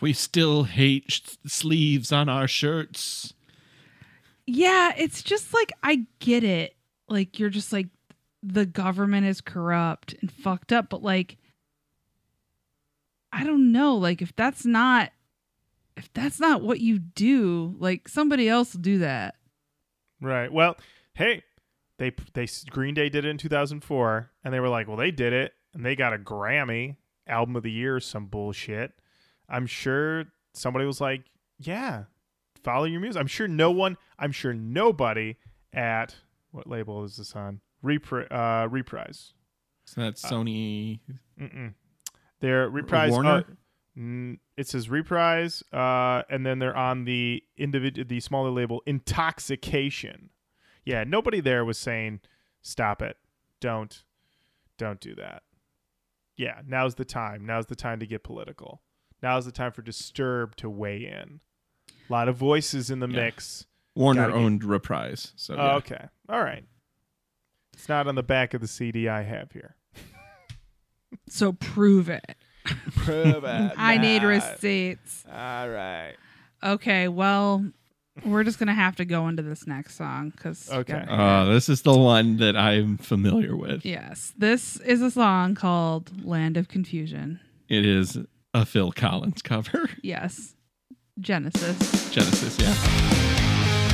We 0.00 0.12
still 0.12 0.64
hate 0.64 1.04
sh- 1.08 1.20
sleeves 1.46 2.12
on 2.12 2.28
our 2.28 2.48
shirts. 2.48 3.34
Yeah, 4.46 4.92
it's 4.96 5.22
just 5.22 5.52
like 5.54 5.72
I 5.82 6.06
get 6.18 6.44
it. 6.44 6.76
Like 7.08 7.38
you're 7.38 7.50
just 7.50 7.72
like 7.72 7.88
the 8.42 8.66
government 8.66 9.26
is 9.26 9.40
corrupt 9.40 10.14
and 10.20 10.30
fucked 10.30 10.72
up, 10.72 10.88
but 10.88 11.02
like 11.02 11.36
I 13.32 13.44
don't 13.44 13.72
know, 13.72 13.94
like 13.94 14.22
if 14.22 14.34
that's 14.34 14.64
not 14.64 15.10
if 15.96 16.12
that's 16.14 16.40
not 16.40 16.62
what 16.62 16.80
you 16.80 16.98
do, 16.98 17.76
like 17.78 18.08
somebody 18.08 18.48
else 18.48 18.74
will 18.74 18.80
do 18.80 18.98
that. 18.98 19.36
Right. 20.20 20.52
Well, 20.52 20.76
hey, 21.14 21.42
they 21.98 22.12
they 22.32 22.48
Green 22.70 22.94
Day 22.94 23.08
did 23.08 23.24
it 23.24 23.28
in 23.28 23.38
2004, 23.38 24.30
and 24.42 24.54
they 24.54 24.60
were 24.60 24.68
like, 24.68 24.88
well, 24.88 24.96
they 24.96 25.10
did 25.10 25.32
it, 25.32 25.52
and 25.74 25.84
they 25.84 25.94
got 25.94 26.14
a 26.14 26.18
Grammy 26.18 26.96
album 27.26 27.56
of 27.56 27.62
the 27.62 27.70
year 27.70 28.00
some 28.00 28.26
bullshit. 28.26 28.92
I'm 29.50 29.66
sure 29.66 30.24
somebody 30.54 30.86
was 30.86 31.00
like, 31.00 31.22
yeah, 31.58 32.04
follow 32.62 32.84
your 32.84 33.00
music. 33.00 33.20
I'm 33.20 33.26
sure 33.26 33.48
no 33.48 33.70
one. 33.70 33.96
I'm 34.18 34.32
sure 34.32 34.54
nobody 34.54 35.36
at 35.72 36.14
what 36.52 36.66
label 36.66 37.04
is 37.04 37.16
this 37.16 37.34
on? 37.34 37.60
Repri- 37.84 38.30
uh, 38.30 38.68
Reprise. 38.68 39.32
So 39.84 40.00
that's 40.02 40.22
Sony. 40.22 41.00
Mm-mm. 41.40 41.74
They're 42.40 42.68
Reprise. 42.68 43.10
Warner? 43.10 43.30
uh, 43.30 43.42
N- 43.96 44.38
it 44.56 44.68
says 44.68 44.88
reprise, 44.88 45.64
uh, 45.72 46.22
and 46.30 46.46
then 46.46 46.60
they're 46.60 46.76
on 46.76 47.04
the 47.04 47.42
individ- 47.58 48.08
the 48.08 48.20
smaller 48.20 48.50
label 48.50 48.82
intoxication. 48.86 50.30
Yeah, 50.84 51.04
nobody 51.04 51.40
there 51.40 51.64
was 51.64 51.76
saying 51.76 52.20
stop 52.62 53.02
it, 53.02 53.16
don't, 53.60 54.02
don't 54.78 55.00
do 55.00 55.14
that. 55.16 55.42
Yeah, 56.36 56.60
now's 56.66 56.94
the 56.94 57.04
time. 57.04 57.44
Now's 57.44 57.66
the 57.66 57.74
time 57.76 57.98
to 58.00 58.06
get 58.06 58.22
political. 58.22 58.80
Now's 59.22 59.44
the 59.46 59.52
time 59.52 59.72
for 59.72 59.82
Disturb 59.82 60.56
to 60.56 60.70
weigh 60.70 61.04
in. 61.06 61.40
A 62.08 62.12
lot 62.12 62.28
of 62.28 62.36
voices 62.36 62.90
in 62.90 63.00
the 63.00 63.08
Yeah. 63.08 63.16
mix. 63.24 63.66
Warner 63.94 64.22
Gotta 64.22 64.32
get- 64.32 64.38
owned 64.38 64.64
Reprise. 64.64 65.32
So 65.36 65.54
Oh, 65.54 65.56
yeah. 65.66 65.74
okay, 65.76 66.04
all 66.28 66.42
right. 66.42 66.64
It's 67.72 67.88
not 67.88 68.06
on 68.06 68.14
the 68.14 68.22
back 68.22 68.54
of 68.54 68.60
the 68.60 68.68
CD 68.68 69.08
I 69.08 69.22
have 69.22 69.52
here. 69.52 69.76
So 71.28 71.52
prove 71.52 72.08
it. 72.08 72.36
Prove 72.96 73.42
it. 73.44 73.72
I 73.76 73.98
need 73.98 74.22
receipts. 74.22 75.24
All 75.28 75.68
right. 75.68 76.14
Okay, 76.62 77.08
well, 77.08 77.64
we're 78.24 78.44
just 78.44 78.58
gonna 78.58 78.74
have 78.74 78.96
to 78.96 79.04
go 79.04 79.26
into 79.28 79.42
this 79.42 79.66
next 79.66 79.96
song 79.96 80.30
because 80.30 80.70
Okay. 80.70 81.04
Uh, 81.08 81.46
this 81.46 81.68
is 81.68 81.82
the 81.82 81.96
one 81.96 82.36
that 82.36 82.56
I'm 82.56 82.96
familiar 82.98 83.56
with. 83.56 83.84
yes, 83.84 84.32
this 84.36 84.76
is 84.78 85.00
a 85.02 85.10
song 85.10 85.54
called 85.54 86.24
"Land 86.24 86.56
of 86.56 86.68
Confusion." 86.68 87.40
It 87.68 87.84
is 87.86 88.18
a 88.54 88.64
Phil 88.66 88.92
Collins 88.92 89.42
cover. 89.42 89.90
Yes, 90.02 90.54
Genesis. 91.18 92.10
Genesis, 92.10 92.58
yeah. 92.58 92.74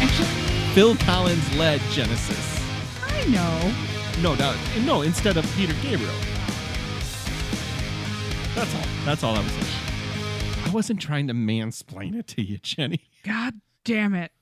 Actually, 0.03 0.27
Phil 0.75 0.97
Collins 0.97 1.57
led 1.57 1.81
Genesis. 1.91 2.61
I 3.03 3.25
know. 3.29 3.73
No, 4.23 4.35
no, 4.37 4.55
no. 4.85 5.03
Instead 5.03 5.37
of 5.37 5.45
Peter 5.57 5.75
Gabriel. 5.83 6.13
That's 8.55 8.75
all. 8.75 8.83
That's 9.05 9.23
all 9.25 9.35
I 9.35 9.41
was 9.43 9.53
saying. 9.53 9.67
I 10.65 10.71
wasn't 10.71 11.01
trying 11.01 11.27
to 11.29 11.35
mansplain 11.35 12.15
it 12.17 12.27
to 12.29 12.43
you, 12.43 12.59
Jenny. 12.59 13.01
God 13.25 13.55
damn 13.85 14.15
it! 14.15 14.33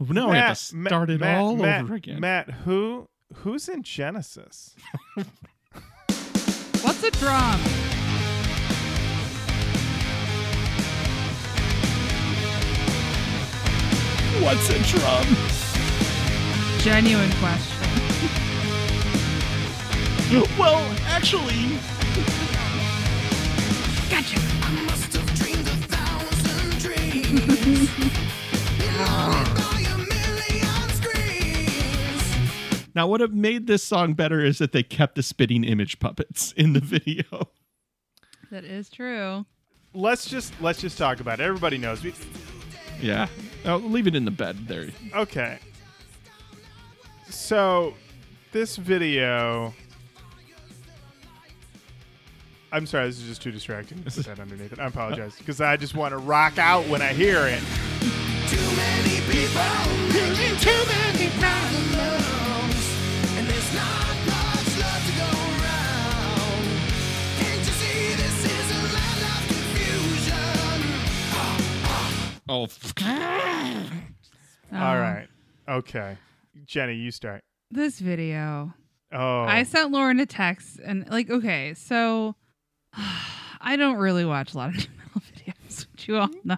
Now 0.00 0.30
I 0.30 0.36
have 0.36 0.58
to 0.58 0.76
Ma- 0.76 0.88
start 0.88 1.10
it 1.10 1.20
Matt- 1.20 1.38
all 1.40 1.56
Matt- 1.56 1.82
over 1.84 1.94
again. 1.94 2.20
Matt, 2.20 2.50
who 2.50 3.08
who's 3.34 3.68
in 3.68 3.82
Genesis? 3.82 4.74
What's 6.82 7.02
a 7.02 7.10
drum? 7.12 7.60
What's 14.40 14.68
a 14.70 14.78
drum? 14.84 15.26
Genuine 16.80 17.30
question. 17.40 17.74
Well, 20.58 20.78
actually, 21.06 21.78
Gotcha. 24.10 24.38
I 24.62 24.70
must 24.86 25.12
have 25.16 25.34
dreamed 25.34 25.66
a 25.66 25.76
thousand 25.88 26.78
dreams. 26.80 27.88
Haunted 28.96 29.54
by 29.56 29.80
a 29.80 29.96
million 29.98 30.88
screams. 30.94 32.24
now 32.94 33.06
what 33.06 33.20
have 33.20 33.32
made 33.34 33.66
this 33.66 33.82
song 33.82 34.14
better 34.14 34.40
is 34.44 34.58
that 34.58 34.72
they 34.72 34.82
kept 34.82 35.14
the 35.16 35.22
spitting 35.22 35.64
image 35.64 35.98
puppets 35.98 36.52
in 36.56 36.72
the 36.74 36.80
video. 36.80 37.24
That 38.50 38.64
is 38.64 38.88
true. 38.88 39.44
Let's 39.94 40.26
just 40.28 40.52
let's 40.60 40.80
just 40.80 40.96
talk 40.96 41.20
about 41.20 41.40
it. 41.40 41.44
Everybody 41.44 41.76
knows. 41.78 42.02
We, 42.04 42.12
Yeah. 43.00 43.28
I'll 43.64 43.78
leave 43.78 44.06
it 44.06 44.14
in 44.14 44.24
the 44.24 44.30
bed 44.30 44.66
there. 44.66 44.88
okay. 45.14 45.58
So, 47.28 47.94
this 48.52 48.76
video. 48.76 49.74
I'm 52.70 52.86
sorry, 52.86 53.06
this 53.06 53.18
is 53.18 53.24
just 53.24 53.42
too 53.42 53.50
distracting 53.50 54.02
to 54.02 54.10
put 54.10 54.24
that 54.26 54.40
underneath 54.40 54.72
it. 54.72 54.78
I 54.78 54.86
apologize 54.86 55.36
because 55.38 55.60
I 55.60 55.76
just 55.76 55.94
want 55.94 56.12
to 56.12 56.18
rock 56.18 56.58
out 56.58 56.86
when 56.88 57.00
I 57.00 57.12
hear 57.12 57.46
it. 57.46 57.62
Too 58.48 58.76
many 58.76 59.20
people 59.30 59.98
too 60.60 60.84
many 60.88 61.28
problems. 61.38 62.84
And 63.36 63.46
there's 63.46 63.74
not 63.74 64.17
Oh, 72.48 72.64
f- 72.64 72.94
Um, 73.02 73.90
right. 74.72 75.26
Okay. 75.68 76.16
Jenny, 76.64 76.94
you 76.94 77.10
start. 77.10 77.42
This 77.70 77.98
video. 78.00 78.72
Oh. 79.12 79.42
I 79.42 79.62
sent 79.62 79.90
Lauren 79.90 80.20
a 80.20 80.26
text 80.26 80.78
and 80.84 81.08
like, 81.10 81.30
okay, 81.30 81.74
so 81.74 82.34
I 82.94 83.76
don't 83.76 83.96
really 83.96 84.24
watch 84.24 84.54
a 84.54 84.56
lot 84.56 84.70
of 84.70 84.76
nu 84.76 84.84
metal 84.98 85.22
videos, 85.34 85.86
which 85.92 86.08
you 86.08 86.16
all 86.18 86.30
know. 86.44 86.56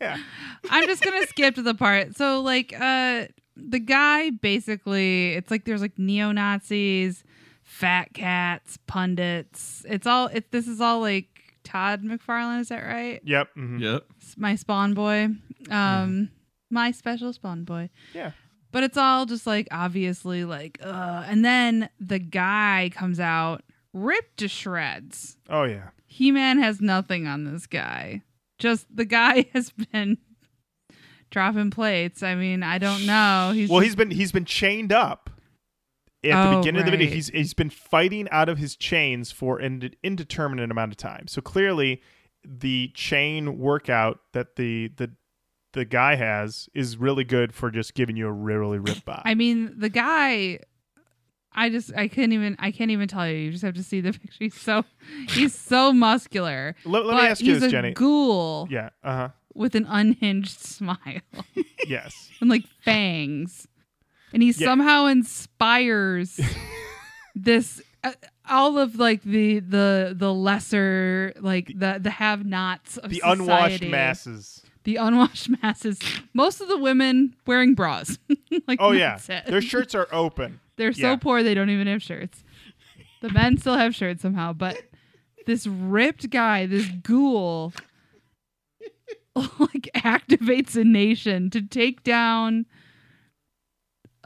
yeah. 0.00 0.16
I'm 0.70 0.86
just 0.86 1.02
gonna 1.02 1.26
skip 1.26 1.54
to 1.56 1.62
the 1.62 1.74
part. 1.74 2.16
So 2.16 2.40
like 2.40 2.74
uh 2.78 3.26
the 3.56 3.78
guy 3.80 4.30
basically 4.30 5.32
it's 5.34 5.50
like 5.50 5.64
there's 5.64 5.80
like 5.80 5.98
neo 5.98 6.32
Nazis, 6.32 7.24
fat 7.62 8.12
cats, 8.14 8.78
pundits. 8.86 9.84
It's 9.88 10.06
all 10.06 10.26
it 10.28 10.50
this 10.52 10.68
is 10.68 10.80
all 10.80 11.00
like 11.00 11.35
Todd 11.66 12.02
McFarlane, 12.02 12.60
is 12.60 12.68
that 12.68 12.84
right? 12.84 13.20
Yep. 13.24 13.48
mhm. 13.56 13.80
yep. 13.80 14.04
S- 14.22 14.34
My 14.38 14.54
spawn 14.54 14.94
boy. 14.94 15.28
Um 15.70 16.30
my 16.70 16.90
special 16.92 17.32
spawn 17.32 17.64
boy. 17.64 17.90
Yeah. 18.14 18.32
But 18.72 18.82
it's 18.84 18.96
all 18.96 19.26
just 19.26 19.46
like 19.46 19.68
obviously 19.70 20.44
like 20.44 20.78
uh 20.82 21.24
and 21.26 21.44
then 21.44 21.88
the 22.00 22.18
guy 22.18 22.90
comes 22.94 23.18
out 23.20 23.62
ripped 23.92 24.38
to 24.38 24.48
shreds. 24.48 25.36
Oh 25.48 25.64
yeah. 25.64 25.88
He 26.06 26.30
Man 26.30 26.58
has 26.58 26.80
nothing 26.80 27.26
on 27.26 27.44
this 27.44 27.66
guy. 27.66 28.22
Just 28.58 28.86
the 28.94 29.04
guy 29.04 29.46
has 29.54 29.70
been 29.70 30.18
dropping 31.30 31.70
plates. 31.70 32.22
I 32.22 32.34
mean, 32.34 32.62
I 32.62 32.78
don't 32.78 33.04
know. 33.06 33.52
He's 33.54 33.68
Well, 33.68 33.80
just- 33.80 33.88
he's 33.88 33.96
been 33.96 34.10
he's 34.10 34.32
been 34.32 34.44
chained 34.44 34.92
up. 34.92 35.25
At 36.30 36.50
the 36.50 36.56
Oh, 36.56 36.60
beginning 36.60 36.80
of 36.80 36.84
the 36.86 36.90
video, 36.92 37.08
he's 37.10 37.28
he's 37.28 37.54
been 37.54 37.70
fighting 37.70 38.28
out 38.30 38.48
of 38.48 38.58
his 38.58 38.76
chains 38.76 39.30
for 39.32 39.58
an 39.58 39.90
indeterminate 40.02 40.70
amount 40.70 40.92
of 40.92 40.96
time. 40.96 41.26
So 41.28 41.40
clearly, 41.40 42.02
the 42.44 42.90
chain 42.94 43.58
workout 43.58 44.20
that 44.32 44.56
the 44.56 44.92
the 44.96 45.10
the 45.72 45.84
guy 45.84 46.14
has 46.16 46.68
is 46.74 46.96
really 46.96 47.24
good 47.24 47.54
for 47.54 47.70
just 47.70 47.94
giving 47.94 48.16
you 48.16 48.26
a 48.28 48.32
really 48.32 48.78
rip 48.78 49.04
by. 49.04 49.22
I 49.24 49.34
mean, 49.34 49.74
the 49.76 49.88
guy. 49.88 50.60
I 51.58 51.70
just 51.70 51.90
I 51.96 52.08
couldn't 52.08 52.32
even 52.32 52.54
I 52.58 52.70
can't 52.70 52.90
even 52.90 53.08
tell 53.08 53.26
you. 53.26 53.34
You 53.36 53.50
just 53.50 53.64
have 53.64 53.74
to 53.74 53.82
see 53.82 54.02
the 54.02 54.12
picture. 54.18 54.36
He's 54.38 54.54
so 54.54 54.84
he's 55.30 55.54
so 55.54 55.90
muscular. 55.92 56.76
let, 56.84 57.06
let 57.06 57.16
me 57.16 57.26
ask 57.28 57.40
you 57.40 57.52
he's 57.54 57.62
this, 57.62 57.68
a 57.68 57.70
Jenny. 57.70 57.92
ghoul 57.92 58.68
Yeah. 58.70 58.90
Uh 59.02 59.16
huh. 59.16 59.28
with 59.54 59.74
an 59.74 59.86
unhinged 59.88 60.58
smile 60.60 60.98
Yes. 61.86 62.30
and 62.42 62.50
like 62.50 62.66
fangs, 62.82 63.66
and 64.36 64.42
he 64.42 64.50
Yeah. 64.50 64.66
somehow 64.66 65.06
inspires 65.06 66.38
this 67.34 67.80
uh, 68.04 68.12
all 68.48 68.76
of 68.76 68.98
like 68.98 69.22
the 69.22 69.60
the 69.60 70.14
the 70.14 70.32
lesser 70.32 71.32
like 71.40 71.68
the 71.74 71.98
the 72.00 72.10
have-nots 72.10 72.98
of 72.98 73.08
The 73.10 73.22
unwashed 73.24 73.82
masses. 73.84 74.62
the 74.84 74.96
unwashed 74.96 75.48
masses. 75.62 75.98
Most 76.34 76.60
of 76.60 76.68
the 76.68 76.76
women 76.76 77.34
wearing 77.46 77.74
bras. 77.74 78.18
like 78.68 78.78
Oh 78.80 78.92
yeah, 78.92 79.18
it. 79.28 79.46
their 79.46 79.62
shirts 79.62 79.94
are 79.94 80.06
open. 80.12 80.60
They're 80.76 80.92
so 80.92 81.16
poor 81.16 81.42
they 81.42 81.54
don't 81.54 81.70
even 81.70 81.86
have 81.86 82.02
shirts. 82.02 82.44
The 83.22 83.30
men 83.30 83.56
still 83.56 83.78
have 83.78 83.94
shirts 83.94 84.20
somehow, 84.20 84.52
but 84.52 84.76
this 85.46 85.66
ripped 85.66 86.28
guy, 86.28 86.66
this 86.66 86.86
ghoul, 87.02 87.72
like 89.34 89.88
activates 89.96 90.76
a 90.76 90.84
nation 90.84 91.48
to 91.50 91.62
take 91.62 92.04
down 92.04 92.66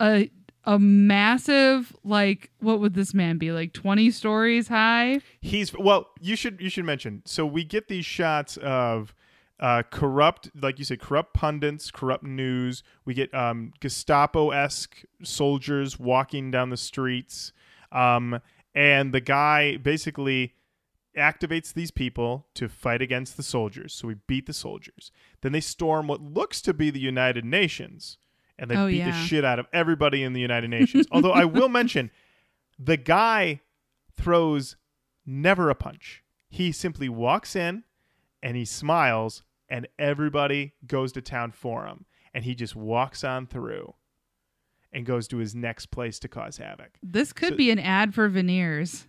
a 0.01 0.31
a 0.65 0.79
massive 0.79 1.97
like 2.05 2.51
what 2.61 2.81
would 2.81 2.95
this 2.95 3.15
man 3.15 3.39
be 3.39 3.51
like 3.51 3.73
20 3.73 4.11
stories 4.11 4.69
high 4.69 5.21
He's 5.41 5.73
well. 5.77 6.09
You 6.21 6.37
should 6.37 6.61
you 6.61 6.69
should 6.69 6.85
mention. 6.85 7.23
So 7.25 7.47
we 7.47 7.65
get 7.65 7.89
these 7.89 8.05
shots 8.05 8.57
of 8.59 9.15
uh, 9.59 9.83
corrupt, 9.91 10.51
like 10.61 10.79
you 10.79 10.85
said, 10.85 11.01
corrupt 11.01 11.35
pundits, 11.35 11.91
corrupt 11.91 12.25
news. 12.25 12.83
We 13.05 13.13
get 13.15 13.33
um, 13.35 13.73
Gestapo 13.81 14.51
esque 14.51 15.03
soldiers 15.23 15.99
walking 15.99 16.51
down 16.51 16.71
the 16.71 16.79
streets, 16.79 17.53
um, 17.93 18.41
and 18.75 19.13
the 19.13 19.21
guy 19.21 19.77
basically 19.77 20.55
activates 21.17 21.75
these 21.75 21.91
people 21.91 22.47
to 22.55 22.69
fight 22.69 23.03
against 23.03 23.37
the 23.37 23.43
soldiers. 23.43 23.93
So 23.93 24.09
we 24.09 24.15
beat 24.27 24.47
the 24.47 24.53
soldiers. 24.53 25.11
Then 25.43 25.53
they 25.53 25.61
storm 25.61 26.07
what 26.07 26.23
looks 26.23 26.63
to 26.63 26.73
be 26.73 26.91
the 26.91 27.01
United 27.01 27.45
Nations, 27.45 28.17
and 28.61 28.71
they 28.71 28.77
Oh, 28.77 28.87
beat 28.87 29.03
the 29.05 29.13
shit 29.13 29.45
out 29.45 29.59
of 29.59 29.67
everybody 29.73 30.23
in 30.23 30.33
the 30.35 30.41
United 30.41 30.69
Nations. 30.71 31.07
Although 31.11 31.33
I 31.33 31.45
will 31.47 31.69
mention, 31.69 32.11
the 32.79 32.97
guy 32.97 33.61
throws 34.17 34.77
never 35.27 35.71
a 35.71 35.75
punch. 35.75 36.23
He 36.49 36.71
simply 36.71 37.09
walks 37.09 37.57
in 37.57 37.83
and 38.43 38.57
he 38.57 38.65
smiles, 38.65 39.43
and 39.69 39.89
everybody 39.99 40.75
goes 40.87 41.13
to 41.13 41.23
town 41.23 41.51
for 41.53 41.87
him. 41.87 42.05
And 42.35 42.45
he 42.45 42.55
just 42.55 42.77
walks 42.77 43.25
on 43.25 43.47
through 43.47 43.95
and 44.93 45.05
goes 45.07 45.27
to 45.29 45.39
his 45.39 45.55
next 45.55 45.87
place 45.87 46.19
to 46.21 46.29
cause 46.29 46.59
havoc. 46.59 46.93
this 47.03 47.33
could 47.33 47.51
So- 47.51 47.57
be 47.57 47.71
an 47.71 47.79
ad 47.79 48.15
for 48.15 48.29
veneers 48.29 49.07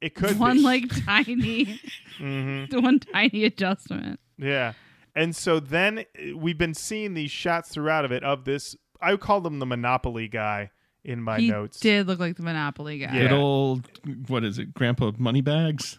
It 0.00 0.14
could 0.14 0.38
one 0.38 0.56
be. 0.58 0.62
like 0.62 1.04
tiny, 1.04 1.80
hmm 2.18 2.64
one 2.72 2.98
tiny 3.00 3.44
adjustment. 3.44 4.20
Yeah. 4.36 4.72
And 5.14 5.36
so 5.36 5.60
then 5.60 5.98
uh, 6.00 6.36
we've 6.36 6.56
been 6.58 6.74
seeing 6.74 7.14
these 7.14 7.30
shots 7.30 7.68
throughout 7.68 8.04
of 8.04 8.10
it 8.12 8.24
of 8.24 8.44
this. 8.44 8.74
I 9.02 9.16
called 9.16 9.46
him 9.46 9.58
the 9.58 9.66
Monopoly 9.66 10.28
guy 10.28 10.70
in 11.04 11.20
my 11.20 11.38
he 11.40 11.50
notes. 11.50 11.80
did 11.80 12.06
look 12.06 12.20
like 12.20 12.36
the 12.36 12.42
Monopoly 12.42 12.98
guy. 12.98 13.14
Yeah. 13.14 13.22
Good 13.22 13.32
old 13.32 13.88
what 14.28 14.44
is 14.44 14.58
it, 14.58 14.72
Grandpa 14.74 15.12
Moneybags? 15.18 15.98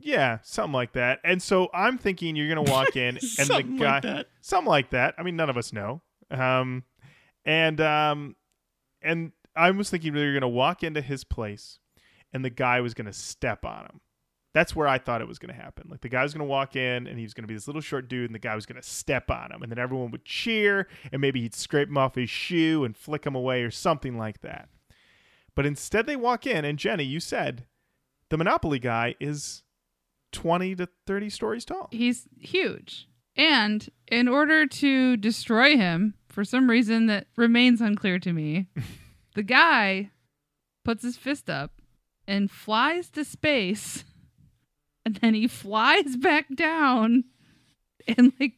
Yeah, 0.00 0.38
something 0.42 0.72
like 0.72 0.92
that. 0.94 1.20
And 1.22 1.40
so 1.42 1.68
I'm 1.72 1.98
thinking 1.98 2.34
you're 2.34 2.48
gonna 2.48 2.62
walk 2.62 2.96
in 2.96 3.16
and 3.38 3.48
the 3.48 3.62
guy, 3.62 3.92
like 3.94 4.02
that. 4.02 4.26
something 4.40 4.68
like 4.68 4.90
that. 4.90 5.14
I 5.18 5.22
mean, 5.22 5.36
none 5.36 5.50
of 5.50 5.56
us 5.56 5.72
know. 5.72 6.02
Um, 6.30 6.84
and 7.44 7.80
um, 7.80 8.36
and 9.02 9.32
I 9.54 9.70
was 9.70 9.90
thinking 9.90 10.16
you're 10.16 10.34
gonna 10.34 10.48
walk 10.48 10.82
into 10.82 11.00
his 11.00 11.22
place, 11.22 11.78
and 12.32 12.44
the 12.44 12.50
guy 12.50 12.80
was 12.80 12.94
gonna 12.94 13.12
step 13.12 13.64
on 13.64 13.84
him. 13.84 14.00
That's 14.54 14.74
where 14.74 14.88
I 14.88 14.98
thought 14.98 15.20
it 15.20 15.28
was 15.28 15.38
gonna 15.38 15.52
happen. 15.52 15.88
Like 15.90 16.00
the 16.00 16.08
guy 16.08 16.22
was 16.22 16.32
gonna 16.32 16.44
walk 16.44 16.76
in, 16.76 17.06
and 17.06 17.18
he 17.18 17.24
was 17.24 17.34
gonna 17.34 17.48
be 17.48 17.54
this 17.54 17.66
little 17.66 17.82
short 17.82 18.08
dude, 18.08 18.26
and 18.30 18.34
the 18.34 18.38
guy 18.38 18.54
was 18.54 18.64
gonna 18.64 18.82
step 18.82 19.30
on 19.30 19.52
him, 19.52 19.62
and 19.62 19.70
then 19.70 19.78
everyone 19.78 20.10
would 20.12 20.24
cheer, 20.24 20.88
and 21.12 21.20
maybe 21.20 21.42
he'd 21.42 21.54
scrape 21.54 21.88
him 21.88 21.98
off 21.98 22.14
his 22.14 22.30
shoe 22.30 22.84
and 22.84 22.96
flick 22.96 23.26
him 23.26 23.34
away 23.34 23.62
or 23.62 23.70
something 23.70 24.16
like 24.16 24.40
that. 24.40 24.68
But 25.54 25.66
instead, 25.66 26.06
they 26.06 26.16
walk 26.16 26.46
in, 26.46 26.64
and 26.64 26.78
Jenny, 26.78 27.04
you 27.04 27.20
said 27.20 27.66
the 28.30 28.38
Monopoly 28.38 28.78
guy 28.78 29.14
is 29.20 29.62
20 30.32 30.74
to 30.76 30.88
30 31.06 31.30
stories 31.30 31.64
tall. 31.64 31.88
He's 31.90 32.26
huge. 32.38 33.08
And 33.36 33.88
in 34.08 34.28
order 34.28 34.66
to 34.66 35.16
destroy 35.16 35.76
him, 35.76 36.14
for 36.28 36.44
some 36.44 36.70
reason 36.70 37.06
that 37.06 37.26
remains 37.36 37.80
unclear 37.80 38.18
to 38.20 38.32
me, 38.32 38.68
the 39.34 39.42
guy 39.42 40.10
puts 40.84 41.02
his 41.02 41.16
fist 41.16 41.50
up 41.50 41.80
and 42.26 42.50
flies 42.50 43.08
to 43.10 43.24
space. 43.24 44.04
And 45.06 45.16
then 45.16 45.34
he 45.34 45.46
flies 45.48 46.16
back 46.16 46.46
down 46.54 47.24
and 48.08 48.32
like 48.40 48.56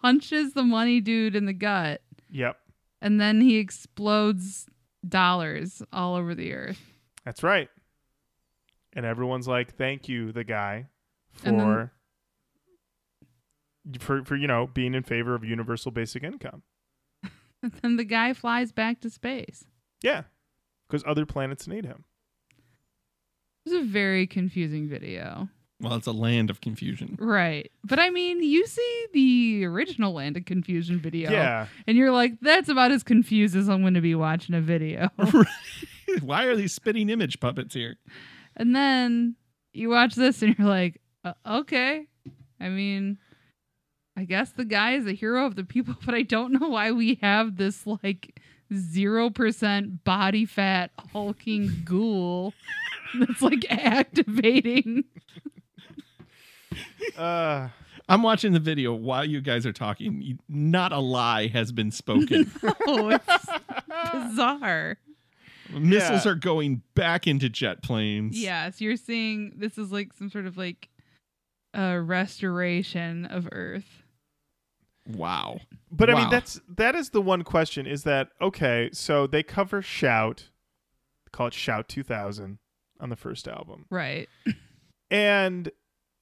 punches 0.00 0.52
the 0.52 0.62
money 0.62 1.00
dude 1.00 1.34
in 1.34 1.44
the 1.46 1.52
gut. 1.52 2.02
Yep, 2.30 2.56
And 3.00 3.20
then 3.20 3.40
he 3.40 3.56
explodes 3.56 4.66
dollars 5.06 5.82
all 5.92 6.14
over 6.14 6.34
the 6.36 6.52
earth. 6.54 6.78
that's 7.24 7.42
right. 7.42 7.68
And 8.94 9.04
everyone's 9.04 9.48
like, 9.48 9.74
"Thank 9.76 10.08
you, 10.08 10.30
the 10.32 10.44
guy, 10.44 10.86
And 11.44 11.58
then- 11.58 11.66
for 11.66 11.92
for 13.98 14.24
for 14.24 14.36
you 14.36 14.46
know 14.46 14.66
being 14.66 14.94
in 14.94 15.02
favor 15.02 15.34
of 15.34 15.44
universal 15.44 15.90
basic 15.90 16.22
income." 16.22 16.62
And 17.62 17.72
then 17.82 17.96
the 17.96 18.04
guy 18.04 18.32
flies 18.32 18.70
back 18.72 19.00
to 19.00 19.10
space. 19.10 19.64
Yeah, 20.02 20.22
because 20.88 21.04
other 21.06 21.24
planets 21.26 21.66
need 21.68 21.84
him. 21.86 22.04
It 23.64 23.70
was 23.72 23.82
a 23.82 23.84
very 23.86 24.26
confusing 24.26 24.88
video. 24.88 25.48
Well, 25.82 25.94
it's 25.94 26.06
a 26.06 26.12
land 26.12 26.48
of 26.48 26.60
confusion. 26.60 27.16
Right. 27.20 27.70
But 27.84 27.98
I 27.98 28.10
mean, 28.10 28.42
you 28.42 28.66
see 28.66 29.06
the 29.12 29.64
original 29.64 30.12
Land 30.12 30.36
of 30.36 30.44
Confusion 30.44 31.00
video. 31.00 31.30
Yeah, 31.30 31.66
And 31.86 31.96
you're 31.98 32.12
like, 32.12 32.34
that's 32.40 32.68
about 32.68 32.92
as 32.92 33.02
confused 33.02 33.56
as 33.56 33.68
I'm 33.68 33.80
going 33.80 33.94
to 33.94 34.00
be 34.00 34.14
watching 34.14 34.54
a 34.54 34.60
video. 34.60 35.08
Why 36.22 36.44
are 36.44 36.54
these 36.54 36.72
spitting 36.72 37.10
image 37.10 37.40
puppets 37.40 37.74
here? 37.74 37.96
and 38.56 38.76
then 38.76 39.34
you 39.72 39.88
watch 39.88 40.14
this 40.14 40.42
and 40.42 40.56
you're 40.58 40.68
like, 40.68 41.00
uh, 41.24 41.32
okay. 41.46 42.06
I 42.60 42.68
mean, 42.68 43.18
I 44.16 44.24
guess 44.24 44.52
the 44.52 44.64
guy 44.66 44.92
is 44.92 45.06
a 45.06 45.12
hero 45.12 45.46
of 45.46 45.56
the 45.56 45.64
people, 45.64 45.96
but 46.06 46.14
I 46.14 46.22
don't 46.22 46.52
know 46.52 46.68
why 46.68 46.92
we 46.92 47.18
have 47.22 47.56
this 47.56 47.86
like 47.86 48.38
0% 48.72 50.04
body 50.04 50.44
fat 50.46 50.90
hulking 51.12 51.82
ghoul 51.84 52.52
that's 53.18 53.42
like 53.42 53.64
activating. 53.70 55.04
Uh, 57.16 57.68
I'm 58.08 58.22
watching 58.22 58.52
the 58.52 58.60
video 58.60 58.92
while 58.94 59.24
you 59.24 59.40
guys 59.40 59.64
are 59.66 59.72
talking. 59.72 60.38
Not 60.48 60.92
a 60.92 60.98
lie 60.98 61.46
has 61.48 61.72
been 61.72 61.90
spoken. 61.90 62.50
Oh, 62.86 63.08
it's 63.10 63.46
bizarre. 64.12 64.98
Missiles 65.72 66.24
Yeah. 66.26 66.32
are 66.32 66.34
going 66.34 66.82
back 66.94 67.26
into 67.26 67.48
jet 67.48 67.82
planes. 67.82 68.38
Yes, 68.38 68.80
you're 68.80 68.96
seeing 68.96 69.54
this 69.56 69.78
is 69.78 69.90
like 69.92 70.12
some 70.12 70.28
sort 70.30 70.46
of 70.46 70.56
like 70.58 70.88
a 71.74 71.98
restoration 72.00 73.24
of 73.26 73.48
Earth. 73.52 74.02
Wow. 75.08 75.60
but 75.90 76.10
I 76.10 76.14
mean 76.14 76.30
that's 76.30 76.60
that 76.76 76.94
is 76.94 77.10
the 77.10 77.22
one 77.22 77.42
question: 77.42 77.86
is 77.86 78.04
that 78.04 78.28
okay? 78.40 78.90
So 78.92 79.26
they 79.26 79.42
cover 79.42 79.80
Shout, 79.82 80.50
call 81.32 81.46
it 81.48 81.54
Shout 81.54 81.88
2000 81.88 82.58
on 83.00 83.08
the 83.08 83.16
first 83.16 83.48
album. 83.48 83.86
Right. 83.90 84.28
and 85.10 85.70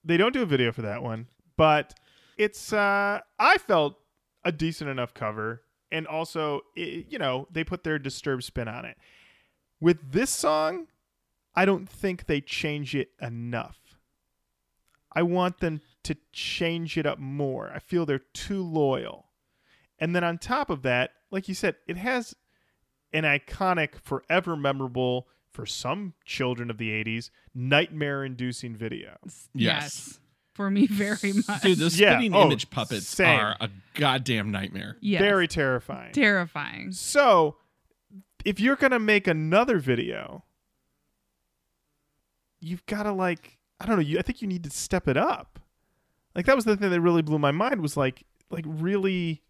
they 0.04 0.16
don't 0.16 0.32
do 0.32 0.42
a 0.42 0.46
video 0.46 0.72
for 0.72 0.82
that 0.82 1.02
one 1.02 1.26
but 1.56 1.94
it's 2.38 2.72
uh 2.72 3.20
i 3.38 3.58
felt 3.58 3.96
a 4.44 4.52
decent 4.52 4.88
enough 4.88 5.12
cover 5.12 5.62
and 5.92 6.06
also 6.06 6.62
i 6.76 7.04
you 7.08 7.18
know 7.18 7.46
they 7.50 7.64
put 7.64 7.84
their 7.84 7.98
disturbed 7.98 8.44
spin 8.44 8.68
on 8.68 8.84
it. 8.84 8.96
With 9.80 10.12
this 10.12 10.30
song 10.30 10.86
i 11.54 11.64
don't 11.64 11.88
think 11.88 12.26
they 12.26 12.40
change 12.40 12.94
it 12.94 13.10
enough. 13.20 13.78
I 15.12 15.22
want 15.22 15.58
them 15.58 15.80
to 16.04 16.16
change 16.32 16.96
it 16.96 17.04
up 17.04 17.18
more. 17.18 17.70
I 17.74 17.80
feel 17.80 18.06
they're 18.06 18.20
too 18.32 18.62
loyal. 18.62 19.26
And 19.98 20.14
then 20.16 20.24
on 20.24 20.38
top 20.38 20.70
of 20.70 20.82
that 20.82 21.10
like 21.30 21.48
you 21.48 21.54
said 21.54 21.76
it 21.86 21.96
has 21.96 22.34
an 23.12 23.24
iconic 23.24 23.96
forever 23.96 24.56
memorable 24.56 25.28
for 25.52 25.66
some 25.66 26.14
children 26.24 26.70
of 26.70 26.78
the 26.78 26.90
80s 26.90 27.30
nightmare 27.54 28.24
inducing 28.24 28.76
video 28.76 29.16
Yes. 29.54 30.18
For 30.54 30.68
me, 30.70 30.86
very 30.86 31.32
much. 31.48 31.62
Dude, 31.62 31.78
the 31.78 31.84
Yeah, 31.96 32.14
spitting 32.14 32.34
oh, 32.34 32.44
image 32.46 32.70
puppets 32.70 33.06
same. 33.06 33.38
are 33.40 33.56
a 33.60 33.70
goddamn 33.94 34.50
nightmare. 34.50 34.96
yes. 35.00 35.20
Very 35.20 35.48
terrifying. 35.48 36.12
terrifying. 36.12 36.92
so, 36.92 37.56
if 38.44 38.58
you're 38.60 38.76
going 38.76 38.90
to 38.90 38.98
make 38.98 39.26
another 39.26 39.78
video, 39.78 40.44
you've 42.60 42.84
got 42.86 43.04
to 43.04 43.12
like 43.12 43.58
I 43.80 43.86
don't 43.86 43.96
know, 43.96 44.02
you 44.02 44.18
I 44.18 44.22
think 44.22 44.42
you 44.42 44.48
need 44.48 44.64
to 44.64 44.70
step 44.70 45.08
it 45.08 45.16
up. 45.16 45.58
Like 46.34 46.46
that 46.46 46.56
was 46.56 46.64
the 46.64 46.76
thing 46.76 46.90
that 46.90 47.00
really 47.00 47.22
blew 47.22 47.38
my 47.38 47.50
mind 47.52 47.80
was 47.80 47.96
like 47.96 48.24
like 48.50 48.64
really 48.66 49.42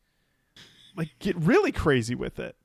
like 0.96 1.10
get 1.18 1.36
really 1.36 1.72
crazy 1.72 2.14
with 2.14 2.38
it. 2.38 2.56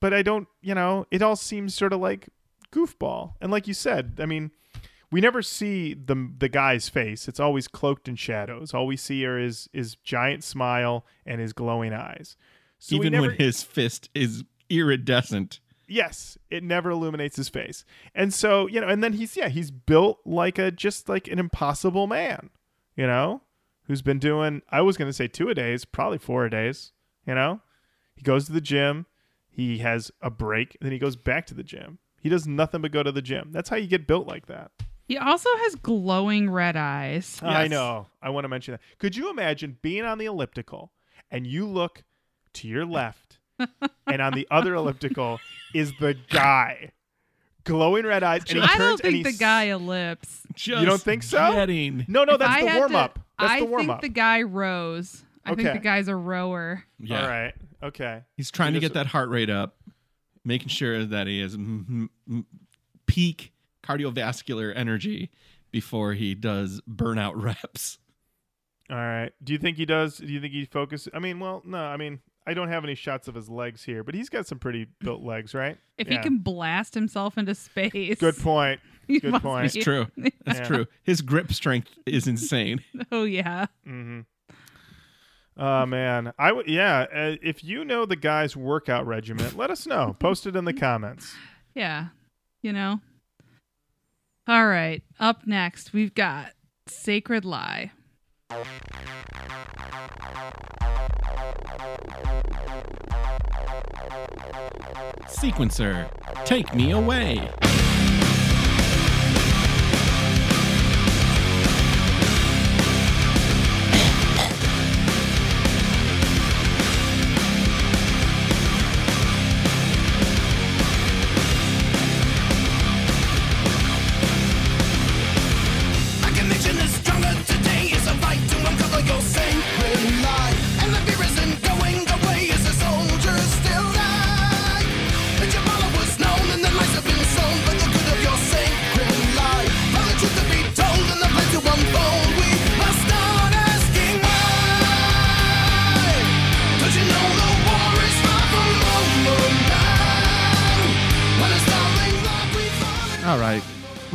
But 0.00 0.12
I 0.12 0.22
don't, 0.22 0.48
you 0.60 0.74
know, 0.74 1.06
it 1.10 1.22
all 1.22 1.36
seems 1.36 1.74
sort 1.74 1.92
of 1.94 2.00
like 2.00 2.28
goofball. 2.74 3.34
And 3.40 3.50
like 3.52 3.68
you 3.68 3.74
said, 3.74 4.18
I 4.18 4.26
mean, 4.26 4.50
we 5.10 5.20
never 5.20 5.42
see 5.42 5.94
the 5.94 6.30
the 6.38 6.48
guy's 6.48 6.88
face. 6.88 7.28
It's 7.28 7.40
always 7.40 7.68
cloaked 7.68 8.08
in 8.08 8.16
shadows. 8.16 8.74
All 8.74 8.86
we 8.86 8.96
see 8.96 9.24
are 9.26 9.38
his 9.38 9.68
his 9.72 9.94
giant 9.96 10.42
smile 10.42 11.06
and 11.24 11.40
his 11.40 11.52
glowing 11.52 11.92
eyes. 11.92 12.36
So 12.78 12.96
Even 12.96 13.12
never, 13.12 13.28
when 13.28 13.36
his 13.36 13.62
fist 13.62 14.10
is 14.14 14.44
iridescent. 14.68 15.60
yes, 15.86 16.36
it 16.50 16.62
never 16.64 16.90
illuminates 16.90 17.36
his 17.36 17.48
face. 17.48 17.84
And 18.14 18.34
so, 18.34 18.66
you 18.66 18.80
know, 18.80 18.88
and 18.88 19.02
then 19.04 19.12
he's 19.14 19.36
yeah, 19.36 19.48
he's 19.48 19.70
built 19.70 20.18
like 20.24 20.58
a 20.58 20.70
just 20.70 21.08
like 21.08 21.28
an 21.28 21.38
impossible 21.38 22.06
man, 22.06 22.50
you 22.96 23.06
know, 23.06 23.42
who's 23.84 24.02
been 24.02 24.18
doing 24.18 24.62
I 24.70 24.80
was 24.82 24.96
going 24.96 25.08
to 25.08 25.12
say 25.12 25.28
2 25.28 25.48
a 25.48 25.54
days, 25.54 25.84
probably 25.84 26.18
4 26.18 26.46
a 26.46 26.50
days, 26.50 26.92
you 27.26 27.34
know? 27.34 27.60
He 28.16 28.22
goes 28.22 28.46
to 28.46 28.52
the 28.52 28.60
gym, 28.60 29.06
he 29.48 29.78
has 29.78 30.10
a 30.20 30.30
break, 30.30 30.76
and 30.80 30.86
then 30.86 30.92
he 30.92 30.98
goes 30.98 31.16
back 31.16 31.46
to 31.46 31.54
the 31.54 31.64
gym. 31.64 31.98
He 32.24 32.28
does 32.30 32.48
nothing 32.48 32.80
but 32.80 32.90
go 32.90 33.02
to 33.04 33.12
the 33.12 33.22
gym. 33.22 33.50
That's 33.52 33.68
how 33.68 33.76
you 33.76 33.86
get 33.86 34.06
built 34.08 34.26
like 34.26 34.46
that. 34.46 34.72
He 35.06 35.16
also 35.18 35.50
has 35.58 35.74
glowing 35.76 36.50
red 36.50 36.74
eyes. 36.76 37.38
I 37.42 37.62
Yes. 37.62 37.70
know. 37.70 38.06
I 38.22 38.30
want 38.30 38.44
to 38.44 38.48
mention 38.48 38.72
that. 38.72 38.80
Could 38.98 39.14
you 39.14 39.28
imagine 39.30 39.76
being 39.82 40.04
on 40.06 40.16
the 40.18 40.24
elliptical 40.24 40.90
and 41.30 41.46
you 41.46 41.66
look 41.66 42.02
to 42.54 42.66
your 42.66 42.86
left 42.86 43.38
and 44.06 44.22
on 44.22 44.32
the 44.32 44.48
other 44.50 44.74
elliptical 44.74 45.38
is 45.74 45.92
the 46.00 46.14
guy. 46.30 46.92
Glowing 47.64 48.04
red 48.06 48.22
eyes. 48.22 48.42
And 48.48 48.58
he 48.58 48.64
I 48.64 48.66
turns 48.68 48.78
don't 48.78 48.90
and 48.92 49.00
think 49.02 49.14
he 49.16 49.22
the 49.22 49.28
s- 49.30 49.38
guy 49.38 49.62
ellipse. 49.64 50.42
Just 50.54 50.84
don't 50.86 51.00
think 51.00 51.22
so? 51.22 51.52
Getting. 51.52 52.04
No, 52.08 52.24
no, 52.24 52.34
If 52.34 52.38
that's 52.40 52.50
I 52.50 52.62
the 52.62 52.68
had 52.70 52.78
warm 52.78 52.92
to- 52.92 52.98
up. 52.98 53.18
That's 53.38 53.52
I 53.52 53.58
the 53.60 53.66
warm 53.66 53.80
think 53.82 53.90
up. 53.90 54.00
the 54.00 54.08
guy 54.08 54.42
rows. 54.42 55.24
I 55.44 55.54
think 55.54 55.68
Okay. 55.68 55.78
the 55.78 55.84
guy's 55.84 56.08
a 56.08 56.16
rower. 56.16 56.84
Yeah. 56.98 57.22
All 57.22 57.28
right. 57.28 57.54
Okay. 57.82 58.22
He's 58.36 58.50
trying 58.50 58.72
He 58.74 58.80
to 58.80 58.86
just- 58.86 58.94
get 58.94 58.98
that 59.00 59.06
heart 59.08 59.28
rate 59.28 59.50
up, 59.50 59.76
making 60.44 60.68
sure 60.68 61.04
that 61.04 61.26
he 61.26 61.40
has 61.40 61.56
mm, 61.56 62.08
mm, 62.28 62.44
peak 63.06 63.52
cardiovascular 63.82 64.72
energy 64.74 65.30
before 65.70 66.14
he 66.14 66.34
does 66.34 66.80
burnout 66.88 67.32
reps. 67.42 67.98
All 68.90 68.96
right. 68.96 69.32
Do 69.42 69.52
you 69.52 69.58
think 69.58 69.76
he 69.76 69.86
does? 69.86 70.18
Do 70.18 70.26
you 70.26 70.40
think 70.40 70.52
he 70.52 70.64
focuses? 70.66 71.08
I 71.14 71.18
mean, 71.18 71.40
well, 71.40 71.62
no. 71.64 71.78
I 71.78 71.96
mean, 71.96 72.20
I 72.46 72.52
don't 72.54 72.68
have 72.68 72.84
any 72.84 72.94
shots 72.94 73.28
of 73.28 73.34
his 73.34 73.48
legs 73.48 73.82
here, 73.82 74.04
but 74.04 74.14
he's 74.14 74.28
got 74.28 74.46
some 74.46 74.58
pretty 74.58 74.86
built 75.00 75.22
legs, 75.22 75.54
right? 75.54 75.78
If 75.96 76.08
Yeah. 76.08 76.18
he 76.18 76.22
can 76.22 76.38
blast 76.38 76.94
himself 76.94 77.38
into 77.38 77.54
space. 77.54 78.18
Good 78.18 78.36
point. 78.36 78.80
good 79.08 79.40
point. 79.40 79.72
be- 79.72 79.78
It's 79.78 79.84
true. 79.84 80.06
That's 80.44 80.58
Yeah. 80.60 80.64
true. 80.66 80.86
His 81.02 81.22
grip 81.22 81.52
strength 81.52 81.90
is 82.06 82.26
insane. 82.26 82.82
Oh 83.10 83.24
yeah. 83.24 83.66
Mm-hmm. 83.86 84.20
Oh 85.56 85.86
man, 85.86 86.32
I 86.38 86.52
would. 86.52 86.66
Yeah, 86.66 87.06
uh, 87.14 87.36
if 87.40 87.62
you 87.62 87.84
know 87.84 88.06
the 88.06 88.16
guy's 88.16 88.56
workout 88.56 89.06
regimen, 89.06 89.56
let 89.56 89.70
us 89.70 89.86
know. 89.86 90.16
Post 90.18 90.46
it 90.46 90.56
in 90.56 90.64
the 90.64 90.72
comments. 90.74 91.34
Yeah. 91.74 92.08
You 92.62 92.72
know. 92.72 93.00
All 94.48 94.66
right. 94.66 95.02
Up 95.20 95.46
next, 95.46 95.92
we've 95.92 96.14
got 96.14 96.52
Sacred 96.86 97.44
Lie. 97.44 97.92
Sequencer, 105.28 106.08
take 106.44 106.74
me 106.74 106.90
away. 106.92 107.50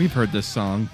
We've 0.10 0.16
heard 0.16 0.32
this 0.32 0.48
song. 0.48 0.90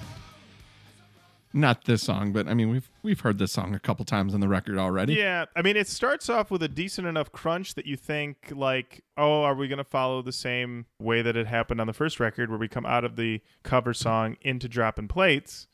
Not 1.54 1.86
this 1.86 2.02
song, 2.02 2.32
but 2.32 2.46
I 2.46 2.52
mean 2.52 2.68
we've 2.68 2.90
we've 3.02 3.20
heard 3.20 3.38
this 3.38 3.50
song 3.50 3.74
a 3.74 3.78
couple 3.78 4.04
times 4.04 4.34
on 4.34 4.40
the 4.40 4.48
record 4.48 4.76
already. 4.76 5.14
Yeah, 5.14 5.46
I 5.56 5.62
mean, 5.62 5.74
it 5.74 5.88
starts 5.88 6.28
off 6.28 6.50
with 6.50 6.62
a 6.62 6.68
decent 6.68 7.06
enough 7.06 7.32
crunch 7.32 7.76
that 7.76 7.86
you 7.86 7.96
think, 7.96 8.52
like, 8.54 9.02
oh, 9.16 9.42
are 9.42 9.54
we 9.54 9.68
going 9.68 9.78
to 9.78 9.84
follow 9.84 10.20
the 10.20 10.32
same 10.32 10.84
way 11.00 11.22
that 11.22 11.34
it 11.34 11.46
happened 11.46 11.80
on 11.80 11.86
the 11.86 11.94
first 11.94 12.20
record, 12.20 12.50
where 12.50 12.58
we 12.58 12.68
come 12.68 12.84
out 12.84 13.04
of 13.06 13.16
the 13.16 13.40
cover 13.62 13.94
song 13.94 14.36
into 14.42 14.68
dropping 14.68 15.08
plates, 15.08 15.66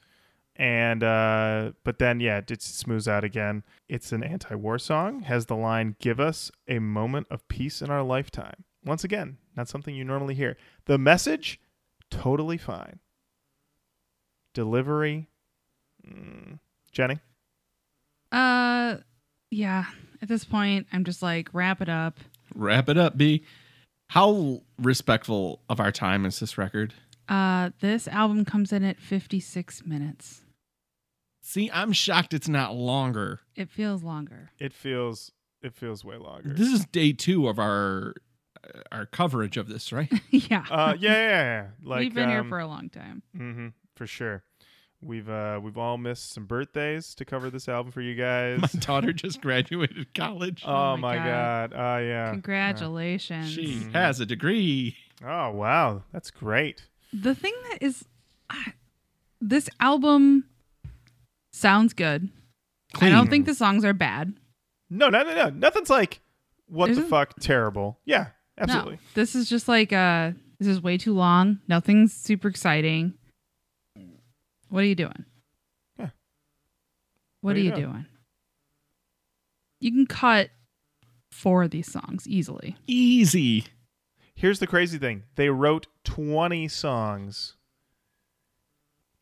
and 0.55 1.03
uh, 1.03 1.73
but 1.83 1.99
then 1.99 2.21
yeah, 2.21 2.41
it 2.49 2.63
smooths 2.63 3.09
out 3.09 3.25
again. 3.25 3.65
It's 3.89 4.13
an 4.13 4.23
anti-war 4.23 4.79
song, 4.79 5.23
has 5.23 5.47
the 5.47 5.57
line 5.57 5.97
"Give 5.99 6.21
us 6.21 6.53
a 6.69 6.79
moment 6.79 7.27
of 7.29 7.49
peace 7.49 7.83
in 7.83 7.91
our 7.91 8.05
lifetime." 8.05 8.63
Once 8.85 9.03
again, 9.03 9.39
not 9.57 9.69
something 9.69 9.97
you 9.97 10.05
normally 10.05 10.37
hear. 10.37 10.57
The 10.85 10.97
message, 10.97 11.59
totally 12.09 12.57
fine. 12.57 13.01
Delivery, 14.55 15.29
mm, 16.07 16.59
Jenny. 16.93 17.19
Uh, 18.31 18.97
yeah. 19.51 19.85
At 20.21 20.29
this 20.29 20.45
point, 20.45 20.87
I'm 20.93 21.05
just 21.05 21.23
like, 21.23 21.49
wrap 21.53 21.81
it 21.81 21.89
up. 21.89 22.19
Wrap 22.55 22.89
it 22.89 22.97
up, 22.97 23.17
B. 23.17 23.45
How 24.11 24.63
respectful 24.79 25.63
of 25.69 25.81
our 25.81 25.91
time 25.91 26.25
is 26.27 26.39
this 26.41 26.59
record? 26.59 26.95
Uh, 27.29 27.71
this 27.81 28.07
album 28.09 28.45
comes 28.45 28.73
in 28.73 28.85
at 28.85 29.01
56 29.01 29.87
minutes. 29.87 30.43
See, 31.41 31.71
I'm 31.73 31.93
shocked 31.93 32.35
it's 32.35 32.49
not 32.49 32.75
longer. 32.75 33.41
It 33.57 33.71
feels 33.71 34.03
longer. 34.03 34.51
It 34.59 34.73
feels 34.73 35.33
it 35.61 35.75
feels 35.75 36.05
way 36.05 36.17
longer. 36.17 36.55
This 36.55 36.69
is 36.69 36.85
day 36.87 37.13
two 37.13 37.49
of 37.49 37.59
our 37.59 38.15
uh, 38.63 38.81
our 38.93 39.07
coverage 39.07 39.57
of 39.57 39.69
this, 39.69 39.93
right? 39.93 40.13
yeah. 40.31 40.65
uh, 40.71 40.95
yeah, 40.99 41.11
yeah, 41.11 41.43
yeah. 41.43 41.67
Like 41.83 42.01
We've 42.01 42.15
been 42.15 42.29
here 42.29 42.41
um, 42.41 42.49
for 42.49 42.61
a 42.61 42.67
long 42.67 42.91
time. 42.91 43.23
hmm 43.37 43.69
for 44.03 44.07
sure. 44.09 44.43
We've 45.01 45.29
uh 45.29 45.61
we've 45.63 45.79
all 45.79 45.97
missed 45.97 46.33
some 46.33 46.47
birthdays 46.47 47.15
to 47.17 47.25
cover 47.25 47.51
this 47.51 47.69
album 47.69 47.93
for 47.93 48.01
you 48.01 48.17
guys. 48.17 48.61
My 48.61 48.69
daughter 48.81 49.13
just 49.13 49.41
graduated 49.41 50.13
college. 50.13 50.65
oh, 50.67 50.73
Oh 50.73 50.97
my 50.97 51.17
my 51.19 51.25
god. 51.25 51.73
Oh 51.73 51.99
yeah. 51.99 52.31
Congratulations. 52.31 53.49
she 53.53 53.65
Mhm. 53.81 53.93
has 53.93 54.19
a 54.19 54.27
degree. 54.27 54.97
Oh 55.25 55.51
wow, 55.53 56.03
that's 56.13 56.33
great. 56.33 56.87
The 57.13 57.33
thing 57.35 57.55
that 57.71 57.79
is, 57.81 58.05
I- 58.51 58.73
this 59.41 59.69
album 59.79 60.47
sounds 61.53 61.93
good. 61.93 62.29
I 63.01 63.09
don't 63.09 63.31
think 63.31 63.47
the 63.47 63.55
songs 63.55 63.85
are 63.85 63.93
bad. 63.93 64.35
No, 64.91 65.09
no, 65.11 65.23
no, 65.23 65.33
no. 65.35 65.49
Nothing's 65.51 65.91
like 65.91 66.21
what 66.67 66.87
the 66.87 66.93
Isn't- 66.93 67.09
fuck 67.09 67.35
terrible. 67.41 68.01
Yeah, 68.05 68.29
absolutely. 68.59 68.95
No, 68.95 69.01
this 69.15 69.35
is 69.37 69.49
just 69.49 69.69
like 69.69 69.93
uh, 69.93 70.33
this 70.59 70.67
is 70.69 70.81
way 70.83 70.99
too 70.99 71.15
long. 71.15 71.61
Nothing's 71.69 72.13
super 72.13 72.49
exciting. 72.49 73.15
What 74.73 74.85
are 74.85 74.87
you 74.87 74.95
doing? 74.95 75.27
Yeah. 75.99 76.05
What, 76.05 76.13
What 77.43 77.57
are 77.57 77.61
you 77.61 77.73
doing? 77.73 77.83
doing? 77.83 78.07
You 79.81 79.91
can 79.93 80.07
cut 80.07 80.49
four 81.31 81.63
of 81.65 81.71
these 81.73 81.93
songs 81.93 82.27
easily. 82.27 82.77
Easy. 82.87 83.67
Here's 84.35 84.61
the 84.61 84.67
crazy 84.67 84.97
thing. 84.97 85.25
They 85.35 85.51
wrote 85.51 85.89
20 86.05 86.69
songs, 86.69 87.57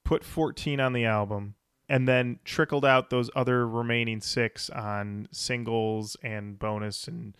put 0.05 0.23
14 0.23 0.79
on 0.79 0.93
the 0.93 1.05
album, 1.05 1.57
and 1.89 2.07
then 2.07 2.39
trickled 2.45 2.85
out 2.85 3.11
those 3.11 3.29
other 3.35 3.67
remaining 3.67 4.21
6 4.21 4.71
on 4.71 5.27
singles 5.33 6.17
and 6.23 6.61
bonus 6.61 7.09
and 7.09 7.37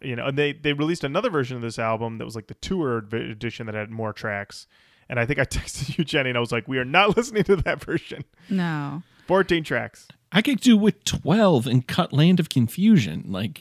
you 0.00 0.16
know, 0.16 0.24
and 0.26 0.38
they 0.38 0.54
they 0.54 0.72
released 0.72 1.04
another 1.04 1.28
version 1.28 1.56
of 1.56 1.62
this 1.62 1.78
album 1.78 2.16
that 2.16 2.24
was 2.24 2.34
like 2.34 2.46
the 2.46 2.54
tour 2.54 2.96
edition 2.98 3.66
that 3.66 3.74
had 3.74 3.90
more 3.90 4.14
tracks. 4.14 4.66
And 5.12 5.20
I 5.20 5.26
think 5.26 5.38
I 5.38 5.44
texted 5.44 5.98
you 5.98 6.04
Jenny 6.06 6.30
and 6.30 6.38
I 6.38 6.40
was 6.40 6.52
like, 6.52 6.66
"We 6.66 6.78
are 6.78 6.86
not 6.86 7.14
listening 7.18 7.44
to 7.44 7.56
that 7.56 7.84
version." 7.84 8.24
No. 8.48 9.02
14 9.26 9.62
tracks. 9.62 10.08
I 10.32 10.40
could 10.40 10.60
do 10.60 10.74
with 10.74 11.04
12 11.04 11.66
and 11.66 11.86
cut 11.86 12.14
Land 12.14 12.40
of 12.40 12.48
Confusion. 12.48 13.24
Like, 13.28 13.60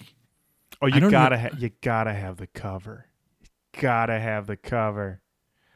Oh, 0.81 0.87
you 0.87 0.93
don't 0.93 1.01
know- 1.03 1.09
gotta 1.11 1.37
ha- 1.37 1.49
you 1.57 1.71
gotta 1.81 2.13
have 2.13 2.37
the 2.37 2.47
cover. 2.47 3.07
You 3.41 3.81
gotta 3.81 4.17
have 4.17 4.47
the 4.47 4.55
cover. 4.55 5.21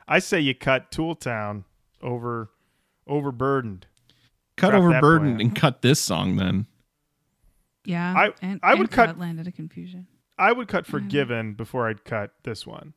I 0.07 0.19
say 0.19 0.39
you 0.39 0.55
cut 0.55 0.91
Tooltown 0.91 1.65
over 2.01 2.51
overburdened. 3.05 3.85
cut 4.55 4.69
Drop 4.69 4.79
over 4.81 4.91
that 4.93 5.01
Burden 5.01 5.27
boy 5.31 5.35
out. 5.35 5.41
and 5.41 5.55
cut 5.55 5.81
this 5.81 5.99
song 5.99 6.37
then. 6.37 6.67
Yeah. 7.83 8.13
I- 8.15 8.33
and, 8.41 8.61
I 8.63 8.75
would 8.75 8.83
and 8.87 8.91
cut- 8.91 9.19
Land 9.19 9.45
of 9.45 9.53
Confusion. 9.53 10.07
I 10.37 10.53
would 10.53 10.69
cut 10.69 10.85
Forgiven 10.87 11.53
before 11.53 11.89
I'd 11.89 12.05
cut 12.05 12.31
this 12.43 12.65
one. 12.65 12.93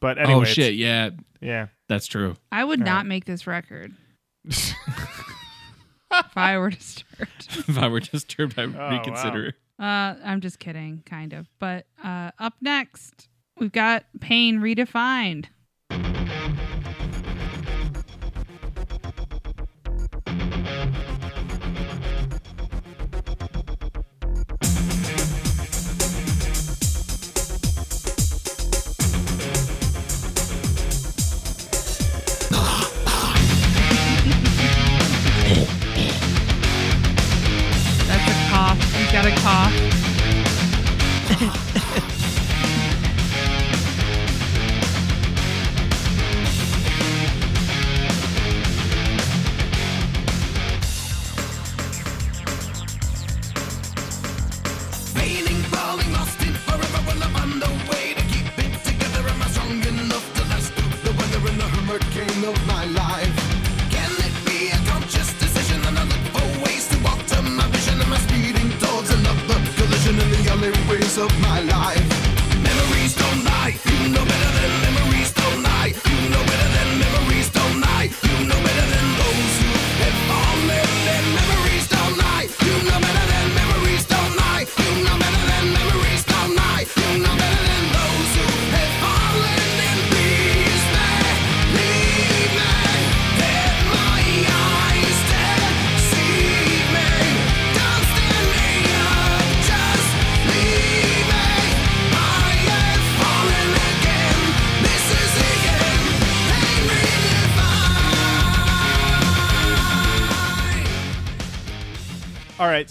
But 0.00 0.18
oh, 0.18 0.22
anyway, 0.22 0.40
oh, 0.40 0.44
shit. 0.44 0.74
Yeah, 0.74 1.10
yeah. 1.40 1.68
That's 1.88 2.06
true. 2.06 2.36
I 2.52 2.64
would 2.64 2.80
All 2.80 2.86
not 2.86 2.96
right. 2.98 3.06
make 3.06 3.24
this 3.24 3.46
record 3.46 3.92
if 4.44 4.76
I 6.36 6.58
were 6.58 6.70
disturbed. 6.70 7.48
if 7.68 7.78
I 7.78 7.88
were 7.88 8.00
disturbed, 8.00 8.58
I 8.58 8.66
would 8.66 8.76
Oh, 8.76 8.90
reconsider. 8.90 9.54
Uh, 9.78 10.14
I'm 10.24 10.40
just 10.40 10.58
kidding, 10.58 11.02
kind 11.06 11.32
of. 11.32 11.48
But 11.58 11.86
uh, 12.02 12.30
up 12.38 12.54
next, 12.60 13.28
we've 13.58 13.72
got 13.72 14.04
Pain 14.20 14.58
Redefined. 14.60 15.46
Got 39.22 39.26
a 39.26 39.34
cough. 39.40 40.07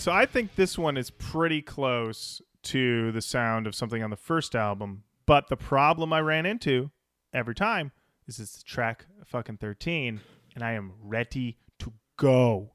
So 0.07 0.13
I 0.13 0.25
think 0.25 0.55
this 0.55 0.77
one 0.77 0.95
is 0.95 1.09
pretty 1.09 1.61
close 1.61 2.41
to 2.63 3.11
the 3.11 3.21
sound 3.21 3.67
of 3.67 3.75
something 3.75 4.01
on 4.01 4.09
the 4.09 4.15
first 4.15 4.55
album, 4.55 5.03
but 5.25 5.49
the 5.49 5.57
problem 5.57 6.13
I 6.13 6.21
ran 6.21 6.45
into 6.45 6.91
every 7.33 7.53
time 7.53 7.91
is 8.25 8.39
it's 8.39 8.63
track 8.63 9.05
fucking 9.25 9.57
13 9.57 10.21
and 10.55 10.63
I 10.63 10.71
am 10.71 10.93
ready 11.03 11.57
to 11.79 11.91
go. 12.15 12.71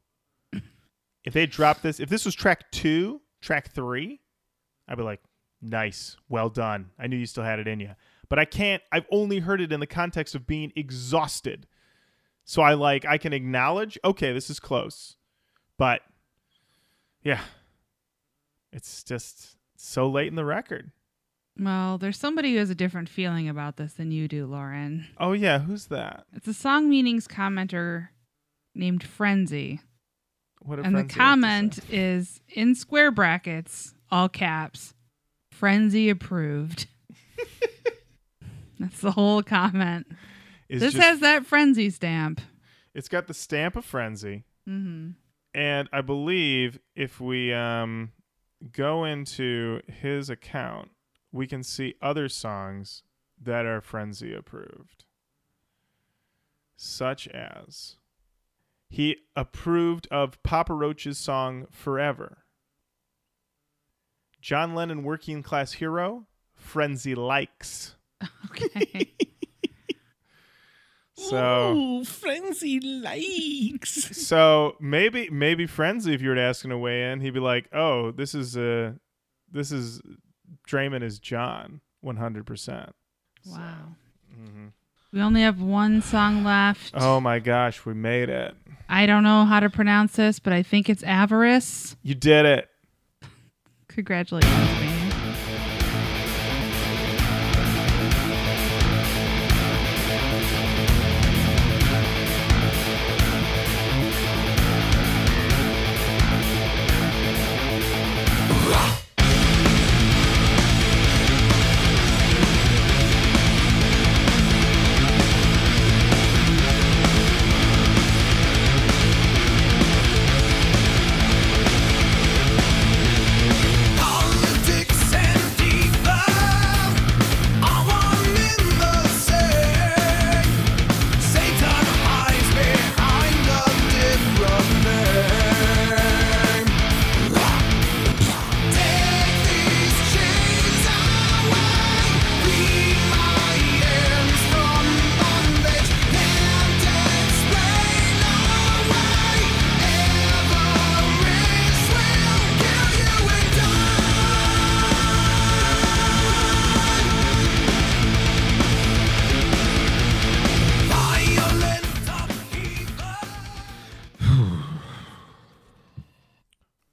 if 1.24 1.32
they 1.32 1.46
dropped 1.46 1.82
this, 1.82 2.00
if 2.00 2.10
this 2.10 2.26
was 2.26 2.34
track 2.34 2.70
2, 2.70 3.18
track 3.40 3.72
3, 3.72 4.20
I'd 4.88 4.98
be 4.98 5.02
like, 5.02 5.22
"Nice. 5.62 6.18
Well 6.28 6.50
done. 6.50 6.90
I 6.98 7.06
knew 7.06 7.16
you 7.16 7.24
still 7.24 7.44
had 7.44 7.60
it 7.60 7.66
in 7.66 7.80
you." 7.80 7.92
But 8.28 8.40
I 8.40 8.44
can't 8.44 8.82
I've 8.92 9.06
only 9.10 9.38
heard 9.38 9.62
it 9.62 9.72
in 9.72 9.80
the 9.80 9.86
context 9.86 10.34
of 10.34 10.46
being 10.46 10.70
exhausted. 10.76 11.66
So 12.44 12.60
I 12.60 12.74
like 12.74 13.06
I 13.06 13.16
can 13.16 13.32
acknowledge, 13.32 13.98
okay, 14.04 14.34
this 14.34 14.50
is 14.50 14.60
close. 14.60 15.16
But 15.78 16.02
yeah. 17.22 17.40
It's 18.72 19.02
just 19.04 19.56
so 19.76 20.08
late 20.08 20.28
in 20.28 20.34
the 20.34 20.44
record. 20.44 20.90
Well, 21.58 21.98
there's 21.98 22.18
somebody 22.18 22.52
who 22.52 22.58
has 22.58 22.70
a 22.70 22.74
different 22.74 23.08
feeling 23.10 23.48
about 23.48 23.76
this 23.76 23.92
than 23.94 24.10
you 24.10 24.26
do, 24.26 24.46
Lauren. 24.46 25.06
Oh 25.18 25.32
yeah, 25.32 25.58
who's 25.58 25.86
that? 25.86 26.24
It's 26.34 26.48
a 26.48 26.52
Songmeanings 26.52 27.26
commenter 27.26 28.08
named 28.74 29.04
Frenzy. 29.04 29.80
What 30.62 30.78
a 30.78 30.82
and 30.82 30.96
the 30.96 31.04
comment 31.04 31.80
is 31.90 32.40
in 32.48 32.74
square 32.74 33.10
brackets, 33.10 33.92
all 34.10 34.28
caps, 34.28 34.94
Frenzy 35.50 36.08
approved. 36.08 36.86
That's 38.78 39.00
the 39.00 39.10
whole 39.12 39.42
comment. 39.42 40.06
is 40.68 40.80
this 40.80 40.94
just, 40.94 41.04
has 41.04 41.20
that 41.20 41.44
Frenzy 41.44 41.90
stamp. 41.90 42.40
it's 42.94 43.08
got 43.08 43.26
the 43.26 43.34
stamp 43.34 43.76
of 43.76 43.84
frenzy. 43.84 44.44
hmm 44.66 45.10
And 45.54 45.88
I 45.92 46.00
believe 46.00 46.78
if 46.94 47.20
we 47.20 47.52
um 47.52 48.12
go 48.72 49.04
into 49.04 49.80
his 49.86 50.30
account, 50.30 50.90
we 51.30 51.46
can 51.46 51.62
see 51.62 51.94
other 52.00 52.28
songs 52.28 53.02
that 53.40 53.66
are 53.66 53.80
frenzy 53.80 54.34
approved. 54.34 55.04
Such 56.76 57.28
as 57.28 57.96
he 58.88 59.16
approved 59.34 60.06
of 60.10 60.42
Papa 60.42 60.74
Roach's 60.74 61.18
song 61.18 61.66
Forever. 61.70 62.44
John 64.40 64.74
Lennon 64.74 65.02
Working 65.02 65.42
Class 65.42 65.72
Hero, 65.72 66.26
Frenzy 66.54 67.14
likes. 67.14 67.96
Okay. 68.50 69.10
So 71.28 71.72
Ooh, 71.72 72.04
frenzy 72.04 72.80
likes. 72.80 74.10
So 74.32 74.76
maybe 74.80 75.28
maybe 75.30 75.66
Frenzy, 75.66 76.14
if 76.14 76.22
you 76.22 76.30
were 76.30 76.34
to 76.34 76.40
ask 76.40 76.64
him 76.64 76.70
to 76.70 76.78
weigh 76.78 77.10
in, 77.12 77.20
he'd 77.20 77.34
be 77.34 77.40
like, 77.40 77.68
"Oh, 77.72 78.10
this 78.10 78.34
is 78.34 78.56
uh 78.56 78.92
this 79.50 79.70
is 79.72 80.00
Draiman 80.68 81.02
is 81.02 81.18
John, 81.18 81.80
one 82.00 82.16
hundred 82.16 82.46
percent." 82.46 82.94
wow. 83.46 83.94
Mm-hmm. 84.32 84.66
We 85.12 85.20
only 85.20 85.42
have 85.42 85.60
one 85.60 86.00
song 86.00 86.42
left. 86.44 86.92
Oh 86.94 87.20
my 87.20 87.38
gosh, 87.38 87.84
we 87.84 87.92
made 87.92 88.30
it! 88.30 88.54
I 88.88 89.04
don't 89.06 89.22
know 89.22 89.44
how 89.44 89.60
to 89.60 89.68
pronounce 89.68 90.16
this, 90.16 90.38
but 90.38 90.52
I 90.54 90.62
think 90.62 90.88
it's 90.88 91.02
Avarice. 91.02 91.96
You 92.02 92.14
did 92.14 92.46
it! 92.46 92.68
Congratulations, 93.88 94.50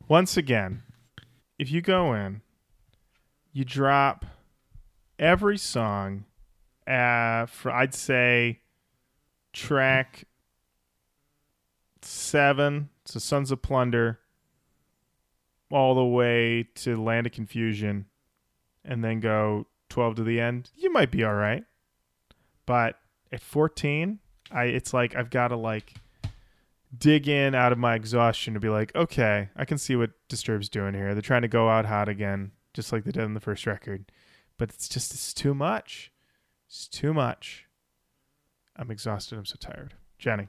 Once 0.10 0.36
again, 0.36 0.82
if 1.60 1.72
you 1.72 1.82
go 1.82 2.16
in, 2.16 2.42
you 3.54 3.64
drop 3.64 4.26
every 5.20 5.56
song. 5.56 6.26
Uh, 6.88 7.46
for 7.46 7.72
I'd 7.72 7.94
say 7.94 8.62
track 9.54 10.26
seven, 12.02 12.90
so 13.06 13.20
Sons 13.20 13.52
of 13.52 13.62
Plunder, 13.62 14.20
all 15.70 15.94
the 15.94 16.04
way 16.04 16.68
to 16.74 17.00
Land 17.00 17.28
of 17.28 17.34
Confusion, 17.34 18.08
and 18.84 19.04
then 19.04 19.20
go 19.20 19.68
12 19.90 20.16
to 20.16 20.24
the 20.24 20.40
end, 20.40 20.72
you 20.76 20.92
might 20.92 21.12
be 21.12 21.24
all 21.24 21.36
right. 21.36 21.66
But 22.66 22.96
at 23.32 23.42
14, 23.42 24.18
I 24.52 24.64
it's 24.64 24.92
like 24.92 25.16
I've 25.16 25.30
got 25.30 25.50
to 25.50 25.56
like 25.56 25.94
dig 26.98 27.28
in 27.28 27.54
out 27.54 27.72
of 27.72 27.78
my 27.78 27.96
exhaustion 27.96 28.54
to 28.54 28.60
be 28.60 28.70
like, 28.70 28.94
okay, 28.96 29.50
I 29.56 29.66
can 29.66 29.78
see 29.78 29.96
what 29.96 30.12
Disturbed's 30.28 30.70
doing 30.70 30.94
here. 30.94 31.14
They're 31.14 31.22
trying 31.22 31.44
to 31.44 31.48
go 31.48 31.70
out 31.70 31.86
hot 31.86 32.10
again, 32.10 32.52
just 32.74 32.92
like 32.92 33.04
they 33.04 33.12
did 33.12 33.24
in 33.24 33.34
the 33.34 33.40
first 33.40 33.66
record. 33.66 34.12
But 34.58 34.70
it's 34.70 34.90
just 34.90 35.14
it's 35.14 35.34
too 35.34 35.54
much. 35.54 36.12
It's 36.68 36.88
too 36.88 37.14
much. 37.14 37.66
I'm 38.76 38.92
exhausted. 38.92 39.38
I'm 39.38 39.46
so 39.46 39.56
tired. 39.60 39.94
Jenny. 40.18 40.48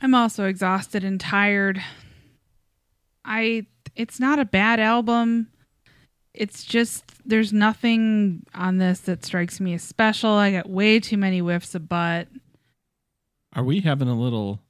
I'm 0.00 0.14
also 0.14 0.46
exhausted 0.46 1.04
and 1.04 1.20
tired. 1.20 1.82
I 3.24 3.66
it's 3.96 4.20
not 4.20 4.38
a 4.38 4.44
bad 4.44 4.80
album. 4.80 5.48
It's 6.32 6.64
just 6.64 7.04
there's 7.24 7.52
nothing 7.52 8.44
on 8.54 8.78
this 8.78 9.00
that 9.00 9.24
strikes 9.24 9.60
me 9.60 9.74
as 9.74 9.82
special. 9.82 10.30
I 10.30 10.52
got 10.52 10.68
way 10.68 11.00
too 11.00 11.16
many 11.16 11.38
whiffs 11.38 11.74
of 11.74 11.88
butt. 11.88 12.28
Are 13.54 13.64
we 13.64 13.80
having 13.80 14.08
a 14.08 14.18
little 14.18 14.60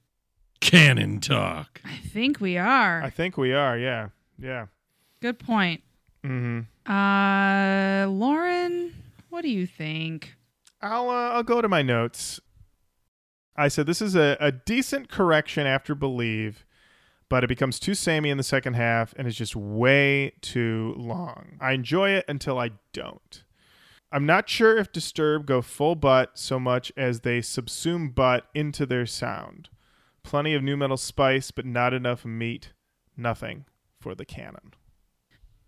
cannon 0.61 1.21
talk? 1.21 1.81
I 1.85 1.97
think 2.09 2.41
we 2.41 2.57
are. 2.59 3.03
I 3.03 3.11
think 3.11 3.37
we 3.37 3.53
are. 3.53 3.77
Yeah. 3.79 4.09
Yeah. 4.39 4.67
Good 5.21 5.39
point. 5.39 5.83
Mm-hmm. 6.25 6.61
Uh 6.91 8.07
Lauren, 8.09 8.95
what 9.31 9.43
do 9.43 9.49
you 9.51 9.67
think? 9.67 10.35
I'll 10.81 11.09
uh, 11.09 11.31
I'll 11.31 11.43
go 11.43 11.61
to 11.63 11.69
my 11.69 11.83
notes. 11.83 12.41
I 13.57 13.69
said 13.69 13.87
this 13.87 14.03
is 14.03 14.15
a, 14.17 14.37
a 14.41 14.51
decent 14.53 15.09
correction 15.09 15.67
after 15.67 15.95
Believe, 15.95 16.67
but 17.29 17.45
it 17.45 17.47
becomes 17.47 17.79
too 17.79 17.95
samey 17.95 18.31
in 18.31 18.37
the 18.37 18.43
second 18.43 18.75
half 18.75 19.15
and 19.17 19.29
is 19.29 19.37
just 19.37 19.55
way 19.55 20.33
too 20.41 20.95
long. 20.97 21.57
I 21.61 21.73
enjoy 21.73 22.11
it 22.11 22.25
until 22.29 22.59
I 22.59 22.71
don't. 22.93 23.45
I'm 24.13 24.27
not 24.27 24.49
sure 24.49 24.77
if 24.77 24.93
Disturb 24.93 25.47
go 25.47 25.63
full 25.63 25.95
butt 25.95 26.33
so 26.35 26.61
much 26.61 26.93
as 26.97 27.21
they 27.21 27.41
subsume 27.41 28.15
butt 28.15 28.47
into 28.55 28.87
their 28.87 29.07
sound. 29.07 29.69
Plenty 30.25 30.55
of 30.55 30.63
nu 30.63 30.77
metal 30.77 30.97
spice, 30.97 31.51
but 31.51 31.65
not 31.67 31.95
enough 31.95 32.25
meat. 32.25 32.73
Nothing 33.17 33.67
for 34.01 34.15
the 34.15 34.25
canon. 34.25 34.75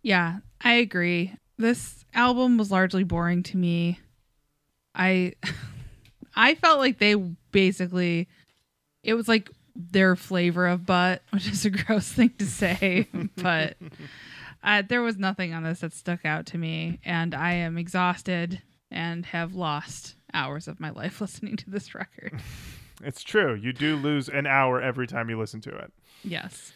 Yeah, 0.03 0.39
I 0.61 0.75
agree. 0.75 1.35
This 1.59 2.05
album 2.15 2.59
was 2.59 2.71
largely 2.71 3.05
boring 3.05 3.43
to 3.45 3.57
me. 3.57 4.01
I 4.95 5.35
I 6.37 6.55
felt 6.55 6.79
like 6.79 6.99
they 6.99 7.15
basically 7.15 8.29
it 9.03 9.15
was 9.15 9.29
like 9.29 9.51
their 9.75 10.17
flavor 10.17 10.67
of 10.67 10.87
butt, 10.87 11.23
which 11.31 11.49
is 11.49 11.65
a 11.65 11.71
gross 11.71 12.11
thing 12.11 12.31
to 12.39 12.47
say, 12.47 13.09
but 13.37 13.77
uh, 14.63 14.83
there 14.89 15.03
was 15.03 15.17
nothing 15.17 15.55
on 15.55 15.63
this 15.63 15.81
that 15.81 15.93
stuck 15.93 16.25
out 16.25 16.47
to 16.47 16.59
me, 16.59 16.99
and 17.05 17.35
I 17.35 17.53
am 17.53 17.79
exhausted 17.79 18.63
and 18.91 19.27
have 19.27 19.55
lost 19.55 20.17
hours 20.33 20.69
of 20.69 20.81
my 20.81 20.91
life 20.91 21.21
listening 21.21 21.57
to 21.57 21.71
this 21.71 21.95
record. 21.95 22.41
It's 23.07 23.23
true. 23.23 23.55
You 23.55 23.73
do 23.73 23.95
lose 23.97 24.29
an 24.29 24.47
hour 24.47 24.83
every 24.83 25.07
time 25.07 25.31
you 25.31 25.39
listen 25.39 25.61
to 25.63 25.71
it. 25.77 25.93
Yes. 26.25 26.73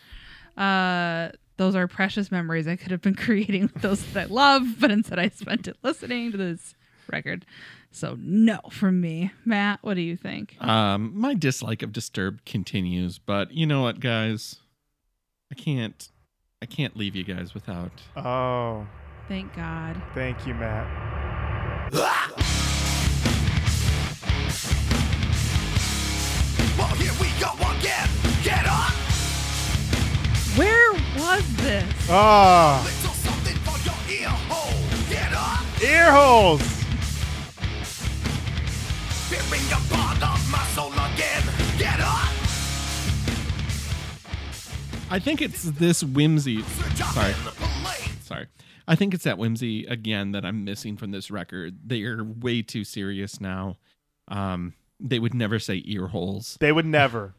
Uh, 0.57 1.31
those 1.57 1.75
are 1.75 1.89
precious 1.89 2.31
memories 2.31 2.69
I 2.69 2.77
could 2.77 2.93
have 2.93 3.03
been 3.03 3.15
creating 3.27 3.63
with 3.63 3.83
those 3.83 4.05
that 4.13 4.31
I 4.31 4.33
love, 4.33 4.77
but 4.79 4.91
instead 4.93 5.19
I 5.19 5.29
spent 5.29 5.67
it 5.67 5.77
listening 5.83 6.31
to 6.31 6.37
this 6.39 6.75
record. 7.13 7.45
So 7.91 8.17
no 8.21 8.61
from 8.71 9.01
me. 9.01 9.33
Matt, 9.45 9.81
what 9.83 9.95
do 9.95 10.03
you 10.03 10.17
think? 10.17 10.57
Um, 10.61 11.13
my 11.19 11.35
dislike 11.35 11.83
of 11.83 11.93
Disturbed 11.93 12.45
continues, 12.45 13.19
but 13.19 13.53
you 13.53 13.67
know 13.67 13.83
what, 13.83 13.99
guys? 13.99 14.57
I 15.51 15.57
can't, 15.57 16.09
I 16.63 16.67
can't 16.67 16.97
leave 16.97 17.17
you 17.17 17.25
guys 17.25 17.55
without. 17.55 17.91
Oh, 18.17 18.87
Thank 19.27 19.55
God. 19.57 20.01
thank 20.15 20.47
you, 20.47 20.55
Matt. 20.55 20.87
Where 30.61 30.93
was 31.17 31.57
this? 31.57 31.85
Oh, 32.11 32.83
Little 32.85 33.15
something 33.15 33.57
for 33.65 33.79
your 33.81 34.21
ear 34.21 34.29
hole. 34.29 35.09
Get 35.09 35.33
up. 35.33 35.83
ear 35.83 36.13
holes. 36.13 36.61
Ripping 39.31 39.67
a 39.73 39.81
part 39.95 40.23
of 40.23 40.51
my 40.53 40.63
soul 40.75 40.93
again. 40.93 41.43
Get 41.79 41.99
up. 42.01 42.29
I 45.11 45.19
think 45.19 45.41
it's 45.41 45.63
this 45.63 46.03
whimsy. 46.05 46.63
Sorry. 46.63 47.33
in 47.33 47.45
the 47.45 47.53
police. 47.53 48.17
Sorry. 48.23 48.47
I 48.87 48.97
think 48.97 49.15
it's 49.15 49.25
that 49.25 49.39
whimsy 49.39 49.87
again 49.87 50.33
that 50.33 50.45
I'm 50.45 50.65
missing 50.67 50.99
from 50.99 51.11
this 51.11 51.31
record. 51.31 51.79
They 51.87 52.03
are 52.03 52.23
way 52.23 52.61
too 52.61 52.85
serious 52.85 53.41
now. 53.41 53.79
Um, 54.29 54.75
they 55.01 55.19
would 55.19 55.33
never 55.33 55.59
say 55.59 55.81
ear 55.87 56.09
holes. 56.09 56.59
They 56.61 56.71
would 56.71 56.85
never. 56.85 57.33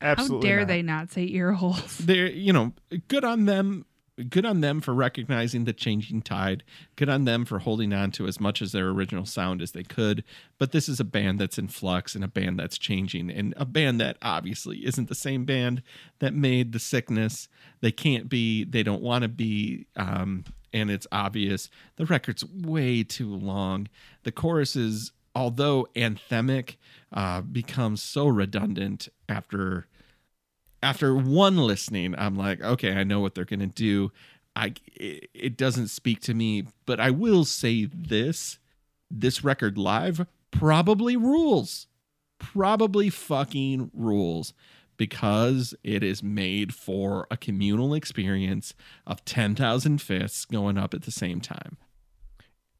Absolutely. 0.00 0.48
How 0.48 0.54
dare 0.54 0.60
not. 0.60 0.68
they 0.68 0.82
not 0.82 1.12
say 1.12 1.26
ear 1.26 1.52
holes? 1.52 1.98
They're, 2.04 2.30
you 2.30 2.52
know, 2.52 2.72
good 3.08 3.24
on 3.24 3.46
them. 3.46 3.86
Good 4.28 4.46
on 4.46 4.60
them 4.60 4.80
for 4.80 4.94
recognizing 4.94 5.64
the 5.64 5.72
changing 5.72 6.22
tide. 6.22 6.62
Good 6.94 7.08
on 7.08 7.24
them 7.24 7.44
for 7.44 7.58
holding 7.58 7.92
on 7.92 8.12
to 8.12 8.28
as 8.28 8.38
much 8.38 8.62
as 8.62 8.70
their 8.70 8.90
original 8.90 9.26
sound 9.26 9.60
as 9.60 9.72
they 9.72 9.82
could. 9.82 10.22
But 10.56 10.70
this 10.70 10.88
is 10.88 11.00
a 11.00 11.04
band 11.04 11.40
that's 11.40 11.58
in 11.58 11.66
flux 11.66 12.14
and 12.14 12.22
a 12.22 12.28
band 12.28 12.60
that's 12.60 12.78
changing 12.78 13.28
and 13.28 13.54
a 13.56 13.64
band 13.64 14.00
that 14.00 14.18
obviously 14.22 14.86
isn't 14.86 15.08
the 15.08 15.16
same 15.16 15.44
band 15.44 15.82
that 16.20 16.32
made 16.32 16.70
The 16.70 16.78
Sickness. 16.78 17.48
They 17.80 17.90
can't 17.90 18.28
be, 18.28 18.62
they 18.62 18.84
don't 18.84 19.02
want 19.02 19.22
to 19.22 19.28
be. 19.28 19.86
Um, 19.96 20.44
and 20.72 20.90
it's 20.90 21.06
obvious. 21.10 21.70
The 21.96 22.04
record's 22.04 22.44
way 22.44 23.04
too 23.04 23.34
long. 23.34 23.88
The 24.24 24.32
choruses, 24.32 25.12
although 25.34 25.88
anthemic, 25.94 26.76
uh, 27.12 27.40
becomes 27.40 28.02
so 28.02 28.26
redundant 28.26 29.08
after 29.28 29.86
after 30.82 31.14
one 31.16 31.56
listening, 31.56 32.14
I'm 32.18 32.36
like, 32.36 32.60
okay, 32.60 32.92
I 32.92 33.04
know 33.04 33.20
what 33.20 33.34
they're 33.34 33.44
gonna 33.44 33.66
do. 33.66 34.12
I 34.54 34.74
it, 34.94 35.30
it 35.34 35.56
doesn't 35.56 35.88
speak 35.88 36.20
to 36.22 36.34
me, 36.34 36.66
but 36.86 37.00
I 37.00 37.10
will 37.10 37.44
say 37.44 37.86
this: 37.86 38.58
this 39.10 39.42
record 39.42 39.78
live 39.78 40.26
probably 40.50 41.16
rules, 41.16 41.86
probably 42.38 43.10
fucking 43.10 43.90
rules, 43.92 44.52
because 44.96 45.74
it 45.82 46.02
is 46.02 46.22
made 46.22 46.74
for 46.74 47.26
a 47.30 47.36
communal 47.36 47.94
experience 47.94 48.74
of 49.06 49.24
ten 49.24 49.54
thousand 49.54 50.00
fists 50.02 50.44
going 50.44 50.78
up 50.78 50.94
at 50.94 51.02
the 51.02 51.10
same 51.10 51.40
time. 51.40 51.76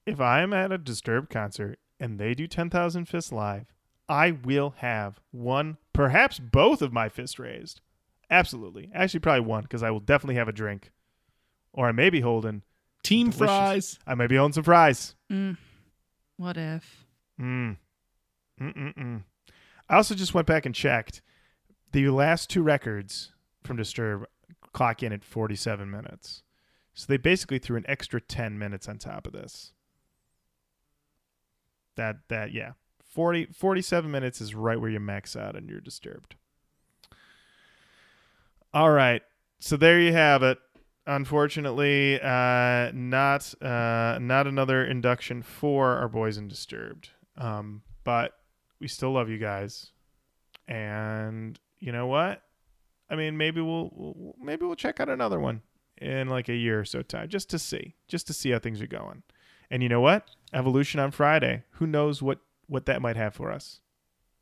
If 0.06 0.20
I'm 0.20 0.52
at 0.52 0.70
a 0.70 0.76
Disturbed 0.76 1.30
concert 1.30 1.78
and 2.00 2.18
they 2.18 2.34
do 2.34 2.46
10,000 2.46 3.06
Fists 3.06 3.32
live, 3.32 3.72
I 4.08 4.32
will 4.32 4.74
have 4.78 5.20
one, 5.30 5.78
perhaps 5.92 6.38
both 6.38 6.82
of 6.82 6.92
my 6.92 7.08
fists 7.08 7.38
raised. 7.38 7.80
Absolutely. 8.30 8.90
Actually, 8.94 9.20
probably 9.20 9.46
one 9.46 9.62
because 9.62 9.82
I 9.82 9.90
will 9.90 10.00
definitely 10.00 10.34
have 10.36 10.48
a 10.48 10.52
drink. 10.52 10.90
Or 11.72 11.88
I 11.88 11.92
may 11.92 12.10
be 12.10 12.20
holding. 12.20 12.62
Team 13.02 13.30
Delicious. 13.30 13.46
fries. 13.46 13.98
I 14.06 14.14
may 14.14 14.26
be 14.26 14.36
holding 14.36 14.54
some 14.54 14.64
fries. 14.64 15.14
Mm. 15.30 15.56
What 16.36 16.56
if? 16.56 17.06
Mm. 17.40 17.76
Mm-mm-mm. 18.60 19.22
I 19.88 19.96
also 19.96 20.14
just 20.14 20.34
went 20.34 20.46
back 20.46 20.66
and 20.66 20.74
checked. 20.74 21.20
The 21.92 22.08
last 22.08 22.50
two 22.50 22.62
records 22.62 23.32
from 23.62 23.76
Disturb 23.76 24.26
clock 24.72 25.02
in 25.02 25.12
at 25.12 25.24
47 25.24 25.90
minutes. 25.90 26.42
So 26.94 27.06
they 27.08 27.16
basically 27.16 27.58
threw 27.58 27.76
an 27.76 27.84
extra 27.88 28.20
10 28.20 28.58
minutes 28.58 28.88
on 28.88 28.98
top 28.98 29.26
of 29.26 29.32
this. 29.32 29.72
That, 31.96 32.16
that, 32.28 32.52
yeah. 32.52 32.72
40, 33.02 33.46
47 33.46 34.10
minutes 34.10 34.40
is 34.40 34.54
right 34.54 34.80
where 34.80 34.90
you 34.90 35.00
max 35.00 35.36
out 35.36 35.54
and 35.54 35.68
you're 35.68 35.80
disturbed. 35.80 36.34
All 38.72 38.90
right. 38.90 39.22
So 39.60 39.76
there 39.76 40.00
you 40.00 40.12
have 40.12 40.42
it. 40.42 40.58
Unfortunately, 41.06 42.20
uh, 42.20 42.90
not 42.92 43.54
uh, 43.62 44.18
not 44.20 44.46
another 44.46 44.84
induction 44.84 45.42
for 45.42 45.96
our 45.96 46.08
boys 46.08 46.38
in 46.38 46.48
Disturbed. 46.48 47.10
Um, 47.36 47.82
but 48.04 48.32
we 48.80 48.88
still 48.88 49.12
love 49.12 49.28
you 49.28 49.38
guys, 49.38 49.90
and 50.66 51.58
you 51.78 51.92
know 51.92 52.06
what? 52.06 52.42
I 53.10 53.16
mean, 53.16 53.36
maybe 53.36 53.60
we'll, 53.60 53.90
we'll 53.94 54.34
maybe 54.40 54.64
we'll 54.64 54.76
check 54.76 54.98
out 54.98 55.10
another 55.10 55.38
one 55.38 55.62
in 55.98 56.28
like 56.28 56.48
a 56.48 56.54
year 56.54 56.80
or 56.80 56.84
so 56.84 57.02
time, 57.02 57.28
just 57.28 57.50
to 57.50 57.58
see, 57.58 57.94
just 58.08 58.26
to 58.28 58.32
see 58.32 58.50
how 58.50 58.58
things 58.58 58.80
are 58.80 58.86
going. 58.86 59.22
And 59.74 59.82
you 59.82 59.88
know 59.88 60.00
what? 60.00 60.28
Evolution 60.52 61.00
on 61.00 61.10
Friday. 61.10 61.64
Who 61.72 61.86
knows 61.88 62.22
what 62.22 62.38
what 62.68 62.86
that 62.86 63.02
might 63.02 63.16
have 63.16 63.34
for 63.34 63.50
us? 63.50 63.80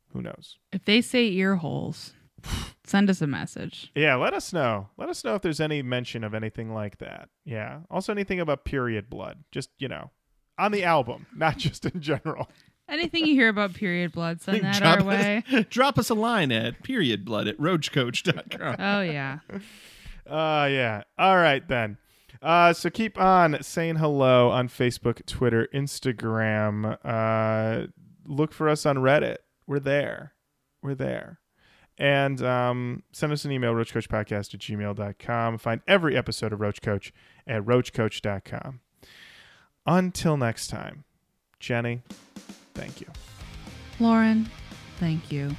Who 0.09 0.21
knows? 0.21 0.59
If 0.71 0.85
they 0.85 1.01
say 1.01 1.25
ear 1.25 1.55
holes, 1.55 2.13
send 2.83 3.09
us 3.09 3.19
a 3.19 3.25
message. 3.25 3.91
Yeah, 3.95 4.13
let 4.13 4.35
us 4.35 4.53
know. 4.53 4.89
Let 4.95 5.09
us 5.09 5.23
know 5.23 5.33
if 5.33 5.41
there's 5.41 5.59
any 5.59 5.81
mention 5.81 6.23
of 6.23 6.35
anything 6.35 6.71
like 6.71 6.99
that. 6.99 7.29
Yeah. 7.45 7.79
Also, 7.89 8.11
anything 8.11 8.39
about 8.39 8.63
period 8.63 9.09
blood. 9.09 9.43
Just, 9.51 9.71
you 9.79 9.87
know, 9.87 10.11
on 10.59 10.71
the 10.71 10.83
album, 10.83 11.25
not 11.35 11.57
just 11.57 11.83
in 11.87 11.99
general. 11.99 12.47
Anything 12.87 13.25
you 13.25 13.33
hear 13.33 13.49
about 13.49 13.73
period 13.73 14.11
blood, 14.11 14.39
send 14.39 14.61
that 14.63 14.79
drop, 14.79 14.99
our 14.99 15.03
way. 15.03 15.43
Us, 15.51 15.65
drop 15.71 15.97
us 15.97 16.11
a 16.11 16.13
line 16.13 16.51
at 16.51 16.83
periodblood 16.83 17.49
at 17.49 17.57
roachcoach.com. 17.57 18.75
Oh 18.77 19.01
yeah. 19.01 19.39
Uh, 20.29 20.67
yeah. 20.69 21.01
All 21.17 21.37
right, 21.37 21.67
then. 21.67 21.97
Uh, 22.43 22.73
so 22.73 22.89
keep 22.89 23.17
on 23.17 23.63
saying 23.63 23.95
hello 23.95 24.49
on 24.49 24.67
Facebook, 24.67 25.25
Twitter, 25.25 25.69
Instagram. 25.73 26.97
Uh, 27.03 27.87
look 28.25 28.51
for 28.51 28.67
us 28.67 28.85
on 28.85 28.97
Reddit. 28.97 29.37
We're 29.65 29.79
there. 29.79 30.33
We're 30.81 30.95
there. 30.95 31.39
And 31.97 32.43
um, 32.43 33.03
send 33.13 33.31
us 33.31 33.45
an 33.45 33.51
email, 33.51 33.73
roachcoachpodcast 33.73 34.53
at 34.53 34.59
gmail.com. 34.59 35.57
Find 35.57 35.81
every 35.87 36.17
episode 36.17 36.51
of 36.51 36.59
Roach 36.59 36.81
Coach 36.81 37.13
at 37.47 37.63
roachcoach.com. 37.63 38.81
Until 39.85 40.37
next 40.37 40.67
time, 40.67 41.05
Jenny, 41.59 42.01
thank 42.73 42.99
you. 42.99 43.07
Lauren, 43.99 44.49
thank 44.99 45.31
you. 45.31 45.55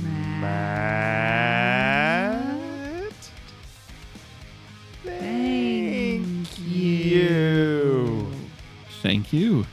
Matt, 0.00 1.15
Thank 9.06 9.32
you. 9.32 9.64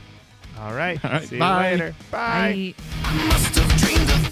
All 0.60 0.72
right. 0.72 1.04
All 1.04 1.10
right. 1.10 1.28
See 1.28 1.38
bye. 1.38 1.72
you 1.72 1.78
later. 1.78 1.94
Bye. 2.12 2.74
bye. 3.02 4.30